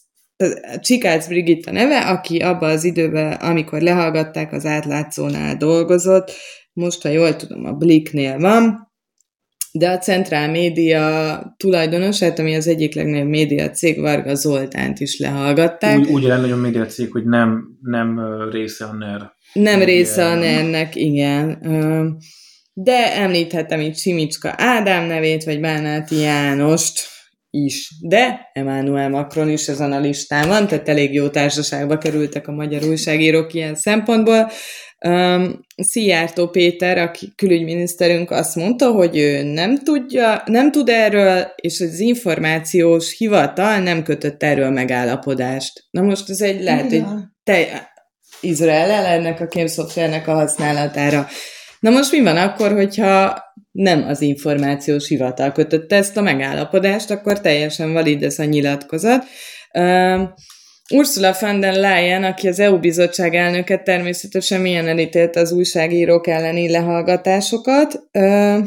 Csikács 0.80 1.26
Brigitta 1.28 1.72
neve, 1.72 1.98
aki 1.98 2.39
abban 2.39 2.70
az 2.70 2.84
időben, 2.84 3.32
amikor 3.32 3.80
lehallgatták, 3.80 4.52
az 4.52 4.66
átlátszónál 4.66 5.56
dolgozott, 5.56 6.32
most, 6.72 7.02
ha 7.02 7.09
jól 7.09 7.36
tudom, 7.36 7.64
a 7.64 7.72
Bliknél 7.72 8.39
van, 8.39 8.93
de 9.72 9.90
a 9.90 9.98
Centrál 9.98 10.51
Média 10.51 11.55
tulajdonosát, 11.56 12.39
ami 12.39 12.55
az 12.55 12.66
egyik 12.66 12.94
legnagyobb 12.94 13.28
média 13.28 13.70
cég, 13.70 14.01
Varga 14.01 14.34
Zoltánt 14.34 15.01
is 15.01 15.18
lehallgatták. 15.18 15.98
Úgy, 15.98 16.09
úgy 16.09 16.22
legnagyobb 16.22 16.60
média 16.60 16.86
cég, 16.86 17.12
hogy 17.12 17.24
nem, 17.24 17.64
nem 17.80 18.20
része 18.51 18.84
a 18.84 18.93
NER 18.93 19.32
nem 19.53 19.83
része 19.83 20.27
a 20.27 20.45
ennek, 20.45 20.95
igen. 20.97 21.59
De 22.73 23.16
említhetem 23.16 23.81
itt 23.81 23.99
Simicska 23.99 24.55
Ádám 24.57 25.05
nevét, 25.05 25.45
vagy 25.45 25.61
Bánáti 25.61 26.20
Jánost 26.20 27.11
is. 27.51 27.91
De 28.01 28.51
Emmanuel 28.53 29.09
Macron 29.09 29.51
is 29.51 29.69
ezen 29.69 29.93
a 29.93 30.01
listán 30.01 30.49
van, 30.49 30.66
tehát 30.66 30.89
elég 30.89 31.15
jó 31.15 31.29
társaságba 31.29 31.99
kerültek 31.99 32.49
a 32.49 32.53
magyar 32.53 32.85
újságírók 32.85 33.55
ilyen 33.55 33.74
szempontból. 33.74 34.51
Um, 35.07 35.61
Szijjártó 35.77 36.49
Péter, 36.49 36.99
aki 36.99 37.33
külügyminiszterünk 37.37 38.31
azt 38.31 38.57
mondta, 38.57 38.91
hogy 38.91 39.16
ő 39.16 39.43
nem 39.43 39.79
tudja, 39.79 40.43
nem 40.47 40.70
tud 40.70 40.89
erről, 40.89 41.47
és 41.57 41.81
az 41.81 41.99
információs 41.99 43.16
hivatal 43.16 43.79
nem 43.79 44.03
kötött 44.03 44.43
erről 44.43 44.70
megállapodást. 44.70 45.85
Na 45.91 46.03
most 46.03 46.31
ez 46.31 46.41
egy 46.41 46.62
lehet, 46.62 46.91
hogy 46.91 47.05
te, 47.43 47.91
Izrael 48.43 48.90
ennek 48.90 49.40
a 49.40 49.47
kémszoftvernek 49.47 50.28
a 50.28 50.32
használatára. 50.32 51.27
Na 51.81 51.90
most 51.90 52.12
mi 52.12 52.23
van 52.23 52.36
akkor, 52.36 52.73
hogyha 52.73 53.43
nem 53.73 54.05
az 54.09 54.20
információs 54.20 55.09
hivatal 55.09 55.52
kötötte 55.52 55.97
ezt 55.97 56.16
a 56.16 56.20
megállapodást, 56.20 57.10
akkor 57.10 57.40
teljesen 57.40 57.93
valid 57.93 58.23
ez 58.23 58.39
a 58.39 58.44
nyilatkozat. 58.44 59.24
Uh, 59.73 60.20
Ursula 60.94 61.36
von 61.40 61.60
der 61.60 61.74
Leyen, 61.74 62.24
aki 62.24 62.48
az 62.48 62.59
EU 62.59 62.78
bizottság 62.78 63.35
elnöke, 63.35 63.78
természetesen 63.78 64.60
milyen 64.60 64.89
elítélte 64.89 65.40
az 65.40 65.52
újságírók 65.52 66.27
elleni 66.27 66.70
lehallgatásokat. 66.70 68.01
Uh, 68.12 68.59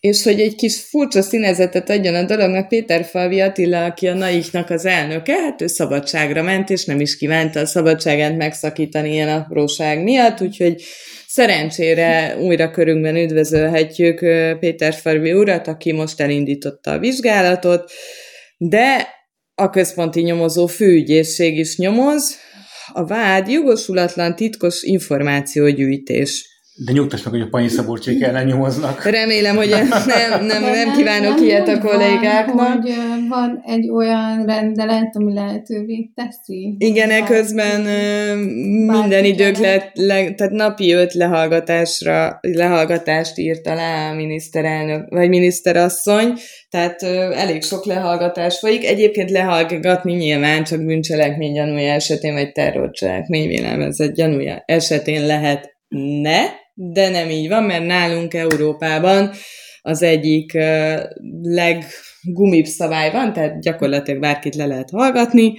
és 0.00 0.22
hogy 0.22 0.40
egy 0.40 0.54
kis 0.54 0.80
furcsa 0.80 1.22
színezetet 1.22 1.90
adjon 1.90 2.14
a 2.14 2.22
dolognak, 2.22 2.68
Péter 2.68 3.04
Falvi 3.04 3.40
Attila, 3.40 3.84
aki 3.84 4.08
a 4.08 4.14
naiknak 4.14 4.70
az 4.70 4.84
elnöke, 4.84 5.32
hát 5.32 5.62
ő 5.62 5.66
szabadságra 5.66 6.42
ment, 6.42 6.70
és 6.70 6.84
nem 6.84 7.00
is 7.00 7.16
kívánta 7.16 7.60
a 7.60 7.66
szabadságát 7.66 8.36
megszakítani 8.36 9.12
ilyen 9.12 9.28
apróság 9.28 10.02
miatt, 10.02 10.40
úgyhogy 10.40 10.82
szerencsére 11.26 12.36
újra 12.40 12.70
körünkben 12.70 13.16
üdvözölhetjük 13.16 14.18
Péter 14.58 14.94
Falvi 14.94 15.32
urat, 15.32 15.68
aki 15.68 15.92
most 15.92 16.20
elindította 16.20 16.90
a 16.90 16.98
vizsgálatot, 16.98 17.90
de 18.56 19.08
a 19.54 19.70
központi 19.70 20.20
nyomozó 20.20 20.66
főügyészség 20.66 21.58
is 21.58 21.76
nyomoz, 21.76 22.36
a 22.92 23.06
vád 23.06 23.48
jogosulatlan 23.48 24.36
titkos 24.36 24.82
információgyűjtés 24.82 26.55
de 26.78 26.92
nyugtass 26.92 27.22
meg, 27.22 27.32
hogy 27.32 27.42
a 27.42 27.48
Panyi 27.50 27.68
Szabolcsék 27.68 28.22
ellen 28.22 28.46
nyomoznak. 28.46 29.04
Remélem, 29.04 29.56
hogy 29.56 29.68
nem, 30.06 30.44
nem, 30.44 30.62
nem 30.62 30.92
kívánok 30.96 31.34
nem, 31.34 31.44
ilyet 31.44 31.68
a 31.68 31.78
kollégáknak. 31.78 32.54
Van, 32.56 32.80
hogy 32.80 32.92
van 33.28 33.62
egy 33.66 33.88
olyan 33.88 34.44
rendelet, 34.46 35.16
ami 35.16 35.34
lehetővé 35.34 36.10
teszi. 36.14 36.74
Igen, 36.78 37.10
eközben 37.10 37.80
minden 38.76 39.24
idők 39.24 39.56
le, 39.56 39.90
le, 39.94 40.34
tehát 40.34 40.52
napi 40.52 40.92
öt 40.92 41.14
lehallgatásra, 41.14 42.38
lehallgatást 42.40 43.38
írt 43.38 43.66
alá 43.66 44.10
a 44.10 44.14
miniszterelnök, 44.14 45.08
vagy 45.08 45.28
miniszterasszony, 45.28 46.32
tehát 46.70 47.02
elég 47.32 47.62
sok 47.62 47.84
lehallgatás 47.84 48.58
folyik. 48.58 48.84
Egyébként 48.84 49.30
lehallgatni 49.30 50.12
nyilván 50.12 50.64
csak 50.64 50.84
bűncselekmény 50.84 51.52
gyanúja 51.52 51.92
esetén, 51.92 52.32
vagy 52.32 52.52
terrorcselekmény 52.52 53.48
vélelmezett 53.48 54.14
gyanúja 54.14 54.62
esetén 54.66 55.26
lehet 55.26 55.74
ne, 56.22 56.64
de 56.78 57.08
nem 57.08 57.30
így 57.30 57.48
van, 57.48 57.62
mert 57.64 57.86
nálunk 57.86 58.34
Európában 58.34 59.30
az 59.80 60.02
egyik 60.02 60.52
leggumibb 61.42 62.64
szabály 62.64 63.10
van, 63.10 63.32
tehát 63.32 63.60
gyakorlatilag 63.60 64.20
bárkit 64.20 64.54
le 64.54 64.66
lehet 64.66 64.90
hallgatni, 64.90 65.54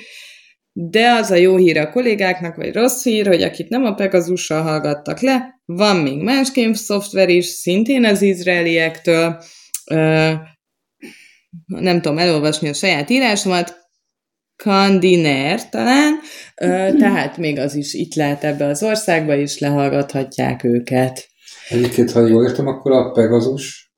de 0.72 1.10
az 1.10 1.32
a 1.32 1.36
jó 1.36 1.56
hír 1.56 1.78
a 1.78 1.90
kollégáknak, 1.90 2.56
vagy 2.56 2.74
rossz 2.74 3.04
hír, 3.04 3.28
hogy 3.28 3.42
akit 3.42 3.70
nem 3.70 3.84
a 3.84 3.94
Pegasussal 3.94 4.62
hallgattak 4.62 5.20
le, 5.20 5.62
van 5.66 5.96
még 5.96 6.22
más 6.22 6.48
szoftver 6.72 7.30
is, 7.30 7.46
szintén 7.46 8.06
az 8.06 8.22
izraeliektől, 8.22 9.44
nem 11.66 12.02
tudom 12.02 12.18
elolvasni 12.18 12.70
a 12.70 12.74
saját 12.74 13.10
írásomat, 13.10 13.87
Kandiner 14.64 15.70
talán, 15.70 16.14
tehát 16.98 17.38
még 17.38 17.60
az 17.60 17.76
is 17.76 17.94
itt 17.94 18.16
lehet 18.16 18.44
ebbe 18.44 18.66
az 18.66 18.84
országba, 18.84 19.36
és 19.36 19.60
lehallgathatják 19.60 20.64
őket. 20.64 21.28
Egyébként, 21.70 22.12
ha 22.12 22.28
jól 22.28 22.44
értem, 22.44 22.68
akkor 22.68 22.92
a 22.92 23.12
Pegasus, 23.12 23.92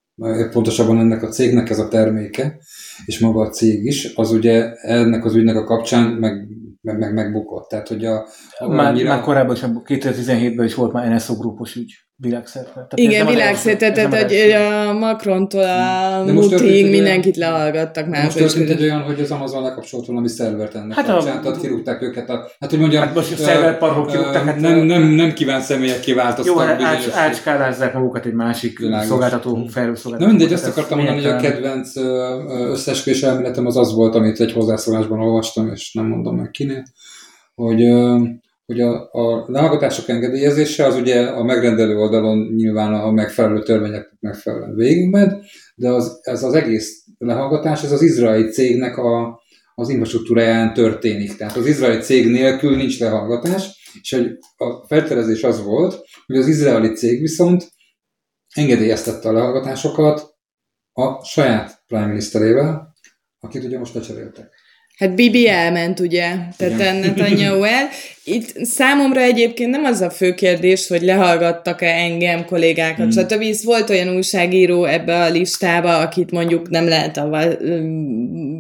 pontosabban 0.51 0.99
ennek 0.99 1.23
a 1.23 1.27
cégnek 1.27 1.69
ez 1.69 1.79
a 1.79 1.87
terméke, 1.87 2.57
és 3.05 3.19
maga 3.19 3.41
a 3.41 3.49
cég 3.49 3.85
is, 3.85 4.13
az 4.15 4.31
ugye 4.31 4.71
ennek 4.73 5.25
az 5.25 5.35
ügynek 5.35 5.55
a 5.55 5.63
kapcsán 5.63 6.07
meg 6.07 6.47
meg, 6.81 6.99
meg, 6.99 7.13
megbukott. 7.13 7.69
Tehát, 7.69 7.87
hogy 7.87 8.05
a, 8.05 8.27
a 8.57 8.67
már, 8.67 8.91
annyira... 8.91 9.09
már 9.09 9.21
korábban 9.21 9.55
is, 9.55 9.61
2017-ben 9.63 10.65
is 10.65 10.75
volt 10.75 10.93
már 10.93 11.13
NSO 11.13 11.35
grupos 11.35 11.75
ügy 11.75 11.91
világszerte. 12.21 12.71
Tehát 12.71 12.93
Igen, 12.93 13.25
világszerte, 13.25 13.91
tehát 13.91 14.13
hogy 14.13 14.51
a 14.51 14.93
Macrontól 14.93 15.63
a 15.63 16.23
Mutig 16.25 16.89
mindenkit 16.89 17.37
lehallgattak 17.37 18.07
már. 18.07 18.23
Most 18.23 18.37
történt 18.37 18.69
egy 18.69 18.81
olyan, 18.81 19.01
hogy 19.01 19.19
az 19.19 19.31
Amazon 19.31 19.61
lekapcsolt 19.61 20.05
valami 20.05 20.27
szervert 20.27 20.75
ennek 20.75 20.95
hát 20.95 21.05
kapcsán, 21.05 21.37
a... 21.37 21.41
tehát 21.41 21.59
kirúgták 21.59 22.01
őket. 22.01 22.29
A, 22.29 22.51
hát, 22.59 22.69
hogy 22.69 22.79
mondjam, 22.79 23.03
hát 23.03 23.15
most 23.15 23.31
a 23.31 23.35
szerverparkok 23.35 24.07
kirúgták. 24.07 24.43
Hát, 24.43 24.59
nem, 24.59 24.79
nem, 24.79 25.03
nem 25.03 25.33
kíván 25.33 25.61
személyek 25.61 25.99
kiváltoztak. 25.99 26.55
Jó, 26.55 26.61
hát 26.61 26.81
ács, 26.81 27.09
ácskálázzák 27.13 27.93
magukat 27.93 28.25
egy 28.25 28.33
másik 28.33 28.79
világos. 28.79 29.07
szolgáltató, 29.07 29.65
felhőszolgáltató. 29.69 30.31
Na 30.31 30.37
mindegy, 30.37 30.53
azt 30.53 30.67
akartam 30.67 30.97
mondani, 30.97 31.21
hogy 31.21 31.31
a 31.31 31.35
kedvenc 31.35 31.95
összesküvés 32.71 33.23
elméletem 33.23 33.65
az 33.65 33.77
az 33.77 33.93
volt, 33.93 34.15
amit 34.15 34.39
egy 34.39 34.51
hozzászólásban 34.51 35.19
olvastam, 35.19 35.71
és 35.73 35.93
nem 35.93 36.05
mondom 36.05 36.35
meg 36.35 36.51
kinél, 36.51 36.83
hogy 37.55 37.81
hogy 38.69 38.81
a, 38.81 39.09
a 39.11 39.45
lehallgatások 39.47 40.09
engedélyezése 40.09 40.85
az 40.85 40.95
ugye 40.95 41.25
a 41.25 41.43
megrendelő 41.43 41.97
oldalon 41.97 42.53
nyilván 42.55 42.93
a 42.93 43.11
megfelelő 43.11 43.63
törvényeknek 43.63 44.17
megfelelően 44.19 44.75
végigmed, 44.75 45.33
de 45.75 45.89
az, 45.89 46.19
ez 46.21 46.43
az 46.43 46.53
egész 46.53 47.03
lehallgatás, 47.17 47.83
ez 47.83 47.91
az 47.91 48.01
izraeli 48.01 48.49
cégnek 48.49 48.97
a, 48.97 49.41
az 49.75 49.89
infrastruktúráján 49.89 50.73
történik. 50.73 51.35
Tehát 51.35 51.55
az 51.55 51.65
izraeli 51.65 52.01
cég 52.01 52.27
nélkül 52.31 52.75
nincs 52.75 52.99
lehallgatás, 52.99 53.91
és 54.01 54.11
hogy 54.11 54.37
a 54.57 54.87
felterezés 54.87 55.43
az 55.43 55.63
volt, 55.63 56.01
hogy 56.25 56.37
az 56.37 56.47
izraeli 56.47 56.93
cég 56.93 57.21
viszont 57.21 57.71
engedélyeztette 58.53 59.29
a 59.29 59.31
lehallgatásokat 59.31 60.37
a 60.93 61.23
saját 61.23 61.83
prime 61.87 62.07
ministerével, 62.07 62.93
akit 63.39 63.63
ugye 63.63 63.77
most 63.77 63.93
lecseréltek. 63.93 64.58
Hát 64.99 65.15
Bibi 65.15 65.47
elment, 65.47 65.99
ugye? 65.99 66.35
Tehát 66.57 67.01
Netanyahu 67.01 67.63
el. 67.63 67.87
Itt 68.23 68.65
számomra 68.65 69.21
egyébként 69.21 69.69
nem 69.69 69.83
az 69.83 70.01
a 70.01 70.09
fő 70.09 70.33
kérdés, 70.33 70.87
hogy 70.87 71.01
lehallgattak-e 71.01 71.87
engem, 71.87 72.45
kollégákat, 72.45 73.13
hmm. 73.13 73.23
stb. 73.23 73.41
Hisz 73.41 73.63
volt 73.63 73.89
olyan 73.89 74.15
újságíró 74.15 74.83
ebbe 74.85 75.19
a 75.19 75.29
listába, 75.29 75.97
akit 75.97 76.31
mondjuk 76.31 76.69
nem 76.69 76.87
lehet 76.87 77.17
a 77.17 77.29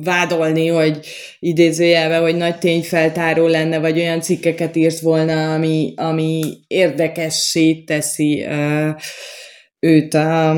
vádolni, 0.03 0.67
hogy 0.67 0.99
idézőjelve, 1.39 2.17
hogy 2.17 2.35
nagy 2.35 2.57
tényfeltáró 2.57 3.47
lenne, 3.47 3.79
vagy 3.79 3.99
olyan 3.99 4.21
cikkeket 4.21 4.75
írt 4.75 4.99
volna, 4.99 5.53
ami, 5.53 5.93
ami 5.95 6.57
érdekessé 6.67 7.73
teszi 7.73 8.45
uh, 8.45 8.89
őt 9.79 10.13
a, 10.13 10.49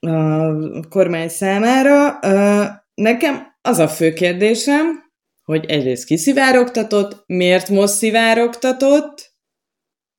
a 0.00 0.88
kormány 0.88 1.28
számára. 1.28 2.18
Uh, 2.22 2.66
nekem 2.94 3.46
az 3.62 3.78
a 3.78 3.88
fő 3.88 4.12
kérdésem, 4.12 5.06
hogy 5.48 5.64
egyrészt 5.68 6.04
kiszivárogtatott, 6.04 7.22
miért 7.26 7.68
most 7.68 7.92
szivárogtatott, 7.92 9.32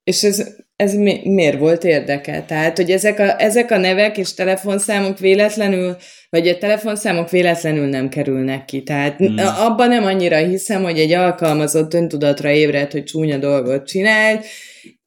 és 0.04 0.24
ez, 0.24 0.48
ez 0.76 0.94
mi, 0.94 1.22
miért 1.24 1.60
volt 1.60 1.84
érdeke? 1.84 2.44
Tehát, 2.48 2.78
hogy 2.78 2.92
ezek 2.92 3.20
a, 3.20 3.42
ezek 3.42 3.72
a 3.72 3.78
nevek 3.78 4.18
és 4.18 4.34
telefonszámok 4.34 5.20
véletlenül, 5.20 5.98
vagy 6.30 6.48
a 6.48 6.58
telefonszámok 6.58 7.30
véletlenül 7.30 7.88
nem 7.88 8.10
kerülnek 8.10 8.66
ki. 8.66 8.84
Tehát 8.84 9.18
hmm. 9.18 9.38
abban 9.38 9.88
nem 9.88 10.04
annyira 10.04 10.38
hiszem, 10.38 10.84
hogy 10.84 11.00
egy 11.00 11.12
alkalmazott 11.12 11.94
öntudatra 11.94 12.50
ébredt, 12.50 12.92
hogy 12.92 13.04
csúnya 13.04 13.38
dolgot 13.38 13.88
csinált, 13.88 14.46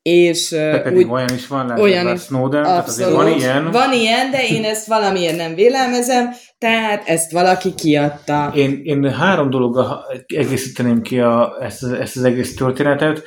és 0.02 0.50
de 0.50 0.80
pedig 0.80 1.06
úgy, 1.06 1.12
olyan 1.12 1.34
is 1.34 1.46
van, 1.46 1.66
lehet, 1.66 1.82
olyan 1.82 2.14
is, 2.14 2.20
Snowden, 2.20 2.64
abszolút, 2.64 3.14
tehát 3.14 3.24
van 3.24 3.38
ilyen. 3.38 3.70
Van 3.70 3.92
ilyen, 3.92 4.30
de 4.30 4.46
én 4.46 4.64
ezt 4.64 4.86
valamiért 4.86 5.36
nem 5.36 5.54
vélelmezem, 5.54 6.28
tehát 6.58 7.08
ezt 7.08 7.32
valaki 7.32 7.74
kiadta. 7.74 8.52
Én, 8.54 8.80
én 8.84 9.10
három 9.10 9.50
dologgal 9.50 10.04
egészíteném 10.26 11.02
ki 11.02 11.20
a, 11.20 11.56
ezt, 11.60 11.84
ezt 11.84 12.16
az 12.16 12.24
egész 12.24 12.54
történetet. 12.54 13.22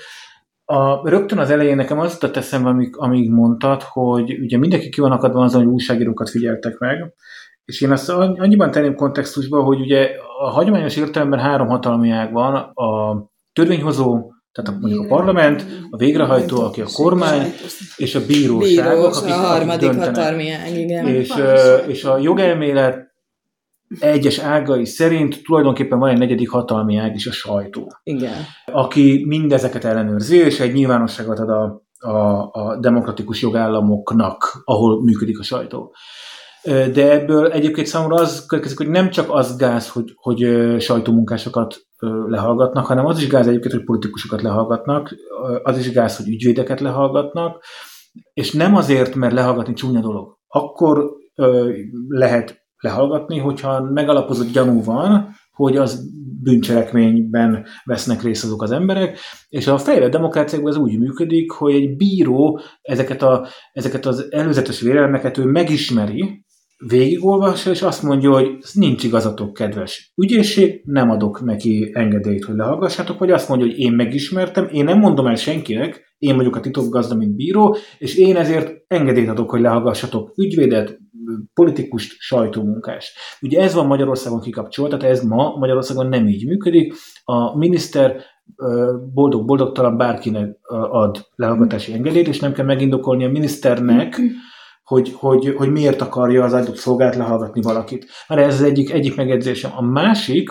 A, 0.65 1.09
rögtön 1.09 1.37
az 1.37 1.49
elején 1.49 1.75
nekem 1.75 1.99
az 1.99 2.13
jutott 2.13 2.37
eszembe, 2.37 2.69
amíg, 2.69 2.97
amíg 2.97 3.29
mondtad, 3.29 3.81
hogy 3.81 4.39
ugye 4.39 4.57
mindenki 4.57 4.89
ki 4.89 5.01
van 5.01 5.11
akadva 5.11 5.43
azon, 5.43 5.63
hogy 5.63 5.73
újságírókat 5.73 6.29
figyeltek 6.29 6.77
meg, 6.77 7.13
és 7.65 7.81
én 7.81 7.91
azt 7.91 8.09
annyiban 8.09 8.71
tenném 8.71 8.95
kontextusba, 8.95 9.63
hogy 9.63 9.79
ugye 9.79 10.09
a 10.39 10.49
hagyományos 10.49 10.95
értelemben 10.95 11.39
három 11.39 11.67
hatalmi 11.67 12.09
ág 12.09 12.31
van, 12.31 12.55
a 12.55 13.21
törvényhozó, 13.53 14.31
tehát 14.55 14.81
mondjuk 14.81 15.03
a 15.03 15.07
parlament, 15.07 15.65
a 15.89 15.97
végrehajtó, 15.97 16.61
aki 16.61 16.81
a 16.81 16.87
kormány, 16.93 17.53
és 17.95 18.15
a 18.15 18.25
bíróságok, 18.25 18.95
Bírós, 18.95 19.17
akik, 19.17 19.31
a 19.31 19.35
harmadik 19.35 19.89
akik 19.89 20.01
hatalmi 20.01 20.49
ág, 20.49 20.77
igen. 20.77 21.07
És, 21.07 21.33
és 21.87 22.03
a 22.03 22.17
jogelmélet 22.17 23.13
egyes 23.99 24.37
ágai 24.37 24.85
szerint 24.85 25.43
tulajdonképpen 25.43 25.99
van 25.99 26.09
egy 26.09 26.17
negyedik 26.17 26.49
hatalmi 26.49 26.97
ág 26.97 27.15
is, 27.15 27.27
a 27.27 27.31
sajtó. 27.31 27.91
Igen. 28.03 28.45
Aki 28.65 29.23
mindezeket 29.27 29.85
ellenőrzi, 29.85 30.37
és 30.37 30.59
egy 30.59 30.73
nyilvánosságot 30.73 31.39
ad 31.39 31.49
a, 31.49 31.83
a, 32.09 32.49
a 32.51 32.77
demokratikus 32.79 33.41
jogállamoknak, 33.41 34.61
ahol 34.65 35.03
működik 35.03 35.39
a 35.39 35.43
sajtó. 35.43 35.93
De 36.65 37.11
ebből 37.11 37.51
egyébként 37.51 37.87
számomra 37.87 38.15
az 38.15 38.45
következik, 38.45 38.77
hogy 38.77 38.89
nem 38.89 39.09
csak 39.09 39.25
az 39.29 39.57
gáz, 39.57 39.89
hogy, 39.89 40.11
hogy 40.15 40.39
sajtómunkásokat 40.79 41.77
lehallgatnak, 42.27 42.85
hanem 42.85 43.05
az 43.05 43.21
is 43.21 43.27
gáz 43.27 43.47
egyébként, 43.47 43.73
hogy 43.73 43.83
politikusokat 43.83 44.41
lehallgatnak, 44.41 45.15
az 45.63 45.77
is 45.77 45.91
gáz, 45.91 46.17
hogy 46.17 46.27
ügyvédeket 46.27 46.79
lehallgatnak, 46.79 47.63
és 48.33 48.51
nem 48.51 48.75
azért, 48.75 49.15
mert 49.15 49.33
lehallgatni 49.33 49.73
csúnya 49.73 50.01
dolog. 50.01 50.37
Akkor 50.47 51.11
lehet 52.07 52.63
lehallgatni, 52.77 53.39
hogyha 53.39 53.81
megalapozott 53.81 54.51
gyanú 54.51 54.83
van, 54.83 55.27
hogy 55.51 55.77
az 55.77 56.09
bűncselekményben 56.41 57.65
vesznek 57.83 58.21
részt 58.21 58.43
azok 58.43 58.61
az 58.61 58.71
emberek, 58.71 59.17
és 59.49 59.67
a 59.67 59.77
fejlett 59.77 60.11
demokráciákban 60.11 60.71
ez 60.71 60.77
úgy 60.77 60.99
működik, 60.99 61.51
hogy 61.51 61.73
egy 61.73 61.95
bíró 61.95 62.59
ezeket, 62.81 63.21
a, 63.21 63.47
ezeket 63.71 64.05
az 64.05 64.31
előzetes 64.31 64.81
vélelmeket 64.81 65.37
ő 65.37 65.43
megismeri, 65.43 66.44
végigolvassa, 66.77 67.71
és 67.71 67.81
azt 67.81 68.03
mondja, 68.03 68.31
hogy 68.31 68.57
nincs 68.73 69.03
igazatok, 69.03 69.53
kedves 69.53 70.13
ügyészség, 70.15 70.81
nem 70.85 71.09
adok 71.09 71.41
neki 71.43 71.91
engedélyt, 71.93 72.45
hogy 72.45 72.55
lehallgassátok, 72.55 73.19
vagy 73.19 73.31
azt 73.31 73.49
mondja, 73.49 73.67
hogy 73.67 73.79
én 73.79 73.93
megismertem, 73.93 74.67
én 74.71 74.83
nem 74.83 74.99
mondom 74.99 75.27
el 75.27 75.35
senkinek, 75.35 76.13
én 76.17 76.35
vagyok 76.35 76.55
a 76.55 76.59
titokgazda, 76.59 77.15
mint 77.15 77.35
bíró, 77.35 77.77
és 77.97 78.15
én 78.15 78.35
ezért 78.35 78.73
engedélyt 78.87 79.29
adok, 79.29 79.49
hogy 79.49 79.61
lehallgassatok 79.61 80.33
ügyvédet, 80.37 80.99
politikust, 81.53 82.15
sajtómunkás. 82.19 83.13
Ugye 83.41 83.61
ez 83.61 83.73
van 83.73 83.87
Magyarországon 83.87 84.39
kikapcsolt, 84.39 84.89
tehát 84.89 85.05
ez 85.05 85.23
ma 85.23 85.55
Magyarországon 85.57 86.07
nem 86.07 86.27
így 86.27 86.47
működik. 86.47 86.93
A 87.23 87.57
miniszter 87.57 88.15
boldog-boldogtalan 89.13 89.97
bárkinek 89.97 90.57
ad 90.89 91.25
lehallgatási 91.35 91.93
engedélyt, 91.93 92.27
és 92.27 92.39
nem 92.39 92.53
kell 92.53 92.65
megindokolni 92.65 93.25
a 93.25 93.29
miniszternek, 93.29 94.21
hogy, 94.85 95.13
hogy, 95.13 95.53
hogy 95.57 95.71
miért 95.71 96.01
akarja 96.01 96.43
az 96.43 96.53
adott 96.53 96.75
szolgált 96.75 97.15
lehallgatni 97.15 97.61
valakit. 97.61 98.05
Mert 98.27 98.41
ez 98.41 98.53
az 98.53 98.61
egyik, 98.61 98.91
egyik 98.91 99.15
megjegyzésem. 99.15 99.71
A 99.75 99.81
másik, 99.81 100.49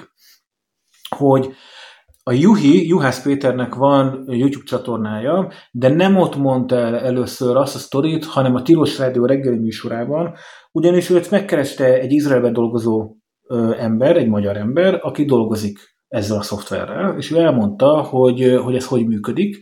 hogy 1.16 1.55
a 2.23 2.32
Juhi, 2.32 2.86
Juhász 2.86 3.23
Péternek 3.23 3.74
van 3.74 4.24
YouTube 4.27 4.65
csatornája, 4.65 5.52
de 5.70 5.89
nem 5.89 6.16
ott 6.16 6.36
mondta 6.36 6.77
el 6.77 6.98
először 6.98 7.56
azt 7.56 7.74
a 7.74 7.78
sztorit, 7.78 8.24
hanem 8.24 8.55
a 8.55 8.62
Tilos 8.62 8.98
Rádió 8.98 9.24
reggeli 9.27 9.59
műsorában, 9.59 10.35
ugyanis 10.73 11.11
őt 11.11 11.31
megkereste 11.31 11.98
egy 11.98 12.12
Izraelben 12.12 12.52
dolgozó 12.52 13.16
ember, 13.78 14.16
egy 14.16 14.28
magyar 14.28 14.56
ember, 14.56 14.98
aki 15.02 15.24
dolgozik 15.24 15.94
ezzel 16.15 16.39
a 16.39 16.43
szoftverrel, 16.43 17.16
és 17.19 17.31
ő 17.31 17.39
elmondta, 17.39 18.03
hogy, 18.03 18.59
hogy 18.62 18.74
ez 18.74 18.86
hogy 18.86 19.07
működik, 19.07 19.57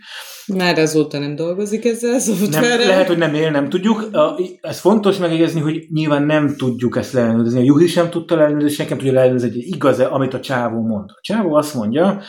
már 0.46 0.78
azóta 0.78 1.18
nem 1.18 1.34
dolgozik 1.34 1.84
ezzel 1.84 2.14
a 2.14 2.18
szoftverrel. 2.18 2.78
Nem, 2.78 2.86
lehet, 2.86 3.06
hogy 3.06 3.18
nem 3.18 3.34
él, 3.34 3.50
nem 3.50 3.68
tudjuk. 3.68 4.08
Ez 4.60 4.78
fontos 4.78 5.18
megjegyezni, 5.18 5.60
hogy 5.60 5.86
nyilván 5.90 6.22
nem 6.22 6.56
tudjuk 6.56 6.96
ezt 6.96 7.12
leellenőrizni. 7.12 7.60
A 7.60 7.62
Juhi 7.62 7.86
sem 7.86 8.10
tudta 8.10 8.34
leellenőrizni, 8.34 8.76
senki 8.76 8.90
nem 8.90 8.98
tudja 8.98 9.14
leellenőrizni, 9.14 9.50
hogy 9.50 9.66
igaz-e, 9.66 10.08
amit 10.08 10.34
a 10.34 10.40
csávó 10.40 10.80
mond. 10.80 11.10
A 11.10 11.18
csávó 11.20 11.54
azt 11.54 11.74
mondja, 11.74 12.20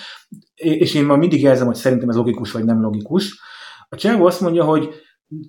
és 0.56 0.94
én 0.94 1.06
ma 1.06 1.16
mindig 1.16 1.42
jelzem, 1.42 1.66
hogy 1.66 1.76
szerintem 1.76 2.10
ez 2.10 2.16
logikus 2.16 2.52
vagy 2.52 2.66
nem 2.66 2.82
logikus. 2.82 3.40
A 3.90 3.96
csávó 3.96 4.26
azt 4.26 4.42
mondja, 4.42 4.64
hogy 4.64 4.90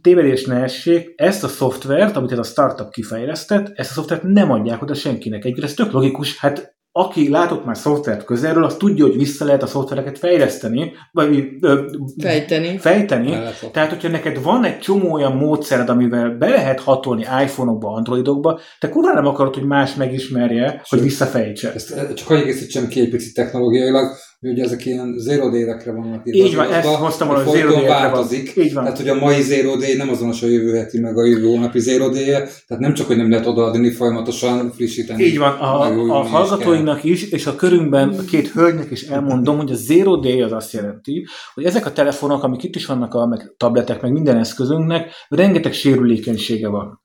tévedés 0.00 0.44
ne 0.44 0.62
essék, 0.62 1.12
ezt 1.16 1.44
a 1.44 1.48
szoftvert, 1.48 2.16
amit 2.16 2.32
ez 2.32 2.38
a 2.38 2.42
startup 2.42 2.90
kifejlesztett, 2.90 3.72
ezt 3.74 3.90
a 3.90 3.94
szoftvert 3.94 4.22
nem 4.22 4.50
adják 4.50 4.82
oda 4.82 4.94
senkinek. 4.94 5.44
Egyébként 5.44 5.66
ez 5.66 5.74
tök 5.74 5.92
logikus, 5.92 6.38
hát 6.38 6.73
aki 6.96 7.28
látott 7.28 7.64
már 7.64 7.76
szoftvert 7.76 8.24
közelről, 8.24 8.64
az 8.64 8.76
tudja, 8.76 9.04
hogy 9.04 9.16
vissza 9.16 9.44
lehet 9.44 9.62
a 9.62 9.66
szoftvereket 9.66 10.18
fejleszteni, 10.18 10.92
vagy 11.12 11.48
ö, 11.60 11.90
fejteni. 12.18 12.78
fejteni. 12.78 13.38
Tehát, 13.72 13.88
hogyha 13.90 14.08
neked 14.08 14.42
van 14.42 14.64
egy 14.64 14.78
csomó 14.78 15.12
olyan 15.12 15.32
módszered, 15.32 15.88
amivel 15.88 16.30
be 16.30 16.48
lehet 16.48 16.80
hatolni 16.80 17.22
iPhone-okba, 17.42 17.88
Androidokba, 17.88 18.60
te 18.78 18.88
kurva 18.88 19.12
nem 19.12 19.26
akarod, 19.26 19.54
hogy 19.54 19.64
más 19.64 19.94
megismerje, 19.94 20.68
Sőt, 20.68 20.86
hogy 20.86 21.00
visszafejtse. 21.00 21.72
Ezt 21.72 22.14
csak 22.14 22.30
egészítsem 22.30 22.88
ki 22.88 23.00
egy 23.00 23.10
picit 23.10 23.34
technológiailag, 23.34 24.16
hogy 24.40 24.60
ezek 24.60 24.86
ilyen 24.86 25.14
zero 25.18 25.50
day-ekre 25.50 25.92
vannak 25.92 26.20
írva. 26.24 26.48
Így 26.48 26.54
van, 26.54 26.72
ezt 26.72 26.88
hoztam 26.88 27.28
volna, 27.28 27.44
hogy 27.44 27.58
zero 27.58 27.82
változik. 27.86 28.56
Így 28.56 28.74
van. 28.74 28.82
Tehát, 28.82 28.98
hogy 28.98 29.08
a 29.08 29.14
mai 29.14 29.42
zero 29.42 29.76
day 29.76 29.96
nem 29.96 30.08
azonos 30.08 30.42
a 30.42 30.46
jövő 30.46 30.76
heti, 30.76 31.00
meg 31.00 31.18
a 31.18 31.24
jövő 31.24 31.46
hónapi 31.46 31.78
zero 31.78 32.08
day 32.08 32.30
-e. 32.30 32.38
tehát 32.38 32.82
nem 32.82 32.94
csak, 32.94 33.06
hogy 33.06 33.16
nem 33.16 33.30
lehet 33.30 33.46
odaadni, 33.46 33.90
folyamatosan 33.90 34.72
frissíteni. 34.72 35.22
Így 35.22 35.38
van, 35.38 35.52
a, 35.52 35.80
a 36.18 36.22
hallgatóinak 36.22 37.04
is, 37.04 37.30
és 37.30 37.46
a 37.46 37.54
körünkben 37.54 38.08
a 38.08 38.24
két 38.24 38.48
hölgynek 38.48 38.90
is 38.90 39.02
elmondom, 39.02 39.56
hogy 39.56 39.70
a 39.70 39.76
zero 39.76 40.16
day 40.16 40.42
az 40.42 40.52
azt 40.52 40.72
jelenti, 40.72 41.26
hogy 41.54 41.64
ezek 41.64 41.86
a 41.86 41.92
telefonok, 41.92 42.42
amik 42.42 42.62
itt 42.62 42.76
is 42.76 42.86
vannak, 42.86 43.14
a, 43.14 43.26
meg 43.26 43.54
tabletek, 43.56 44.02
meg 44.02 44.12
minden 44.12 44.36
eszközünknek, 44.36 45.10
rengeteg 45.28 45.72
sérülékenysége 45.72 46.68
van 46.68 47.02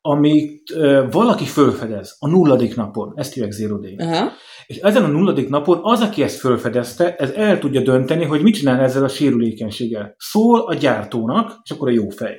amit 0.00 0.70
uh, 0.70 1.12
valaki 1.12 1.44
fölfedez 1.44 2.16
a 2.18 2.28
nulladik 2.28 2.76
napon, 2.76 3.12
ezt 3.16 3.32
hívják 3.32 3.52
zero 3.52 3.78
day. 3.78 3.94
Uh-huh. 3.98 4.30
És 4.68 4.76
ezen 4.76 5.04
a 5.04 5.06
nulladik 5.06 5.48
napon 5.48 5.78
az, 5.82 6.00
aki 6.00 6.22
ezt 6.22 6.38
fölfedezte, 6.38 7.16
ez 7.16 7.30
el 7.30 7.58
tudja 7.58 7.80
dönteni, 7.80 8.24
hogy 8.24 8.42
mit 8.42 8.54
csinál 8.54 8.80
ezzel 8.80 9.04
a 9.04 9.08
sérülékenységgel. 9.08 10.14
Szól 10.18 10.60
a 10.60 10.74
gyártónak, 10.74 11.60
és 11.62 11.70
akkor 11.70 11.88
a 11.88 11.92
jó 11.92 12.08
fej. 12.08 12.36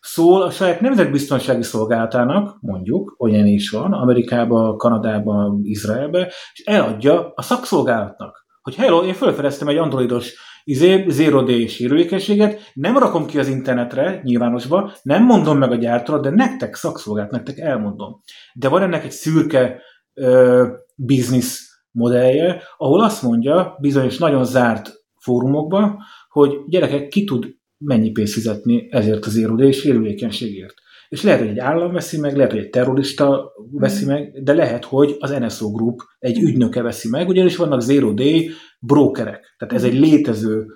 Szól 0.00 0.42
a 0.42 0.50
saját 0.50 0.80
nemzetbiztonsági 0.80 1.62
szolgálatának, 1.62 2.56
mondjuk, 2.60 3.14
olyan 3.18 3.46
is 3.46 3.70
van, 3.70 3.92
Amerikában, 3.92 4.76
Kanadában, 4.76 5.60
Izraelben, 5.62 6.26
és 6.52 6.62
eladja 6.64 7.32
a 7.34 7.42
szakszolgálatnak, 7.42 8.46
hogy 8.62 8.74
hello, 8.74 9.04
én 9.04 9.14
fölfedeztem 9.14 9.68
egy 9.68 9.76
androidos 9.76 10.34
izé, 10.64 11.04
zero 11.08 11.42
day 11.42 11.66
sérülékenységet, 11.66 12.70
nem 12.72 12.98
rakom 12.98 13.26
ki 13.26 13.38
az 13.38 13.48
internetre, 13.48 14.20
nyilvánosba, 14.22 14.92
nem 15.02 15.24
mondom 15.24 15.58
meg 15.58 15.70
a 15.70 15.76
gyártóra, 15.76 16.20
de 16.20 16.30
nektek 16.30 16.74
szakszolgált, 16.74 17.30
nektek 17.30 17.58
elmondom. 17.58 18.20
De 18.54 18.68
van 18.68 18.82
ennek 18.82 19.04
egy 19.04 19.10
szürke 19.10 19.80
ö, 20.14 20.66
biznisz 20.94 21.74
modellje, 21.90 22.62
ahol 22.76 23.02
azt 23.02 23.22
mondja 23.22 23.76
bizonyos 23.80 24.18
nagyon 24.18 24.44
zárt 24.44 24.92
fórumokban, 25.20 25.98
hogy 26.28 26.50
gyerekek, 26.68 27.08
ki 27.08 27.24
tud 27.24 27.46
mennyi 27.78 28.10
pénzt 28.10 28.32
fizetni 28.32 28.88
ezért 28.90 29.24
az 29.24 29.36
érodé 29.36 29.66
és 29.66 29.78
sérülékenységért. 29.78 30.74
És 31.08 31.22
lehet, 31.22 31.40
hogy 31.40 31.48
egy 31.48 31.58
állam 31.58 31.92
veszi 31.92 32.20
meg, 32.20 32.36
lehet, 32.36 32.50
hogy 32.50 32.60
egy 32.60 32.70
terrorista 32.70 33.52
veszi 33.70 34.04
meg, 34.04 34.42
de 34.42 34.52
lehet, 34.52 34.84
hogy 34.84 35.16
az 35.18 35.30
NSO 35.30 35.70
Group 35.70 36.00
egy 36.18 36.38
ügynöke 36.38 36.82
veszi 36.82 37.08
meg, 37.08 37.28
ugyanis 37.28 37.56
vannak 37.56 37.80
zero 37.80 38.12
day 38.12 38.50
brokerek. 38.80 39.54
Tehát 39.58 39.74
ez 39.74 39.84
egy 39.84 39.98
létező 39.98 40.66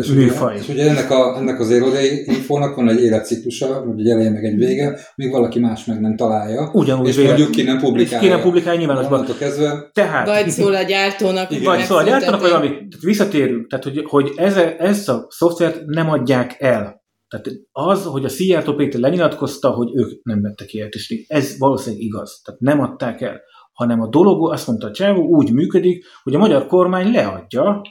és 0.00 0.06
műfaj. 0.06 0.56
És 0.56 0.68
ugye 0.68 0.88
ennek, 0.88 1.10
a, 1.10 1.36
ennek 1.36 1.60
az 1.60 1.70
érodai 1.70 2.24
infónak 2.26 2.76
van 2.76 2.88
egy 2.88 3.00
életciklusa, 3.00 3.84
vagy 3.86 4.00
egy 4.00 4.08
eleje 4.08 4.30
meg 4.30 4.44
egy 4.44 4.56
vége, 4.56 4.98
míg 5.14 5.30
valaki 5.30 5.58
más 5.58 5.84
meg 5.84 6.00
nem 6.00 6.16
találja. 6.16 6.70
Ugyanúgy 6.72 7.08
és 7.08 7.16
vélet, 7.16 7.30
mondjuk 7.30 7.56
ki 7.56 7.62
nem 7.62 7.78
publikálja. 7.78 8.20
Ki 8.20 8.28
nem 8.28 8.42
publikálja 8.42 8.78
nyilvánosban. 8.78 9.26
kezdve. 9.38 9.90
Tehát, 9.92 10.26
vagy 10.26 10.50
szól 10.50 10.74
a 10.74 10.82
gyártónak. 10.82 11.50
Igen. 11.50 11.64
Vagy 11.64 11.80
szól 11.80 11.98
a 11.98 12.02
gyártónak, 12.02 12.40
vagy 12.40 12.50
amit 12.50 12.96
visszatérünk. 13.00 13.66
Tehát, 13.70 13.84
hogy, 13.84 14.04
hogy 14.06 14.32
ez, 14.36 14.56
ez 14.78 15.08
a 15.08 15.26
szoftvert 15.28 15.84
nem 15.84 16.10
adják 16.10 16.56
el. 16.58 16.96
Tehát 17.28 17.46
az, 17.72 18.04
hogy 18.04 18.24
a 18.24 18.28
Szijjártó 18.28 18.74
Péter 18.74 19.00
lenyilatkozta, 19.00 19.70
hogy 19.70 19.88
ők 19.94 20.22
nem 20.22 20.42
vettek 20.42 20.72
és 20.72 21.24
ez 21.28 21.58
valószínűleg 21.58 22.04
igaz. 22.04 22.40
Tehát 22.44 22.60
nem 22.60 22.80
adták 22.80 23.20
el 23.20 23.40
hanem 23.78 24.00
a 24.00 24.08
dolog, 24.08 24.52
azt 24.52 24.66
mondta 24.66 24.86
a 24.86 24.90
csávó, 24.90 25.22
úgy 25.22 25.52
működik, 25.52 26.04
hogy 26.22 26.34
a 26.34 26.38
magyar 26.38 26.66
kormány 26.66 27.12
leadja, 27.12 27.82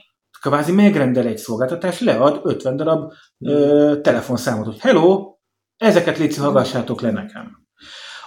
kvázi 0.42 0.72
megrendel 0.72 1.26
egy 1.26 1.38
szolgáltatást, 1.38 2.00
lead 2.00 2.40
50 2.44 2.76
darab 2.76 3.12
ö, 3.40 3.94
telefonszámot, 4.02 4.66
hogy 4.66 4.80
hello, 4.80 5.36
ezeket 5.78 6.18
légy 6.18 6.38
hallgassátok 6.38 7.02
le 7.02 7.12
nekem. 7.12 7.66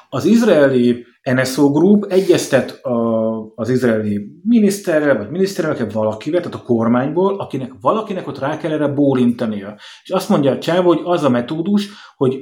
Az 0.08 0.24
izraeli 0.24 1.06
NSO 1.22 1.70
Group 1.70 2.04
egyeztet 2.04 2.70
a, 2.84 3.30
az 3.54 3.68
izraeli 3.68 4.40
miniszterrel, 4.42 5.16
vagy 5.16 5.30
miniszterrel, 5.30 5.86
valakivel, 5.92 6.40
tehát 6.40 6.56
a 6.56 6.62
kormányból, 6.62 7.40
akinek 7.40 7.72
valakinek 7.80 8.26
ott 8.26 8.38
rá 8.38 8.56
kell 8.56 8.72
erre 8.72 8.88
bólintania. 8.88 9.76
És 10.02 10.10
azt 10.10 10.28
mondja 10.28 10.52
a 10.52 10.58
csávó, 10.58 10.88
hogy 10.88 11.00
az 11.04 11.24
a 11.24 11.28
metódus, 11.28 11.88
hogy 12.16 12.38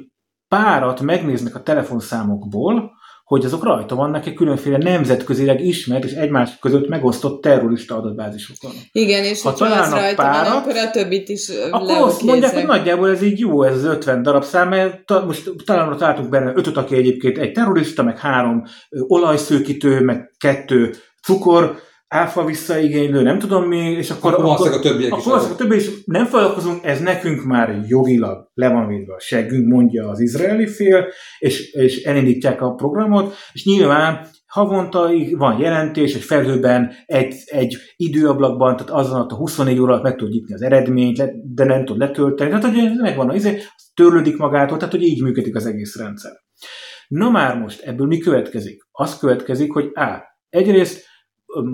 párat 0.49 1.01
megnéznek 1.01 1.55
a 1.55 1.63
telefonszámokból, 1.63 2.93
hogy 3.29 3.45
azok 3.45 3.65
rajta 3.65 3.95
vannak 3.95 4.27
egy 4.27 4.35
különféle 4.35 4.77
nemzetközileg 4.77 5.61
ismert 5.61 6.05
és 6.05 6.13
egymás 6.13 6.59
között 6.61 6.89
megosztott 6.89 7.43
terrorista 7.43 7.97
adatbázisokon. 7.97 8.71
Igen, 8.93 9.25
és 9.25 9.43
ha 9.43 9.49
az 9.49 9.59
rajta 9.91 10.15
párat, 10.15 10.49
van, 10.49 10.57
akkor 10.57 10.77
a 10.77 10.91
többit 10.91 11.29
is 11.29 11.49
Akkor 11.71 11.97
azt 11.97 12.23
mondják, 12.23 12.55
hogy 12.55 12.67
nagyjából 12.67 13.11
ez 13.11 13.23
így 13.23 13.39
jó, 13.39 13.63
ez 13.63 13.75
az 13.75 13.85
50 13.85 14.23
darab 14.23 14.45
szám, 14.45 14.69
mert 14.69 15.07
ta, 15.07 15.25
most 15.25 15.51
talán 15.65 15.97
találtunk 15.97 16.29
benne 16.29 16.53
ötöt, 16.55 16.77
aki 16.77 16.95
egyébként 16.97 17.39
egy 17.39 17.53
terrorista, 17.53 18.03
meg 18.03 18.19
három 18.19 18.63
olajszőkítő, 19.07 20.01
meg 20.01 20.35
kettő 20.39 20.95
cukor, 21.23 21.79
áfa 22.09 22.45
visszaigénylő, 22.45 23.23
nem 23.23 23.39
tudom 23.39 23.65
mi, 23.65 23.91
és 23.91 24.11
akkor... 24.11 24.33
Akkor, 24.33 24.45
akkor 24.45 24.73
a 24.73 24.81
többiek 24.81 25.13
akkor 25.13 25.37
is. 25.37 25.43
Akkor 25.43 25.51
a 25.51 25.55
többi 25.55 25.77
is 25.77 26.05
nem 26.05 26.27
foglalkozunk, 26.27 26.85
ez 26.85 27.01
nekünk 27.01 27.45
már 27.45 27.85
jogilag 27.89 28.51
le 28.55 28.69
van 28.69 28.87
védve 28.87 29.15
a 29.15 29.21
seggünk, 29.21 29.69
mondja 29.69 30.09
az 30.09 30.21
izraeli 30.21 30.67
fél, 30.67 31.07
és, 31.39 31.73
és 31.73 32.03
elindítják 32.03 32.63
a 32.63 32.75
programot, 32.75 33.35
és 33.53 33.65
nyilván 33.65 34.27
havonta 34.47 35.11
van 35.31 35.59
jelentés, 35.61 36.15
egy 36.15 36.23
felhőben, 36.23 36.93
egy, 37.07 37.35
egy 37.45 37.77
időablakban, 37.97 38.77
tehát 38.77 38.93
azon 38.93 39.21
a 39.21 39.35
24 39.35 39.79
óra 39.79 39.93
alatt 39.93 40.03
meg 40.03 40.17
tud 40.17 40.31
nyitni 40.31 40.55
az 40.55 40.63
eredményt, 40.63 41.55
de 41.55 41.65
nem 41.65 41.85
tud 41.85 41.99
letölteni, 41.99 42.51
tehát 42.51 42.65
hogy 42.65 42.91
megvan 43.01 43.29
az 43.29 43.35
izé, 43.35 43.63
törlődik 43.95 44.37
magától, 44.37 44.79
tehát 44.79 44.95
hogy 44.95 45.03
így 45.03 45.23
működik 45.23 45.57
az 45.57 45.67
egész 45.67 45.97
rendszer. 45.97 46.33
Na 47.09 47.31
már 47.31 47.59
most 47.59 47.83
ebből 47.83 48.07
mi 48.07 48.19
következik? 48.19 48.83
Az 48.91 49.19
következik, 49.19 49.73
hogy 49.73 49.91
A. 49.95 50.37
Egyrészt 50.49 51.07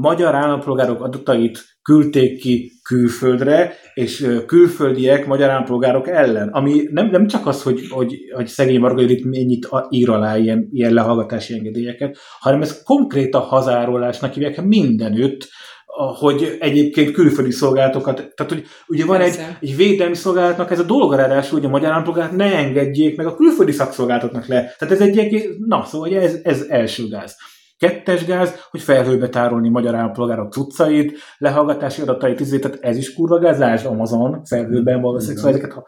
magyar 0.01 0.35
állampolgárok 0.35 1.03
adatait 1.03 1.65
küldték 1.83 2.41
ki 2.41 2.73
külföldre, 2.83 3.75
és 3.95 4.29
külföldiek 4.47 5.27
magyar 5.27 5.51
állampolgárok 5.51 6.09
ellen. 6.09 6.49
Ami 6.49 6.89
nem, 6.91 7.09
nem 7.11 7.27
csak 7.27 7.47
az, 7.47 7.63
hogy, 7.63 7.81
hogy, 7.91 8.15
hogy 8.35 8.47
szegény 8.47 8.81
Marga 8.81 9.03
itt 9.03 9.25
mennyit 9.25 9.69
ír 9.89 10.11
alá 10.11 10.37
ilyen, 10.37 10.69
ilyen 10.73 10.93
lehallgatási 10.93 11.55
engedélyeket, 11.55 12.17
hanem 12.41 12.63
ez 12.63 12.83
konkrét 12.83 13.35
a 13.35 13.39
hazárolásnak 13.39 14.33
hívják 14.33 14.63
mindenütt, 14.63 15.49
hogy 16.19 16.57
egyébként 16.61 17.13
külföldi 17.13 17.51
szolgálatokat, 17.51 18.15
tehát 18.15 18.53
hogy 18.53 18.65
ugye 18.87 19.05
van 19.05 19.21
egy, 19.21 19.37
egy 19.61 19.77
védelmi 19.77 20.15
szolgálatnak 20.15 20.71
ez 20.71 20.79
a 20.79 20.85
dolga 20.85 21.17
ráadásul, 21.17 21.59
hogy 21.59 21.69
a 21.69 21.71
magyar 21.71 21.91
állampolgárt 21.91 22.37
ne 22.37 22.57
engedjék 22.57 23.17
meg 23.17 23.27
a 23.27 23.37
külföldi 23.37 23.73
szakszolgálatoknak 23.73 24.47
le. 24.47 24.75
Tehát 24.79 24.95
ez 24.95 25.01
egy, 25.01 25.49
na 25.67 25.85
szóval 25.85 26.15
ez, 26.17 26.39
ez 26.43 26.67
első 26.69 27.09
gáz. 27.09 27.37
Kettes 27.79 28.25
gáz, 28.25 28.55
hogy 28.71 28.81
felhőbe 28.81 29.29
tárolni 29.29 29.69
magyar 29.69 29.95
állampolgárok 29.95 30.53
cuccait, 30.53 31.19
lehallgatási 31.39 32.03
adatait, 32.03 32.41
izé, 32.41 32.59
tehát 32.59 32.79
ez 32.81 32.97
is 32.97 33.15
kurva 33.15 33.39
gáz, 33.39 33.59
lásd 33.59 33.87
Amazon, 33.87 34.45
felhőben 34.45 35.01
valószínűleg, 35.01 35.39
szóval 35.39 35.59
ezeket, 35.59 35.85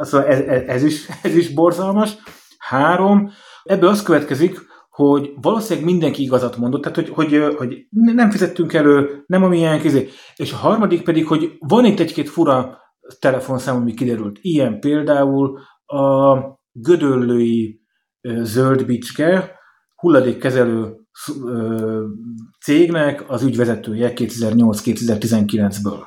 szóval 0.00 0.26
ez, 0.26 0.40
ez, 0.40 0.62
ez, 0.66 0.82
is, 0.82 1.08
ez 1.22 1.34
is 1.34 1.54
borzalmas. 1.54 2.16
Három, 2.58 3.30
ebből 3.62 3.88
az 3.88 4.02
következik, 4.02 4.58
hogy 4.90 5.32
valószínűleg 5.40 5.84
mindenki 5.84 6.22
igazat 6.22 6.56
mondott, 6.56 6.82
tehát 6.82 6.96
hogy, 6.96 7.08
hogy, 7.08 7.54
hogy 7.56 7.86
nem 7.90 8.30
fizettünk 8.30 8.72
elő, 8.72 9.24
nem 9.26 9.42
a 9.42 9.48
milyen 9.48 9.84
izé. 9.84 10.08
És 10.36 10.52
a 10.52 10.56
harmadik 10.56 11.02
pedig, 11.02 11.26
hogy 11.26 11.56
van 11.58 11.84
itt 11.84 12.00
egy-két 12.00 12.28
fura 12.28 12.78
telefonszám, 13.18 13.76
ami 13.76 13.94
kiderült. 13.94 14.38
Ilyen 14.40 14.80
például 14.80 15.58
a 15.86 16.38
gödöllői 16.72 17.80
zöld 18.42 18.86
bicske, 18.86 19.58
hulladékkezelő 19.94 20.97
cégnek 22.64 23.30
az 23.30 23.42
ügyvezetője 23.42 24.12
2008-2019-ből. 24.16 26.06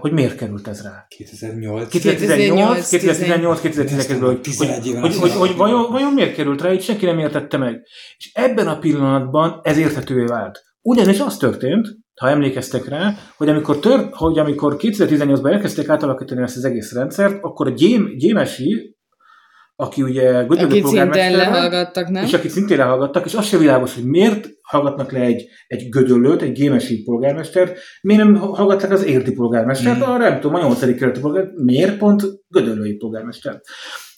Hogy 0.00 0.12
miért 0.12 0.36
került 0.36 0.68
ez 0.68 0.82
rá? 0.82 1.06
2008. 1.08 1.88
2018, 1.88 2.88
2018, 2.88 3.60
2019-ből. 3.62 4.98
Hogy, 5.00 5.16
hogy, 5.16 5.32
hogy 5.32 5.56
vajon, 5.56 5.90
vajon 5.90 6.12
miért 6.12 6.34
került 6.34 6.60
rá, 6.60 6.72
így 6.72 6.82
senki 6.82 7.06
nem 7.06 7.18
értette 7.18 7.56
meg. 7.56 7.82
És 8.16 8.30
ebben 8.34 8.68
a 8.68 8.78
pillanatban 8.78 9.60
ez 9.62 9.76
érthetővé 9.76 10.24
vált. 10.24 10.62
Ugyanis 10.82 11.20
az 11.20 11.36
történt, 11.36 11.88
ha 12.20 12.28
emlékeztek 12.28 12.88
rá, 12.88 13.14
hogy 13.36 13.48
amikor, 13.48 13.78
tör, 13.78 14.08
hogy 14.10 14.38
amikor 14.38 14.76
2018-ban 14.78 15.52
elkezdték 15.52 15.88
átalakítani 15.88 16.42
ezt 16.42 16.56
az 16.56 16.64
egész 16.64 16.92
rendszert, 16.92 17.38
akkor 17.42 17.66
a 17.66 17.70
Gyém, 17.70 18.16
Gyémesi 18.16 18.96
aki 19.80 20.02
ugye 20.02 20.38
Akit 20.38 20.86
szintén 20.86 21.36
lehallgattak, 21.36 22.08
nem? 22.08 22.24
És 22.24 22.32
akit 22.32 22.50
szintén 22.50 22.76
lehallgattak, 22.76 23.24
és 23.24 23.34
az 23.34 23.44
se 23.44 23.58
világos, 23.58 23.94
hogy 23.94 24.04
miért 24.04 24.48
hallgatnak 24.62 25.12
le 25.12 25.20
egy, 25.20 25.48
egy 25.66 25.88
gödöllőt, 25.88 26.42
egy 26.42 26.52
gémesi 26.52 27.02
polgármestert, 27.02 27.78
miért 28.02 28.22
nem 28.22 28.34
hallgatták 28.34 28.90
az 28.90 29.04
érti 29.04 29.32
polgármestert, 29.32 29.98
mm. 29.98 30.02
a 30.02 30.16
nem 30.16 30.40
tudom, 30.40 30.56
a 30.56 30.60
nyolcadik 30.60 30.96
kerületi 30.96 31.20
polgár, 31.20 31.44
miért 31.54 31.98
pont 31.98 32.22
gödöllői 32.48 32.96
polgármestert? 32.96 33.64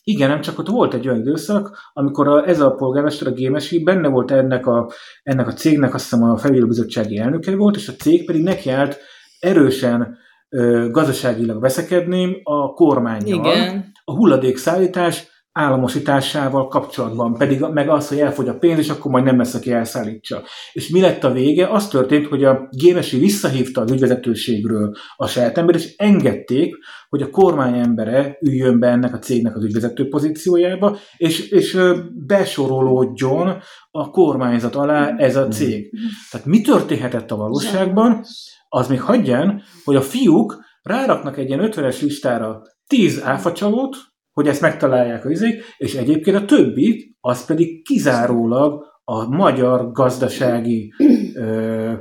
Igen, 0.04 0.28
nem 0.28 0.40
csak 0.40 0.58
ott 0.58 0.68
volt 0.68 0.94
egy 0.94 1.08
olyan 1.08 1.20
időszak, 1.20 1.78
amikor 1.92 2.28
a, 2.28 2.48
ez 2.48 2.60
a 2.60 2.70
polgármester, 2.70 3.28
a 3.28 3.32
Gémesi 3.32 3.82
benne 3.82 4.08
volt 4.08 4.30
ennek 4.30 4.66
a, 4.66 4.92
ennek 5.22 5.46
a 5.46 5.52
cégnek, 5.52 5.94
azt 5.94 6.10
hiszem 6.10 6.30
a 6.30 6.36
felügyelőbizottsági 6.36 7.18
elnöke 7.18 7.56
volt, 7.56 7.76
és 7.76 7.88
a 7.88 7.92
cég 7.92 8.24
pedig 8.26 8.42
nekiállt 8.42 8.98
erősen 9.40 10.16
ö, 10.48 10.88
gazdaságilag 10.90 11.60
veszekedni 11.60 12.40
a 12.42 12.72
kormányjal. 12.72 13.38
Igen. 13.38 13.92
A 14.04 14.12
hulladékszállítás 14.12 15.31
államosításával 15.52 16.68
kapcsolatban, 16.68 17.34
pedig 17.34 17.60
meg 17.60 17.88
az, 17.88 18.08
hogy 18.08 18.18
elfogy 18.18 18.48
a 18.48 18.58
pénz, 18.58 18.78
és 18.78 18.88
akkor 18.88 19.10
majd 19.10 19.24
nem 19.24 19.38
lesz, 19.38 19.54
aki 19.54 19.72
elszállítsa. 19.72 20.42
És 20.72 20.88
mi 20.88 21.00
lett 21.00 21.24
a 21.24 21.32
vége? 21.32 21.68
Az 21.68 21.88
történt, 21.88 22.26
hogy 22.26 22.44
a 22.44 22.68
Gémesi 22.70 23.18
visszahívta 23.18 23.80
az 23.80 23.90
ügyvezetőségről 23.90 24.92
a 25.16 25.26
saját 25.26 25.58
ember, 25.58 25.74
és 25.74 25.94
engedték, 25.96 26.76
hogy 27.08 27.22
a 27.22 27.30
kormány 27.30 27.78
embere 27.78 28.38
üljön 28.40 28.78
be 28.78 28.88
ennek 28.88 29.14
a 29.14 29.18
cégnek 29.18 29.56
az 29.56 29.64
ügyvezető 29.64 30.08
pozíciójába, 30.08 30.96
és, 31.16 31.48
és 31.50 31.78
besorolódjon 32.26 33.56
a 33.90 34.10
kormányzat 34.10 34.74
alá 34.74 35.16
ez 35.16 35.36
a 35.36 35.48
cég. 35.48 35.94
Tehát 36.30 36.46
mi 36.46 36.60
történhetett 36.60 37.30
a 37.30 37.36
valóságban? 37.36 38.24
Az 38.68 38.88
még 38.88 39.00
hagyján, 39.00 39.62
hogy 39.84 39.96
a 39.96 40.02
fiúk 40.02 40.64
ráraknak 40.82 41.36
egy 41.36 41.48
ilyen 41.48 41.70
50-es 41.72 42.00
listára 42.00 42.62
10 42.86 43.22
áfacsalót, 43.24 43.96
hogy 44.32 44.46
ezt 44.46 44.60
megtalálják 44.60 45.24
a 45.24 45.30
izék, 45.30 45.62
és 45.76 45.94
egyébként 45.94 46.36
a 46.36 46.44
többi, 46.44 47.16
az 47.20 47.46
pedig 47.46 47.84
kizárólag 47.84 48.84
a 49.04 49.28
magyar 49.28 49.92
gazdasági 49.92 50.92
ö, 51.34 51.92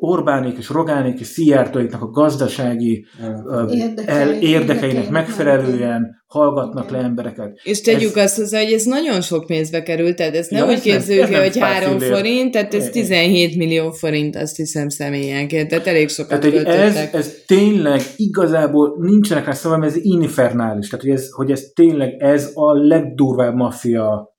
Orbánék 0.00 0.58
és 0.58 0.68
Rogánék 0.68 1.20
és 1.20 1.26
Szijjártóiknak 1.26 2.02
a 2.02 2.10
gazdasági 2.10 3.06
el, 4.06 4.32
érdekeinek 4.32 5.10
megfelelően 5.10 6.18
hallgatnak 6.26 6.90
le 6.90 6.98
embereket. 6.98 7.60
És 7.62 7.80
tegyük 7.80 8.16
ez, 8.16 8.24
azt 8.24 8.36
hozzá, 8.36 8.62
hogy 8.62 8.72
ez 8.72 8.84
nagyon 8.84 9.20
sok 9.20 9.46
pénzbe 9.46 9.82
került, 9.82 10.16
tehát 10.16 10.34
ezt 10.34 10.50
nem 10.50 10.64
ja, 10.64 10.74
úgy 10.74 10.80
képzeljük 10.80 11.30
el, 11.30 11.42
hogy 11.42 11.58
3 11.58 11.98
forint, 11.98 12.52
tehát 12.52 12.74
ez 12.74 12.90
17 12.90 13.56
millió 13.56 13.90
forint, 13.90 14.36
azt 14.36 14.56
hiszem 14.56 14.88
személyenként, 14.88 15.68
tehát 15.68 15.86
elég 15.86 16.08
sokat 16.08 16.40
tehát, 16.40 16.66
ez, 16.66 16.96
ez 17.12 17.34
tényleg 17.46 18.00
igazából 18.16 18.96
nincsenek 19.00 19.44
rá 19.44 19.52
szavam, 19.52 19.82
ez 19.82 19.96
infernális, 19.96 20.88
tehát 20.88 21.04
hogy 21.04 21.14
ez, 21.14 21.30
hogy 21.30 21.50
ez 21.50 21.62
tényleg 21.74 22.14
ez 22.18 22.50
a 22.54 22.72
legdurvább 22.72 23.54
maffia 23.54 24.29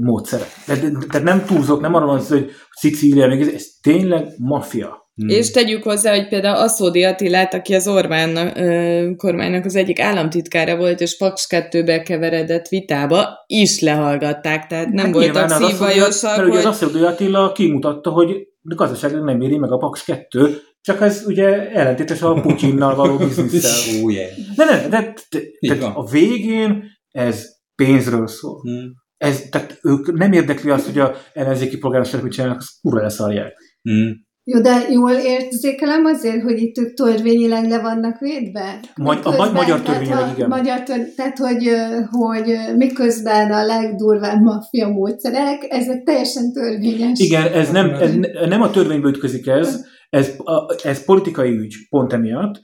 módszerek. 0.00 0.48
Tehát 0.66 1.22
nem 1.22 1.44
túlzok, 1.44 1.80
nem 1.80 1.94
arra 1.94 2.06
van 2.06 2.20
hogy 2.20 2.50
Szicília, 2.70 3.26
még 3.26 3.40
ez, 3.40 3.48
ez 3.48 3.66
tényleg 3.82 4.26
maffia. 4.36 5.06
Hmm. 5.14 5.28
És 5.28 5.50
tegyük 5.50 5.82
hozzá, 5.82 6.14
hogy 6.14 6.28
például 6.28 6.56
Aszódi 6.56 7.04
Attilát, 7.04 7.54
aki 7.54 7.74
az 7.74 7.88
Orbán 7.88 8.58
ö, 8.58 9.14
kormánynak 9.16 9.64
az 9.64 9.76
egyik 9.76 10.00
államtitkára 10.00 10.76
volt, 10.76 11.00
és 11.00 11.16
Paks 11.16 11.46
2-be 11.50 12.02
keveredett 12.02 12.68
vitába, 12.68 13.28
is 13.46 13.80
lehallgatták, 13.80 14.66
tehát 14.66 14.88
nem 14.88 15.04
hát 15.04 15.14
voltak 15.14 15.50
szívvajosak. 15.50 16.36
Mert 16.36 16.40
hogy... 16.40 16.48
ugye 16.48 16.58
az 16.58 16.64
Aszódi 16.64 17.02
Attila 17.02 17.52
kimutatta, 17.52 18.10
hogy 18.10 18.48
gazdaságilag 18.62 19.24
nem 19.24 19.40
éri 19.40 19.58
meg 19.58 19.72
a 19.72 19.76
Paks 19.76 20.04
2, 20.04 20.60
csak 20.80 21.00
ez 21.00 21.22
ugye 21.26 21.70
ellentétes 21.70 22.22
a 22.22 22.32
Putyinnal 22.32 22.94
való 22.94 23.16
biznisztel. 23.26 24.02
oh, 24.02 24.12
yeah. 24.12 24.30
De 24.56 24.64
nem, 24.64 24.90
de, 24.90 25.14
de, 25.30 25.40
de, 25.60 25.74
de 25.74 25.86
a 25.86 26.04
végén 26.04 26.84
ez 27.10 27.46
pénzről 27.74 28.26
szól. 28.26 28.60
Hmm 28.60 29.06
ez, 29.18 29.42
tehát 29.50 29.78
ők 29.82 30.12
nem 30.12 30.32
érdekli 30.32 30.70
azt, 30.70 30.86
hogy 30.86 30.98
a 30.98 31.14
ellenzéki 31.32 31.78
polgármester 31.78 32.22
mit 32.22 32.32
csinálnak, 32.32 32.58
azt 32.58 32.80
kurva 32.80 33.00
leszarják. 33.00 33.52
Mm. 33.90 34.10
Jó, 34.50 34.60
de 34.60 34.86
jól 34.90 35.10
érzékelem 35.10 36.04
azért, 36.04 36.42
hogy 36.42 36.58
itt 36.58 36.78
ők 36.78 36.94
törvényileg 36.94 37.68
le 37.68 37.80
vannak 37.80 38.18
védve? 38.18 38.80
Magy- 38.94 39.20
a 39.22 39.36
ma- 39.36 39.52
magyar 39.52 39.80
törvényileg, 39.80 40.32
igen. 40.36 40.48
Magyar 40.48 40.82
tör- 40.82 41.14
tehát, 41.16 41.38
hogy, 41.38 41.70
hogy 42.10 42.58
miközben 42.76 43.52
a 43.52 43.64
legdurvább 43.64 44.40
maffia 44.40 44.88
módszerek, 44.88 45.66
ezek 45.68 46.02
teljesen 46.02 46.52
törvényes. 46.52 47.18
Igen, 47.18 47.52
ez 47.52 47.70
nem, 47.70 47.90
ez 47.90 48.14
nem 48.48 48.62
a 48.62 48.70
törvényből 48.70 49.10
ütközik 49.10 49.46
ez, 49.46 49.80
ez, 50.10 50.36
ez 50.82 51.04
politikai 51.04 51.50
ügy, 51.50 51.74
pont 51.88 52.12
emiatt, 52.12 52.60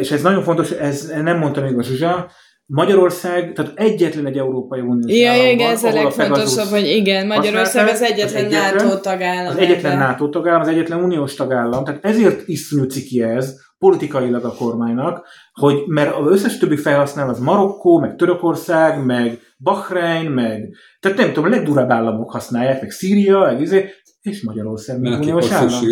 és 0.00 0.10
ez 0.10 0.22
nagyon 0.22 0.42
fontos, 0.42 0.70
ez 0.70 1.12
nem 1.22 1.38
mondta 1.38 1.60
még 1.60 1.78
a 1.78 1.82
Zsuzsa, 1.82 2.30
Magyarország, 2.72 3.52
tehát 3.52 3.72
egyetlen 3.74 4.26
egy 4.26 4.38
Európai 4.38 4.80
Uniós 4.80 5.18
ja, 5.18 5.30
állam 5.30 5.46
igen, 5.46 5.70
ez 5.70 5.84
a 5.84 5.92
legfontosabb, 5.92 6.68
hogy 6.68 6.86
igen, 6.86 7.26
Magyarország 7.26 7.88
az 7.88 8.02
egyetlen, 8.02 8.44
az 8.44 8.52
egyetlen 8.52 8.74
NATO 8.74 8.98
tagállam. 9.00 9.46
Az 9.46 9.56
egyetlen 9.56 9.98
NATO 9.98 10.28
tagállam, 10.28 10.60
az 10.60 10.68
egyetlen 10.68 11.02
uniós 11.02 11.34
tagállam, 11.34 11.84
tehát 11.84 12.04
ezért 12.04 12.48
iszonyú 12.48 12.84
ciki 12.84 13.22
ez 13.22 13.54
politikailag 13.78 14.44
a 14.44 14.54
kormánynak, 14.54 15.26
hogy 15.52 15.82
mert 15.86 16.14
az 16.14 16.30
összes 16.30 16.58
többi 16.58 16.76
felhasznál 16.76 17.28
az 17.28 17.38
Marokkó, 17.38 17.98
meg 17.98 18.16
Törökország, 18.16 19.04
meg 19.04 19.38
Bahrein, 19.58 20.30
meg 20.30 20.74
tehát 21.00 21.18
nem 21.18 21.28
tudom, 21.32 21.44
a 21.44 21.54
legdurább 21.54 21.90
államok 21.90 22.30
használják, 22.30 22.80
meg 22.80 22.90
Szíria, 22.90 23.38
meg 23.38 23.60
izé, 23.60 23.90
és 24.20 24.42
Magyarország, 24.42 25.00
meg 25.00 25.20
uniós 25.20 25.50
állam. 25.50 25.84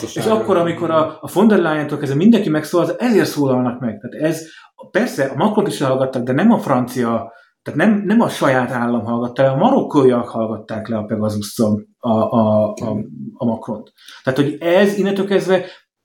És 0.00 0.26
akkor, 0.26 0.56
amikor 0.56 0.90
a, 0.90 1.18
a 1.20 1.30
von 1.32 1.48
der 1.48 1.58
Leyen-től 1.58 1.98
kezdve 1.98 2.16
mindenki 2.16 2.48
megszólal, 2.48 2.96
ezért 2.98 3.28
szólalnak 3.28 3.80
meg. 3.80 3.98
Tehát 4.00 4.30
ez 4.30 4.46
persze 4.90 5.24
a 5.24 5.36
Macron 5.36 5.66
is 5.66 5.80
hallgattak, 5.80 6.22
de 6.22 6.32
nem 6.32 6.50
a 6.50 6.58
francia, 6.58 7.32
tehát 7.62 7.78
nem, 7.78 8.02
nem 8.04 8.20
a 8.20 8.28
saját 8.28 8.70
állam 8.70 9.04
hallgatta 9.04 9.42
le, 9.42 9.48
a 9.48 9.56
marokkóiak 9.56 10.28
hallgatták 10.28 10.88
le 10.88 10.96
a 10.96 11.04
Pegasuszon 11.04 11.88
a, 11.98 12.10
a, 12.10 12.72
a, 12.72 13.04
a 13.32 13.44
Macron-t. 13.44 13.92
Tehát, 14.22 14.38
hogy 14.38 14.56
ez 14.60 14.98
innentől 14.98 15.26
kezdve 15.26 15.64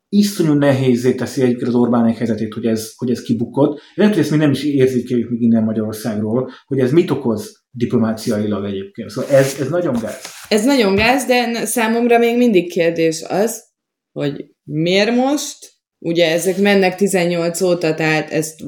iszonyú 0.10 0.53
nehézé 0.53 1.15
teszi 1.15 1.41
egyébként 1.41 1.68
az 1.68 1.76
Orbánék 1.76 2.18
helyzetét, 2.18 2.53
hogy 2.53 2.65
ez, 2.65 2.93
hogy 2.95 3.11
ez 3.11 3.22
kibukott. 3.22 3.81
Lehet, 3.95 4.14
hogy 4.14 4.22
ezt 4.22 4.31
mi 4.31 4.38
nem 4.38 4.52
is 4.52 4.64
érzékeljük 4.64 5.30
még 5.30 5.41
innen 5.41 5.64
Magyarországról, 5.64 6.49
hogy 6.65 6.80
ez 6.80 6.91
mit 6.91 7.11
okoz 7.11 7.64
diplomáciailag 7.72 8.65
egyébként. 8.65 9.10
Szóval 9.10 9.31
ez, 9.31 9.57
ez 9.60 9.69
nagyon 9.69 9.93
gáz. 10.02 10.22
Ez 10.49 10.65
nagyon 10.65 10.95
gáz, 10.95 11.26
de 11.26 11.65
számomra 11.65 12.18
még 12.18 12.38
mindig 12.38 12.72
kérdés 12.72 13.23
az, 13.23 13.64
hogy 14.11 14.45
miért 14.64 15.15
most, 15.15 15.74
Ugye 16.06 16.32
ezek 16.32 16.57
mennek 16.57 16.95
18 16.95 17.61
óta, 17.61 17.94
tehát 17.94 18.32
ezt 18.32 18.64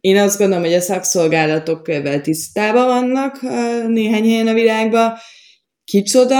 én 0.00 0.16
azt 0.16 0.38
gondolom, 0.38 0.64
hogy 0.64 0.72
a 0.72 0.80
szakszolgálatok 0.80 1.90
tisztában 2.22 2.86
vannak 2.86 3.40
néhány 3.88 4.22
helyen 4.22 4.46
a 4.46 4.52
világban. 4.52 5.12
Kicsoda? 5.84 6.36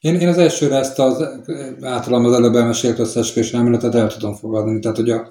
Én, 0.00 0.14
én 0.14 0.28
az 0.28 0.38
elsőre 0.38 0.76
ezt 0.76 0.98
az 0.98 1.28
általam 1.80 2.24
az 2.24 2.32
előbb 2.32 2.54
elmesélt 2.54 2.98
összeesküvés 2.98 3.52
elméletet 3.52 3.94
el 3.94 4.08
tudom 4.08 4.34
fogadni. 4.34 4.80
Tehát, 4.80 4.96
hogy, 4.96 5.10
a, 5.10 5.28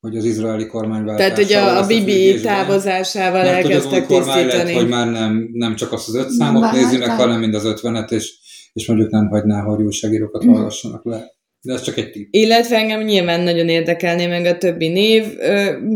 hogy 0.00 0.16
az 0.16 0.24
izraeli 0.24 0.66
kormányváltással... 0.66 1.34
Tehát, 1.34 1.50
hogy 1.50 1.76
a, 1.76 1.82
a 1.82 1.86
Bibi 1.86 2.40
távozásával 2.40 3.46
elkezdtek 3.46 4.06
tisztítani. 4.06 4.46
Lehet, 4.46 4.72
hogy 4.72 4.88
már 4.88 5.10
nem, 5.10 5.48
nem 5.52 5.74
csak 5.74 5.92
azt 5.92 6.08
az 6.08 6.14
öt 6.14 6.30
számot 6.30 6.72
nézi 6.72 6.96
meg, 6.96 7.10
hanem 7.10 7.40
mind 7.40 7.54
az 7.54 7.64
ötvenet, 7.64 8.12
és, 8.12 8.34
és 8.72 8.86
mondjuk 8.86 9.10
nem 9.10 9.28
hagyná, 9.28 9.60
hogy 9.60 9.82
újságírókat 9.82 10.44
hallgassanak 10.44 11.04
le. 11.04 11.31
De 11.64 11.72
ez 11.72 11.82
csak 11.82 11.96
egy 11.96 12.10
tipp. 12.10 12.28
Illetve 12.30 12.76
engem 12.76 13.00
nyilván 13.02 13.40
nagyon 13.40 13.68
érdekelné 13.68 14.26
meg 14.26 14.44
a 14.44 14.58
többi 14.58 14.88
név. 14.88 15.24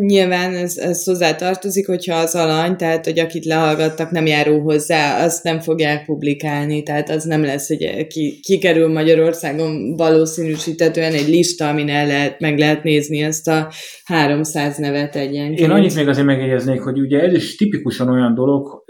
Nyilván 0.01 0.55
ez, 0.55 0.77
ez 0.77 1.05
hozzá 1.05 1.35
tartozik, 1.35 1.87
hogyha 1.87 2.17
az 2.17 2.35
alany, 2.35 2.77
tehát 2.77 3.05
hogy 3.05 3.19
akit 3.19 3.45
lehallgattak, 3.45 4.11
nem 4.11 4.27
járul 4.27 4.61
hozzá, 4.61 5.25
azt 5.25 5.45
nem 5.45 5.61
fogják 5.61 6.05
publikálni, 6.05 6.83
tehát 6.83 7.11
az 7.11 7.25
nem 7.25 7.43
lesz, 7.43 7.69
hogy 7.69 8.07
ki, 8.07 8.41
kikerül 8.43 8.93
Magyarországon 8.93 9.97
valószínűsítetően 9.97 11.13
egy 11.13 11.29
lista, 11.29 11.69
amin 11.69 11.89
el 11.89 12.07
lehet, 12.07 12.41
meg 12.41 12.59
lehet 12.59 12.83
nézni 12.83 13.21
ezt 13.21 13.49
a 13.49 13.73
300 14.05 14.77
nevet 14.77 15.17
egyenként. 15.17 15.61
Én 15.61 15.71
annyit 15.71 15.95
még 15.95 16.09
azért 16.09 16.27
megjegyeznék, 16.27 16.81
hogy 16.81 17.01
ugye 17.01 17.21
ez 17.21 17.33
is 17.33 17.57
tipikusan 17.57 18.09
olyan 18.09 18.35
dolog, 18.35 18.85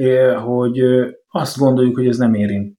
hogy 0.44 0.78
azt 1.28 1.58
gondoljuk, 1.58 1.96
hogy 1.96 2.06
ez 2.06 2.16
nem 2.16 2.34
érint 2.34 2.74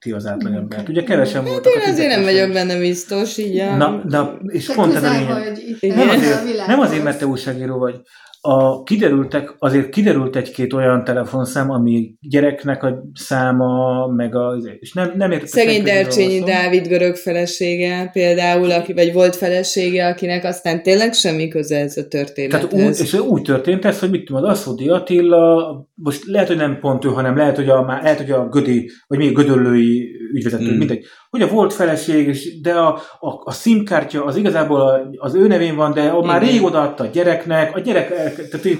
ti 0.00 0.12
az 0.12 0.26
átlagembert. 0.26 0.88
Ugye 0.88 1.02
kevesen 1.02 1.42
hát 1.42 1.50
voltak. 1.50 1.72
Én 1.74 1.92
azért 1.92 2.14
nem 2.14 2.22
vagyok 2.22 2.52
benne 2.52 2.78
biztos, 2.78 3.38
így 3.38 3.58
a... 3.58 3.76
Na, 3.76 4.02
na 4.04 4.38
és 4.46 4.66
Te 4.66 4.74
pont 4.74 4.94
ez 4.94 5.02
a 5.02 5.10
lényeg. 5.10 5.96
Nem 5.96 6.08
azért, 6.08 6.66
nem 6.66 6.80
azért, 6.80 7.02
mert 7.02 7.18
te 7.18 7.26
újságíró 7.26 7.78
vagy, 7.78 8.00
a, 8.42 8.82
kiderültek, 8.82 9.54
azért 9.58 9.88
kiderült 9.88 10.36
egy-két 10.36 10.72
olyan 10.72 11.04
telefonszám, 11.04 11.70
ami 11.70 12.14
gyereknek 12.20 12.82
a 12.82 13.02
száma, 13.14 14.06
meg 14.06 14.34
a, 14.34 14.56
és 14.78 14.92
nem, 14.92 15.12
nem 15.16 15.30
értek. 15.30 15.48
Szegény 15.48 15.82
Dercsényi 15.82 16.40
Dávid 16.40 16.86
görög 16.86 17.16
felesége 17.16 18.10
például, 18.12 18.70
aki, 18.70 18.92
vagy 18.92 19.12
volt 19.12 19.36
felesége, 19.36 20.06
akinek 20.06 20.44
aztán 20.44 20.82
tényleg 20.82 21.12
semmi 21.12 21.48
köze 21.48 21.78
ez 21.78 21.96
a 21.96 22.08
történethez. 22.08 22.68
Tehát 22.68 22.88
úgy, 22.88 23.00
és 23.00 23.14
úgy 23.14 23.42
történt 23.42 23.84
ez, 23.84 23.98
hogy 23.98 24.10
mit 24.10 24.24
tudom, 24.24 24.42
az 24.42 24.48
Aszódi 24.48 24.88
Attila, 24.88 25.74
most 26.02 26.24
lehet, 26.24 26.48
hogy 26.48 26.56
nem 26.56 26.78
pont 26.80 27.04
ő, 27.04 27.08
hanem 27.08 27.36
lehet, 27.36 27.56
hogy 27.56 27.68
a, 27.68 27.84
lehet, 28.02 28.18
hogy 28.18 28.30
a 28.30 28.48
Gödi, 28.48 28.90
vagy 29.06 29.18
még 29.18 29.34
Gödöllői 29.34 30.16
ügyvezető, 30.32 30.74
mm. 30.74 30.76
mindegy. 30.78 31.04
Hogy 31.30 31.42
a 31.42 31.48
volt 31.48 31.72
feleség, 31.72 32.26
és 32.28 32.60
de 32.60 32.72
a, 32.72 32.88
a, 33.20 33.28
a 33.44 33.52
SIM-kártya 33.52 34.24
az 34.24 34.36
igazából 34.36 35.10
az 35.16 35.34
ő 35.34 35.46
nevén 35.46 35.76
van, 35.76 35.92
de 35.92 36.02
a 36.02 36.24
már 36.24 36.42
rég 36.42 36.62
odaadta 36.62 37.04
a 37.04 37.10
gyereknek, 37.12 37.76
a 37.76 37.80
gyerek 37.80 38.08
tehát 38.34 38.64
így, 38.64 38.78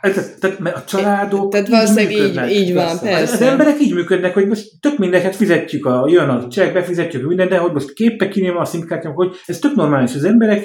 Hát, 0.00 0.38
tehát, 0.40 0.58
mert 0.58 0.76
a 0.76 0.84
családok 0.84 1.52
Tehát 1.52 1.68
valószínűleg 1.68 2.12
így, 2.12 2.56
így 2.56 2.74
van, 2.74 2.98
persze. 2.98 3.22
Az, 3.22 3.32
az 3.32 3.40
emberek 3.40 3.80
így 3.80 3.94
működnek, 3.94 4.34
hogy 4.34 4.46
most 4.46 4.70
tök 4.80 4.98
mindeket 4.98 5.36
fizetjük, 5.36 5.86
a, 5.86 6.04
jön 6.08 6.28
a 6.28 6.48
csekk, 6.48 6.72
befizetjük 6.72 7.26
minden, 7.26 7.48
de 7.48 7.58
hogy 7.58 7.72
most 7.72 7.92
képbe 7.92 8.28
kiném 8.28 8.56
a 8.56 8.64
szimkártyám, 8.64 9.12
hogy 9.12 9.34
ez 9.46 9.58
tök 9.58 9.74
normális. 9.74 10.14
Az 10.14 10.24
emberek, 10.24 10.62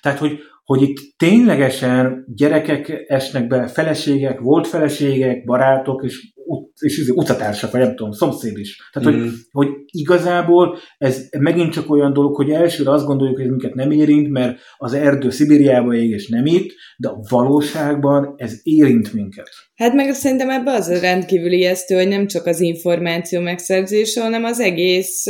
tehát, 0.00 0.18
hogy, 0.18 0.38
hogy 0.70 0.82
itt 0.82 1.14
ténylegesen 1.16 2.24
gyerekek 2.34 3.04
esnek 3.06 3.46
be, 3.46 3.66
feleségek, 3.66 4.40
volt 4.40 4.66
feleségek, 4.66 5.44
barátok, 5.44 6.04
és 6.04 6.32
és 6.80 6.98
izé, 6.98 7.12
utcatársak, 7.14 7.70
vagy 7.70 7.80
nem 7.80 7.96
tudom, 7.96 8.12
szomszéd 8.12 8.58
is. 8.58 8.90
Tehát, 8.92 9.08
mm. 9.08 9.20
hogy, 9.20 9.30
hogy 9.50 9.68
igazából 9.90 10.78
ez 10.98 11.28
megint 11.38 11.72
csak 11.72 11.90
olyan 11.90 12.12
dolog, 12.12 12.36
hogy 12.36 12.50
elsőre 12.50 12.90
azt 12.90 13.06
gondoljuk, 13.06 13.36
hogy 13.36 13.44
ez 13.44 13.50
minket 13.50 13.74
nem 13.74 13.90
érint, 13.90 14.28
mert 14.30 14.58
az 14.76 14.92
erdő 14.92 15.30
Szibériába 15.30 15.94
ég, 15.94 16.10
és 16.10 16.28
nem 16.28 16.46
itt, 16.46 16.70
de 16.96 17.08
a 17.08 17.20
valóságban 17.28 18.34
ez 18.36 18.54
érint 18.62 19.12
minket. 19.12 19.48
Hát 19.74 19.94
meg 19.94 20.14
szerintem 20.14 20.50
ebben 20.50 20.74
az 20.74 20.88
a 20.88 21.00
rendkívül 21.00 21.52
ijesztő, 21.52 21.94
hogy 21.94 22.08
nem 22.08 22.26
csak 22.26 22.46
az 22.46 22.60
információ 22.60 23.40
megszerzése, 23.40 24.22
hanem 24.22 24.44
az 24.44 24.60
egész 24.60 25.26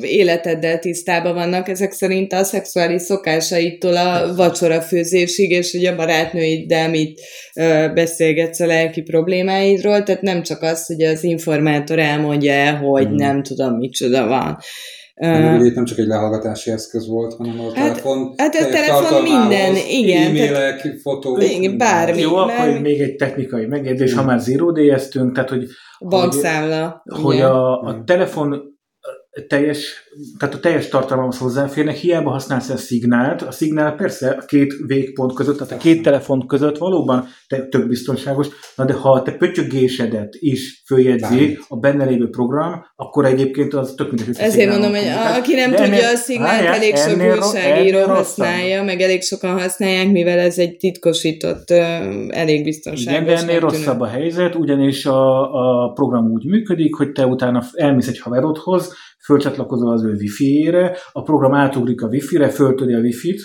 életeddel 0.00 0.78
tisztában 0.78 1.34
vannak 1.34 1.68
ezek 1.68 1.92
szerint 1.92 2.32
a 2.32 2.44
szexuális 2.44 3.02
szokásaitól 3.02 3.96
a 3.96 4.34
vacsora 4.34 4.80
főzésig, 4.80 5.50
és 5.50 5.72
ugye 5.72 5.90
a 5.90 5.96
barátnőiddel 5.96 6.90
mit 6.90 7.20
beszélgetsz 7.94 8.60
a 8.60 8.66
lelki 8.66 9.02
problémáidról, 9.02 10.02
tehát 10.02 10.22
nem 10.22 10.42
csak 10.42 10.62
az, 10.62 10.86
hogy 10.86 11.02
az 11.02 11.24
informátor 11.24 11.98
elmondja 11.98 12.52
el, 12.52 12.76
hogy 12.76 13.06
hmm. 13.06 13.14
nem 13.14 13.42
tudom, 13.42 13.80
micsoda 13.92 14.26
van. 14.26 14.58
Uh, 15.16 15.66
itt 15.66 15.74
nem 15.74 15.84
csak 15.84 15.98
egy 15.98 16.06
lehallgatási 16.06 16.70
eszköz 16.70 17.08
volt, 17.08 17.34
hanem 17.34 17.60
a 17.60 17.62
hát, 17.62 17.74
telefon. 17.74 18.34
Hát 18.36 18.54
a 18.54 18.66
telefon 18.66 19.22
minden, 19.22 19.76
igen. 19.90 20.28
E-mailek, 20.28 20.80
tehát, 20.82 21.00
fotók. 21.00 21.42
Igen, 21.42 21.78
bármi. 21.78 22.20
Jó, 22.20 22.36
akkor 22.36 22.80
még 22.80 23.00
egy 23.00 23.16
technikai 23.16 23.66
megjegyzés, 23.66 24.10
hmm. 24.10 24.20
ha 24.20 24.26
már 24.26 24.38
zero 24.40 24.72
tehát 25.32 25.48
hogy 25.48 25.66
bankszámla. 26.08 27.02
Hogy, 27.04 27.22
hogy 27.22 27.40
a, 27.40 27.80
a 27.80 28.02
telefon 28.06 28.71
teljes, 29.48 30.10
tehát 30.38 30.54
a 30.54 30.60
teljes 30.60 30.88
tartalomhoz 30.88 31.38
hozzáférnek, 31.38 31.96
hiába 31.96 32.30
használsz 32.30 32.68
a 32.68 32.76
szignált, 32.76 33.42
a 33.42 33.50
szignál 33.50 33.94
persze 33.94 34.30
a 34.30 34.44
két 34.44 34.74
végpont 34.86 35.34
között, 35.34 35.58
tehát 35.58 35.72
a 35.72 35.76
két 35.76 36.02
telefon 36.02 36.46
között 36.46 36.78
valóban 36.78 37.28
te, 37.46 37.68
tök 37.68 37.88
biztonságos, 37.88 38.46
na 38.76 38.84
de 38.84 38.92
ha 38.92 39.22
te 39.22 39.32
pötyögésedet 39.32 40.36
is 40.38 40.82
följegyzi 40.86 41.58
a 41.68 41.76
benne 41.76 42.04
lévő 42.04 42.28
program, 42.28 42.84
akkor 42.96 43.24
egyébként 43.24 43.74
az 43.74 43.94
tök 43.96 44.12
mindegy. 44.12 44.36
Ezért 44.38 44.70
mondom, 44.70 44.90
hogy 44.90 45.08
aki 45.38 45.54
nem 45.54 45.70
de 45.70 45.76
tudja, 45.76 45.92
ennél, 45.92 46.08
a 46.14 46.16
szignált 46.16 46.66
elég 46.66 46.96
sok 46.96 47.20
újságíró 47.20 48.02
használja, 48.02 48.68
rosszabb. 48.68 48.86
meg 48.86 49.00
elég 49.00 49.22
sokan 49.22 49.60
használják, 49.60 50.10
mivel 50.10 50.38
ez 50.38 50.58
egy 50.58 50.76
titkosított, 50.76 51.70
elég 52.28 52.64
biztonságos. 52.64 53.20
Igen, 53.20 53.24
de 53.24 53.36
ennél 53.36 53.60
rosszabb 53.60 54.00
a 54.00 54.06
helyzet, 54.06 54.54
ugyanis 54.54 55.06
a, 55.06 55.52
a 55.84 55.92
program 55.92 56.30
úgy 56.30 56.44
működik, 56.44 56.94
hogy 56.94 57.12
te 57.12 57.26
utána 57.26 57.62
elmész 57.72 58.08
egy 58.08 58.18
haverodhoz, 58.18 58.94
fölcsatlakozol 59.24 59.92
az 59.92 60.04
ő 60.04 60.12
wifi-ére, 60.12 60.96
a 61.12 61.22
program 61.22 61.54
átugrik 61.54 62.02
a 62.02 62.06
wifi-re, 62.06 62.48
föltöri 62.48 62.94
a 62.94 63.00
wifi-t, 63.00 63.40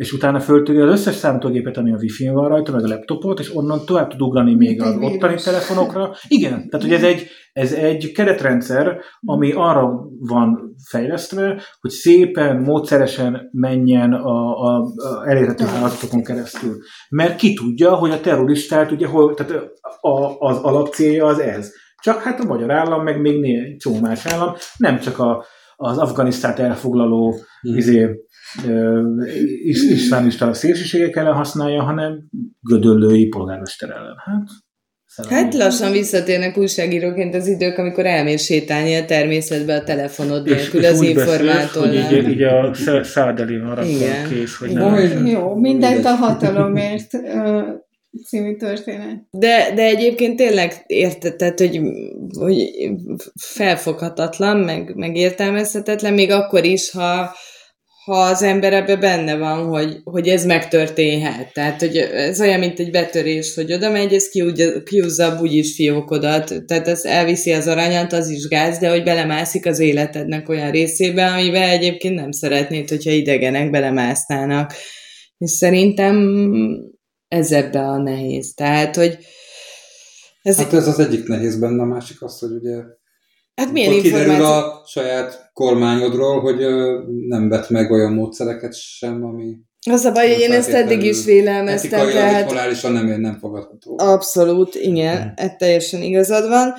és 0.00 0.12
utána 0.12 0.40
föltöri 0.40 0.78
az 0.78 0.90
összes 0.90 1.14
számítógépet, 1.14 1.76
ami 1.76 1.92
a 1.92 1.96
wifi-n 1.96 2.32
van 2.32 2.48
rajta, 2.48 2.72
meg 2.72 2.84
a 2.84 2.88
laptopot, 2.88 3.40
és 3.40 3.56
onnan 3.56 3.84
tovább 3.86 4.10
tud 4.10 4.20
ugrani 4.20 4.54
még 4.54 4.82
az 4.82 4.96
ottani 5.00 5.34
telefonokra. 5.34 6.14
Igen, 6.28 6.68
tehát 6.68 6.86
hogy 6.86 6.92
ez 6.94 7.02
egy, 7.02 7.26
ez 7.52 7.72
egy 7.72 8.12
keretrendszer, 8.12 9.00
ami 9.20 9.52
arra 9.52 9.90
van 10.18 10.74
fejlesztve, 10.88 11.62
hogy 11.80 11.90
szépen, 11.90 12.56
módszeresen 12.56 13.48
menjen 13.52 14.12
a, 14.12 14.62
a, 14.62 14.80
a 14.80 15.28
elérhető 15.28 15.64
hálózatokon 15.64 16.22
keresztül. 16.22 16.76
Mert 17.10 17.36
ki 17.36 17.54
tudja, 17.54 17.94
hogy 17.94 18.10
a 18.10 18.20
terroristát, 18.20 18.90
ugye, 18.90 19.06
hol, 19.06 19.34
tehát 19.34 19.52
a, 20.00 20.38
az 20.38 20.56
alapcélja 20.56 21.26
az 21.26 21.38
ez 21.38 21.72
csak 22.00 22.22
hát 22.22 22.40
a 22.40 22.44
magyar 22.44 22.70
állam, 22.70 23.02
meg 23.02 23.20
még 23.20 23.40
néhány 23.40 23.76
csomó 23.78 24.00
más 24.00 24.26
állam, 24.26 24.54
nem 24.76 24.98
csak 24.98 25.18
a, 25.18 25.44
az 25.76 25.98
Afganisztát 25.98 26.58
elfoglaló 26.58 27.34
hmm. 27.60 27.76
izé, 27.76 28.08
is, 29.64 29.82
iszlámista 29.82 30.52
szélsőségek 30.52 31.16
ellen 31.16 31.34
használja, 31.34 31.82
hanem 31.82 32.28
gödöllői 32.60 33.26
polgármester 33.26 33.90
ellen. 33.90 34.16
Hát, 34.24 34.48
Hát 35.28 35.54
lassan 35.54 35.92
visszatérnek 35.92 36.58
újságíróként 36.58 37.34
az 37.34 37.46
idők, 37.46 37.78
amikor 37.78 38.06
elmész 38.06 38.42
sétálni 38.42 38.94
a 38.96 39.04
természetbe 39.04 39.74
a 39.74 39.84
telefonod 39.84 40.44
nélkül 40.44 40.84
az 40.84 41.02
informátornál. 41.02 42.06
Hogy 42.06 42.16
így, 42.16 42.28
így 42.28 42.42
a 42.42 42.74
szádeli 43.02 43.58
van 43.58 43.78
kész, 44.28 44.56
hogy 44.58 44.72
nem. 44.72 45.26
Jó, 45.26 45.54
mindent 45.54 46.04
a 46.04 46.14
hatalomért 46.14 47.10
című 48.28 48.56
történet. 48.56 49.26
De, 49.30 49.72
de 49.74 49.82
egyébként 49.82 50.36
tényleg 50.36 50.84
értetted, 50.86 51.58
hogy, 51.58 51.80
hogy 52.38 52.70
felfoghatatlan, 53.40 54.56
meg, 54.56 54.94
meg 54.94 55.16
értelmezhetetlen, 55.16 56.14
még 56.14 56.30
akkor 56.30 56.64
is, 56.64 56.90
ha, 56.90 57.34
ha 58.04 58.16
az 58.16 58.42
ember 58.42 58.72
ebbe 58.72 58.96
benne 58.96 59.36
van, 59.36 59.66
hogy, 59.66 59.96
hogy 60.04 60.28
ez 60.28 60.44
megtörténhet. 60.44 61.52
Tehát, 61.52 61.80
hogy 61.80 61.96
ez 61.96 62.40
olyan, 62.40 62.58
mint 62.58 62.78
egy 62.78 62.90
betörés, 62.90 63.54
hogy 63.54 63.72
oda 63.72 63.90
megy, 63.90 64.12
ez 64.12 64.28
kiúzza 64.84 65.38
úgyis 65.40 65.74
fiókodat, 65.74 66.64
tehát 66.66 66.88
ez 66.88 67.04
elviszi 67.04 67.52
az 67.52 67.66
aranyat, 67.66 68.12
az 68.12 68.28
is 68.28 68.48
gáz, 68.48 68.78
de 68.78 68.90
hogy 68.90 69.02
belemászik 69.02 69.66
az 69.66 69.78
életednek 69.78 70.48
olyan 70.48 70.70
részébe, 70.70 71.26
amiben 71.26 71.68
egyébként 71.68 72.14
nem 72.14 72.30
szeretnéd, 72.30 72.88
hogyha 72.88 73.10
idegenek 73.10 73.70
belemásznának. 73.70 74.72
És 75.38 75.50
szerintem 75.50 76.16
ez 77.30 77.52
ebbe 77.52 77.80
a 77.80 77.96
nehéz. 77.96 78.54
Tehát, 78.54 78.96
hogy 78.96 79.18
ez 80.42 80.56
hát 80.56 80.72
ez 80.72 80.88
az 80.88 80.98
egyik 80.98 81.26
nehéz 81.28 81.58
benne, 81.58 81.82
a 81.82 81.86
másik 81.86 82.22
az, 82.22 82.38
hogy 82.38 82.50
ugye 82.50 82.82
Hát 83.54 83.72
milyen 83.72 83.92
információ? 83.92 84.26
kiderül 84.26 84.44
a 84.44 84.82
saját 84.86 85.50
kormányodról, 85.52 86.40
hogy 86.40 86.58
nem 87.26 87.48
vet 87.48 87.68
meg 87.68 87.90
olyan 87.90 88.12
módszereket 88.12 88.74
sem, 88.74 89.24
ami 89.24 89.56
az 89.90 90.04
a 90.04 90.12
baj, 90.12 90.28
hogy 90.28 90.40
én 90.40 90.52
ezt 90.52 90.72
eddig 90.72 91.02
is 91.02 91.24
vélelmeztem. 91.24 92.08
Tehát... 92.10 92.46
morálisan 92.46 92.92
nem, 92.92 93.20
nem 93.20 93.38
fogadható. 93.40 93.94
Abszolút, 93.98 94.74
igen, 94.74 95.22
hmm. 95.22 95.32
ez 95.36 95.50
teljesen 95.58 96.02
igazad 96.02 96.48
van. 96.48 96.74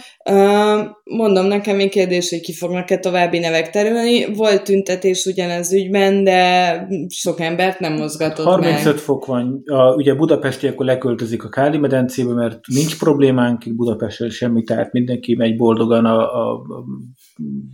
Mondom, 1.03 1.45
nekem 1.45 1.75
még 1.75 1.89
kérdés, 1.89 2.29
hogy 2.29 2.41
ki 2.41 2.53
fognak-e 2.53 2.97
további 2.97 3.39
nevek 3.39 3.69
terülni. 3.69 4.33
Volt 4.33 4.63
tüntetés 4.63 5.25
ugyanez 5.25 5.73
ügyben, 5.73 6.23
de 6.23 6.87
sok 7.09 7.39
embert 7.39 7.79
nem 7.79 7.93
mozgatott 7.93 8.45
35 8.45 8.83
meg. 8.83 8.95
fok 8.95 9.25
van. 9.25 9.63
A, 9.65 9.93
ugye 9.93 10.13
Budapesti 10.13 10.67
akkor 10.67 10.85
leköltözik 10.85 11.43
a 11.43 11.49
Káli 11.49 11.77
medencébe, 11.77 12.33
mert 12.33 12.59
nincs 12.67 12.99
problémánk 12.99 13.75
Budapesten 13.75 14.29
semmi, 14.29 14.63
tehát 14.63 14.91
mindenki 14.91 15.35
megy 15.35 15.55
boldogan 15.55 16.05
a, 16.05 16.17
a, 16.19 16.51
a 16.51 16.83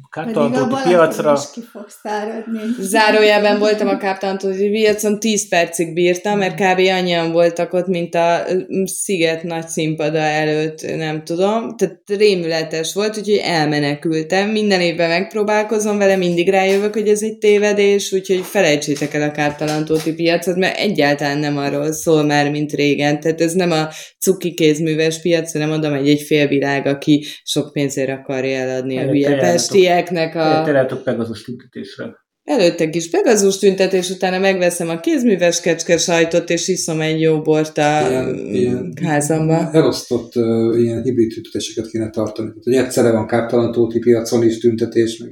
káptalantóti 0.09 0.81
piacra. 0.83 1.33
Is 1.33 1.51
ki 1.53 1.67
fog 1.71 1.85
száradni. 2.03 2.59
Zárójában 2.79 3.59
voltam 3.59 3.87
a 3.87 3.97
káptalantóti 3.97 4.69
piacon, 4.69 5.19
10 5.19 5.47
percig 5.47 5.93
bírtam, 5.93 6.37
mert 6.37 6.53
kb. 6.53 6.79
annyian 6.79 7.31
voltak 7.31 7.73
ott, 7.73 7.87
mint 7.87 8.15
a 8.15 8.45
Sziget 8.85 9.43
nagy 9.43 9.67
színpada 9.67 10.17
előtt, 10.17 10.95
nem 10.97 11.23
tudom. 11.23 11.75
Tehát 11.77 12.01
rémületes 12.07 12.93
volt, 12.93 13.17
úgyhogy 13.17 13.41
elmenekültem. 13.43 14.49
Minden 14.49 14.81
évben 14.81 15.09
megpróbálkozom 15.09 15.97
vele, 15.97 16.15
mindig 16.15 16.49
rájövök, 16.49 16.93
hogy 16.93 17.07
ez 17.07 17.21
egy 17.21 17.37
tévedés, 17.37 18.11
úgyhogy 18.11 18.41
felejtsétek 18.43 19.13
el 19.13 19.29
a 19.29 19.31
káptalantóti 19.31 20.13
piacot, 20.13 20.55
mert 20.55 20.77
egyáltalán 20.77 21.37
nem 21.37 21.57
arról 21.57 21.91
szól 21.91 22.23
már, 22.23 22.51
mint 22.51 22.71
régen. 22.71 23.19
Tehát 23.19 23.41
ez 23.41 23.53
nem 23.53 23.71
a 23.71 23.87
cuki 24.19 24.53
kézműves 24.53 25.21
piac, 25.21 25.51
hanem 25.51 25.71
oda 25.71 25.89
megy 25.89 26.09
egy 26.09 26.21
félvilág, 26.21 26.85
aki 26.85 27.25
sok 27.43 27.71
pénzért 27.71 28.09
akarja 28.09 28.57
eladni 28.57 28.97
a 28.97 29.03
hülye 29.03 29.37
pestieknek 29.57 30.35
a... 30.35 30.61
Te 30.65 30.71
látok 30.71 31.03
Pegazus 31.03 31.43
tüntetésre. 31.43 32.25
Előtte 32.43 32.89
kis 32.89 33.09
Pegazus 33.09 33.57
tüntetés, 33.57 34.09
utána 34.09 34.39
megveszem 34.39 34.89
a 34.89 34.99
kézműves 34.99 35.61
kecske 35.61 35.97
sajtot, 35.97 36.49
és 36.49 36.67
iszom 36.67 37.01
egy 37.01 37.21
jó 37.21 37.41
bort 37.41 37.77
a 37.77 38.07
ilyen, 38.09 38.35
ilyen 38.35 38.93
házamba. 39.03 39.69
Elosztott 39.71 40.35
uh, 40.35 40.81
ilyen 40.81 41.03
hibrid 41.03 41.33
tüntetéseket 41.33 41.89
kéne 41.89 42.09
tartani. 42.09 42.47
Tehát, 42.47 42.63
hogy 42.63 42.75
egyszerre 42.75 43.11
van 43.11 43.27
káptalantóti 43.27 43.99
piacon 43.99 44.43
is 44.43 44.57
tüntetés, 44.57 45.17
meg. 45.17 45.31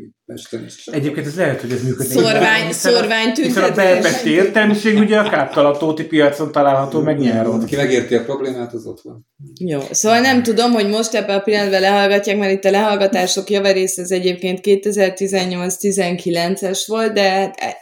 Egyébként 0.86 1.26
ez 1.26 1.36
lehet, 1.36 1.62
hogy 1.62 1.72
ez 1.72 1.84
működik. 1.84 2.12
Szorvány, 2.12 2.72
szorvány 2.72 3.34
tüntetés. 3.34 3.46
Hiszen 3.46 3.72
a 3.72 3.76
belpesti 3.76 4.30
értelmiség 4.30 4.98
ugye 4.98 5.20
a 5.20 5.30
káptalantóti 5.30 6.06
piacon 6.06 6.52
található 6.52 7.02
meg 7.02 7.20
nyáron. 7.20 7.66
Ki 7.66 7.76
megérti 7.76 8.16
a 8.16 8.24
problémát, 8.24 8.74
az 8.74 8.86
ott 8.86 9.02
van. 9.02 9.28
Jó, 9.60 9.80
szóval 9.92 10.20
nem 10.20 10.44
tudom, 10.44 10.72
hogy 10.72 10.90
most 10.90 11.14
ebben 11.14 11.38
a 11.38 11.42
pillanatban 11.42 11.80
lehallgatják, 11.80 12.38
mert 12.38 12.52
itt 12.52 12.66
a 12.66 12.72
lehallgatások 12.72 13.50
javarész 13.50 13.98
ez 13.98 14.12
egyébként 14.12 14.60
2018-19-es 14.64 16.84
volt, 16.86 17.14
de 17.14 17.22
e- 17.22 17.54
e- 17.56 17.76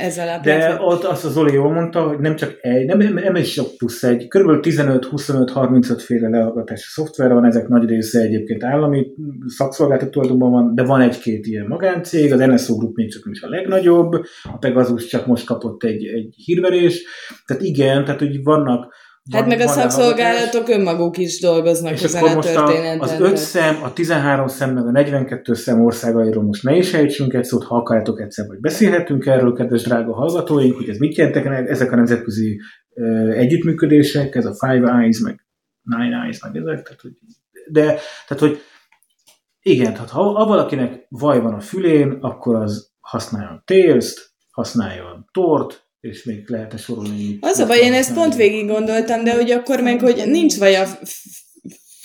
ez 0.00 0.18
alapján... 0.18 0.58
De 0.58 0.76
ott 0.80 1.04
azt 1.04 1.24
az 1.24 1.32
Zoli 1.32 1.52
jól 1.52 1.72
mondta, 1.72 2.00
hogy 2.00 2.18
nem 2.18 2.36
csak 2.36 2.56
egy, 2.60 2.86
nem, 2.86 3.14
nem 3.14 3.34
is 3.34 3.52
sok 3.52 3.76
plusz 3.76 4.02
egy, 4.02 4.28
kb. 4.28 4.66
15-25-35 4.66 6.02
féle 6.04 6.28
lehallgatási 6.28 6.88
szoftver 6.88 7.32
van, 7.32 7.44
ezek 7.44 7.68
nagy 7.68 7.88
része 7.88 8.20
egyébként 8.20 8.64
állami 8.64 9.06
szakszolgáltató 9.46 10.10
tulajdonban 10.10 10.50
van, 10.50 10.74
de 10.74 10.84
van 10.84 11.00
egy-két 11.00 11.46
ilyen 11.46 11.66
magáncég, 11.86 12.32
az 12.32 12.38
NSO 12.38 12.76
Group 12.76 12.96
még 12.96 13.12
csak 13.12 13.22
is 13.30 13.42
a 13.42 13.48
legnagyobb, 13.48 14.12
a 14.42 14.56
Pegasus 14.58 15.06
csak 15.06 15.26
most 15.26 15.46
kapott 15.46 15.84
egy, 15.84 16.04
egy 16.04 16.34
hírverés, 16.36 17.04
tehát 17.46 17.62
igen, 17.62 18.04
tehát 18.04 18.20
hogy 18.20 18.42
vannak 18.42 18.94
Hát 19.32 19.46
meg 19.46 19.60
a 19.60 19.68
szakszolgálatok 19.68 20.68
önmaguk 20.68 21.18
is 21.18 21.40
dolgoznak 21.40 21.92
és 21.92 22.02
ezen 22.02 22.22
akkor 22.22 22.34
most 22.34 22.56
a, 22.56 22.98
az 22.98 23.16
5 23.20 23.36
szem, 23.36 23.82
a 23.82 23.92
13 23.92 24.46
szem, 24.46 24.74
meg 24.74 24.86
a 24.86 24.90
42 24.90 25.54
szem 25.54 25.84
országairól 25.84 26.42
most 26.42 26.62
ne 26.62 26.76
is 26.76 26.92
ejtsünk 26.92 27.34
egy 27.34 27.44
szót, 27.44 27.64
ha 27.64 27.76
akarjátok 27.76 28.20
egyszer, 28.20 28.46
vagy 28.46 28.60
beszélhetünk 28.60 29.26
erről, 29.26 29.52
kedves 29.52 29.82
drága 29.82 30.14
hallgatóink, 30.14 30.76
hogy 30.76 30.88
ez 30.88 30.96
mit 30.96 31.16
jelentek 31.16 31.68
ezek 31.68 31.92
a 31.92 31.96
nemzetközi 31.96 32.60
uh, 32.94 33.38
együttműködések, 33.38 34.34
ez 34.34 34.46
a 34.46 34.54
Five 34.54 35.00
Eyes, 35.00 35.18
meg 35.18 35.46
Nine 35.82 36.22
Eyes, 36.24 36.42
meg 36.42 36.56
ezek, 36.56 36.82
tehát, 36.82 37.00
hogy, 37.00 37.12
de, 37.70 37.82
tehát, 38.26 38.38
hogy 38.38 38.60
igen, 39.66 39.92
tehát 39.92 40.10
ha, 40.10 40.22
ha 40.22 40.46
valakinek 40.46 41.06
vaj 41.08 41.40
van 41.40 41.54
a 41.54 41.60
fülén, 41.60 42.18
akkor 42.20 42.54
az 42.54 42.90
használjon 43.00 43.62
Tails-t, 43.64 44.34
használjon 44.50 45.28
Tort, 45.32 45.88
és 46.00 46.24
még 46.24 46.48
lehet 46.48 46.78
sorolni. 46.78 47.38
Az 47.40 47.58
a 47.58 47.66
baj, 47.66 47.78
én 47.78 47.92
ezt 47.92 48.14
pont 48.14 48.34
végig 48.34 48.66
gondoltam, 48.66 49.24
de 49.24 49.34
hogy 49.34 49.50
akkor 49.50 49.80
meg, 49.80 50.00
hogy 50.00 50.22
nincs 50.26 50.58
vaj 50.58 50.76
a 50.76 50.86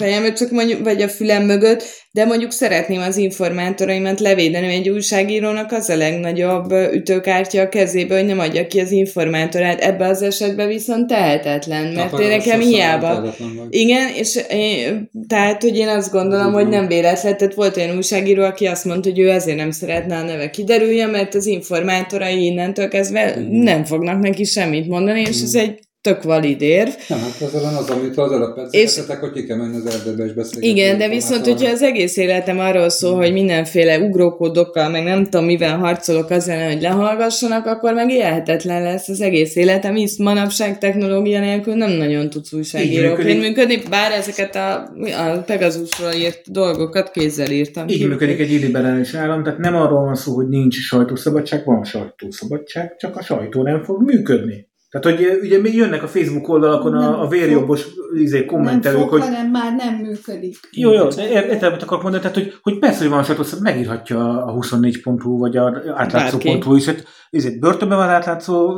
fejem, 0.01 0.33
csak 0.33 0.51
mondjuk, 0.51 0.83
vagy 0.83 1.01
a 1.01 1.07
fülem 1.07 1.45
mögött, 1.45 1.83
de 2.11 2.25
mondjuk 2.25 2.51
szeretném 2.51 3.01
az 3.01 3.17
informátoraimat 3.17 4.19
levédeni, 4.19 4.67
egy 4.67 4.89
újságírónak 4.89 5.71
az 5.71 5.89
a 5.89 5.95
legnagyobb 5.95 6.71
ütőkártya 6.93 7.61
a 7.61 7.69
kezébe, 7.69 8.15
hogy 8.15 8.25
nem 8.25 8.39
adja 8.39 8.67
ki 8.67 8.79
az 8.79 8.91
informátorát. 8.91 9.81
Ebben 9.81 10.09
az 10.09 10.21
esetben 10.21 10.67
viszont 10.67 11.07
tehetetlen, 11.07 11.93
mert 11.93 12.19
én 12.19 12.27
nekem 12.27 12.59
hiába. 12.59 13.35
Igen, 13.69 14.09
és 14.15 14.39
én, 14.49 15.09
tehát, 15.27 15.61
hogy 15.61 15.77
én 15.77 15.87
azt 15.87 16.11
gondolom, 16.11 16.53
hogy 16.53 16.67
nem 16.67 16.87
véletlen, 16.87 17.37
tehát 17.37 17.53
volt 17.53 17.77
olyan 17.77 17.95
újságíró, 17.95 18.43
aki 18.43 18.65
azt 18.65 18.85
mondta, 18.85 19.09
hogy 19.09 19.19
ő 19.19 19.29
ezért 19.29 19.57
nem 19.57 19.71
szeretne 19.71 20.17
a 20.17 20.23
neve 20.23 20.49
kiderülje, 20.49 21.05
mert 21.05 21.35
az 21.35 21.45
informátorai 21.45 22.45
innentől 22.45 22.87
kezdve 22.87 23.35
nem 23.49 23.85
fognak 23.85 24.21
neki 24.21 24.43
semmit 24.43 24.87
mondani, 24.87 25.19
és 25.19 25.41
ez 25.41 25.55
egy 25.55 25.79
tök 26.01 26.23
valid 26.23 26.61
érv. 26.61 26.89
Nem, 27.07 27.19
hát 27.19 27.41
az 27.41 27.53
az, 27.53 27.89
amit 27.89 28.17
az 28.17 28.31
előbb 28.31 28.55
beszéltetek, 28.55 29.19
hogy 29.19 29.31
ki 29.31 29.45
kell 29.45 29.57
menni 29.57 29.75
az 29.75 29.85
erdőbe 29.85 30.25
és 30.25 30.33
beszélni. 30.33 30.67
Igen, 30.67 30.97
de 30.97 31.09
viszont, 31.09 31.45
hogyha 31.45 31.71
az 31.71 31.81
egész 31.81 32.17
életem 32.17 32.59
arról 32.59 32.89
szól, 32.89 33.15
hogy 33.15 33.33
mindenféle 33.33 33.99
ugrókódokkal, 33.99 34.89
meg 34.89 35.03
nem 35.03 35.23
tudom, 35.23 35.45
mivel 35.45 35.77
harcolok 35.77 36.29
az 36.29 36.47
ellen, 36.47 36.71
hogy 36.71 36.81
lehallgassanak, 36.81 37.65
akkor 37.65 37.93
meg 37.93 38.09
élhetetlen 38.09 38.83
lesz 38.83 39.07
az 39.07 39.21
egész 39.21 39.55
életem, 39.55 39.95
hisz 39.95 40.17
manapság 40.17 40.77
technológia 40.77 41.39
nélkül 41.39 41.75
nem 41.75 41.91
nagyon 41.91 42.29
tudsz 42.29 42.53
újságíróként 42.53 43.41
működni, 43.41 43.81
bár 43.89 44.11
ezeket 44.11 44.55
a, 44.55 44.75
a 45.17 45.43
Pegasusról 45.45 46.11
írt 46.11 46.51
dolgokat 46.51 47.11
kézzel 47.11 47.51
írtam. 47.51 47.87
Így 47.87 48.07
működik 48.07 48.39
egy 48.39 48.51
illiberális 48.51 49.13
állam, 49.13 49.43
tehát 49.43 49.59
nem 49.59 49.75
arról 49.75 50.03
van 50.03 50.15
szó, 50.15 50.33
hogy 50.35 50.47
nincs 50.47 50.75
sajtószabadság, 50.75 51.65
van 51.65 51.83
sajtószabadság, 51.83 52.95
csak 52.97 53.15
a 53.15 53.21
sajtó 53.21 53.63
nem 53.63 53.83
fog 53.83 54.03
működni. 54.03 54.69
Tehát, 54.91 55.17
hogy 55.17 55.39
ugye 55.41 55.59
még 55.59 55.75
jönnek 55.75 56.03
a 56.03 56.07
Facebook 56.07 56.47
oldalakon 56.47 56.93
a, 56.93 57.21
a 57.21 57.27
vérjobbos 57.27 57.87
izé, 58.15 58.45
kommentelők, 58.45 58.99
nem 58.99 59.07
fog, 59.07 59.19
hogy... 59.19 59.21
hanem 59.21 59.51
már 59.51 59.75
nem 59.75 59.95
működik. 59.95 60.57
Jó, 60.71 60.91
jó, 60.91 61.07
értem, 61.17 61.71
mit 61.71 61.81
akarok 61.81 62.03
mondani, 62.03 62.23
tehát, 62.23 62.37
hogy, 62.37 62.53
hogy 62.61 62.79
persze, 62.79 62.99
hogy 62.99 63.09
van 63.09 63.23
sajtó, 63.23 63.43
megírhatja 63.61 64.45
a 64.45 64.53
24.hu 64.53 65.37
vagy 65.37 65.57
a 65.57 65.81
átlátszó.hu 65.95 66.75
is, 66.75 66.85
hogy 66.85 67.03
izé, 67.29 67.57
börtönben 67.57 67.97
van 67.97 68.09
átlátszó 68.09 68.73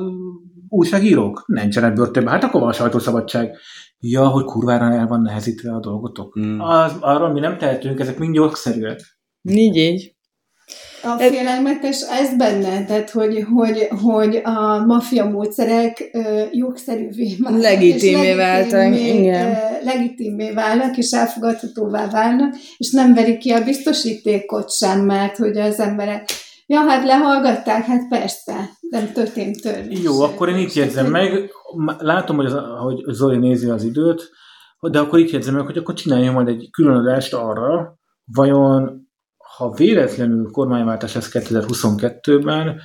újságírók? 0.70 1.44
Nincsenek 1.48 1.94
börtönben, 1.94 2.34
hát 2.34 2.44
akkor 2.44 2.62
van 2.62 2.74
sajtószabadság. 2.74 3.58
Ja, 4.00 4.28
hogy 4.28 4.44
kurvára 4.44 4.94
el 4.94 5.08
van 5.08 5.22
nehezítve 5.22 5.72
a 5.72 5.80
dolgotok. 5.80 6.34
Hmm. 6.34 6.60
Az, 6.60 6.96
arról 7.00 7.32
mi 7.32 7.40
nem 7.40 7.58
tehetünk, 7.58 8.00
ezek 8.00 8.18
mind 8.18 8.36
jogszerűek. 8.36 9.00
Így 9.42 9.76
így. 9.76 10.13
A 11.04 11.18
félelmetes 11.18 12.02
ez 12.02 12.38
benne, 12.38 12.86
tehát 12.86 13.10
hogy, 13.10 13.46
hogy, 13.54 13.88
hogy 14.04 14.42
a 14.44 14.86
maffia 14.86 15.26
módszerek 15.26 16.12
jogszerűvé 16.52 17.36
válnak. 17.40 17.62
Legitimé 17.62 18.36
váltak, 18.36 18.96
igen. 18.98 19.58
Legitimé 19.84 20.52
válnak, 20.52 20.98
és 20.98 21.12
elfogadhatóvá 21.12 22.10
válnak, 22.10 22.56
és 22.78 22.92
nem 22.92 23.14
verik 23.14 23.38
ki 23.38 23.52
a 23.52 23.64
biztosítékot 23.64 24.72
sem, 24.72 25.06
mert 25.06 25.38
hogy 25.38 25.58
az 25.58 25.80
emberek 25.80 26.26
Ja, 26.66 26.80
hát 26.80 27.06
lehallgatták, 27.06 27.86
hát 27.86 28.08
persze, 28.08 28.70
nem 28.90 29.12
történt 29.12 29.62
törvény. 29.62 30.02
Jó, 30.04 30.22
akkor 30.22 30.50
én 30.50 30.58
itt 30.58 30.74
jegyzem 30.74 31.06
meg, 31.06 31.52
látom, 31.98 32.36
hogy, 32.36 32.46
az, 32.46 32.54
hogy 32.80 33.04
Zoli 33.08 33.38
nézi 33.38 33.70
az 33.70 33.84
időt, 33.84 34.30
de 34.80 35.00
akkor 35.00 35.20
itt 35.20 35.30
jegyzem 35.30 35.56
meg, 35.56 35.66
hogy 35.66 35.78
akkor 35.78 35.94
csináljunk 35.94 36.36
majd 36.36 36.48
egy 36.48 36.70
különadást 36.72 37.34
arra, 37.34 37.98
vajon 38.26 39.03
ha 39.58 39.72
véletlenül 39.72 40.52
kormányváltás 40.52 41.14
lesz 41.14 41.30
2022-ben, 41.34 42.82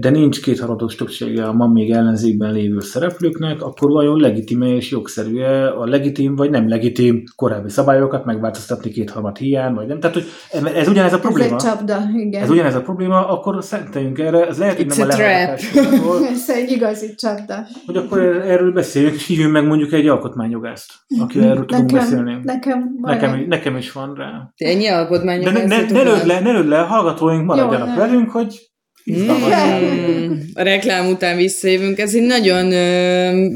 de 0.00 0.10
nincs 0.10 0.42
kétharmados 0.42 0.94
többsége 0.94 1.44
a 1.44 1.52
ma 1.52 1.66
még 1.66 1.90
ellenzékben 1.90 2.52
lévő 2.52 2.80
szereplőknek, 2.80 3.62
akkor 3.62 3.90
vajon 3.90 4.20
legitime 4.20 4.66
és 4.66 4.90
jogszerű 4.90 5.40
a 5.78 5.86
legitim 5.86 6.34
vagy 6.36 6.50
nem 6.50 6.68
legitim 6.68 7.22
korábbi 7.36 7.68
szabályokat 7.68 8.24
megváltoztatni 8.24 8.90
kétharmad 8.90 9.36
hiány, 9.36 9.74
vagy 9.74 9.86
nem. 9.86 10.00
Tehát, 10.00 10.16
hogy 10.16 10.26
ez 10.74 10.88
ugyanez 10.88 11.12
a 11.12 11.18
probléma. 11.18 11.56
Ez 11.56 11.64
egy 11.64 11.70
csapda, 11.70 11.98
igen. 12.14 12.42
Ez 12.42 12.50
ugyanez 12.50 12.74
a 12.74 12.80
probléma, 12.80 13.28
akkor 13.28 13.64
szerinteljünk 13.64 14.18
erre, 14.18 14.46
ez 14.46 14.58
lehet, 14.58 14.76
hogy 14.76 14.86
nem 14.86 15.08
a, 15.08 15.12
a 15.12 16.26
Ez 16.32 16.50
egy 16.50 16.70
igazi 16.70 17.14
csapda. 17.14 17.54
Hogy 17.86 17.96
akkor 17.96 18.18
erről 18.46 18.72
beszéljünk, 18.72 19.14
és 19.14 19.26
hívjunk 19.26 19.52
meg 19.52 19.66
mondjuk 19.66 19.92
egy 19.92 20.06
alkotmányjogást, 20.06 20.92
aki 21.20 21.38
erről 21.38 21.64
tudunk 21.64 21.90
nekem, 21.90 21.98
beszélni. 21.98 22.38
Nekem, 22.42 22.96
nekem, 23.02 23.44
nekem 23.48 23.76
is 23.76 23.92
van 23.92 24.14
rá. 24.14 24.52
Ennyi 24.56 24.86
alkotmányjogást? 24.86 25.66
De 25.66 25.76
ne, 25.76 25.82
ne, 25.82 25.92
ne, 25.92 26.02
lőd 26.02 26.26
le, 26.26 26.40
ne 26.40 26.52
lőd 26.52 26.68
le, 26.68 26.78
hallgatóink 26.78 27.44
maradjanak 27.44 27.88
Jó, 27.88 27.94
velünk, 27.94 28.30
hogy 28.30 28.69
Mm, 29.18 30.30
a 30.54 30.62
reklám 30.62 31.06
után 31.06 31.36
visszajövünk. 31.36 31.98
Ez 31.98 32.14
egy 32.14 32.22
nagyon 32.22 32.72
ö, 32.72 33.46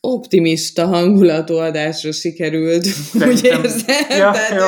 optimista 0.00 0.86
hangulatú 0.86 1.54
adásra 1.54 2.12
sikerült. 2.12 2.86
Úgy 3.28 3.44
érzem. 3.44 4.04
Ja, 4.08 4.30
Tehát, 4.30 4.50
jó. 4.50 4.66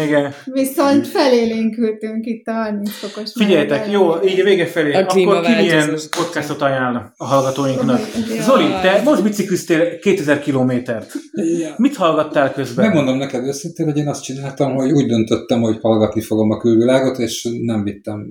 Így... 0.00 0.06
Igen. 0.06 0.34
Viszont 0.44 1.06
felélénkültünk 1.06 2.26
itt 2.26 2.46
a 2.46 2.52
30 2.52 2.90
fokos 2.90 3.30
Figyeljetek, 3.34 3.90
jó, 3.90 4.22
így 4.24 4.40
a 4.40 4.44
vége 4.44 4.66
felé. 4.66 4.92
A 4.92 4.98
Akkor 4.98 5.40
ki 5.40 5.54
milyen 5.54 5.98
podcastot 6.16 6.62
ajánl 6.62 7.12
a 7.16 7.24
hallgatóinknak? 7.24 8.00
Ja. 8.34 8.42
Zoli, 8.42 8.64
te 8.82 9.00
most 9.04 9.22
bicikliztél 9.22 9.98
2000 9.98 10.38
kilométert. 10.40 11.12
Ja. 11.32 11.74
Mit 11.76 11.96
hallgattál 11.96 12.52
közben? 12.52 12.86
Megmondom 12.86 13.16
neked 13.16 13.46
őszintén, 13.46 13.86
hogy 13.86 13.96
én 13.96 14.08
azt 14.08 14.22
csináltam, 14.22 14.74
hogy 14.74 14.92
úgy 14.92 15.06
döntöttem, 15.06 15.60
hogy 15.60 15.78
hallgatni 15.80 16.20
fogom 16.20 16.50
a 16.50 16.58
külvilágot, 16.58 17.18
és 17.18 17.48
nem 17.62 17.84
vittem, 17.84 18.26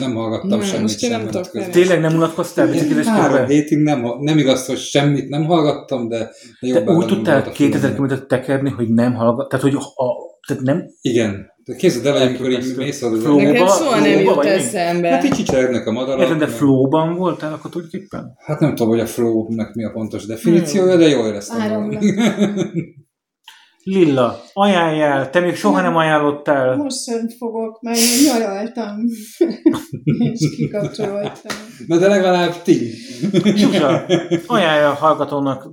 nem 0.00 0.14
hallgattam 0.14 0.48
nem 0.48 0.62
semmit 0.62 0.83
most 0.84 1.02
én 1.02 1.10
nem 1.10 1.26
tudok 1.26 1.70
Tényleg 1.70 2.00
nem 2.00 2.14
unatkoztál 2.14 2.66
biciklites 2.66 3.06
Három 3.06 3.46
hétig 3.46 3.78
nem, 3.78 4.06
nem 4.20 4.38
igaz, 4.38 4.66
hogy 4.66 4.78
semmit 4.78 5.28
nem 5.28 5.44
hallgattam, 5.44 6.08
de 6.08 6.30
Te 6.60 6.82
úgy 6.82 7.06
tudtál 7.06 7.52
2000 7.52 7.94
km 7.94 8.12
tekerni, 8.28 8.70
hogy 8.70 8.88
nem 8.88 9.14
hallgat, 9.14 9.48
tehát 9.48 9.64
hogy 9.64 9.74
a, 9.74 10.06
tehát 10.46 10.62
nem... 10.62 10.84
Igen. 11.00 11.52
De 11.64 11.74
képzeld 11.74 12.06
el, 12.06 12.26
amikor 12.26 12.50
így 12.50 12.74
mész 12.76 13.02
a 13.02 13.08
Nekem 13.10 13.66
soha 13.66 14.00
nem 14.00 14.20
jut 14.20 14.44
eszembe. 14.44 15.08
Hát 15.08 15.24
így 15.24 15.32
csicsernek 15.32 15.86
a 15.86 15.92
madarak. 15.92 16.20
Érted, 16.20 16.38
de 16.38 16.46
flowban 16.46 17.14
voltál 17.14 17.52
akkor 17.52 17.70
tulajdonképpen? 17.70 18.36
Hát 18.38 18.60
nem 18.60 18.74
tudom, 18.74 18.88
hogy 18.88 19.00
a 19.00 19.06
flow-nek 19.06 19.74
mi 19.74 19.84
a 19.84 19.90
pontos 19.90 20.26
definíciója, 20.26 20.96
de 20.96 21.08
jól 21.08 21.26
éreztem. 21.26 21.90
Lilla, 23.84 24.42
ajánljál, 24.52 25.30
te 25.30 25.40
még 25.40 25.54
soha 25.54 25.80
nem 25.80 25.96
ajánlottál. 25.96 26.76
Most 26.76 26.96
fogok, 27.38 27.80
mert 27.80 27.98
én 27.98 28.32
nyaraltam, 28.32 28.96
és 30.32 30.50
kikapcsoltam. 30.56 31.56
Na 31.86 31.98
de 31.98 32.08
legalább 32.08 32.62
ti. 32.62 32.90
Zsuzsa, 33.44 34.06
ajánlja 34.46 34.90
a 34.90 34.94
hallgatónak. 34.94 35.68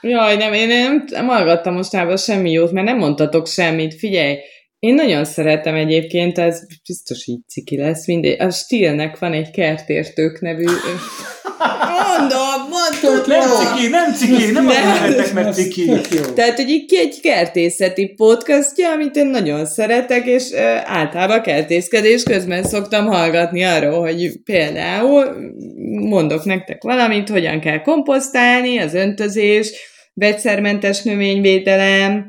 Jaj, 0.00 0.36
nem, 0.36 0.52
én 0.52 0.68
nem, 0.68 1.04
nem 1.10 1.26
hallgattam 1.26 1.74
mostában 1.74 2.16
semmi 2.16 2.50
jót, 2.50 2.72
mert 2.72 2.86
nem 2.86 2.98
mondtatok 2.98 3.46
semmit. 3.46 3.94
Figyelj, 3.94 4.36
én 4.78 4.94
nagyon 4.94 5.24
szeretem 5.24 5.74
egyébként, 5.74 6.38
ez 6.38 6.60
biztos 6.86 7.26
így 7.26 7.40
ciki 7.48 7.76
lesz, 7.78 8.06
mindegy. 8.06 8.40
A 8.40 8.50
Stilnek 8.50 9.18
van 9.18 9.32
egy 9.32 9.50
kertértők 9.50 10.40
nevű... 10.40 10.64
Mondom, 12.18 12.45
mondtuk. 13.02 13.26
Nem 13.26 13.40
ciki, 13.40 13.88
nem 13.88 14.12
ciki, 14.12 14.50
nem 14.50 14.66
azért 14.66 15.32
mert 15.32 15.54
ciki. 15.54 15.90
Tehát, 16.34 16.56
hogy 16.56 16.68
így 16.68 16.94
egy 16.94 17.20
kertészeti 17.20 18.06
podcastja, 18.06 18.90
amit 18.90 19.16
én 19.16 19.26
nagyon 19.26 19.66
szeretek, 19.66 20.26
és 20.26 20.50
uh, 20.50 20.60
általában 20.84 21.42
kertészkedés 21.42 22.22
közben 22.22 22.62
szoktam 22.62 23.06
hallgatni 23.06 23.64
arról, 23.64 24.00
hogy 24.00 24.32
például 24.44 25.24
mondok 26.08 26.44
nektek 26.44 26.82
valamit, 26.82 27.28
hogyan 27.28 27.60
kell 27.60 27.82
komposztálni, 27.82 28.78
az 28.78 28.94
öntözés, 28.94 29.72
vegyszermentes 30.14 31.02
növényvédelem, 31.02 32.26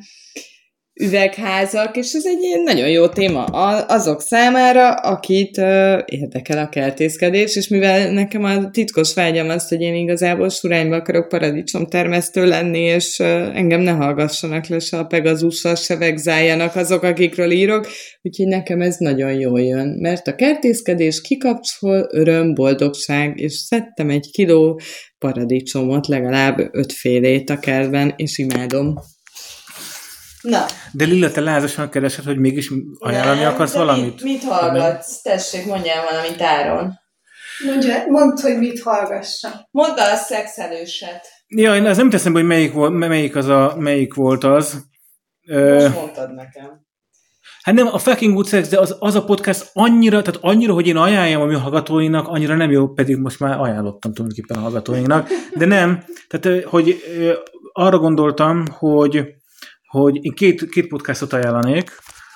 üvegházak, 1.00 1.98
és 1.98 2.14
ez 2.14 2.26
egy 2.26 2.62
nagyon 2.64 2.90
jó 2.90 3.08
téma 3.08 3.44
azok 3.88 4.22
számára, 4.22 4.94
akit 4.94 5.58
érdekel 6.06 6.58
a 6.58 6.70
kertészkedés, 6.70 7.56
és 7.56 7.68
mivel 7.68 8.12
nekem 8.12 8.44
a 8.44 8.70
titkos 8.70 9.14
vágyam 9.14 9.50
az, 9.50 9.68
hogy 9.68 9.82
én 9.82 9.96
igazából 9.96 10.50
surányba 10.50 10.96
akarok 10.96 11.28
paradicsom 11.28 11.86
termesztő 11.86 12.46
lenni, 12.46 12.80
és 12.80 13.20
engem 13.20 13.82
ne 13.82 13.92
hallgassanak 13.92 14.68
le 14.68 14.80
se 14.80 14.98
a 14.98 15.06
Pegazussal, 15.06 15.76
se 15.76 15.98
vegzáljanak 15.98 16.76
azok, 16.76 17.04
akikről 17.04 17.52
írok, 17.52 17.88
úgyhogy 18.22 18.48
nekem 18.48 18.82
ez 18.82 18.96
nagyon 18.98 19.34
jól 19.34 19.62
jön, 19.62 19.88
mert 19.88 20.28
a 20.28 20.36
kertészkedés 20.36 21.22
kikapcsol 21.22 22.08
öröm, 22.12 22.54
boldogság, 22.54 23.40
és 23.40 23.54
szedtem 23.54 24.10
egy 24.10 24.30
kiló 24.32 24.80
paradicsomot, 25.18 26.08
legalább 26.08 26.70
ötfélét 26.72 27.50
a 27.50 27.60
kertben, 27.60 28.14
és 28.16 28.38
imádom. 28.38 28.96
Na. 30.50 30.66
De 30.92 31.06
Lilla, 31.06 31.32
te 31.32 31.42
lázasan 31.42 31.90
keresed, 31.90 32.26
hogy 32.26 32.38
mégis 32.38 32.72
ajánlani 32.98 33.40
Nem, 33.40 33.54
akarsz 33.54 33.74
valamit? 33.74 34.04
Mit, 34.04 34.24
mit 34.24 34.44
hallgatsz? 34.44 35.22
Tessék, 35.22 35.66
mondjál 35.66 36.06
valamit 36.10 36.42
Áron. 36.42 36.94
Mondja, 37.66 38.04
mondd, 38.08 38.42
hogy 38.42 38.58
mit 38.58 38.82
hallgassa. 38.82 39.68
Mondd 39.72 39.98
a 39.98 40.16
szexelőset. 40.16 41.28
Ja, 41.48 41.76
én 41.76 41.86
az 41.86 41.98
nem 41.98 42.10
teszem, 42.10 42.34
hogy 42.34 42.46
melyik, 42.46 42.74
volt, 42.74 42.94
melyik, 42.94 43.36
az 43.36 43.48
a, 43.48 43.76
melyik 43.78 44.14
volt 44.14 44.44
az. 44.44 44.84
Most 45.48 45.96
mondtad 45.96 46.34
nekem. 46.34 46.86
Hát 47.62 47.76
nem, 47.76 47.88
a 47.88 47.98
fucking 47.98 48.34
good 48.34 48.48
sex, 48.48 48.70
de 48.70 48.80
az, 48.80 48.96
az 49.00 49.16
a 49.16 49.24
podcast 49.24 49.70
annyira, 49.74 50.22
tehát 50.22 50.40
annyira, 50.44 50.74
hogy 50.74 50.88
én 50.88 50.98
ajánljam 50.98 51.42
a 51.42 51.46
mi 51.46 51.54
hallgatóinknak, 51.56 52.28
annyira 52.28 52.56
nem 52.56 52.72
jó, 52.72 52.88
pedig 52.88 53.18
most 53.18 53.40
már 53.40 53.60
ajánlottam 53.60 54.14
tulajdonképpen 54.14 54.58
a 54.58 54.62
hallgatóinknak, 54.62 55.28
de 55.56 55.66
nem, 55.66 56.04
tehát 56.28 56.64
hogy 56.64 57.04
arra 57.72 57.98
gondoltam, 57.98 58.66
hogy 58.72 59.37
hogy 59.88 60.26
én 60.26 60.32
két, 60.32 60.70
két 60.70 60.88
podcastot 60.88 61.34
ajánlanék. 61.34 61.92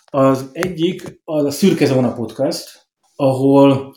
Az 0.06 0.50
egyik 0.52 1.22
az 1.24 1.46
a 1.46 1.52
Szürke 1.52 1.86
Zóna 1.86 2.14
podcast, 2.14 2.90
ahol 3.16 3.96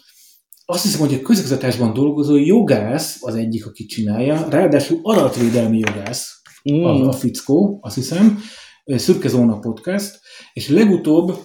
azt 0.64 0.82
hiszem, 0.82 1.00
hogy 1.00 1.14
a 1.14 1.22
közigazgatásban 1.22 1.92
dolgozó 1.92 2.36
jogász 2.36 3.18
az 3.20 3.34
egyik, 3.34 3.66
aki 3.66 3.84
csinálja, 3.84 4.46
ráadásul 4.48 4.98
adatvédelmi 5.02 5.78
jogász 5.78 6.42
mm. 6.72 6.84
a, 6.84 7.08
a 7.08 7.12
fickó, 7.12 7.78
azt 7.82 7.94
hiszem, 7.94 8.38
Szürke 8.84 9.28
Zóna 9.28 9.58
podcast, 9.58 10.20
és 10.52 10.68
legutóbb, 10.68 11.38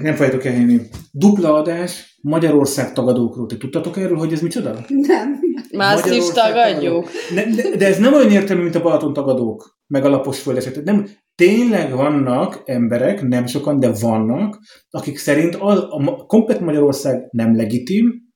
nem 0.00 0.14
fogjátok 0.14 0.44
elhinni, 0.44 0.80
dupla 1.12 1.54
adás 1.54 2.17
Magyarország 2.20 2.92
tagadókról. 2.92 3.46
Te 3.46 3.56
tudtatok 3.56 3.96
erről, 3.96 4.16
hogy 4.16 4.32
ez 4.32 4.40
micsoda? 4.40 4.84
Nem. 4.88 5.40
Már 5.72 5.94
azt 5.94 6.14
is 6.14 6.28
tagadjuk. 6.28 7.08
Ne, 7.34 7.44
de, 7.44 7.76
de 7.76 7.86
ez 7.86 7.98
nem 7.98 8.14
olyan 8.14 8.30
értelmű, 8.30 8.62
mint 8.62 8.74
a 8.74 8.82
Balaton 8.82 9.12
tagadók 9.12 9.78
meg 9.86 10.04
a 10.04 10.08
lapos 10.08 10.40
földeset. 10.40 10.84
Nem, 10.84 11.08
tényleg 11.34 11.92
vannak 11.92 12.62
emberek, 12.64 13.22
nem 13.22 13.46
sokan, 13.46 13.80
de 13.80 13.92
vannak, 14.00 14.58
akik 14.90 15.18
szerint 15.18 15.54
az, 15.54 15.78
a 15.78 16.24
komplet 16.26 16.60
Magyarország 16.60 17.28
nem 17.30 17.56
legitim, 17.56 18.26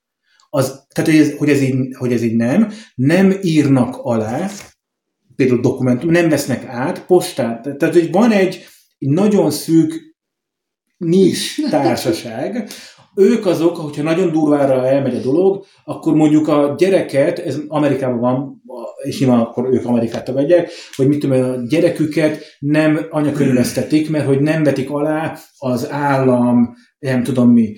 az, 0.50 0.86
tehát 0.88 1.10
hogy 1.10 1.20
ez, 1.20 1.36
hogy, 1.36 1.48
ez 1.48 1.62
így, 1.62 1.74
hogy 1.98 2.12
ez 2.12 2.22
így 2.22 2.36
nem, 2.36 2.72
nem 2.94 3.34
írnak 3.42 3.96
alá, 3.96 4.50
például 5.36 5.60
dokumentum, 5.60 6.10
nem 6.10 6.28
vesznek 6.28 6.64
át 6.64 7.06
postát. 7.06 7.76
Tehát, 7.76 7.94
hogy 7.94 8.10
van 8.10 8.30
egy, 8.32 8.64
egy 8.98 9.08
nagyon 9.08 9.50
szűk 9.50 10.16
nis 10.96 11.60
társaság, 11.70 12.68
ők 13.14 13.46
azok, 13.46 13.76
hogyha 13.76 14.02
nagyon 14.02 14.32
durvára 14.32 14.86
elmegy 14.86 15.16
a 15.16 15.20
dolog, 15.20 15.64
akkor 15.84 16.14
mondjuk 16.14 16.48
a 16.48 16.74
gyereket, 16.78 17.38
ez 17.38 17.58
Amerikában 17.68 18.20
van, 18.20 18.62
és 19.02 19.20
nyilván 19.20 19.40
akkor 19.40 19.68
ők 19.72 19.86
Amerikát 19.86 20.24
tagadják, 20.24 20.70
hogy 20.96 21.08
mit 21.08 21.18
tudom, 21.18 21.42
a 21.42 21.66
gyereküket 21.68 22.42
nem 22.58 23.06
anyakönyvesztetik, 23.10 24.10
mert 24.10 24.26
hogy 24.26 24.40
nem 24.40 24.62
vetik 24.62 24.90
alá 24.90 25.38
az 25.58 25.90
állam, 25.90 26.74
nem 26.98 27.22
tudom 27.22 27.50
mi. 27.50 27.74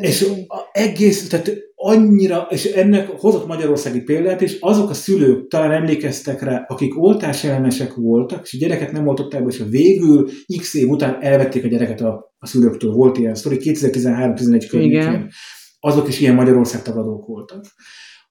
És 0.00 0.22
a 0.48 0.60
egész, 0.72 1.28
tehát 1.28 1.50
annyira, 1.80 2.46
és 2.50 2.64
ennek 2.64 3.08
hozott 3.08 3.46
magyarországi 3.46 4.00
példát, 4.00 4.42
és 4.42 4.56
azok 4.60 4.90
a 4.90 4.94
szülők 4.94 5.48
talán 5.48 5.72
emlékeztek 5.72 6.42
rá, 6.42 6.64
akik 6.68 7.02
oltásellenesek 7.02 7.94
voltak, 7.94 8.40
és 8.44 8.54
a 8.54 8.58
gyereket 8.58 8.92
nem 8.92 9.06
oltották 9.06 9.44
be, 9.44 9.50
és 9.50 9.60
a 9.60 9.64
végül 9.64 10.28
x 10.58 10.74
év 10.74 10.88
után 10.88 11.16
elvették 11.20 11.64
a 11.64 11.68
gyereket 11.68 12.00
a, 12.00 12.34
a 12.38 12.46
szülőktől. 12.46 12.92
Volt 12.92 13.18
ilyen 13.18 13.34
sztori, 13.34 13.56
2013-11 13.60 14.66
környékén. 14.70 15.28
Azok 15.80 16.08
is 16.08 16.20
ilyen 16.20 16.34
Magyarország 16.34 16.82
tagadók 16.82 17.26
voltak 17.26 17.64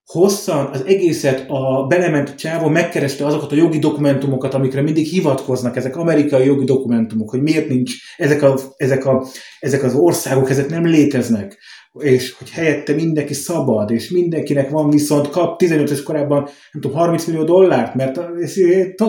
hosszan 0.07 0.65
az 0.65 0.83
egészet 0.85 1.45
a 1.47 1.85
belement 1.87 2.35
csávó 2.35 2.67
megkereste 2.67 3.25
azokat 3.25 3.51
a 3.51 3.55
jogi 3.55 3.79
dokumentumokat, 3.79 4.53
amikre 4.53 4.81
mindig 4.81 5.05
hivatkoznak, 5.05 5.75
ezek 5.75 5.95
amerikai 5.95 6.45
jogi 6.45 6.65
dokumentumok, 6.65 7.29
hogy 7.29 7.41
miért 7.41 7.69
nincs, 7.69 7.93
ezek, 8.17 8.41
a, 8.41 8.59
ezek, 8.77 9.05
a, 9.05 9.25
ezek 9.59 9.83
az 9.83 9.95
országok, 9.95 10.49
ezek 10.49 10.69
nem 10.69 10.85
léteznek, 10.85 11.57
és 11.99 12.31
hogy 12.37 12.49
helyette 12.49 12.93
mindenki 12.93 13.33
szabad, 13.33 13.91
és 13.91 14.09
mindenkinek 14.09 14.69
van 14.69 14.89
viszont 14.89 15.29
kap 15.29 15.61
15-ös 15.63 16.01
korában, 16.03 16.43
nem 16.71 16.81
tudom, 16.81 16.97
30 16.97 17.25
millió 17.25 17.43
dollárt, 17.43 17.95
mert 17.95 18.17
ez 18.17 18.53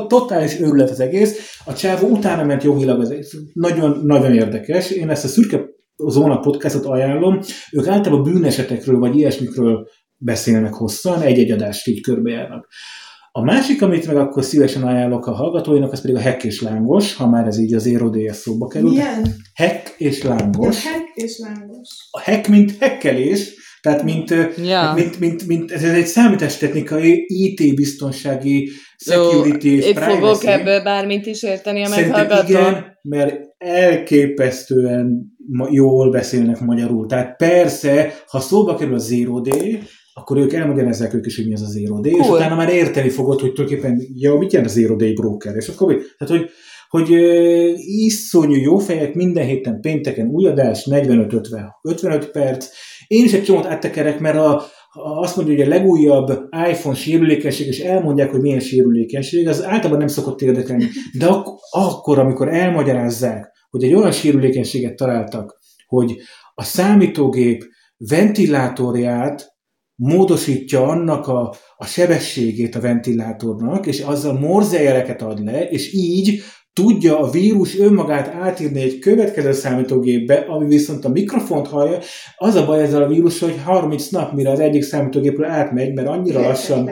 totális 0.07 0.61
őrület 0.61 0.91
az 0.91 1.01
egész. 1.01 1.59
A 1.65 1.75
csávó 1.75 2.09
utána 2.09 2.45
ment 2.45 2.63
jogilag, 2.63 3.01
az 3.01 3.15
nagyon, 3.53 4.01
nagyon 4.05 4.35
érdekes. 4.35 4.91
Én 4.91 5.11
ezt 5.11 5.25
a 5.25 5.29
szürke 5.29 5.65
Zóna 6.07 6.39
podcastot 6.39 6.85
ajánlom. 6.85 7.41
Ők 7.73 7.87
általában 7.87 8.33
bűnesetekről, 8.33 8.99
vagy 8.99 9.17
ilyesmikről 9.17 9.89
beszélnek 10.17 10.75
hosszan, 10.75 11.23
egy-egy 11.23 11.51
adást 11.51 11.87
így 11.87 12.01
körbejárnak. 12.01 12.69
A 13.39 13.43
másik, 13.43 13.83
amit 13.83 14.07
meg 14.07 14.17
akkor 14.17 14.45
szívesen 14.45 14.83
ajánlok 14.83 15.27
a 15.27 15.33
hallgatóinak, 15.33 15.93
az 15.93 16.01
pedig 16.01 16.17
a 16.17 16.23
Hack 16.23 16.45
és 16.45 16.61
Lángos, 16.61 17.15
ha 17.15 17.29
már 17.29 17.47
ez 17.47 17.59
így 17.59 17.75
az 17.75 17.87
ERODS 17.87 18.37
szóba 18.37 18.67
került. 18.67 18.93
Milyen? 18.93 19.35
Hack 19.55 19.95
és 19.99 20.23
Lángos. 20.23 20.87
A 20.87 20.89
hack 20.89 21.11
és 21.15 21.39
Lángos. 21.39 21.89
A 22.11 22.21
hack, 22.21 22.49
mint 22.49 22.77
hekkelés, 22.79 23.55
tehát 23.81 24.03
mint, 24.03 24.35
ja. 24.65 24.93
mint, 24.95 25.19
mint, 25.21 25.47
mint, 25.47 25.71
ez 25.71 25.83
egy 25.83 26.07
számítástechnikai, 26.07 27.25
IT-biztonsági, 27.27 28.71
security 28.97 29.65
Jó, 29.65 29.77
és 29.77 29.85
Én 29.85 29.95
fogok 29.95 30.45
ebből 30.45 30.83
bármit 30.83 31.27
is 31.27 31.43
érteni 31.43 31.85
a 31.85 31.89
meghallgató. 31.89 32.49
igen, 32.49 32.99
mert 33.03 33.41
elképesztően 33.59 35.37
jól 35.71 36.11
beszélnek 36.11 36.61
magyarul. 36.61 37.07
Tehát 37.07 37.37
persze, 37.37 38.15
ha 38.27 38.41
szóba 38.41 38.75
kerül 38.75 38.95
a 38.95 38.99
Zero 38.99 39.41
Day, 39.41 39.79
akkor 40.19 40.37
ők 40.37 40.53
elmagyarázzák 40.53 41.15
ők 41.15 41.27
is, 41.27 41.37
hogy 41.37 41.47
mi 41.47 41.53
az 41.53 41.63
a 41.63 41.67
Zero 41.67 42.01
Day, 42.01 42.13
cool. 42.13 42.25
és 42.25 42.31
utána 42.31 42.55
már 42.55 42.69
érteni 42.69 43.09
fogod, 43.09 43.41
hogy 43.41 43.53
tulajdonképpen, 43.53 44.03
ja, 44.15 44.35
mit 44.35 44.53
jelent 44.53 44.71
a 44.71 44.73
Zero 44.73 44.97
Day 44.97 45.13
broker, 45.13 45.55
és 45.57 45.69
akkor, 45.69 45.97
tehát, 46.19 46.37
hogy, 46.37 46.51
hogy 46.89 47.11
uh, 47.11 47.73
iszonyú 47.77 48.61
jó 48.61 48.79
fejek, 48.79 49.15
minden 49.15 49.47
héten 49.47 49.81
pénteken 49.81 50.27
új 50.27 50.47
adás, 50.47 50.87
45-50, 50.91 51.41
55 51.83 52.31
perc. 52.31 52.69
Én 53.07 53.25
is 53.25 53.33
egy 53.33 53.43
csomót 53.43 53.67
áttekerek, 53.67 54.21
mert 54.21 54.37
a, 54.37 54.63
a, 54.91 55.21
azt 55.21 55.37
mondja, 55.37 55.55
hogy 55.55 55.65
a 55.65 55.69
legújabb 55.69 56.49
iPhone 56.71 56.97
sérülékenység, 56.97 57.67
és 57.67 57.79
elmondják, 57.79 58.31
hogy 58.31 58.41
milyen 58.41 58.61
sérülékenység, 58.61 59.49
az 59.49 59.65
általában 59.65 59.99
nem 59.99 60.07
szokott 60.07 60.41
érdekelni. 60.41 60.85
De 61.19 61.27
ak- 61.27 61.59
akkor, 61.71 62.19
amikor 62.19 62.49
elmagyarázzák, 62.49 63.53
hogy 63.71 63.85
egy 63.85 63.95
olyan 63.95 64.13
sérülékenységet 64.13 64.97
találtak, 64.97 65.59
hogy 65.87 66.17
a 66.55 66.65
számítógép 66.65 67.65
ventilátorját 67.97 69.57
módosítja 69.99 70.87
annak 70.87 71.27
a, 71.27 71.55
a 71.77 71.87
sebességét 71.87 72.75
a 72.75 72.81
ventilátornak, 72.81 73.87
és 73.87 74.01
azzal 74.01 74.39
morzejeleket 74.39 75.23
ad 75.23 75.45
le, 75.45 75.69
és 75.69 75.93
így 75.93 76.43
tudja 76.83 77.19
a 77.19 77.31
vírus 77.31 77.79
önmagát 77.79 78.35
átírni 78.43 78.83
egy 78.83 78.99
következő 78.99 79.53
számítógépbe, 79.53 80.45
ami 80.49 80.67
viszont 80.67 81.05
a 81.05 81.09
mikrofont 81.09 81.69
hallja. 81.69 81.99
Az 82.37 82.55
a 82.55 82.65
baj 82.65 82.83
ezzel 82.83 83.03
a 83.03 83.07
vírus, 83.07 83.41
hogy 83.41 83.55
30 83.65 84.09
nap, 84.09 84.33
mire 84.33 84.51
az 84.51 84.61
egyik 84.61 84.83
számítógépről 84.83 85.47
átmegy, 85.47 85.95
mert 85.95 86.09
annyira 86.09 86.41
lassan. 86.41 86.91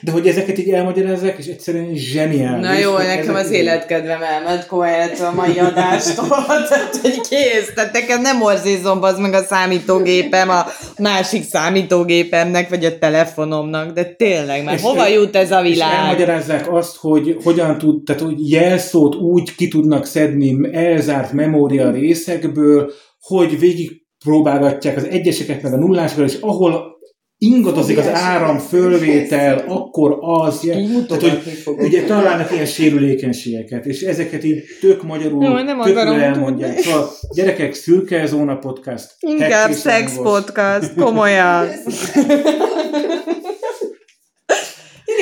De 0.00 0.10
hogy 0.10 0.26
ezeket 0.26 0.58
így 0.58 0.68
elmagyarázzák, 0.68 1.38
és 1.38 1.46
egyszerűen 1.46 1.94
zseniális. 1.94 2.66
Na 2.66 2.78
jó, 2.78 2.96
nekem 2.96 3.34
az 3.34 3.50
életkedvem 3.50 4.22
elment 4.22 4.66
komolyan 4.66 5.08
a 5.08 5.34
mai 5.34 5.58
adástól. 5.58 6.28
tehát, 6.68 6.96
hogy 7.02 7.20
kész. 7.28 7.72
Tehát 7.74 7.92
nekem 7.92 8.20
nem 8.20 8.42
orzizom 8.42 9.02
az 9.02 9.18
meg 9.18 9.32
a 9.32 9.42
számítógépem 9.42 10.48
a 10.48 10.66
másik 10.98 11.44
számítógépemnek, 11.44 12.68
vagy 12.68 12.84
a 12.84 12.98
telefonomnak, 12.98 13.92
de 13.92 14.04
tényleg, 14.04 14.64
mert 14.64 14.80
hova 14.80 15.06
jut 15.06 15.36
ez 15.36 15.50
a 15.50 15.60
világ? 15.60 15.92
És 15.92 15.98
elmagyarázzák 15.98 16.72
azt, 16.72 16.96
hogy 16.96 17.36
hogyan 17.44 17.78
tud, 17.78 18.04
tehát 18.04 18.22
hogy 18.22 18.50
jelszó 18.50 19.03
adatot 19.04 19.22
úgy 19.22 19.54
ki 19.54 19.68
tudnak 19.68 20.06
szedni 20.06 20.68
elzárt 20.72 21.32
memória 21.32 21.90
részekből, 21.90 22.92
hogy 23.20 23.58
végig 23.58 24.02
próbálgatják 24.24 24.96
az 24.96 25.04
egyeseket 25.04 25.62
meg 25.62 25.72
a 25.72 25.76
nullásokat, 25.76 26.28
és 26.28 26.38
ahol 26.40 26.92
ingadozik 27.38 27.98
az 27.98 28.08
áram 28.08 28.58
fölvétel, 28.58 29.64
akkor 29.68 30.18
az, 30.20 30.60
tehát, 31.08 31.22
hogy 31.22 31.42
ugye 31.78 32.04
találnak 32.04 32.52
ilyen 32.52 32.66
sérülékenységeket, 32.66 33.86
és 33.86 34.00
ezeket 34.00 34.44
így 34.44 34.62
tök 34.80 35.02
magyarul, 35.02 35.44
Jó, 35.44 35.52
nem 35.52 35.80
elmondják. 36.20 36.78
Szóval 36.78 37.10
gyerekek, 37.34 37.74
szürke 37.74 38.26
zóna 38.26 38.56
podcast. 38.56 39.16
Inkább 39.20 39.70
szex 39.70 40.16
podcast, 40.16 40.94
komolyan. 40.94 41.66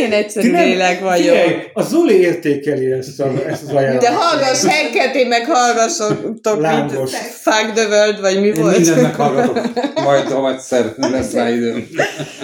én 0.03 0.13
egyszerű 0.13 0.51
lélek 0.51 1.01
vagyok. 1.01 1.17
Figyelj, 1.17 1.55
a 1.73 1.83
Zoli 1.83 2.15
értékeli 2.15 2.91
ezt, 2.91 3.21
a, 3.21 3.47
ezt 3.47 3.63
az 3.63 3.69
ajánlatot. 3.69 4.09
De 4.09 4.15
hallgass 4.15 4.65
henket, 4.65 5.15
én 5.15 5.27
meg 5.27 5.45
hallgassatok, 5.47 6.61
mint 6.61 7.11
Fuck 7.43 7.73
the 7.75 7.87
World, 7.87 8.21
vagy 8.21 8.41
mi 8.41 8.47
én 8.47 8.55
volt. 8.55 8.75
Én 8.75 8.81
mindent 8.81 9.03
meghallgatok, 9.03 9.61
majd, 9.95 10.29
ha 10.29 10.53
egyszer 10.53 10.95
lesz 11.13 11.33
rá 11.33 11.51
időm. 11.51 11.87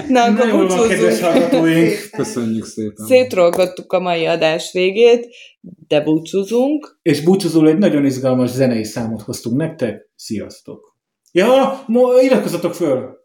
Na, 0.08 0.22
akkor 0.22 0.50
búcsúzzunk. 0.50 2.10
Köszönjük 2.16 2.66
szépen. 2.66 3.06
Szétrolgattuk 3.06 3.92
a 3.92 4.00
mai 4.00 4.26
adás 4.26 4.72
végét, 4.72 5.26
de 5.88 6.00
búcsúzunk. 6.00 6.98
És 7.02 7.20
búcsúzul 7.20 7.68
egy 7.68 7.78
nagyon 7.78 8.04
izgalmas 8.04 8.50
zenei 8.50 8.84
számot 8.84 9.22
hoztunk 9.22 9.56
nektek. 9.56 10.10
Sziasztok! 10.16 10.96
Ja, 11.32 11.84
iratkozzatok 12.22 12.74
föl! 12.74 13.17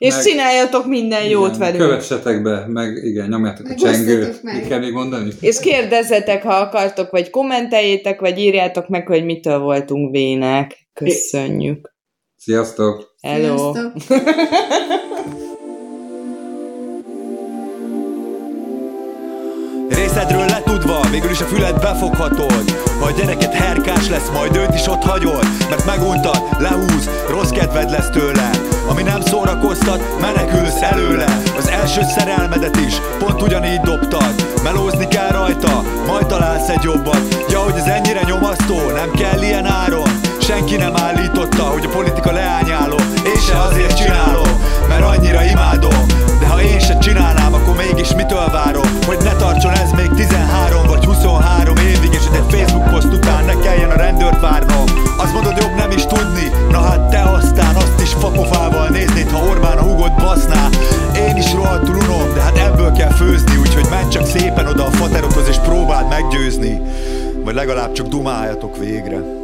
És 0.00 0.14
meg, 0.14 0.24
csináljatok 0.24 0.86
minden 0.86 1.18
igen, 1.18 1.30
jót 1.30 1.56
velünk. 1.56 1.78
Kövessetek 1.78 2.42
be, 2.42 2.64
meg 2.66 3.04
igen, 3.04 3.28
nyomjátok 3.28 3.66
meg 3.66 3.76
a 3.76 3.80
csengőt. 3.80 4.42
Mit 4.42 4.68
kell 4.68 4.78
még 4.78 4.92
mondani? 4.92 5.30
És 5.40 5.60
kérdezzetek, 5.60 6.42
ha 6.42 6.54
akartok, 6.54 7.10
vagy 7.10 7.30
kommenteljétek, 7.30 8.20
vagy 8.20 8.38
írjátok 8.38 8.88
meg, 8.88 9.06
hogy 9.06 9.24
mitől 9.24 9.58
voltunk 9.58 10.10
vének. 10.10 10.88
Köszönjük. 10.92 11.94
Sziasztok! 12.36 13.14
Hello! 13.22 13.72
Sziasztok. 13.72 14.22
Részedről 19.88 20.44
letudva, 20.70 21.00
végül 21.10 21.30
is 21.30 21.40
a 21.40 21.44
füled 21.44 21.80
befoghatod. 21.80 22.64
Ha 23.00 23.06
a 23.06 23.10
gyereket 23.10 23.54
herkás 23.54 24.08
lesz, 24.08 24.28
majd 24.32 24.56
őt 24.56 24.74
is 24.74 24.86
ott 24.86 25.02
hagyod. 25.02 25.46
Mert 25.68 25.84
meguntad, 25.84 26.42
lehúz, 26.58 27.10
rossz 27.28 27.50
kedved 27.50 27.90
lesz 27.90 28.10
tőle. 28.10 28.50
Ami 28.88 29.02
nem 29.02 29.20
szórakoztat, 29.20 30.20
menekülsz 30.20 30.82
előle. 30.82 31.38
Az 31.56 31.68
első 31.68 32.00
szerelmedet 32.16 32.76
is 32.76 32.94
pont 33.18 33.42
ugyanígy 33.42 33.80
dobtad. 33.80 34.34
Melózni 34.62 35.08
kell 35.08 35.30
rajta, 35.30 35.82
majd 36.06 36.26
találsz 36.26 36.68
egy 36.68 36.82
jobbat. 36.82 37.44
Ja, 37.48 37.58
hogy 37.58 37.74
ez 37.76 37.86
ennyire 37.86 38.20
nyomasztó, 38.26 38.90
nem 38.90 39.10
kell 39.10 39.42
ilyen 39.42 39.66
áron. 39.66 40.08
Senki 40.40 40.76
nem 40.76 40.96
állította, 40.96 41.62
hogy 41.62 41.84
a 41.84 41.88
politika 41.88 42.32
leányáló. 42.32 42.96
Én 43.26 43.40
se 43.46 43.58
azért 43.60 43.96
csinálom, 43.96 44.62
mert 44.88 45.04
annyira 45.04 45.44
imádom. 45.44 46.06
De 46.40 46.46
ha 46.46 46.62
én 46.62 46.78
se 46.80 46.98
csinálnám, 46.98 47.39
mégis 47.80 48.14
mitől 48.14 48.48
várom 48.52 48.88
Hogy 49.06 49.18
ne 49.22 49.32
tartson 49.36 49.72
ez 49.72 49.90
még 49.90 50.10
13 50.14 50.86
vagy 50.86 51.04
23 51.04 51.76
évig 51.76 52.12
És 52.12 52.26
egy 52.32 52.54
Facebook 52.54 52.90
poszt 52.90 53.12
után 53.12 53.44
ne 53.44 53.58
kelljen 53.58 53.90
a 53.90 53.96
rendőrt 53.96 54.40
várnom. 54.40 54.84
Azt 55.16 55.32
mondod 55.32 55.56
jobb 55.60 55.74
nem 55.76 55.90
is 55.90 56.06
tudni. 56.06 56.50
Na 56.70 56.80
hát 56.80 57.10
te 57.10 57.22
aztán 57.22 57.74
azt 57.76 58.00
is 58.02 58.12
fapofával 58.12 58.88
néznéd 58.88 59.30
Ha 59.30 59.44
Orbán 59.44 59.78
a 59.78 59.82
hugot 59.82 60.14
baszná. 60.14 60.68
Én 61.28 61.36
is 61.36 61.52
rohadtul 61.52 61.94
unom, 61.94 62.34
de 62.34 62.40
hát 62.40 62.58
ebből 62.58 62.92
kell 62.92 63.12
főzni 63.12 63.56
Úgyhogy 63.56 63.86
menj 63.90 64.08
csak 64.08 64.26
szépen 64.26 64.66
oda 64.66 64.84
a 64.84 64.90
faterothoz 64.90 65.48
és 65.48 65.56
próbáld 65.56 66.08
meggyőzni. 66.08 66.82
Vagy 67.44 67.54
legalább 67.54 67.92
csak 67.92 68.06
dumáljatok 68.06 68.76
végre 68.76 69.39